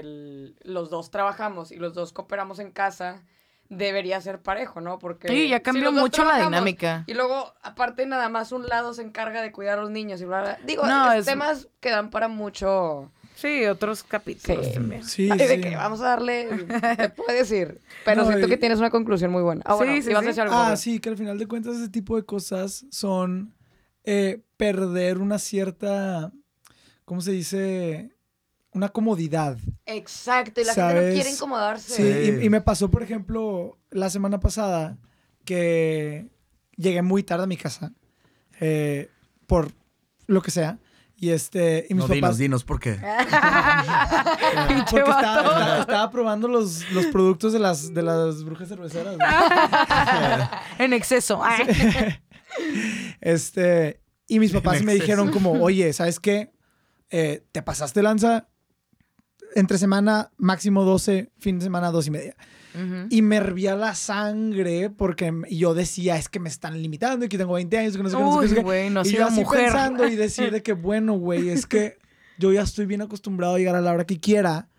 el- 0.00 0.56
los 0.62 0.90
dos 0.90 1.10
trabajamos 1.10 1.72
y 1.72 1.76
los 1.76 1.94
dos 1.94 2.12
cooperamos 2.12 2.58
en 2.60 2.70
casa, 2.70 3.22
debería 3.76 4.20
ser 4.20 4.40
parejo, 4.40 4.80
¿no? 4.80 4.98
Porque 4.98 5.28
Sí, 5.28 5.48
ya 5.48 5.60
cambió 5.60 5.90
mucho 5.92 6.24
la 6.24 6.42
dinámica. 6.44 7.04
Y 7.06 7.14
luego, 7.14 7.54
aparte, 7.62 8.04
nada 8.06 8.28
más 8.28 8.52
un 8.52 8.66
lado 8.68 8.92
se 8.94 9.02
encarga 9.02 9.40
de 9.42 9.50
cuidar 9.50 9.78
a 9.78 9.82
los 9.82 9.90
niños 9.90 10.20
y 10.20 10.24
bla, 10.24 10.40
bla. 10.42 10.58
Digo, 10.66 10.86
No, 10.86 11.10
es 11.12 11.20
es- 11.20 11.26
temas 11.26 11.68
que 11.80 11.90
dan 11.90 12.10
para 12.10 12.28
mucho... 12.28 13.10
Sí, 13.34 13.64
otros 13.66 14.02
capítulos 14.04 14.66
Sí. 14.66 14.72
también. 14.74 15.04
Sí, 15.04 15.28
Ay, 15.30 15.38
de 15.38 15.48
sí. 15.56 15.60
que 15.62 15.74
vamos 15.74 16.00
a 16.00 16.08
darle... 16.10 16.48
Te 16.96 17.08
puedes 17.08 17.48
decir. 17.48 17.80
Pero 18.04 18.22
No, 18.22 18.28
siento 18.28 18.46
y- 18.46 18.50
que 18.50 18.56
tienes 18.58 18.78
una 18.78 18.90
conclusión 18.90 19.32
muy 19.32 19.42
buena. 19.42 19.62
Ah, 19.64 19.72
Sí, 19.72 19.76
bueno, 19.78 20.02
sí, 20.02 20.10
ibas 20.10 20.20
sí. 20.22 20.26
a 20.26 20.28
decir 20.28 20.42
algo. 20.42 20.54
Ah, 20.54 20.76
sí, 20.76 21.00
que 21.00 21.08
al 21.08 21.16
final 21.16 21.38
de 21.38 21.46
cuentas 21.48 21.76
ese 21.76 21.88
tipo 21.88 22.14
de 22.16 22.24
cosas 22.24 22.84
son 22.90 23.54
eh, 24.04 24.42
perder 24.56 25.18
una 25.18 25.38
cierta, 25.38 26.30
¿cómo 27.04 27.20
se 27.20 27.32
dice? 27.32 28.12
Una 28.74 28.88
comodidad. 28.88 29.58
Exacto, 29.86 30.60
y 30.60 30.64
la 30.64 30.74
gente 30.74 30.92
¿Sabes? 30.92 31.08
no 31.08 31.14
quiere 31.14 31.30
incomodarse. 31.30 31.94
Sí, 31.94 32.02
Sí. 32.02 32.38
y, 32.42 32.46
y 32.46 32.50
me 32.50 32.60
pasó, 32.60 32.90
por 32.90 33.02
ejemplo, 33.02 33.78
la 33.90 34.08
semana 34.10 34.40
pasada 34.40 34.96
que 35.44 36.28
llegué 36.76 37.02
muy 37.02 37.22
tarde 37.22 37.44
a 37.44 37.46
mi 37.46 37.56
casa 37.56 37.92
eh, 38.60 39.10
por 39.46 39.70
lo 40.26 40.40
que 40.42 40.50
sea. 40.50 40.78
Y 41.16 41.30
este, 41.30 41.86
y 41.88 41.94
mis 41.94 42.02
No, 42.02 42.08
papás. 42.08 42.14
dinos, 42.14 42.38
dinos, 42.38 42.64
¿por 42.64 42.80
qué? 42.80 42.94
Porque 44.90 45.00
estaba, 45.00 45.20
estaba- 45.20 45.80
estaba 45.80 46.10
probando 46.10 46.48
los, 46.48 46.90
los 46.92 47.06
productos 47.06 47.52
de 47.52 47.58
las, 47.60 47.94
de 47.94 48.02
las 48.02 48.42
brujas 48.42 48.68
cerveceras. 48.68 49.16
en 50.78 50.92
exceso. 50.94 51.40
Este, 53.20 54.00
y 54.26 54.38
mis 54.38 54.52
papás 54.52 54.78
En 54.78 54.84
me 54.86 54.92
exceso. 54.92 55.04
dijeron 55.04 55.30
como, 55.30 55.52
oye, 55.52 55.92
¿sabes 55.92 56.20
qué? 56.20 56.52
Eh, 57.10 57.44
te 57.52 57.62
pasaste 57.62 58.02
lanza 58.02 58.48
entre 59.54 59.78
semana 59.78 60.30
máximo 60.36 60.84
12, 60.84 61.30
fin 61.38 61.58
de 61.58 61.64
semana 61.64 61.90
dos 61.90 62.06
y 62.06 62.10
media. 62.10 62.36
Y 63.10 63.20
me 63.20 63.36
hervía 63.36 63.76
la 63.76 63.94
sangre 63.94 64.88
porque 64.88 65.30
yo 65.50 65.74
decía, 65.74 66.16
es 66.16 66.30
que 66.30 66.40
me 66.40 66.48
están 66.48 66.80
limitando 66.80 67.26
y 67.26 67.28
que 67.28 67.36
tengo 67.36 67.52
20 67.52 67.76
años, 67.76 67.96
que 67.98 68.02
no 68.02 68.08
sé 68.08 68.16
qué, 68.16 68.22
no 68.22 68.40
sé 68.48 68.90
no 68.90 69.02
y 69.04 69.12
yo 69.12 69.26
así 69.26 69.40
mujer. 69.40 69.64
pensando 69.64 70.08
y 70.08 70.16
decir 70.16 70.50
de 70.50 70.62
que, 70.62 70.72
bueno, 70.72 71.12
güey, 71.12 71.50
es 71.50 71.66
que 71.66 71.98
yo 72.38 72.50
ya 72.50 72.62
estoy 72.62 72.86
bien 72.86 73.02
acostumbrado 73.02 73.56
a 73.56 73.58
llegar 73.58 73.74
a 73.74 73.82
la 73.82 73.92
hora 73.92 74.06
que 74.06 74.18
quiera. 74.18 74.70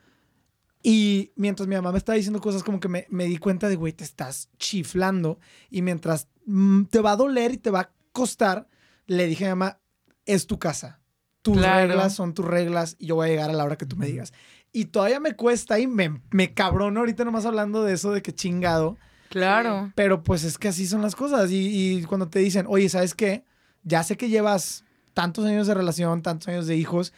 Y 0.81 1.31
mientras 1.35 1.67
mi 1.67 1.75
mamá 1.75 1.91
me 1.91 1.97
estaba 1.99 2.15
diciendo 2.15 2.41
cosas 2.41 2.63
como 2.63 2.79
que 2.79 2.89
me, 2.89 3.05
me 3.09 3.25
di 3.25 3.37
cuenta 3.37 3.69
de, 3.69 3.75
güey, 3.75 3.93
te 3.93 4.03
estás 4.03 4.49
chiflando. 4.57 5.39
Y 5.69 5.81
mientras 5.83 6.27
mm, 6.45 6.85
te 6.85 6.99
va 6.99 7.11
a 7.11 7.15
doler 7.15 7.51
y 7.53 7.57
te 7.57 7.69
va 7.69 7.79
a 7.81 7.91
costar, 8.11 8.67
le 9.05 9.27
dije 9.27 9.45
a 9.45 9.49
mi 9.49 9.59
mamá, 9.59 9.79
es 10.25 10.47
tu 10.47 10.57
casa. 10.59 10.99
Tus 11.41 11.57
Claro. 11.57 11.87
reglas 11.89 12.15
son 12.15 12.33
tus 12.33 12.45
reglas 12.45 12.95
y 12.99 13.07
yo 13.07 13.15
voy 13.15 13.27
a 13.27 13.31
llegar 13.31 13.49
a 13.49 13.53
la 13.53 13.63
hora 13.65 13.77
que 13.77 13.85
tú 13.85 13.95
me 13.97 14.07
digas. 14.07 14.33
Y 14.73 14.85
todavía 14.85 15.19
me 15.19 15.35
cuesta 15.35 15.79
y 15.79 15.87
me, 15.87 16.19
me 16.31 16.53
cabrono 16.53 16.99
ahorita 16.99 17.23
nomás 17.23 17.45
hablando 17.45 17.83
de 17.83 17.93
eso, 17.93 18.11
de 18.11 18.21
que 18.21 18.33
chingado. 18.33 18.97
Claro. 19.29 19.93
Pero 19.95 20.23
pues 20.23 20.43
es 20.43 20.57
que 20.57 20.67
así 20.67 20.87
son 20.87 21.01
las 21.01 21.15
cosas. 21.15 21.51
Y, 21.51 21.99
y 21.99 22.03
cuando 22.03 22.27
te 22.27 22.39
dicen, 22.39 22.65
oye, 22.67 22.89
¿sabes 22.89 23.13
qué? 23.13 23.45
Ya 23.83 24.03
sé 24.03 24.17
que 24.17 24.29
llevas 24.29 24.83
tantos 25.13 25.45
años 25.45 25.67
de 25.67 25.73
relación, 25.73 26.21
tantos 26.21 26.47
años 26.47 26.67
de 26.67 26.75
hijos, 26.75 27.13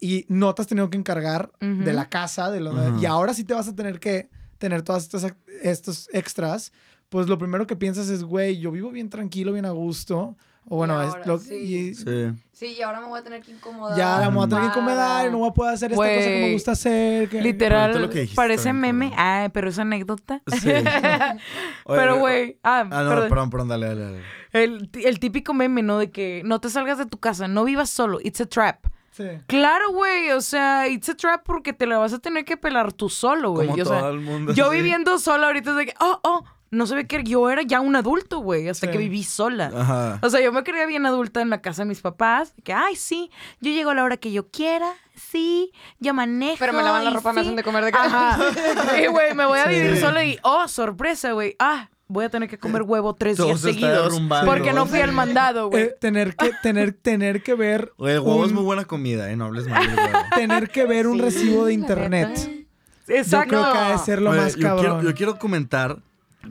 y 0.00 0.26
no 0.28 0.54
te 0.54 0.62
has 0.62 0.68
tenido 0.68 0.90
que 0.90 0.98
encargar 0.98 1.50
de 1.60 1.92
la 1.92 2.08
casa, 2.08 2.50
de 2.50 2.60
lo 2.60 2.72
Ajá. 2.72 2.96
y 3.00 3.06
ahora 3.06 3.32
sí 3.32 3.44
te 3.44 3.54
vas 3.54 3.68
a 3.68 3.74
tener 3.74 4.00
que 4.00 4.28
tener 4.58 4.82
todas 4.82 5.04
estas 5.04 5.34
estos 5.62 6.08
extras, 6.12 6.72
pues 7.08 7.26
lo 7.28 7.38
primero 7.38 7.66
que 7.66 7.76
piensas 7.76 8.08
es, 8.08 8.22
güey, 8.22 8.58
yo 8.58 8.70
vivo 8.70 8.90
bien 8.90 9.08
tranquilo, 9.08 9.52
bien 9.52 9.66
a 9.66 9.70
gusto. 9.70 10.36
O 10.68 10.76
bueno, 10.76 11.00
es 11.02 11.08
ahora 11.10 11.22
lo- 11.26 11.38
sí. 11.38 11.54
y 11.54 11.94
Sí. 11.94 12.32
Sí, 12.52 12.76
y 12.78 12.82
ahora 12.82 13.00
me 13.00 13.08
voy 13.08 13.18
a 13.18 13.22
tener 13.22 13.42
que 13.42 13.50
incomodar. 13.50 13.98
ya 13.98 14.18
me 14.30 14.36
voy 14.36 14.46
a 14.46 14.48
tener 14.48 14.62
que 14.64 14.68
incomodar 14.70 15.26
y 15.26 15.30
no 15.30 15.38
voy 15.38 15.48
a 15.50 15.52
poder 15.52 15.74
hacer 15.74 15.92
esta 15.92 16.02
cosa 16.04 16.10
que 16.20 16.28
me 16.28 16.40
Güey, 16.40 16.52
gusta 16.54 16.72
hacer. 16.72 17.28
que- 17.28 17.42
Literal, 17.42 18.00
lo 18.00 18.08
que 18.08 18.20
dijiste 18.20 18.36
parece 18.36 18.64
también, 18.70 18.96
meme. 18.96 19.14
Ah, 19.18 19.48
pero 19.52 19.68
es 19.68 19.78
anécdota. 19.78 20.40
Sí. 20.46 20.68
Oye, 21.84 21.98
pero, 22.00 22.18
güey, 22.18 22.58
ah, 22.62 22.86
Ah, 22.90 23.02
no, 23.02 23.10
perdón. 23.10 23.28
perdón, 23.28 23.50
perdón, 23.50 23.68
dale, 23.68 23.86
dale, 23.88 24.00
dale. 24.02 24.20
El, 24.52 24.90
el 25.04 25.18
típico 25.18 25.52
meme, 25.52 25.82
¿no? 25.82 25.98
De 25.98 26.10
que 26.10 26.42
no 26.44 26.60
te 26.60 26.70
salgas 26.70 26.98
de 26.98 27.06
tu 27.06 27.18
casa, 27.18 27.48
no 27.48 27.64
vivas 27.64 27.90
solo, 27.90 28.18
it's 28.22 28.40
a 28.40 28.46
trap. 28.46 28.86
Sí. 29.10 29.24
Claro, 29.46 29.92
güey, 29.92 30.30
o 30.30 30.40
sea, 30.40 30.88
it's 30.88 31.08
a 31.08 31.14
trap 31.16 31.42
porque 31.44 31.72
te 31.72 31.86
la 31.86 31.98
vas 31.98 32.12
a 32.12 32.18
tener 32.18 32.44
que 32.44 32.56
pelar 32.56 32.92
tú 32.92 33.08
solo, 33.08 33.50
güey. 33.52 33.68
Como 33.68 33.80
O 33.82 33.86
sea, 33.86 34.00
todo 34.00 34.10
el 34.10 34.20
mundo. 34.20 34.52
yo 34.54 34.70
sí. 34.70 34.76
viviendo 34.76 35.18
sola 35.18 35.46
ahorita 35.46 35.70
es 35.70 35.76
de 35.76 35.86
que, 35.86 35.94
oh, 36.00 36.18
oh, 36.24 36.44
no 36.74 36.86
se 36.86 36.94
ve 36.94 37.06
que 37.06 37.22
yo 37.24 37.48
era 37.50 37.62
ya 37.62 37.80
un 37.80 37.96
adulto, 37.96 38.38
güey, 38.40 38.68
hasta 38.68 38.86
Sí. 38.86 38.92
que 38.92 38.98
viví 38.98 39.22
sola. 39.24 39.70
Ajá. 39.74 40.18
O 40.22 40.28
sea, 40.30 40.40
yo 40.40 40.52
me 40.52 40.62
creía 40.62 40.86
bien 40.86 41.06
adulta 41.06 41.40
en 41.40 41.50
la 41.50 41.60
casa 41.62 41.82
de 41.82 41.88
mis 41.88 42.00
papás. 42.00 42.54
Que, 42.64 42.72
ay, 42.72 42.96
sí, 42.96 43.30
yo 43.60 43.70
llego 43.72 43.90
a 43.90 43.94
la 43.94 44.04
hora 44.04 44.16
que 44.16 44.32
yo 44.32 44.48
quiera, 44.48 44.92
sí, 45.14 45.72
yo 46.00 46.12
manejo. 46.14 46.56
Pero 46.58 46.72
me 46.72 46.82
lavan 46.82 47.04
la 47.04 47.10
y 47.10 47.14
ropa, 47.14 47.32
me 47.32 47.40
sí". 47.40 47.46
hacen 47.46 47.56
de 47.56 47.62
comer 47.62 47.84
de 47.84 47.90
Ajá. 47.94 48.38
Sí, 48.96 49.06
güey, 49.06 49.34
me 49.34 49.46
voy 49.46 49.58
a 49.60 49.66
vivir 49.66 49.94
Sí. 49.94 50.00
sola 50.00 50.24
y, 50.24 50.38
oh, 50.42 50.68
sorpresa, 50.68 51.32
güey. 51.32 51.56
Ah, 51.58 51.88
voy 52.06 52.26
a 52.26 52.28
tener 52.28 52.48
que 52.50 52.58
comer 52.58 52.82
huevo 52.82 53.14
tres 53.14 53.36
Todo 53.38 53.46
días 53.46 53.60
se 53.60 53.72
seguidos. 53.72 54.20
Porque 54.44 54.72
no 54.72 54.86
fui 54.86 55.00
al 55.00 55.12
mandado, 55.12 55.70
güey. 55.70 55.84
Eh, 55.84 55.94
tener 56.00 56.36
que 56.36 56.50
tener 56.62 56.92
tener 56.92 57.42
que 57.42 57.54
ver 57.54 57.92
Oye, 57.96 58.14
el 58.14 58.20
huevo 58.20 58.44
es 58.44 58.52
muy 58.52 58.62
buena 58.62 58.84
comida, 58.84 59.30
¿eh? 59.30 59.36
No 59.36 59.46
hables 59.46 59.66
mal 59.68 59.86
del 59.86 59.96
huevo. 59.96 60.18
tener 60.34 60.68
que 60.70 60.84
ver 60.86 61.06
un 61.06 61.16
Sí, 61.16 61.22
recibo 61.22 61.64
de 61.64 61.72
internet. 61.72 62.66
Yo 63.06 63.14
Exacto. 63.16 63.48
creo 63.48 63.72
que 63.72 63.78
ha 63.78 63.90
de 63.92 63.98
ser 63.98 64.22
lo 64.22 64.30
Oye, 64.30 64.40
más 64.40 64.56
yo 64.56 64.76
quiero, 64.76 65.02
yo 65.02 65.14
quiero 65.14 65.38
comentar. 65.38 65.98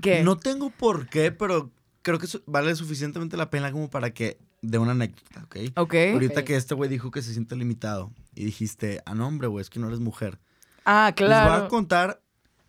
¿Qué? 0.01 0.23
No 0.23 0.37
tengo 0.37 0.69
por 0.69 1.07
qué, 1.07 1.31
pero 1.31 1.71
creo 2.01 2.19
que 2.19 2.27
vale 2.45 2.75
suficientemente 2.75 3.37
la 3.37 3.49
pena 3.49 3.71
como 3.71 3.89
para 3.89 4.11
que 4.13 4.37
de 4.61 4.77
una 4.77 4.91
anécdota, 4.91 5.43
¿ok? 5.43 5.55
Ok. 5.77 5.95
Ahorita 6.13 6.43
que 6.45 6.55
este 6.55 6.73
güey 6.75 6.89
dijo 6.89 7.11
que 7.11 7.21
se 7.21 7.33
siente 7.33 7.55
limitado 7.55 8.11
y 8.35 8.45
dijiste, 8.45 9.01
ah, 9.05 9.13
no, 9.13 9.27
hombre, 9.27 9.47
güey, 9.47 9.61
es 9.61 9.69
que 9.69 9.79
no 9.79 9.87
eres 9.87 9.99
mujer. 9.99 10.39
Ah, 10.85 11.13
Les 11.17 11.27
voy 11.27 11.35
a 11.35 11.43
claro. 11.43 11.67
contar, 11.67 12.21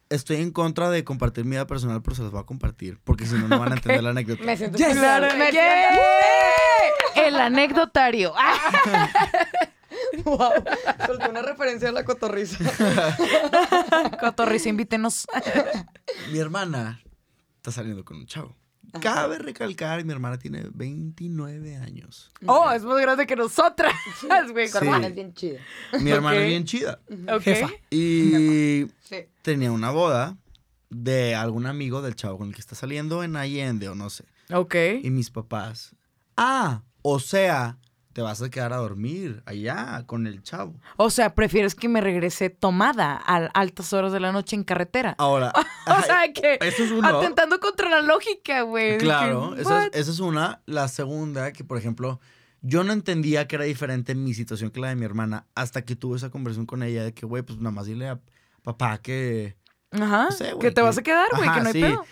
estoy 0.09 0.37
en 0.39 0.51
contra 0.51 0.91
de 0.91 1.05
compartir 1.05 1.45
mi 1.45 1.53
vida 1.53 1.67
personal, 1.67 2.03
pero 2.03 2.17
se 2.17 2.23
las 2.23 2.31
voy 2.33 2.41
a 2.41 2.45
compartir, 2.47 2.99
porque 3.05 3.27
si 3.27 3.35
no, 3.35 3.47
no 3.49 3.59
van 3.59 3.73
a 3.73 3.77
entender 3.77 4.03
la 4.03 4.11
anécdota. 4.11 4.43
Me 4.45 4.57
siento 4.57 4.77
Yes. 4.79 4.89
Claro, 4.89 5.29
Me 5.37 5.53
¡yay! 5.53 5.99
El 7.27 7.37
anecdotario. 7.37 8.33
Siento- 8.83 9.11
Wow. 10.25 10.53
Soltó 11.07 11.29
una 11.31 11.43
referencia 11.43 11.89
a 11.89 11.93
la 11.93 12.05
cotorriza. 12.05 12.57
Cotorriza, 14.21 14.69
invítenos. 14.69 15.27
Mi 16.33 16.39
hermana 16.39 17.01
está 17.65 17.73
saliendo 17.73 18.05
con 18.05 18.19
un 18.19 18.27
chavo. 18.27 18.55
Cabe 19.01 19.39
recalcar, 19.39 20.05
mi 20.05 20.13
hermana 20.13 20.39
tiene 20.39 20.67
29 20.75 21.77
años. 21.77 22.31
Oh, 22.45 22.71
es 22.71 22.83
más 22.85 23.01
grande 23.01 23.27
que 23.27 23.35
nosotras, 23.35 23.95
güey. 24.53 24.69
Sí. 24.69 24.77
hermana 24.77 25.07
es 25.07 25.15
bien 25.15 25.33
chida. 25.33 25.61
Mi 25.99 26.11
hermana 26.11 26.37
es 26.37 26.47
bien 26.47 26.65
chida. 26.67 27.01
Ok. 27.33 27.41
Jefa. 27.43 27.71
Y 27.89 28.85
Sí. 29.01 29.17
tenía 29.41 29.73
una 29.73 29.91
boda 29.91 30.37
de 30.91 31.35
algún 31.35 31.65
amigo 31.65 32.03
del 32.03 32.15
chavo 32.15 32.37
con 32.37 32.49
el 32.49 32.55
que 32.55 32.61
está 32.61 32.75
saliendo 32.75 33.25
en 33.25 33.35
Allende 33.37 33.89
o 33.89 33.95
no 33.95 34.11
sé. 34.11 34.25
Ok. 34.53 34.75
Y 35.03 35.09
mis 35.09 35.31
papás, 35.31 35.97
ah, 36.37 36.83
o 37.01 37.19
sea, 37.21 37.79
te 38.15 38.23
vas 38.23 38.41
a 38.41 38.49
quedar 38.49 38.73
a 38.73 38.77
dormir 38.77 39.43
allá 39.45 40.05
con 40.07 40.27
el 40.29 40.41
chavo. 40.43 40.81
O 40.97 41.11
sea, 41.11 41.35
prefieres 41.35 41.75
que 41.75 41.89
me 41.89 42.01
regrese 42.01 42.49
tomada 42.49 43.21
a 43.27 43.37
altas 43.55 43.93
horas 43.93 44.13
de 44.13 44.21
la 44.21 44.31
noche 44.31 44.55
en 44.57 44.63
carretera. 44.63 45.17
Ahora, 45.19 45.53
o 45.87 46.03
sea, 46.03 46.33
que 46.33 46.59
eso 46.63 46.85
es 46.85 46.93
uno. 46.93 47.07
atentando 47.09 47.59
contra 47.59 47.91
la 47.91 48.01
lógica, 48.03 48.63
güey. 48.63 48.99
Claro, 48.99 49.57
esa 49.57 49.87
es, 49.87 49.91
esa 49.95 50.11
es 50.13 50.21
una. 50.21 50.63
La 50.65 50.87
segunda, 50.87 51.53
que 51.53 51.65
por 51.65 51.77
ejemplo, 51.77 52.21
yo 52.63 52.85
no 52.85 52.93
entendía 52.93 53.49
que 53.49 53.57
era 53.57 53.65
diferente 53.65 54.15
mi 54.15 54.33
situación 54.33 54.71
que 54.71 54.79
la 54.81 54.89
de 54.91 54.97
mi 54.97 55.05
hermana 55.05 55.47
hasta 55.57 55.83
que 55.85 55.97
tuve 55.97 56.17
esa 56.17 56.31
conversación 56.31 56.67
con 56.67 56.85
ella 56.85 57.03
de 57.03 57.13
que, 57.13 57.27
güey, 57.27 57.43
pues 57.43 57.59
nada 57.59 57.73
más 57.73 57.87
dile 57.87 58.09
a 58.09 58.21
papá 58.63 58.99
que 58.99 59.57
Ajá. 59.91 60.25
no 60.27 60.31
sé, 60.31 60.53
güey, 60.53 60.61
que 60.61 60.69
te 60.71 60.77
que- 60.77 60.81
vas 60.83 60.97
a 60.99 61.03
quedar, 61.03 61.27
güey, 61.37 61.53
que 61.53 61.61
no 61.61 61.67
hay 61.67 61.73
sí. 61.73 61.81
pedo. 61.83 62.05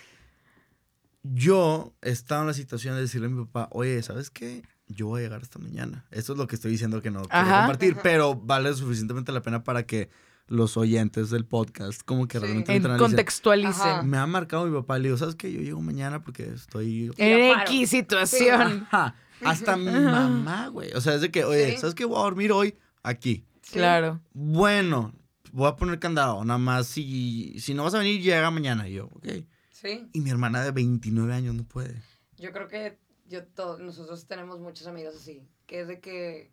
yo 1.23 1.93
estaba 2.01 2.41
en 2.41 2.47
la 2.47 2.53
situación 2.53 2.95
de 2.95 3.01
decirle 3.01 3.27
a 3.27 3.29
mi 3.29 3.45
papá, 3.45 3.69
oye, 3.71 4.01
¿sabes 4.03 4.29
qué? 4.29 4.63
Yo 4.87 5.07
voy 5.07 5.21
a 5.21 5.23
llegar 5.23 5.41
esta 5.41 5.59
mañana. 5.59 6.05
Esto 6.11 6.33
es 6.33 6.37
lo 6.39 6.47
que 6.47 6.55
estoy 6.55 6.71
diciendo 6.71 7.01
que 7.01 7.09
no 7.11 7.21
quiero 7.23 7.35
Ajá. 7.35 7.59
compartir, 7.61 7.97
pero 8.03 8.35
vale 8.35 8.73
suficientemente 8.73 9.31
la 9.31 9.41
pena 9.41 9.63
para 9.63 9.83
que 9.85 10.09
los 10.47 10.75
oyentes 10.75 11.29
del 11.29 11.45
podcast 11.45 12.01
como 12.03 12.27
que 12.27 12.37
Sí. 12.37 12.43
realmente 12.45 12.79
lo 12.81 12.93
En 12.93 12.99
contextualicen. 12.99 13.71
Ajá. 13.87 14.01
Me 14.03 14.17
ha 14.17 14.27
marcado 14.27 14.65
mi 14.65 14.73
papá, 14.77 14.97
le 14.99 15.05
digo, 15.07 15.17
¿sabes 15.17 15.35
qué? 15.35 15.51
Yo 15.51 15.61
llego 15.61 15.81
mañana 15.81 16.21
porque 16.21 16.43
estoy... 16.53 17.11
En. 17.17 17.59
X 17.61 17.89
situación. 17.89 18.85
Ajá, 18.91 19.15
hasta 19.41 19.77
mi 19.77 19.89
mamá, 19.91 20.67
güey. 20.67 20.91
O 20.93 21.01
sea, 21.01 21.15
es 21.15 21.21
de 21.21 21.31
que, 21.31 21.45
oye, 21.45 21.71
Sí. 21.71 21.77
¿sabes 21.77 21.95
qué? 21.95 22.03
Voy 22.05 22.17
a 22.19 22.23
dormir 22.23 22.51
hoy 22.51 22.75
aquí. 23.03 23.45
Sí. 23.61 23.73
Claro. 23.75 24.19
Bueno, 24.33 25.13
voy 25.53 25.69
a 25.69 25.77
poner 25.77 25.97
candado, 25.99 26.43
nada 26.43 26.59
más 26.59 26.87
si, 26.87 27.57
si 27.59 27.73
no 27.73 27.85
vas 27.85 27.93
a 27.93 27.99
venir, 27.99 28.21
llega 28.21 28.51
mañana. 28.51 28.87
Y 28.89 28.95
yo, 28.95 29.05
ok. 29.05 29.27
Sí. 29.71 30.09
Y 30.11 30.19
mi 30.19 30.29
hermana 30.29 30.61
de 30.63 30.71
29 30.71 31.33
años 31.33 31.55
no 31.55 31.63
puede. 31.63 32.01
Yo 32.37 32.51
creo 32.51 32.67
que 32.67 32.99
yo 33.33 33.43
to- 33.45 33.77
nosotros 33.79 34.25
tenemos 34.27 34.59
muchos 34.59 34.85
amigos 34.87 35.15
así, 35.15 35.45
que 35.65 35.81
es 35.81 35.87
de 35.87 35.99
que 35.99 36.51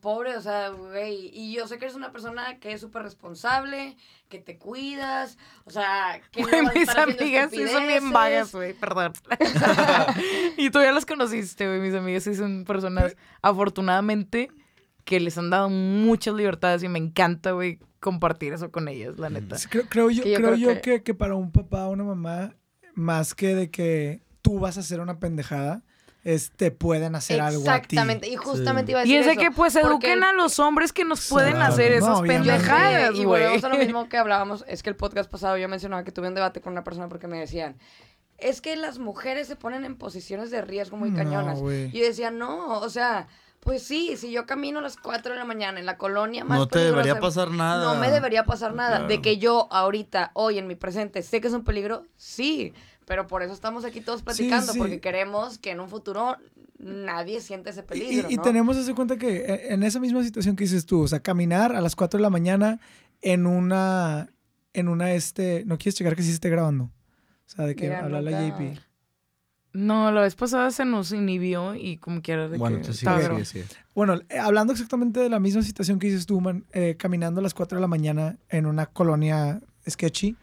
pobre, 0.00 0.36
o 0.36 0.42
sea, 0.42 0.68
güey, 0.68 1.30
y 1.32 1.54
yo 1.54 1.66
sé 1.66 1.78
que 1.78 1.84
eres 1.86 1.96
una 1.96 2.12
persona 2.12 2.58
que 2.60 2.72
es 2.72 2.80
súper 2.80 3.02
responsable, 3.02 3.96
que 4.28 4.38
te 4.38 4.58
cuidas, 4.58 5.38
o 5.64 5.70
sea, 5.70 6.20
que 6.30 6.42
no 6.42 6.48
vas 6.48 6.70
a 6.96 7.06
mis 7.06 7.20
amigas 7.20 7.50
sí 7.50 7.66
son 7.68 7.86
bien 7.86 8.10
vagas, 8.12 8.52
güey, 8.52 8.74
perdón. 8.74 9.12
y 10.58 10.70
tú 10.70 10.80
ya 10.80 10.92
las 10.92 11.06
conociste, 11.06 11.66
güey. 11.66 11.80
Mis 11.80 11.94
amigas 11.94 12.24
sí 12.24 12.34
son 12.34 12.64
personas, 12.64 13.16
afortunadamente, 13.40 14.50
que 15.04 15.20
les 15.20 15.36
han 15.38 15.50
dado 15.50 15.68
muchas 15.70 16.34
libertades 16.34 16.82
y 16.82 16.88
me 16.88 16.98
encanta, 16.98 17.52
güey, 17.52 17.78
compartir 18.00 18.52
eso 18.52 18.70
con 18.70 18.88
ellas, 18.88 19.18
la 19.18 19.30
neta. 19.30 19.56
Sí, 19.58 19.68
Creo, 19.68 19.84
creo 19.88 20.10
yo, 20.10 20.22
Sí, 20.22 20.30
yo 20.32 20.36
creo 20.36 20.48
creo 20.50 20.56
yo 20.56 20.74
que- 20.74 20.80
que... 20.98 21.02
Que, 21.02 21.14
para 21.14 21.34
un 21.34 21.50
papá 21.52 21.86
o 21.86 21.90
una 21.92 22.04
mamá, 22.04 22.54
más 22.94 23.34
que 23.34 23.54
de 23.54 23.70
que 23.70 24.20
tú 24.42 24.58
vas 24.58 24.76
a 24.76 24.80
hacer 24.80 25.00
una 25.00 25.18
pendejada, 25.18 25.82
es, 26.24 26.50
te 26.52 26.70
pueden 26.70 27.14
hacer 27.14 27.40
algo 27.40 27.60
a 27.62 27.64
ti. 27.64 27.70
Exactamente, 27.96 28.28
y 28.28 28.36
justamente 28.36 28.86
Sí. 28.86 28.92
iba 28.92 29.00
a 29.00 29.04
Y 29.04 29.08
decir 29.08 29.20
es 29.20 29.26
de 29.26 29.32
eso, 29.32 29.40
que 29.40 29.50
pues 29.50 29.76
eduquen 29.76 30.12
el- 30.18 30.22
a 30.24 30.32
los 30.32 30.58
hombres 30.58 30.92
que 30.92 31.04
nos 31.04 31.28
pueden 31.28 31.52
Claro. 31.54 31.72
hacer 31.72 31.92
No, 31.92 31.96
esas 31.98 32.18
obviamente. 32.18 32.50
pendejadas, 32.50 33.10
Sí, 33.14 33.20
y 33.20 33.24
güey. 33.24 33.42
volvemos 33.42 33.64
a 33.64 33.68
lo 33.68 33.76
mismo 33.76 34.08
que 34.08 34.16
hablábamos, 34.16 34.64
es 34.66 34.82
que 34.82 34.90
el 34.90 34.96
podcast 34.96 35.30
pasado 35.30 35.56
yo 35.58 35.68
mencionaba 35.68 36.02
que 36.02 36.12
tuve 36.12 36.28
un 36.28 36.34
debate 36.34 36.60
con 36.60 36.72
una 36.72 36.82
persona 36.82 37.08
porque 37.08 37.26
me 37.28 37.38
decían, 37.38 37.76
es 38.38 38.60
que 38.60 38.74
las 38.76 38.98
mujeres 38.98 39.46
se 39.46 39.54
ponen 39.56 39.84
en 39.84 39.96
posiciones 39.96 40.50
de 40.50 40.60
riesgo 40.62 40.96
muy 40.96 41.10
No, 41.10 41.16
cañonas. 41.18 41.60
güey. 41.60 41.84
y 41.94 42.00
yo 42.00 42.04
decía, 42.04 42.30
no, 42.30 42.80
o 42.80 42.88
sea, 42.88 43.28
pues 43.64 43.82
sí, 43.82 44.16
si 44.16 44.30
yo 44.30 44.46
camino 44.46 44.78
a 44.78 44.82
las 44.82 44.96
4 44.96 45.32
de 45.32 45.38
la 45.38 45.44
mañana 45.44 45.80
en 45.80 45.86
la 45.86 45.96
colonia 45.96 46.44
más 46.44 46.58
No 46.58 46.68
te 46.68 46.78
debería 46.80 47.18
pasar 47.18 47.50
nada. 47.50 47.92
No 47.92 47.98
me 47.98 48.10
debería 48.10 48.44
pasar 48.44 48.74
nada. 48.74 49.06
De 49.06 49.22
que 49.22 49.38
yo 49.38 49.68
ahorita, 49.72 50.30
hoy 50.34 50.58
en 50.58 50.66
mi 50.66 50.74
presente, 50.74 51.22
sé 51.22 51.40
que 51.40 51.48
es 51.48 51.54
un 51.54 51.64
peligro, 51.64 52.06
sí. 52.16 52.74
Pero 53.06 53.26
por 53.26 53.42
eso 53.42 53.52
estamos 53.52 53.84
aquí 53.84 54.00
todos 54.00 54.22
platicando, 54.22 54.72
sí. 54.72 54.78
porque 54.78 55.00
queremos 55.00 55.58
que 55.58 55.70
en 55.70 55.80
un 55.80 55.88
futuro 55.88 56.36
nadie 56.78 57.40
siente 57.40 57.70
ese 57.70 57.82
peligro. 57.82 58.30
y 58.30 58.36
¿no? 58.36 58.42
tenemos 58.42 58.76
ese 58.76 58.94
cuenta 58.94 59.16
que 59.16 59.36
eh, 59.36 59.72
en 59.72 59.82
esa 59.82 60.00
misma 60.00 60.22
situación 60.22 60.56
que 60.56 60.64
dices 60.64 60.86
tú, 60.86 61.02
o 61.02 61.08
sea, 61.08 61.20
caminar 61.20 61.74
a 61.74 61.80
las 61.80 61.96
4 61.96 62.18
de 62.18 62.22
la 62.22 62.30
mañana 62.30 62.80
en 63.22 63.46
una, 63.46 64.30
en 64.72 64.88
una, 64.88 65.12
este, 65.12 65.64
no 65.66 65.78
quieres 65.78 65.96
checar 65.96 66.14
que 66.16 66.22
sí 66.22 66.30
esté 66.30 66.50
grabando. 66.50 66.84
O 66.84 67.50
sea, 67.50 67.66
de 67.66 67.74
que 67.74 67.94
habla 67.94 68.20
la 68.20 68.30
JP. 68.30 68.78
No, 69.74 70.10
la 70.12 70.22
vez 70.22 70.34
pasada 70.36 70.70
se 70.70 70.84
nos 70.84 71.12
inhibió 71.12 71.74
y 71.74 71.96
como 71.98 72.22
quiera 72.22 72.48
de 72.48 72.56
Bueno, 72.58 72.80
que. 72.80 73.64
Bueno, 73.94 74.14
eh, 74.30 74.38
hablando 74.38 74.72
exactamente 74.72 75.20
de 75.20 75.28
la 75.28 75.40
misma 75.40 75.62
situación 75.62 75.98
que 75.98 76.06
dices 76.06 76.26
tú, 76.26 76.40
man, 76.40 76.64
eh, 76.72 76.94
caminando 76.96 77.40
a 77.40 77.42
las 77.42 77.54
4 77.54 77.76
de 77.76 77.82
la 77.82 77.88
mañana 77.88 78.38
en 78.48 78.66
una 78.66 78.86
colonia 78.86 79.60
sketchy, 79.88 80.36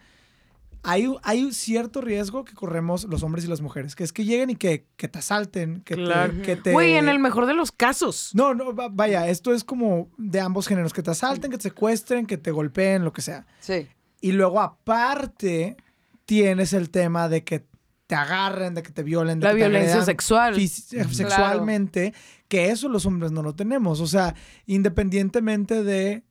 hay, 0.84 1.08
un- 1.08 1.18
hay 1.24 1.44
un 1.44 1.53
cierto 1.53 2.02
riesgo 2.02 2.44
que 2.44 2.53
corremos 2.53 3.06
los 3.06 3.24
hombres 3.24 3.45
y 3.45 3.48
las 3.48 3.62
mujeres, 3.62 3.95
que 3.95 4.03
es 4.03 4.12
que 4.12 4.26
lleguen 4.26 4.49
y 4.49 4.56
que, 4.56 4.86
que 4.98 5.08
te 5.08 5.20
asalten, 5.20 5.82
que 5.82 5.94
Claro. 5.95 6.34
te... 6.34 6.41
Que 6.41 6.56
te 6.58 6.74
Güey, 6.74 6.95
en 6.95 7.08
el 7.08 7.20
mejor 7.20 7.45
de 7.45 7.53
los 7.53 7.72
casos. 7.72 8.32
No, 8.34 8.53
no, 8.53 8.76
va- 8.76 8.90
vaya, 8.91 9.28
esto 9.30 9.53
es 9.53 9.64
como 9.64 10.10
de 10.18 10.40
ambos 10.41 10.68
géneros, 10.68 10.91
que 10.91 11.03
te 11.03 11.12
asalten, 11.12 11.52
que 11.52 11.58
te 11.58 11.64
secuestren, 11.64 12.26
que 12.26 12.38
te 12.38 12.52
golpeen, 12.52 13.06
lo 13.06 13.14
que 13.14 13.22
sea. 13.22 13.45
Sí. 13.60 13.88
Y 14.22 14.32
luego 14.34 14.60
aparte 14.60 15.78
tienes 16.26 16.74
el 16.74 16.90
tema 16.90 17.30
de 17.30 17.44
que 17.44 17.66
te 18.12 18.16
agarren, 18.18 18.74
de 18.74 18.84
que 18.84 18.92
te 18.92 19.04
violen, 19.04 19.40
de 19.40 19.46
La 19.46 19.54
que 19.54 19.62
te 19.62 19.70
violencia 19.70 20.02
sexual. 20.02 20.60
eh, 20.60 20.70
Claro. 20.90 21.10
sexualmente, 21.14 22.14
que 22.50 22.70
eso 22.70 22.90
los 22.90 23.06
hombres 23.06 23.32
no 23.32 23.42
lo 23.42 23.56
tenemos. 23.56 24.02
O 24.02 24.08
sea, 24.08 24.36
independientemente 24.66 25.82
de 25.84 26.26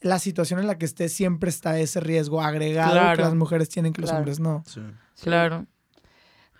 la 0.00 0.18
situación 0.18 0.60
en 0.60 0.66
la 0.66 0.78
que 0.78 0.86
esté, 0.86 1.10
siempre 1.10 1.50
está 1.50 1.78
ese 1.78 2.00
riesgo 2.00 2.40
agregado 2.40 2.92
Claro. 2.92 3.16
que 3.16 3.22
las 3.22 3.34
mujeres 3.34 3.68
tienen 3.68 3.92
que 3.92 4.00
los 4.00 4.10
hombres 4.12 4.40
no. 4.40 4.64
Sí. 4.66 4.80
Claro. 5.22 5.66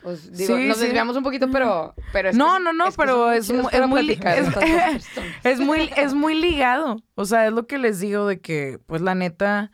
Pues 0.03 0.31
digo, 0.37 0.57
Sí, 0.59 0.67
nos 0.69 0.77
sí. 0.77 0.85
desviamos 0.85 1.17
un 1.17 1.23
poquito, 1.23 1.51
pero. 1.51 1.95
pero 2.13 2.29
es 2.29 2.35
que 2.35 2.39
No, 2.39 2.59
no, 2.59 2.75
no, 2.75 2.89
es 2.89 2.97
pero 2.99 3.33
es 3.33 3.51
muy 3.51 4.11
es-. 4.13 4.21
Es 5.45 5.59
muy, 5.61 5.91
es 5.97 6.13
muy 6.13 6.35
ligado. 6.39 6.97
O 7.15 7.25
sea, 7.25 7.47
es 7.47 7.53
lo 7.55 7.67
que 7.67 7.79
les 7.79 7.99
digo 8.01 8.27
de 8.27 8.41
que, 8.41 8.79
pues 8.87 9.01
la 9.01 9.15
neta, 9.15 9.71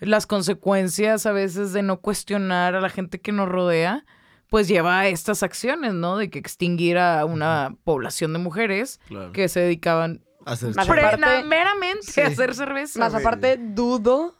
las 0.00 0.26
consecuencias 0.26 1.26
a 1.26 1.32
veces 1.32 1.72
de 1.72 1.82
no 1.82 2.00
cuestionar 2.00 2.74
a 2.74 2.80
la 2.80 2.90
gente 2.90 3.20
que 3.20 3.30
nos 3.32 3.48
rodea, 3.48 4.04
pues 4.48 4.68
lleva 4.68 5.00
a 5.00 5.08
estas 5.08 5.42
acciones, 5.42 5.92
¿no? 5.94 6.16
De 6.16 6.30
que 6.30 6.38
extinguir 6.38 6.98
a 6.98 7.24
una 7.24 7.74
población 7.84 8.32
de 8.32 8.38
mujeres 8.38 9.00
Claro. 9.08 9.32
que 9.32 9.48
se 9.48 9.60
dedicaban 9.60 10.22
Hacer 10.44 10.76
Más 10.76 10.88
aparte- 10.88 11.42
meramente 11.42 12.02
Sí. 12.02 12.20
a 12.20 12.28
hacer 12.28 12.54
cerveza. 12.54 13.00
Más 13.00 13.12
aparte, 13.14 13.56
dudo 13.60 14.36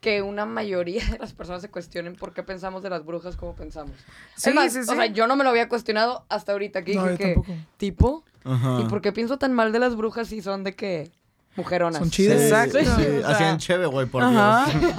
que 0.00 0.20
una 0.20 0.46
mayoría 0.46 1.04
de 1.10 1.18
las 1.20 1.32
personas 1.32 1.62
se 1.62 1.70
cuestionen 1.70 2.16
por 2.16 2.32
qué 2.34 2.42
pensamos 2.42 2.82
de 2.82 2.90
las 2.90 3.04
brujas 3.04 3.36
como 3.36 3.54
pensamos. 3.54 3.92
Sí, 4.34 4.50
más, 4.52 4.72
sí, 4.72 4.80
o 4.80 4.82
sí. 4.82 4.88
sea, 4.96 5.06
yo 5.06 5.28
no 5.28 5.36
me 5.36 5.44
lo 5.44 5.50
había 5.50 5.68
cuestionado 5.68 6.26
hasta 6.28 6.50
ahorita 6.50 6.82
que 6.82 6.94
No, 6.96 7.02
dije 7.04 7.12
yo 7.12 7.18
que, 7.18 7.34
tampoco. 7.34 7.54
tipo, 7.76 8.24
Ajá. 8.42 8.80
¿y 8.80 8.84
por 8.88 9.00
qué 9.00 9.12
pienso 9.12 9.38
tan 9.38 9.52
mal 9.52 9.70
de 9.70 9.78
las 9.78 9.94
brujas 9.94 10.26
si 10.26 10.42
son 10.42 10.64
de 10.64 10.74
que 10.74 11.12
mujeronas? 11.56 11.98
Son 11.98 12.10
Sí, 12.10 12.22
chidas. 12.24 12.40
Exacto. 12.42 12.78
sí, 12.80 12.86
O 12.86 13.20
sea- 13.20 13.28
Hacían 13.30 13.58
cheve, 13.58 13.86
güey, 13.86 14.06
por 14.06 14.22
Ajá. 14.22 14.66
Dios. 14.70 14.92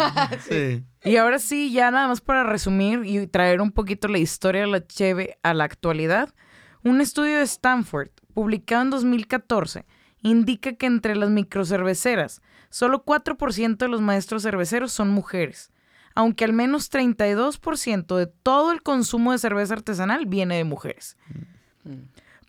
sí. 0.49 0.83
Y 1.03 1.17
ahora 1.17 1.39
sí, 1.39 1.71
ya 1.71 1.91
nada 1.91 2.07
más 2.07 2.21
para 2.21 2.43
resumir 2.43 3.01
y 3.05 3.27
traer 3.27 3.61
un 3.61 3.71
poquito 3.71 4.07
la 4.07 4.19
historia 4.19 4.61
de 4.61 4.67
la 4.67 4.85
cheve 4.85 5.37
a 5.43 5.53
la 5.53 5.63
actualidad, 5.65 6.33
un 6.83 7.01
estudio 7.01 7.37
de 7.37 7.43
Stanford, 7.43 8.09
publicado 8.33 8.81
en 8.83 8.89
2014, 8.89 9.85
indica 10.21 10.73
que 10.73 10.85
entre 10.85 11.15
las 11.15 11.29
microcerveceras, 11.29 12.41
solo 12.69 13.03
4% 13.05 13.77
de 13.77 13.87
los 13.89 14.01
maestros 14.01 14.43
cerveceros 14.43 14.91
son 14.93 15.09
mujeres, 15.09 15.71
aunque 16.15 16.45
al 16.45 16.53
menos 16.53 16.89
32% 16.89 18.15
de 18.15 18.27
todo 18.27 18.71
el 18.71 18.81
consumo 18.81 19.31
de 19.33 19.37
cerveza 19.39 19.73
artesanal 19.73 20.25
viene 20.25 20.55
de 20.57 20.63
mujeres. 20.63 21.17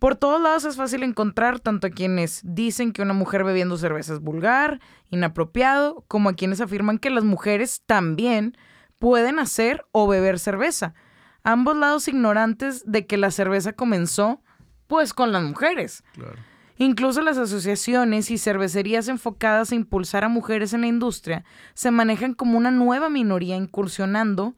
Por 0.05 0.15
todos 0.15 0.39
lados 0.39 0.65
es 0.65 0.75
fácil 0.75 1.01
encontrar 1.01 1.59
tanto 1.59 1.87
a 1.87 1.89
quienes 1.89 2.41
dicen 2.43 2.91
que 2.91 3.01
una 3.01 3.15
mujer 3.15 3.43
bebiendo 3.43 3.75
cerveza 3.75 4.13
es 4.13 4.19
vulgar, 4.19 4.79
inapropiado, 5.09 6.05
como 6.07 6.29
a 6.29 6.35
quienes 6.35 6.61
afirman 6.61 6.99
que 6.99 7.09
las 7.09 7.23
mujeres 7.23 7.81
también 7.87 8.55
pueden 8.99 9.39
hacer 9.39 9.83
o 9.91 10.07
beber 10.07 10.37
cerveza. 10.37 10.93
Ambos 11.43 11.75
lados 11.75 12.07
ignorantes 12.07 12.83
de 12.85 13.07
que 13.07 13.17
la 13.17 13.31
cerveza 13.31 13.73
comenzó 13.73 14.43
pues 14.85 15.11
con 15.11 15.31
las 15.31 15.41
mujeres. 15.41 16.03
Claro. 16.13 16.35
Incluso 16.77 17.21
las 17.21 17.39
asociaciones 17.39 18.29
y 18.29 18.37
cervecerías 18.37 19.07
enfocadas 19.07 19.71
a 19.71 19.75
impulsar 19.75 20.23
a 20.23 20.29
mujeres 20.29 20.73
en 20.73 20.81
la 20.81 20.87
industria 20.87 21.45
se 21.73 21.89
manejan 21.89 22.35
como 22.35 22.59
una 22.59 22.69
nueva 22.69 23.09
minoría 23.09 23.55
incursionando 23.55 24.55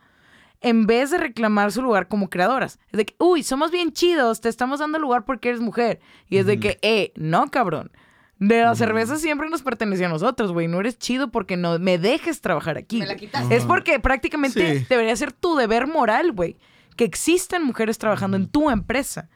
en 0.61 0.87
vez 0.87 1.11
de 1.11 1.17
reclamar 1.17 1.71
su 1.71 1.81
lugar 1.81 2.07
como 2.07 2.29
creadoras. 2.29 2.79
Es 2.91 2.97
de 2.97 3.05
que, 3.05 3.15
uy, 3.19 3.43
somos 3.43 3.71
bien 3.71 3.91
chidos, 3.91 4.41
te 4.41 4.49
estamos 4.49 4.79
dando 4.79 4.99
lugar 4.99 5.23
porque 5.25 5.49
eres 5.49 5.61
mujer. 5.61 5.99
Y 6.29 6.37
es 6.37 6.45
de 6.45 6.59
que, 6.59 6.79
eh, 6.81 7.11
no, 7.15 7.47
cabrón. 7.51 7.91
De 8.39 8.61
la 8.61 8.75
cerveza 8.75 9.17
siempre 9.17 9.49
nos 9.49 9.63
pertenecía 9.63 10.05
a 10.05 10.09
nosotros, 10.09 10.51
güey. 10.51 10.67
No 10.67 10.79
eres 10.79 10.99
chido 10.99 11.31
porque 11.31 11.57
no 11.57 11.79
me 11.79 11.97
dejes 11.97 12.39
trabajar 12.41 12.77
aquí. 12.77 12.99
Me 12.99 13.05
la 13.07 13.13
güey. 13.13 13.25
quitaste. 13.25 13.55
Es 13.55 13.65
porque 13.65 13.99
prácticamente 13.99 14.79
Sí. 14.79 14.85
debería 14.89 15.15
ser 15.15 15.31
tu 15.31 15.55
deber 15.55 15.87
moral, 15.87 16.31
güey. 16.33 16.55
Que 16.95 17.03
existan 17.03 17.63
mujeres 17.63 17.97
trabajando 17.97 18.37
en 18.37 18.47
tu 18.47 18.69
empresa. 18.69 19.29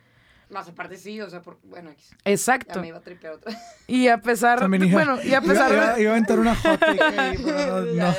Más 0.51 0.67
aparte 0.67 0.97
sí, 0.97 1.21
o 1.21 1.29
sea, 1.29 1.41
por, 1.41 1.59
bueno, 1.63 1.91
ya 1.91 2.17
Exacto. 2.25 2.81
me 2.81 2.89
iba 2.89 2.97
a 2.97 3.01
tripear 3.01 3.33
otra. 3.33 3.57
Y 3.87 4.09
a 4.09 4.17
pesar, 4.21 4.59
También, 4.59 4.91
bueno, 4.91 5.17
y 5.23 5.33
a 5.33 5.41
pesar 5.41 5.71
iba, 5.71 5.93
de, 5.93 6.01
iba 6.01 6.11
a 6.11 6.13
aventar 6.13 6.39
una 6.39 6.55
hot 6.55 6.81
no. 7.95 8.13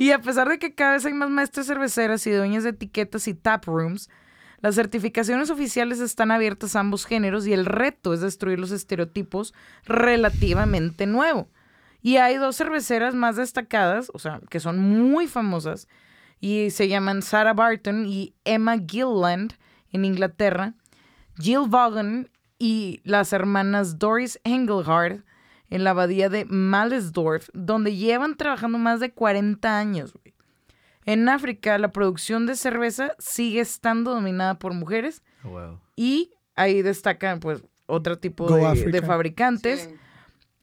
y 0.00 0.10
a 0.10 0.20
pesar 0.20 0.48
de 0.48 0.58
que 0.58 0.74
cada 0.74 0.92
vez 0.94 1.06
hay 1.06 1.14
más 1.14 1.30
maestras 1.30 1.66
cerveceras 1.68 2.26
y 2.26 2.32
dueñas 2.32 2.64
de 2.64 2.70
etiquetas 2.70 3.28
y 3.28 3.34
tap 3.34 3.66
rooms, 3.66 4.10
las 4.60 4.74
certificaciones 4.74 5.48
oficiales 5.48 6.00
están 6.00 6.30
abiertas 6.32 6.74
a 6.74 6.80
ambos 6.80 7.06
géneros 7.06 7.46
y 7.46 7.52
el 7.52 7.66
reto 7.66 8.12
es 8.12 8.20
destruir 8.20 8.58
los 8.58 8.72
estereotipos 8.72 9.54
relativamente 9.84 11.06
nuevo. 11.06 11.48
Y 12.02 12.16
hay 12.16 12.36
dos 12.36 12.56
cerveceras 12.56 13.14
más 13.14 13.36
destacadas, 13.36 14.10
o 14.12 14.18
sea, 14.18 14.40
que 14.50 14.58
son 14.58 14.78
muy 14.78 15.28
famosas, 15.28 15.86
y 16.40 16.70
se 16.70 16.88
llaman 16.88 17.22
Sarah 17.22 17.52
Barton 17.52 18.06
y 18.06 18.34
Emma 18.44 18.76
Gilland 18.78 19.54
en 19.92 20.04
Inglaterra, 20.04 20.74
Jill 21.40 21.68
Vaughan 21.68 22.30
y 22.58 23.00
las 23.04 23.32
hermanas 23.32 23.98
Doris 23.98 24.38
Engelhard 24.44 25.24
en 25.70 25.84
la 25.84 25.90
abadía 25.90 26.28
de 26.28 26.44
Malesdorf, 26.44 27.48
donde 27.52 27.96
llevan 27.96 28.36
trabajando 28.36 28.78
más 28.78 29.00
de 29.00 29.12
40 29.12 29.78
años. 29.78 30.12
güey. 30.12 30.34
En 31.06 31.28
África, 31.28 31.78
la 31.78 31.92
producción 31.92 32.46
de 32.46 32.56
cerveza 32.56 33.14
sigue 33.18 33.60
estando 33.60 34.12
dominada 34.14 34.58
por 34.58 34.74
mujeres 34.74 35.22
Wow. 35.42 35.80
y 35.96 36.32
ahí 36.56 36.82
destacan 36.82 37.40
pues 37.40 37.62
otro 37.86 38.18
tipo 38.18 38.46
de, 38.54 39.02
fabricantes. 39.02 39.82
Sí. 39.82 39.94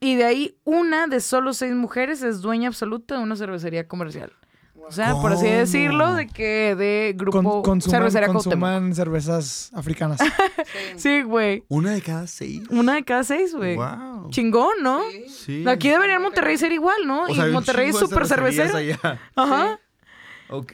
Y 0.00 0.14
de 0.14 0.24
ahí 0.24 0.56
una 0.64 1.08
de 1.08 1.20
solo 1.20 1.52
seis 1.52 1.74
mujeres 1.74 2.22
es 2.22 2.40
dueña 2.40 2.68
absoluta 2.68 3.16
de 3.16 3.22
una 3.22 3.34
cervecería 3.34 3.88
comercial. 3.88 4.32
O 4.88 4.92
sea, 4.92 5.12
por 5.14 5.32
así 5.32 5.46
decirlo, 5.46 6.14
de 6.14 6.26
que 6.26 6.74
de 6.74 7.14
grupo 7.16 7.42
Con- 7.42 7.62
consuman, 7.62 8.00
cervecería 8.00 8.28
consuman 8.28 8.94
cervezas 8.94 9.70
africanas. 9.74 10.18
Sí, 10.96 11.22
güey. 11.22 11.64
Una 11.68 11.92
de 11.92 12.02
cada 12.02 12.26
seis. 12.26 12.62
Una 12.70 12.94
de 12.94 13.04
cada 13.04 13.22
seis, 13.22 13.54
güey. 13.54 13.76
Wow. 13.76 14.30
Chingón, 14.30 14.82
¿no? 14.82 15.00
Sí. 15.10 15.28
Sí. 15.28 15.68
Aquí 15.68 15.88
debería 15.88 16.16
en 16.16 16.22
Monterrey 16.22 16.58
ser 16.58 16.72
igual, 16.72 17.06
¿no? 17.06 17.22
O 17.24 17.34
sea, 17.34 17.44
hay 17.44 17.50
y 17.50 17.52
Monterrey 17.52 17.90
es 17.90 17.98
súper 17.98 18.26
cervecero. 18.26 18.76
allá. 18.76 18.98
Ajá. 19.36 19.78
Ok. 20.50 20.72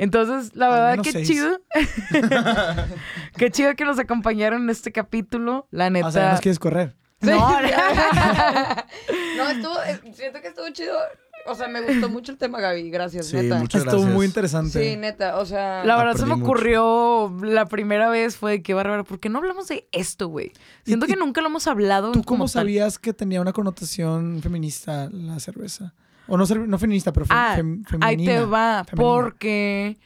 Entonces, 0.00 0.54
la 0.56 0.68
verdad, 0.68 1.02
qué 1.02 1.12
seis. 1.12 1.28
chido. 1.28 1.60
qué 3.36 3.50
chido 3.50 3.74
que 3.76 3.84
nos 3.84 3.98
acompañaron 3.98 4.62
en 4.62 4.70
este 4.70 4.92
capítulo. 4.92 5.66
La 5.70 5.90
neta. 5.90 6.08
O 6.08 6.10
sea, 6.12 6.32
nos 6.32 6.40
quieres 6.40 6.58
correr. 6.58 6.96
No, 7.20 7.60
No, 9.36 9.48
estuvo, 9.50 9.82
eh, 9.82 10.00
siento 10.14 10.40
que 10.40 10.48
estuvo 10.48 10.68
chido. 10.70 10.96
O 11.46 11.54
sea, 11.54 11.68
me 11.68 11.80
gustó 11.82 12.08
mucho 12.08 12.32
el 12.32 12.38
tema, 12.38 12.58
Gaby. 12.60 12.90
Gracias, 12.90 13.26
Sí, 13.26 13.36
neta. 13.36 13.56
muchas 13.58 13.80
Estuvo 13.82 13.96
gracias. 13.98 14.14
muy 14.14 14.26
interesante. 14.26 14.82
Sí, 14.90 14.96
neta, 14.96 15.36
o 15.38 15.44
sea. 15.44 15.84
la 15.84 15.96
verdad 15.96 16.14
se 16.16 16.24
me 16.26 16.34
mucho. 16.36 16.44
ocurrió 16.44 17.36
la 17.42 17.66
primera 17.66 18.08
vez 18.08 18.36
fue 18.36 18.52
de 18.52 18.62
qué 18.62 18.72
bárbaro. 18.74 19.04
¿Por 19.04 19.20
qué 19.20 19.28
no 19.28 19.38
hablamos 19.38 19.68
de 19.68 19.86
esto, 19.92 20.28
güey? 20.28 20.52
Siento 20.84 21.06
Y- 21.06 21.10
que 21.10 21.16
nunca 21.16 21.40
lo 21.42 21.48
hemos 21.48 21.66
hablado. 21.66 22.12
¿Tú 22.12 22.22
como 22.22 22.24
cómo 22.24 22.44
tal. 22.44 22.50
sabías 22.62 22.98
que 22.98 23.12
tenía 23.12 23.40
una 23.40 23.52
connotación 23.52 24.40
feminista 24.42 25.08
la 25.12 25.38
cerveza? 25.38 25.92
O 26.26 26.38
no, 26.38 26.46
no 26.46 26.78
feminista, 26.78 27.12
pero 27.12 27.26
fe- 27.26 27.34
Ah, 27.36 27.56
fem- 27.58 27.84
ahí 28.00 28.16
femenina. 28.16 28.32
te 28.32 28.44
va. 28.46 28.84
femenina. 28.84 29.12
Porque 29.12 29.98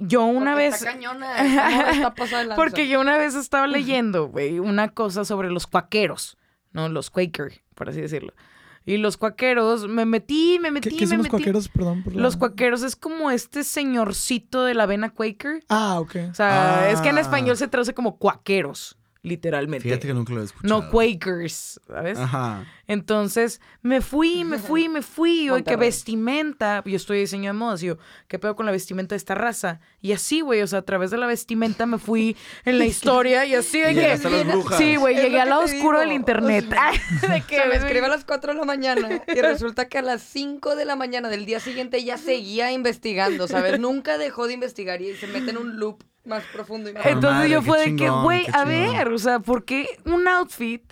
yo 0.00 0.24
una 0.24 0.52
porque 0.52 0.64
vez. 0.64 0.74
Está 0.74 0.90
cañona. 0.92 1.90
está 1.92 2.14
pasada 2.16 2.42
de 2.42 2.48
lanza. 2.48 2.60
Porque 2.62 2.88
yo 2.88 3.00
una 3.00 3.16
vez 3.16 3.36
estaba 3.36 3.68
leyendo, 3.68 4.26
güey, 4.26 4.58
una 4.58 4.88
cosa 4.88 5.24
sobre 5.24 5.50
los 5.50 5.68
cuaqueros, 5.68 6.36
¿no? 6.72 6.88
Los 6.88 7.10
Quaker, 7.10 7.62
por 7.76 7.88
así 7.88 8.00
decirlo. 8.00 8.32
Y 8.86 8.96
los 8.96 9.16
cuaqueros, 9.18 9.86
me 9.88 10.04
metí, 10.06 10.58
me 10.60 10.70
metí, 10.70 10.88
¿Qué, 10.90 10.96
qué 10.96 11.04
me 11.04 11.08
son 11.08 11.18
los 11.18 11.24
metí. 11.24 11.30
cuaqueros? 11.30 11.68
Perdón. 11.68 12.02
por 12.02 12.14
la- 12.16 12.22
Los 12.22 12.36
cuaqueros 12.36 12.82
es 12.82 12.96
como 12.96 13.30
este 13.30 13.62
señorcito 13.62 14.64
de 14.64 14.74
la 14.74 14.84
avena 14.84 15.10
Quaker. 15.10 15.62
Ah, 15.68 16.00
ok. 16.00 16.16
O 16.30 16.34
sea, 16.34 16.80
Ah. 16.84 16.90
es 16.90 17.00
que 17.00 17.10
en 17.10 17.18
español 17.18 17.56
se 17.56 17.68
traduce 17.68 17.92
como 17.94 18.16
cuaqueros, 18.16 18.96
literalmente. 19.22 19.82
Fíjate 19.84 20.06
que 20.06 20.14
nunca 20.14 20.32
lo 20.32 20.40
he 20.40 20.44
escuchado. 20.44 20.82
no 20.82 20.90
Quakers, 20.90 21.80
¿sabes? 21.86 22.18
Ajá. 22.18 22.64
Entonces, 22.86 23.60
me 23.82 24.00
fui, 24.00 24.44
me 24.44 24.58
fui, 24.58 24.88
me 24.88 25.02
fui. 25.02 25.50
Oye, 25.50 25.62
que 25.62 25.70
Monterrey. 25.70 25.88
vestimenta. 25.88 26.82
Yo 26.84 26.96
estoy 26.96 27.20
diseño 27.20 27.50
de 27.50 27.52
modas. 27.52 27.80
Yo, 27.80 27.98
¿qué 28.28 28.38
pedo 28.38 28.56
con 28.56 28.66
la 28.66 28.72
vestimenta 28.72 29.14
de 29.14 29.18
esta 29.18 29.34
raza? 29.34 29.80
Y 30.00 30.12
así, 30.12 30.40
güey, 30.40 30.62
o 30.62 30.66
sea, 30.66 30.80
a 30.80 30.82
través 30.82 31.10
de 31.10 31.18
la 31.18 31.26
vestimenta 31.26 31.86
me 31.86 31.98
fui 31.98 32.36
en 32.64 32.78
la 32.78 32.84
historia 32.86 33.44
y 33.44 33.54
así 33.54 33.80
de 33.80 33.92
Y 33.92 33.94
que. 33.94 34.18
Sí, 34.76 34.96
güey, 34.96 35.14
llegué 35.16 35.36
lo 35.36 35.42
al 35.42 35.48
lado 35.50 35.62
oscuro 35.62 36.00
del 36.00 36.12
internet. 36.12 36.66
de 37.20 37.40
O 37.40 37.46
que 37.46 37.56
sea, 37.56 37.66
me 37.66 37.76
escribe 37.76 38.06
a 38.06 38.08
las 38.08 38.24
4 38.24 38.52
de 38.52 38.58
la 38.58 38.64
mañana 38.64 39.22
y 39.26 39.40
resulta 39.40 39.88
que 39.88 39.98
a 39.98 40.02
las 40.02 40.22
5 40.22 40.76
de 40.76 40.84
la 40.84 40.96
mañana 40.96 41.28
del 41.28 41.46
día 41.46 41.60
siguiente 41.60 42.02
ya 42.02 42.18
seguía 42.18 42.72
investigando, 42.72 43.46
¿sabes? 43.48 43.78
Nunca 43.78 44.18
dejó 44.18 44.46
de 44.46 44.54
investigar 44.54 45.00
y 45.02 45.14
se 45.14 45.26
mete 45.26 45.50
en 45.50 45.58
un 45.58 45.78
loop 45.78 46.02
más 46.24 46.44
profundo 46.52 46.90
y 46.90 46.92
más 46.92 47.06
Entonces 47.06 47.36
madre, 47.36 47.50
yo 47.50 47.62
fue 47.62 47.78
de 47.78 47.96
que, 47.96 48.08
güey, 48.08 48.46
a 48.52 48.64
ver, 48.64 49.08
o 49.08 49.18
sea, 49.18 49.40
¿por 49.40 49.64
qué 49.64 49.88
un 50.04 50.28
outfit 50.28 50.82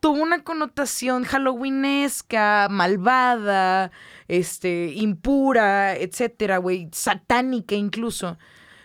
tuvo 0.00 0.22
una 0.22 0.42
connotación 0.42 1.24
halloweenesca, 1.24 2.68
malvada, 2.70 3.90
este, 4.28 4.92
impura, 4.94 5.96
etcétera, 5.96 6.58
güey, 6.58 6.88
satánica 6.92 7.74
incluso? 7.74 8.38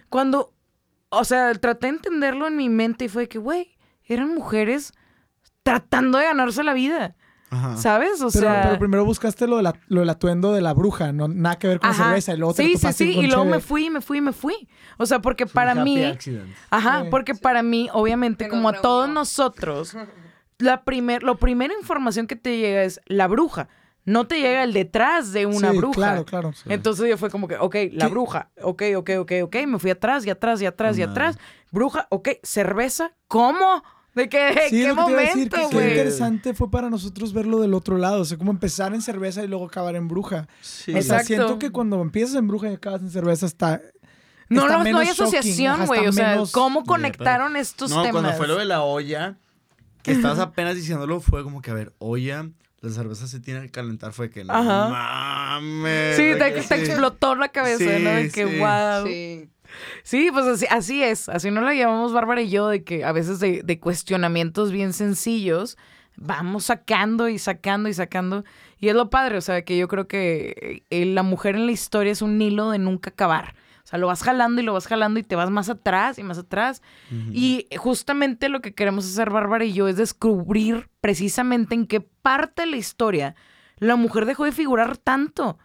Cuando, 0.10 0.54
o 1.10 1.24
sea, 1.24 1.54
traté 1.54 1.88
de 1.88 1.94
entenderlo 1.94 2.48
en 2.48 2.58
mi 2.58 2.70
mente 2.70 3.06
y 3.06 3.10
fue 3.10 3.24
de 3.24 3.30
que, 3.30 3.40
güey, 3.40 3.78
eran 4.04 4.36
mujeres 4.36 4.94
tratando 5.64 6.18
de 6.18 6.26
ganarse 6.26 6.64
la 6.64 6.74
vida, 6.74 7.16
Ajá. 7.56 7.78
¿sabes? 7.78 8.22
O 8.22 8.30
Pero, 8.30 8.46
sea... 8.46 8.62
pero 8.64 8.80
primero 8.80 9.06
buscaste 9.06 9.48
lo, 9.48 9.58
de 9.58 9.64
la- 9.64 9.80
lo 9.88 10.02
del 10.02 10.10
atuendo 10.10 10.54
de 10.54 10.62
la 10.62 10.74
bruja, 10.74 11.12
no 11.14 11.28
nada 11.28 11.58
que 11.58 11.68
ver 11.68 11.80
con 11.80 11.90
Ajá. 11.90 12.06
cerveza. 12.06 12.34
Y 12.34 12.38
luego 12.38 12.54
sí, 12.54 12.74
lo 12.74 12.80
sí, 12.80 12.94
sí, 12.94 13.16
con 13.16 13.24
y 13.24 13.28
luego 13.28 13.44
cheve. 13.44 13.56
me 13.56 13.62
fui, 13.62 13.90
me 13.90 14.02
fui, 14.02 14.22
me 14.22 14.34
fui. 14.34 14.68
O 14.98 15.06
sea, 15.06 15.20
porque 15.22 15.46
para 15.46 15.72
happy 15.72 15.82
mí... 15.84 16.04
accident. 16.04 16.54
Ajá, 16.70 17.04
Sí. 17.04 17.08
porque 17.12 17.36
para 17.36 17.64
mí, 17.64 17.90
obviamente, 17.94 18.48
como 18.48 18.70
a 18.70 18.82
todos 18.82 19.08
nosotros, 19.10 19.96
la 20.58 20.84
primer, 20.84 21.24
lo 21.24 21.38
primera 21.38 21.74
información 21.80 22.28
que 22.28 22.36
te 22.36 22.58
llega 22.58 22.84
es 22.84 23.02
la 23.06 23.28
bruja. 23.28 23.68
No 24.08 24.28
te 24.28 24.40
llega 24.40 24.64
el 24.64 24.72
detrás 24.72 25.32
de 25.34 25.48
una 25.48 25.72
Sí, 25.72 25.78
bruja. 25.78 25.96
Claro, 25.96 26.26
claro. 26.26 26.52
Entonces 26.68 27.10
yo 27.10 27.18
fue 27.18 27.32
como 27.32 27.48
que, 27.48 27.58
ok, 27.58 27.76
la 27.94 28.06
¿Qué? 28.06 28.12
bruja, 28.12 28.52
ok, 28.62 28.84
ok, 28.98 29.10
ok, 29.22 29.32
ok, 29.46 29.56
me 29.68 29.80
fui 29.80 29.90
atrás 29.90 30.24
y 30.28 30.30
atrás 30.30 30.62
y 30.62 30.68
atrás 30.68 30.96
y 30.98 31.02
Madre. 31.02 31.12
atrás. 31.12 31.38
Bruja, 31.72 32.06
ok, 32.12 32.30
cerveza, 32.44 33.14
¿cómo? 33.28 33.84
¿De 34.16 34.30
qué, 34.30 34.54
Sí, 34.70 34.78
qué 34.78 34.82
es 34.82 34.88
lo 34.88 34.96
que 34.96 35.04
te 35.06 35.12
iba 35.12 35.20
a 35.20 35.24
decir, 35.24 35.36
momento, 35.52 35.70
que 35.70 35.78
qué 35.78 35.90
interesante 35.90 36.54
fue 36.54 36.72
para 36.72 36.90
nosotros 36.90 37.34
verlo 37.34 37.60
del 37.60 37.74
otro 37.74 37.98
lado. 37.98 38.22
O 38.22 38.26
sea, 38.26 38.38
como 38.38 38.52
empezar 38.52 38.94
en 38.94 39.02
cerveza 39.02 39.44
y 39.44 39.48
luego 39.48 39.66
acabar 39.66 39.96
en 39.96 40.08
bruja. 40.08 40.48
Sí. 40.62 40.92
O 40.92 41.02
sea, 41.02 41.18
Exacto. 41.20 41.26
siento 41.28 41.60
que 41.60 41.70
cuando 41.72 42.02
empiezas 42.02 42.36
en 42.36 42.48
bruja 42.48 42.70
y 42.72 42.76
acabas 42.76 43.02
en 43.02 43.12
cerveza 43.12 43.46
está... 43.46 43.82
No, 44.48 44.62
está 44.62 44.74
no, 44.74 44.78
no 44.80 44.84
menos 44.84 45.02
hay 45.02 45.08
shocking, 45.08 45.24
asociación, 45.26 45.74
ajá, 45.74 45.86
güey. 45.86 46.00
está 46.02 46.10
O 46.10 46.14
sea, 46.14 46.30
menos- 46.32 46.52
¿cómo 46.52 46.84
conectaron 46.86 47.56
estos 47.56 47.90
no, 47.92 48.04
temas? 48.04 48.22
cuando 48.22 48.38
fue 48.38 48.48
lo 48.48 48.58
de 48.58 48.66
la 48.66 48.84
olla, 48.84 49.38
que 50.04 50.12
estabas 50.12 50.40
apenas 50.40 50.76
diciéndolo, 50.76 51.20
fue 51.20 51.44
como 51.44 51.62
que, 51.62 51.72
a 51.72 51.74
ver, 51.74 51.94
olla, 51.98 52.48
la 52.82 52.90
cerveza 52.92 53.26
se 53.28 53.40
tiene 53.40 53.62
que 53.64 53.72
calentar. 53.72 54.14
Fue 54.14 54.30
que, 54.30 54.44
no 54.44 54.54
Ajá. 54.54 54.90
mames. 54.90 56.16
Sí, 56.16 56.24
de 56.26 56.36
te, 56.36 56.54
que 56.54 56.62
te 56.62 56.76
sí. 56.86 56.92
explotó 56.92 57.34
la 57.36 57.50
cabeza, 57.50 57.80
Sí, 57.80 58.04
¿no? 58.04 58.10
De 58.12 58.30
que, 58.30 58.48
sí. 58.48 58.60
wow. 58.60 59.06
Sí. 59.08 59.50
Sí, 60.04 60.30
pues 60.32 60.46
así, 60.46 60.66
así 60.70 61.04
es. 61.04 61.30
Así 61.30 61.52
no 61.52 61.62
la 61.62 61.74
llamamos 61.74 62.14
Bárbara 62.14 62.42
y 62.42 62.50
yo, 62.50 62.68
de 62.70 62.84
que 62.84 63.04
a 63.04 63.12
veces 63.12 63.40
de, 63.40 63.62
de 63.64 63.80
cuestionamientos 63.80 64.72
bien 64.72 64.94
sencillos 64.94 65.78
vamos 66.18 66.66
sacando 66.66 67.30
y 67.30 67.40
sacando 67.40 67.90
y 67.90 67.94
sacando. 67.94 68.44
Y 68.80 68.90
es 68.90 68.96
lo 68.96 69.10
padre, 69.10 69.38
o 69.38 69.42
sea, 69.42 69.64
que 69.64 69.78
yo 69.78 69.88
creo 69.88 70.08
que 70.08 70.84
eh, 70.90 71.06
la 71.06 71.24
mujer 71.24 71.56
en 71.56 71.66
la 71.66 71.72
historia 71.72 72.12
es 72.12 72.22
un 72.22 72.42
hilo 72.42 72.72
de 72.72 72.80
nunca 72.80 73.10
acabar. 73.10 73.56
O 73.84 73.88
sea, 73.88 74.00
lo 74.00 74.08
vas 74.08 74.24
jalando 74.24 74.62
y 74.62 74.66
lo 74.66 74.74
vas 74.74 74.88
jalando 74.88 75.20
y 75.20 75.24
te 75.24 75.36
vas 75.36 75.52
más 75.52 75.70
atrás 75.70 76.18
y 76.18 76.24
más 76.24 76.40
atrás. 76.40 76.82
Y 77.32 77.68
justamente 77.78 78.50
lo 78.50 78.60
que 78.60 78.74
queremos 78.74 79.06
hacer 79.06 79.30
Bárbara 79.30 79.64
y 79.64 79.74
yo 79.74 79.88
es 79.88 79.96
descubrir 79.96 80.90
precisamente 81.02 81.76
en 81.76 81.86
qué 81.86 82.02
parte 82.02 82.64
de 82.64 82.72
la 82.72 82.78
historia 82.78 83.36
la 83.78 83.96
mujer 83.96 84.26
dejó 84.26 84.46
de 84.46 84.52
figurar 84.52 84.98
tanto. 84.98 85.60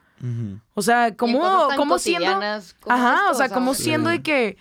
O 0.74 0.82
sea, 0.82 1.06
Y 1.06 1.10
en 1.10 1.14
¿cómo, 1.16 1.38
cosas 1.40 1.68
tan 1.68 1.76
cómo 1.78 1.98
siendo... 1.98 2.26
como 2.80 2.94
Ajá, 2.94 3.14
esto, 3.14 3.30
o 3.30 3.34
sea, 3.34 3.48
como 3.48 3.74
siendo 3.74 4.10
de 4.10 4.22
que, 4.22 4.56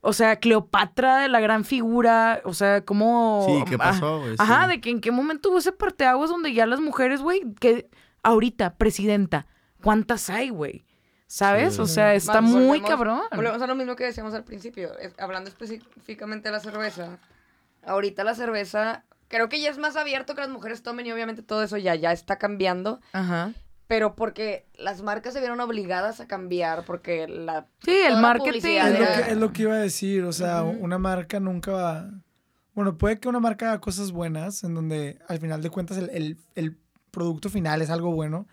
o 0.00 0.12
sea, 0.12 0.36
Cleopatra, 0.36 1.28
la 1.28 1.40
gran 1.40 1.64
figura, 1.64 2.40
o 2.44 2.54
sea, 2.54 2.84
como... 2.84 3.44
Sí, 3.46 3.64
¿qué 3.70 3.78
pasó, 3.78 4.20
güey? 4.20 4.34
Ajá, 4.38 4.64
Sí. 4.64 4.70
de 4.70 4.80
que 4.80 4.90
en 4.90 5.00
qué 5.00 5.10
momento 5.10 5.50
hubo 5.50 5.58
ese 5.58 5.72
parteaguas 5.72 6.30
donde 6.30 6.52
ya 6.54 6.66
las 6.66 6.80
mujeres, 6.80 7.20
güey, 7.22 7.42
que 7.60 7.88
ahorita, 8.22 8.74
presidenta, 8.76 9.46
¿cuántas 9.82 10.30
hay, 10.30 10.48
güey? 10.50 10.84
¿Sabes? 11.26 11.76
Sí. 11.76 11.80
O 11.80 11.86
sea, 11.86 12.14
está 12.14 12.34
Vamos, 12.34 12.52
muy 12.52 12.78
volvemos- 12.80 12.88
cabrón. 12.90 13.20
Volvemos 13.34 13.62
a 13.62 13.66
lo 13.66 13.74
mismo 13.74 13.96
que 13.96 14.04
decíamos 14.04 14.34
al 14.34 14.44
principio, 14.44 14.96
es- 14.98 15.14
hablando 15.18 15.48
específicamente 15.50 16.48
de 16.48 16.52
la 16.52 16.60
cerveza. 16.60 17.18
Ahorita 17.84 18.22
la 18.22 18.34
cerveza, 18.34 19.04
creo 19.28 19.48
que 19.48 19.60
ya 19.60 19.70
es 19.70 19.78
más 19.78 19.96
abierto 19.96 20.34
que 20.34 20.40
las 20.42 20.50
mujeres 20.50 20.82
tomen 20.82 21.06
y 21.06 21.12
obviamente 21.12 21.42
todo 21.42 21.62
eso 21.62 21.76
ya, 21.78 21.94
ya 21.94 22.12
está 22.12 22.36
cambiando, 22.38 23.00
Ajá. 23.12 23.52
Pero 23.92 24.14
porque 24.16 24.64
las 24.78 25.02
marcas 25.02 25.34
se 25.34 25.40
vieron 25.40 25.60
obligadas 25.60 26.18
a 26.20 26.26
cambiar 26.26 26.86
porque 26.86 27.28
la... 27.28 27.66
Sí, 27.84 27.90
el 27.90 28.16
marketing. 28.22 28.60
Es 28.64 28.98
lo, 28.98 29.04
que, 29.06 29.32
es 29.32 29.36
lo 29.36 29.52
que 29.52 29.62
iba 29.64 29.74
a 29.74 29.78
decir, 29.80 30.24
o 30.24 30.32
sea, 30.32 30.62
una 30.62 30.96
marca 30.96 31.38
nunca 31.40 31.72
va... 31.72 32.10
Bueno, 32.72 32.96
puede 32.96 33.20
que 33.20 33.28
una 33.28 33.38
marca 33.38 33.68
haga 33.68 33.82
cosas 33.82 34.10
buenas, 34.10 34.64
en 34.64 34.72
donde 34.74 35.18
al 35.28 35.40
final 35.40 35.60
de 35.60 35.68
cuentas 35.68 35.98
el, 35.98 36.08
el- 36.08 36.38
el 36.54 36.78
producto 37.10 37.50
final 37.50 37.82
es 37.82 37.90
algo 37.90 38.12
bueno, 38.12 38.48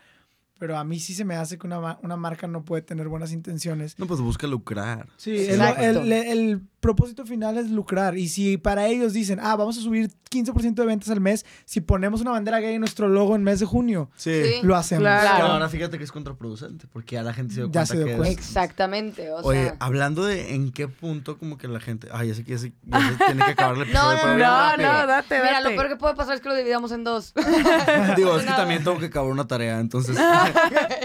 pero 0.59 0.77
a 0.77 0.83
mí 0.83 0.99
sí 0.99 1.13
se 1.13 1.23
me 1.23 1.37
hace 1.37 1.57
que 1.57 1.67
una, 1.67 1.97
una 2.03 2.17
marca 2.17 2.45
no 2.45 2.65
puede 2.65 2.81
tener 2.81 3.07
buenas 3.07 3.31
intenciones. 3.31 3.97
No, 3.97 4.07
pues 4.07 4.19
busca 4.19 4.45
lucrar. 4.45 5.07
Sí, 5.15 5.47
el, 5.47 6.11
el 6.11 6.61
propósito 6.79 7.25
final 7.25 7.57
es 7.57 7.69
lucrar. 7.69 8.17
Y 8.17 8.29
si 8.29 8.57
para 8.57 8.87
ellos 8.87 9.13
dicen, 9.13 9.39
ah, 9.41 9.55
vamos 9.55 9.77
a 9.77 9.81
subir 9.81 10.09
15% 10.31 10.73
de 10.75 10.85
ventas 10.85 11.09
al 11.09 11.19
mes, 11.21 11.45
si 11.65 11.81
ponemos 11.81 12.21
una 12.21 12.31
bandera 12.31 12.59
gay 12.59 12.75
en 12.75 12.81
nuestro 12.81 13.07
logo 13.07 13.35
en 13.35 13.43
mes 13.43 13.59
de 13.59 13.65
junio, 13.65 14.09
Sí. 14.15 14.41
Lo 14.63 14.75
hacemos. 14.75 15.01
Claro. 15.03 15.45
Ahora 15.47 15.69
fíjate 15.69 15.97
que 15.97 16.03
es 16.03 16.11
contraproducente, 16.11 16.87
porque 16.91 17.15
ya 17.15 17.23
la 17.23 17.33
gente 17.33 17.53
se 17.55 17.61
dio 17.61 17.67
Ya 17.67 17.71
cuenta 17.81 17.85
se 17.85 17.97
dio 17.97 18.05
que 18.05 18.15
cuenta. 18.15 18.31
es- 18.41 18.47
Exactamente, 18.47 19.31
o 19.31 19.37
Oye, 19.37 19.63
sea... 19.63 19.75
hablando 19.79 20.23
de 20.25 20.53
en 20.55 20.71
qué 20.71 20.87
punto 20.87 21.37
como 21.37 21.57
que 21.57 21.67
la 21.67 21.79
gente... 21.79 22.07
Ay, 22.11 22.29
ya 22.29 22.35
sé 22.35 22.43
que 22.43 22.51
ya 22.51 22.57
se, 22.59 22.73
ya 22.83 22.99
se 23.09 23.15
tiene 23.25 23.45
que 23.45 23.51
acabar 23.51 23.75
el 23.75 23.81
episodio. 23.83 24.23
No, 24.23 24.37
no, 24.37 24.37
no, 24.37 24.77
No, 24.77 25.07
date, 25.07 25.35
date. 25.35 25.41
Mira, 25.43 25.61
lo 25.61 25.69
peor 25.69 25.87
que 25.89 25.95
puede 25.95 26.15
pasar 26.15 26.35
es 26.35 26.41
que 26.41 26.49
lo 26.49 26.55
dividamos 26.55 26.91
en 26.91 27.03
dos. 27.03 27.33
Digo, 28.15 28.37
es 28.37 28.43
que 28.45 28.51
también 28.51 28.83
tengo 28.83 28.99
que 28.99 29.05
acabar 29.07 29.31
una 29.31 29.47
tarea, 29.47 29.79
entonces... 29.79 30.17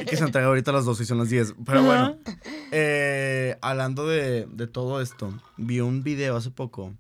y 0.01 0.05
que 0.06 0.16
se 0.16 0.24
entrega 0.24 0.46
ahorita 0.48 0.70
a 0.70 0.74
las 0.74 0.84
12 0.84 1.02
y 1.02 1.06
son 1.06 1.18
las 1.18 1.30
10. 1.30 1.55
Pero 1.64 1.82
bueno, 1.82 2.16
eh, 2.72 3.56
hablando 3.62 4.06
de, 4.06 4.46
de 4.51 4.66
todo 4.66 5.01
esto, 5.01 5.32
vi 5.66 5.81
un 5.81 6.03
video 6.03 6.36
hace 6.36 6.51
poco 6.51 6.95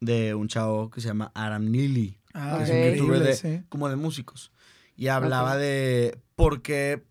de 0.00 0.34
un 0.34 0.48
chavo 0.48 0.90
que 0.90 1.00
se 1.00 1.08
llama 1.08 1.30
Aram 1.34 1.70
Neely. 1.70 2.18
Ah, 2.32 2.56
que 2.58 2.64
es 2.64 2.70
un 2.70 2.98
youtuber 2.98 3.22
de, 3.22 3.34
sí. 3.34 3.62
como 3.68 3.88
de 3.88 3.96
músicos. 3.96 4.52
Y 4.96 5.08
hablaba 5.08 5.56
de 5.56 6.18
por 6.36 6.62
qué, 6.62 7.02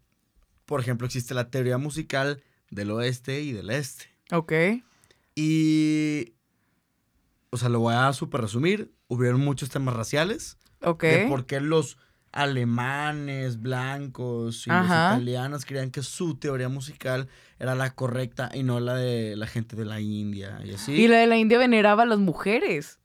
por 0.65 0.79
ejemplo, 0.79 1.05
existe 1.07 1.33
la 1.33 1.49
teoría 1.49 1.77
musical 1.77 2.41
del 2.69 2.91
oeste 2.91 3.41
y 3.41 3.51
del 3.51 3.69
este. 3.69 4.05
Ok. 4.31 4.53
Y, 5.35 6.33
o 7.49 7.57
sea, 7.57 7.69
lo 7.69 7.79
voy 7.79 7.95
a 7.95 8.13
súper 8.13 8.41
resumir. 8.41 8.93
Hubieron 9.07 9.41
muchos 9.41 9.69
temas 9.69 9.95
raciales 9.95 10.57
Ok. 10.81 11.03
de 11.03 11.27
por 11.27 11.45
qué 11.45 11.59
los 11.59 11.97
alemanes, 12.31 13.61
blancos 13.61 14.67
y 14.67 14.69
Ajá. 14.71 15.09
los 15.11 15.17
italianos 15.21 15.65
creían 15.65 15.91
que 15.91 16.03
su 16.03 16.35
teoría 16.35 16.69
musical 16.69 17.27
era 17.59 17.75
la 17.75 17.91
correcta 17.95 18.49
y 18.53 18.63
no 18.63 18.79
la 18.79 18.95
de 18.95 19.35
la 19.35 19.47
gente 19.47 19.75
de 19.75 19.85
la 19.85 19.99
India 19.99 20.59
y 20.63 20.73
así. 20.73 20.93
Y 20.93 21.07
la 21.07 21.17
de 21.17 21.27
la 21.27 21.37
India 21.37 21.57
veneraba 21.57 22.03
a 22.03 22.05
las 22.05 22.19
mujeres. 22.19 22.99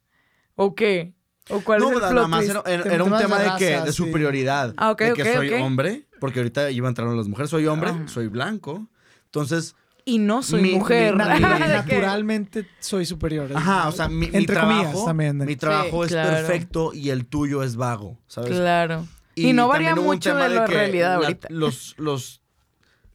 ¿O 0.55 0.75
qué? 0.75 1.13
¿O 1.49 1.61
cuál 1.61 1.79
no, 1.79 1.89
es 1.89 1.93
el 1.95 1.99
nada 2.01 2.11
plot 2.11 2.27
más 2.29 2.45
era, 2.49 2.63
era- 2.65 2.83
Tem- 2.83 2.91
era 2.93 3.03
un 3.03 3.17
tema 3.17 3.37
de 3.39 3.51
de, 3.51 3.57
que, 3.57 3.65
de 3.81 3.87
sí. 3.87 3.93
superioridad. 3.93 4.73
Ah, 4.77 4.91
ok, 4.91 5.01
de 5.01 5.13
que 5.13 5.33
soy 5.35 5.49
hombre, 5.53 6.07
porque 6.19 6.39
ahorita 6.39 6.71
iban 6.71 6.87
a 6.87 6.89
entrar 6.89 7.07
las 7.09 7.27
mujeres. 7.27 7.49
Soy 7.49 7.67
hombre, 7.67 7.89
Ajá. 7.91 8.07
soy 8.07 8.27
blanco. 8.27 8.87
Entonces, 9.25 9.75
Y 10.05 10.17
no 10.19 10.41
soy 10.43 10.61
Mi- 10.61 10.71
mujer. 10.73 11.15
Naturalmente 11.17 12.67
soy 12.79 13.05
superior. 13.05 13.51
ajá, 13.55 13.87
o 13.89 13.91
sea, 13.91 14.07
mi, 14.07 14.27
mi 14.29 14.37
Entre 14.37 14.55
comillas 14.59 14.83
trabajo, 14.83 15.05
también. 15.05 15.37
mi 15.37 15.55
trabajo 15.55 16.03
es 16.05 16.11
claro. 16.11 16.29
perfecto 16.31 16.93
y 16.93 17.09
el 17.09 17.25
tuyo 17.25 17.63
es 17.63 17.75
vago, 17.75 18.17
¿sabes? 18.27 18.51
Claro. 18.51 19.05
Y, 19.35 19.53
no 19.53 19.67
varía 19.67 19.95
mucho 19.95 20.33
de 20.35 20.49
la 20.49 20.65
realidad 20.65 21.19
la- 21.19 21.25
ahorita. 21.27 21.47
Los, 21.51 21.95
los, 21.97 22.41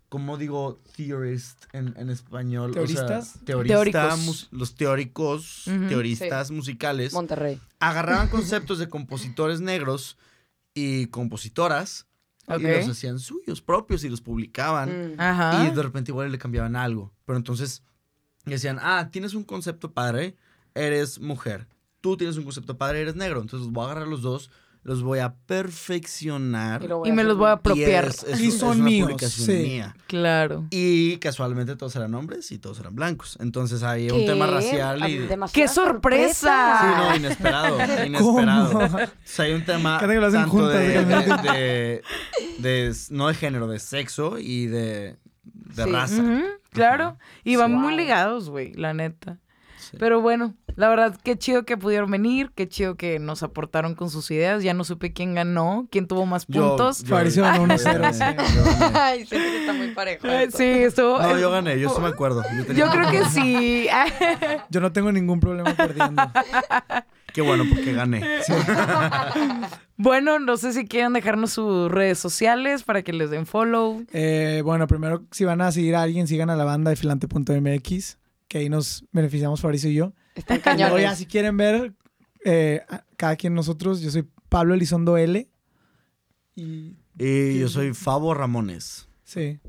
¿cómo 0.09 0.37
digo 0.37 0.81
theorist 0.97 1.65
en, 1.73 1.95
en 1.97 2.11
español? 2.11 2.71
O 2.71 2.75
sea, 2.75 2.83
¿Teoristas? 2.85 3.41
teorista, 3.45 3.75
Teóricos. 3.75 4.19
mus- 4.21 4.49
los 4.51 4.75
teóricos, 4.75 5.65
teoristas 5.89 6.51
musicales, 6.51 7.13
Monterrey. 7.15 7.59
agarraban 7.79 8.29
conceptos 8.31 8.79
de 8.79 8.89
compositores 8.89 9.61
negros 9.61 10.19
y 10.75 11.07
compositoras 11.07 12.07
Ok. 12.47 12.61
y 12.61 12.65
los 12.65 12.89
hacían 12.89 13.19
suyos 13.19 13.63
propios 13.63 14.05
y 14.05 14.09
los 14.09 14.21
publicaban. 14.21 15.15
Mm. 15.15 15.21
Ajá. 15.21 15.67
Y 15.67 15.75
de 15.75 15.83
repente 15.83 16.11
igual 16.11 16.31
le 16.31 16.39
cambiaban 16.39 16.77
algo. 16.77 17.13
Pero 17.25 17.37
entonces 17.39 17.83
decían, 18.45 18.79
ah, 18.83 19.09
tienes 19.11 19.35
un 19.35 19.45
concepto 19.45 19.93
padre, 19.93 20.37
eres 20.75 21.19
mujer. 21.21 21.67
Tú 22.01 22.17
tienes 22.17 22.37
un 22.37 22.45
concepto 22.45 22.77
padre, 22.77 23.03
eres 23.03 23.15
negro. 23.15 23.41
Entonces 23.41 23.69
voy 23.71 23.83
a 23.83 23.87
agarrar 23.93 24.09
los 24.09 24.23
dos, 24.23 24.51
los 24.83 25.03
voy 25.03 25.19
a 25.19 25.35
perfeccionar. 25.47 26.83
Y, 26.83 26.89
lo 26.89 26.99
voy 26.99 27.09
Y 27.09 27.13
me 27.13 27.23
los 27.25 27.37
voy 27.37 27.49
a 27.49 27.53
apropiar. 27.53 28.05
Y, 28.05 28.09
es- 28.09 28.23
es- 28.25 28.41
Y 28.41 28.47
es 28.49 28.59
son 28.59 28.81
una 28.81 28.85
míos, 28.85 29.13
sí. 29.33 29.53
mía. 29.53 29.95
Claro. 30.07 30.67
Y 30.71 31.19
casualmente 31.19 31.77
todos 31.77 31.95
eran 31.97 32.15
hombres 32.15 32.51
y 32.53 32.59
todos 32.59 32.81
eran 32.81 32.95
blancos. 32.95 33.37
Entonces 33.41 33.83
había 33.83 34.15
un 34.15 34.25
tema 34.25 34.47
racial 34.47 35.09
y... 35.09 35.29
¡Qué 35.53 35.69
sorpresa! 35.69 36.79
Sí, 36.81 36.87
no, 36.97 37.17
inesperado, 37.17 37.79
inesperado. 38.07 38.73
¿Cómo? 38.73 38.97
O 38.97 38.99
sea, 39.25 39.45
hay 39.45 39.53
un 39.53 39.65
tema 39.65 39.99
Cada 40.01 40.13
que 40.15 40.21
lo 40.21 40.27
hacen 40.27 40.41
tanto 40.41 40.57
juntas, 40.57 40.79
de, 40.79 40.89
realmente. 41.05 41.53
de- 41.53 42.03
de- 42.61 42.89
de- 42.89 42.95
no 43.11 43.29
de 43.29 43.35
género, 43.35 43.67
de 43.67 43.79
sexo 43.79 44.39
y 44.39 44.67
de, 44.67 45.17
de 45.45 45.85
Sí. 45.85 45.91
raza. 45.91 46.23
Claro. 46.73 47.19
Y 47.45 47.57
van 47.57 47.73
muy 47.75 47.97
ligados, 47.97 48.49
güey, 48.49 48.73
la 48.75 48.95
neta. 48.95 49.40
Sí. 49.91 49.97
Pero 49.99 50.21
bueno, 50.21 50.55
la 50.77 50.89
verdad, 50.89 51.19
qué 51.25 51.37
chido 51.37 51.65
que 51.65 51.77
pudieron 51.77 52.11
venir, 52.11 52.53
qué 52.55 52.69
chido 52.69 52.95
que 52.95 53.19
nos 53.19 53.43
aportaron 53.43 53.95
con 53.97 54.09
sus 54.09 54.31
ideas. 54.31 54.63
Ya 54.63 54.73
no 54.73 54.85
supe 54.85 55.13
quién 55.13 55.35
ganó, 55.35 55.89
quién 55.91 56.07
tuvo 56.07 56.27
más 56.27 56.47
puntos. 56.47 57.03
yo 57.03 57.17
1-0, 57.17 57.41
gané, 57.43 57.79
sí. 57.79 57.85
yo 57.85 58.65
gané. 58.65 58.99
Ay, 58.99 59.27
que 59.27 59.61
está 59.61 59.73
muy 59.73 59.89
parejo. 59.89 60.29
Esto. 60.29 60.59
sí, 60.59 60.65
estuvo. 60.65 61.19
No, 61.21 61.39
yo 61.39 61.51
gané, 61.51 61.81
yo 61.81 61.91
sí 61.91 62.01
me 62.01 62.09
acuerdo. 62.09 62.43
Yo, 62.57 62.65
tenía- 62.67 62.85
Yo 62.87 62.91
creo 62.93 63.11
que 63.11 63.25
sí. 63.27 63.89
Yo 64.71 64.81
no 64.81 64.93
tengo 64.93 65.11
ningún 65.11 65.41
problema 65.41 65.75
perdiendo. 65.75 66.23
Qué 67.33 67.41
bueno, 67.43 67.65
porque 67.69 67.93
gané. 67.93 68.23
bueno, 69.97 70.39
no 70.39 70.57
sé 70.57 70.73
si 70.73 70.87
quieren 70.87 71.13
dejarnos 71.13 71.53
sus 71.53 71.91
redes 71.91 72.19
sociales 72.19 72.83
para 72.83 73.03
que 73.03 73.13
les 73.13 73.31
den 73.31 73.47
follow. 73.47 74.03
Eh, 74.13 74.63
bueno, 74.65 74.87
primero, 74.87 75.25
si 75.31 75.45
van 75.45 75.61
a 75.61 75.73
seguir 75.73 75.97
a 75.97 76.03
alguien, 76.03 76.27
sigan 76.27 76.51
a 76.51 76.57
la 76.57 76.65
banda 76.65 76.91
de 76.91 76.97
filante.mx, 76.97 78.19
que 78.51 78.59
ahí 78.59 78.69
nos 78.69 79.05
beneficiamos 79.13 79.61
Fabricio 79.61 79.89
y 79.91 79.95
yo. 79.95 80.13
Están 80.35 80.59
Y 80.59 80.61
luego 80.83 80.97
ya, 80.99 81.05
cañones. 81.05 81.19
si 81.19 81.27
quieren 81.27 81.57
ver, 81.57 81.95
eh, 82.45 82.83
a- 82.89 83.05
cada 83.17 83.37
quien 83.37 83.55
nosotros, 83.55 84.01
yo 84.01 84.11
soy 84.11 84.29
Pablo 84.49 84.75
Elizondo 84.75 85.17
L. 85.17 85.49
Y 86.57 86.97
Y 87.19 87.59
yo 87.61 87.69
soy 87.69 87.95
Fabo 87.95 88.35
Ramones. 88.35 89.09
sí. 89.25 89.61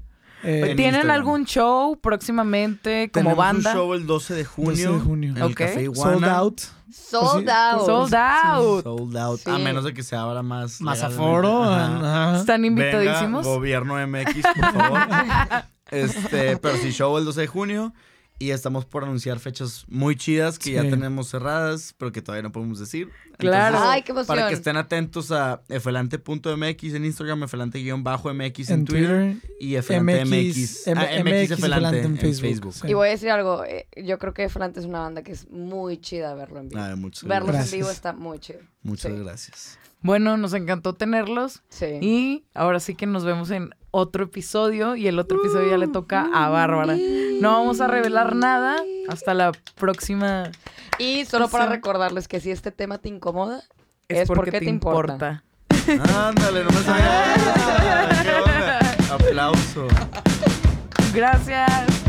Eh, 0.44 0.72
En 0.72 0.76
¿Tienen 0.76 0.96
Instagram. 1.02 1.12
algún 1.18 1.46
show 1.46 2.00
próximamente 2.02 3.12
como 3.14 3.26
Tenemos 3.26 3.38
banda? 3.38 3.70
un 3.74 3.76
show 3.78 3.94
el 3.94 4.08
12 4.08 4.34
de 4.34 4.44
junio. 4.44 4.72
12 4.72 4.92
de 4.94 5.00
junio. 5.00 5.30
En 5.30 5.38
el 5.38 5.44
Ok. 5.44 5.54
Café 5.54 5.84
Iguana. 5.84 6.12
sold 6.14 6.26
out. 6.26 6.62
Sold 6.92 7.50
out. 7.50 7.86
Sold 7.86 8.16
out. 8.16 8.84
Sold 8.84 9.18
out. 9.18 9.40
Sí. 9.40 9.52
A 9.52 9.60
menos 9.60 9.84
de 9.84 9.94
que 9.94 10.02
se 10.02 10.16
abra 10.16 10.42
más. 10.42 10.82
Más 10.82 11.04
aforo. 11.04 11.64
Ajá. 11.66 12.32
ajá. 12.32 12.40
Están 12.40 12.64
Venga, 12.64 12.82
invitadísimos. 12.86 13.46
gobierno 13.46 14.00
MX, 14.08 14.42
por 14.42 14.74
favor. 14.74 15.00
este, 15.92 16.58
pero 16.58 16.76
sí, 16.78 16.90
show 16.92 17.16
el 17.20 17.26
12 17.26 17.42
de 17.42 17.48
junio. 17.48 17.94
Y 18.42 18.50
estamos 18.50 18.86
por 18.86 19.04
anunciar 19.04 19.38
fechas 19.40 19.86
muy 19.88 20.16
chidas 20.16 20.58
que 20.58 20.72
ya 20.72 20.82
tenemos 20.82 21.30
cerradas, 21.30 21.94
pero 21.98 22.12
que 22.12 22.24
todavía 22.24 22.42
no 22.42 22.52
podemos 22.52 22.80
decir. 22.80 23.10
Claro. 23.38 23.78
Ay, 23.80 24.02
qué 24.02 24.14
emoción. 24.14 24.28
Para 24.36 24.48
que 24.48 24.56
estén 24.56 24.78
atentos 24.78 25.32
a 25.32 25.62
efelante.mx 25.70 26.84
en 26.96 27.06
Instagram, 27.06 27.44
efelante-mx 27.44 28.70
en, 28.70 28.80
En 28.80 28.86
Twitter, 28.86 29.34
Twitter. 29.34 29.58
y 29.60 29.76
efelante 29.76 30.26
MX, 30.26 30.88
M- 30.88 31.02
ah, 31.02 31.24
MX 31.24 31.24
MX 31.24 31.52
Efelante 31.52 32.00
en 32.00 32.06
en 32.06 32.18
Facebook. 32.18 32.42
Facebook, 32.42 32.74
sí. 32.74 32.88
Y 32.88 32.94
voy 32.96 33.08
a 33.10 33.12
decir 33.12 33.30
algo, 33.30 33.64
eh, 33.64 33.88
yo 33.96 34.18
creo 34.18 34.34
que 34.34 34.50
Flante 34.50 34.80
es 34.80 34.86
una 34.88 35.02
banda 35.02 35.22
que 35.22 35.34
es 35.34 35.48
muy 35.52 35.98
chida 36.00 36.34
verlo 36.34 36.60
en 36.60 36.70
vivo. 36.70 36.82
Ay, 36.82 36.96
gracias. 37.24 37.74
en 37.74 37.80
vivo 37.80 37.92
está 37.92 38.14
muy 38.14 38.40
chido. 38.40 38.60
Muchas 38.84 39.12
Sí. 39.12 39.20
gracias. 39.20 39.80
Bueno, 40.02 40.36
nos 40.38 40.54
encantó 40.54 40.94
tenerlos. 40.94 41.62
Sí. 41.70 42.00
Y 42.02 42.44
ahora 42.54 42.80
sí 42.80 42.96
que 42.96 43.06
nos 43.06 43.24
vemos 43.24 43.52
en 43.52 43.76
otro 43.92 44.24
episodio. 44.24 44.96
Y 44.96 45.08
el 45.08 45.20
otro 45.20 45.40
episodio 45.40 45.70
ya 45.70 45.78
le 45.78 45.88
toca 45.88 46.28
a 46.34 46.50
Bárbara. 46.50 46.96
No 47.40 47.52
vamos 47.52 47.82
a 47.82 47.88
revelar 47.88 48.36
nada. 48.36 48.78
Hasta 49.10 49.34
la 49.34 49.52
próxima. 49.76 50.52
Y 50.98 51.26
solo 51.26 51.50
para 51.50 51.68
recordarles 51.68 52.28
que 52.28 52.40
si 52.40 52.52
este 52.52 52.72
tema 52.72 52.98
te 52.98 53.10
incomoda, 53.10 53.64
Es, 54.08 54.20
Es 54.22 54.28
porque, 54.28 54.38
porque 54.40 54.52
te 54.52 54.60
te 54.66 54.70
importa. 54.70 55.14
importa. 55.14 55.44
Ándale, 56.28 56.64
no 56.64 56.70
me 56.72 56.78
sabía. 56.84 57.34
¿Qué 58.24 58.30
onda? 58.36 58.80
Aplauso. 59.14 59.88
Gracias. 61.14 62.01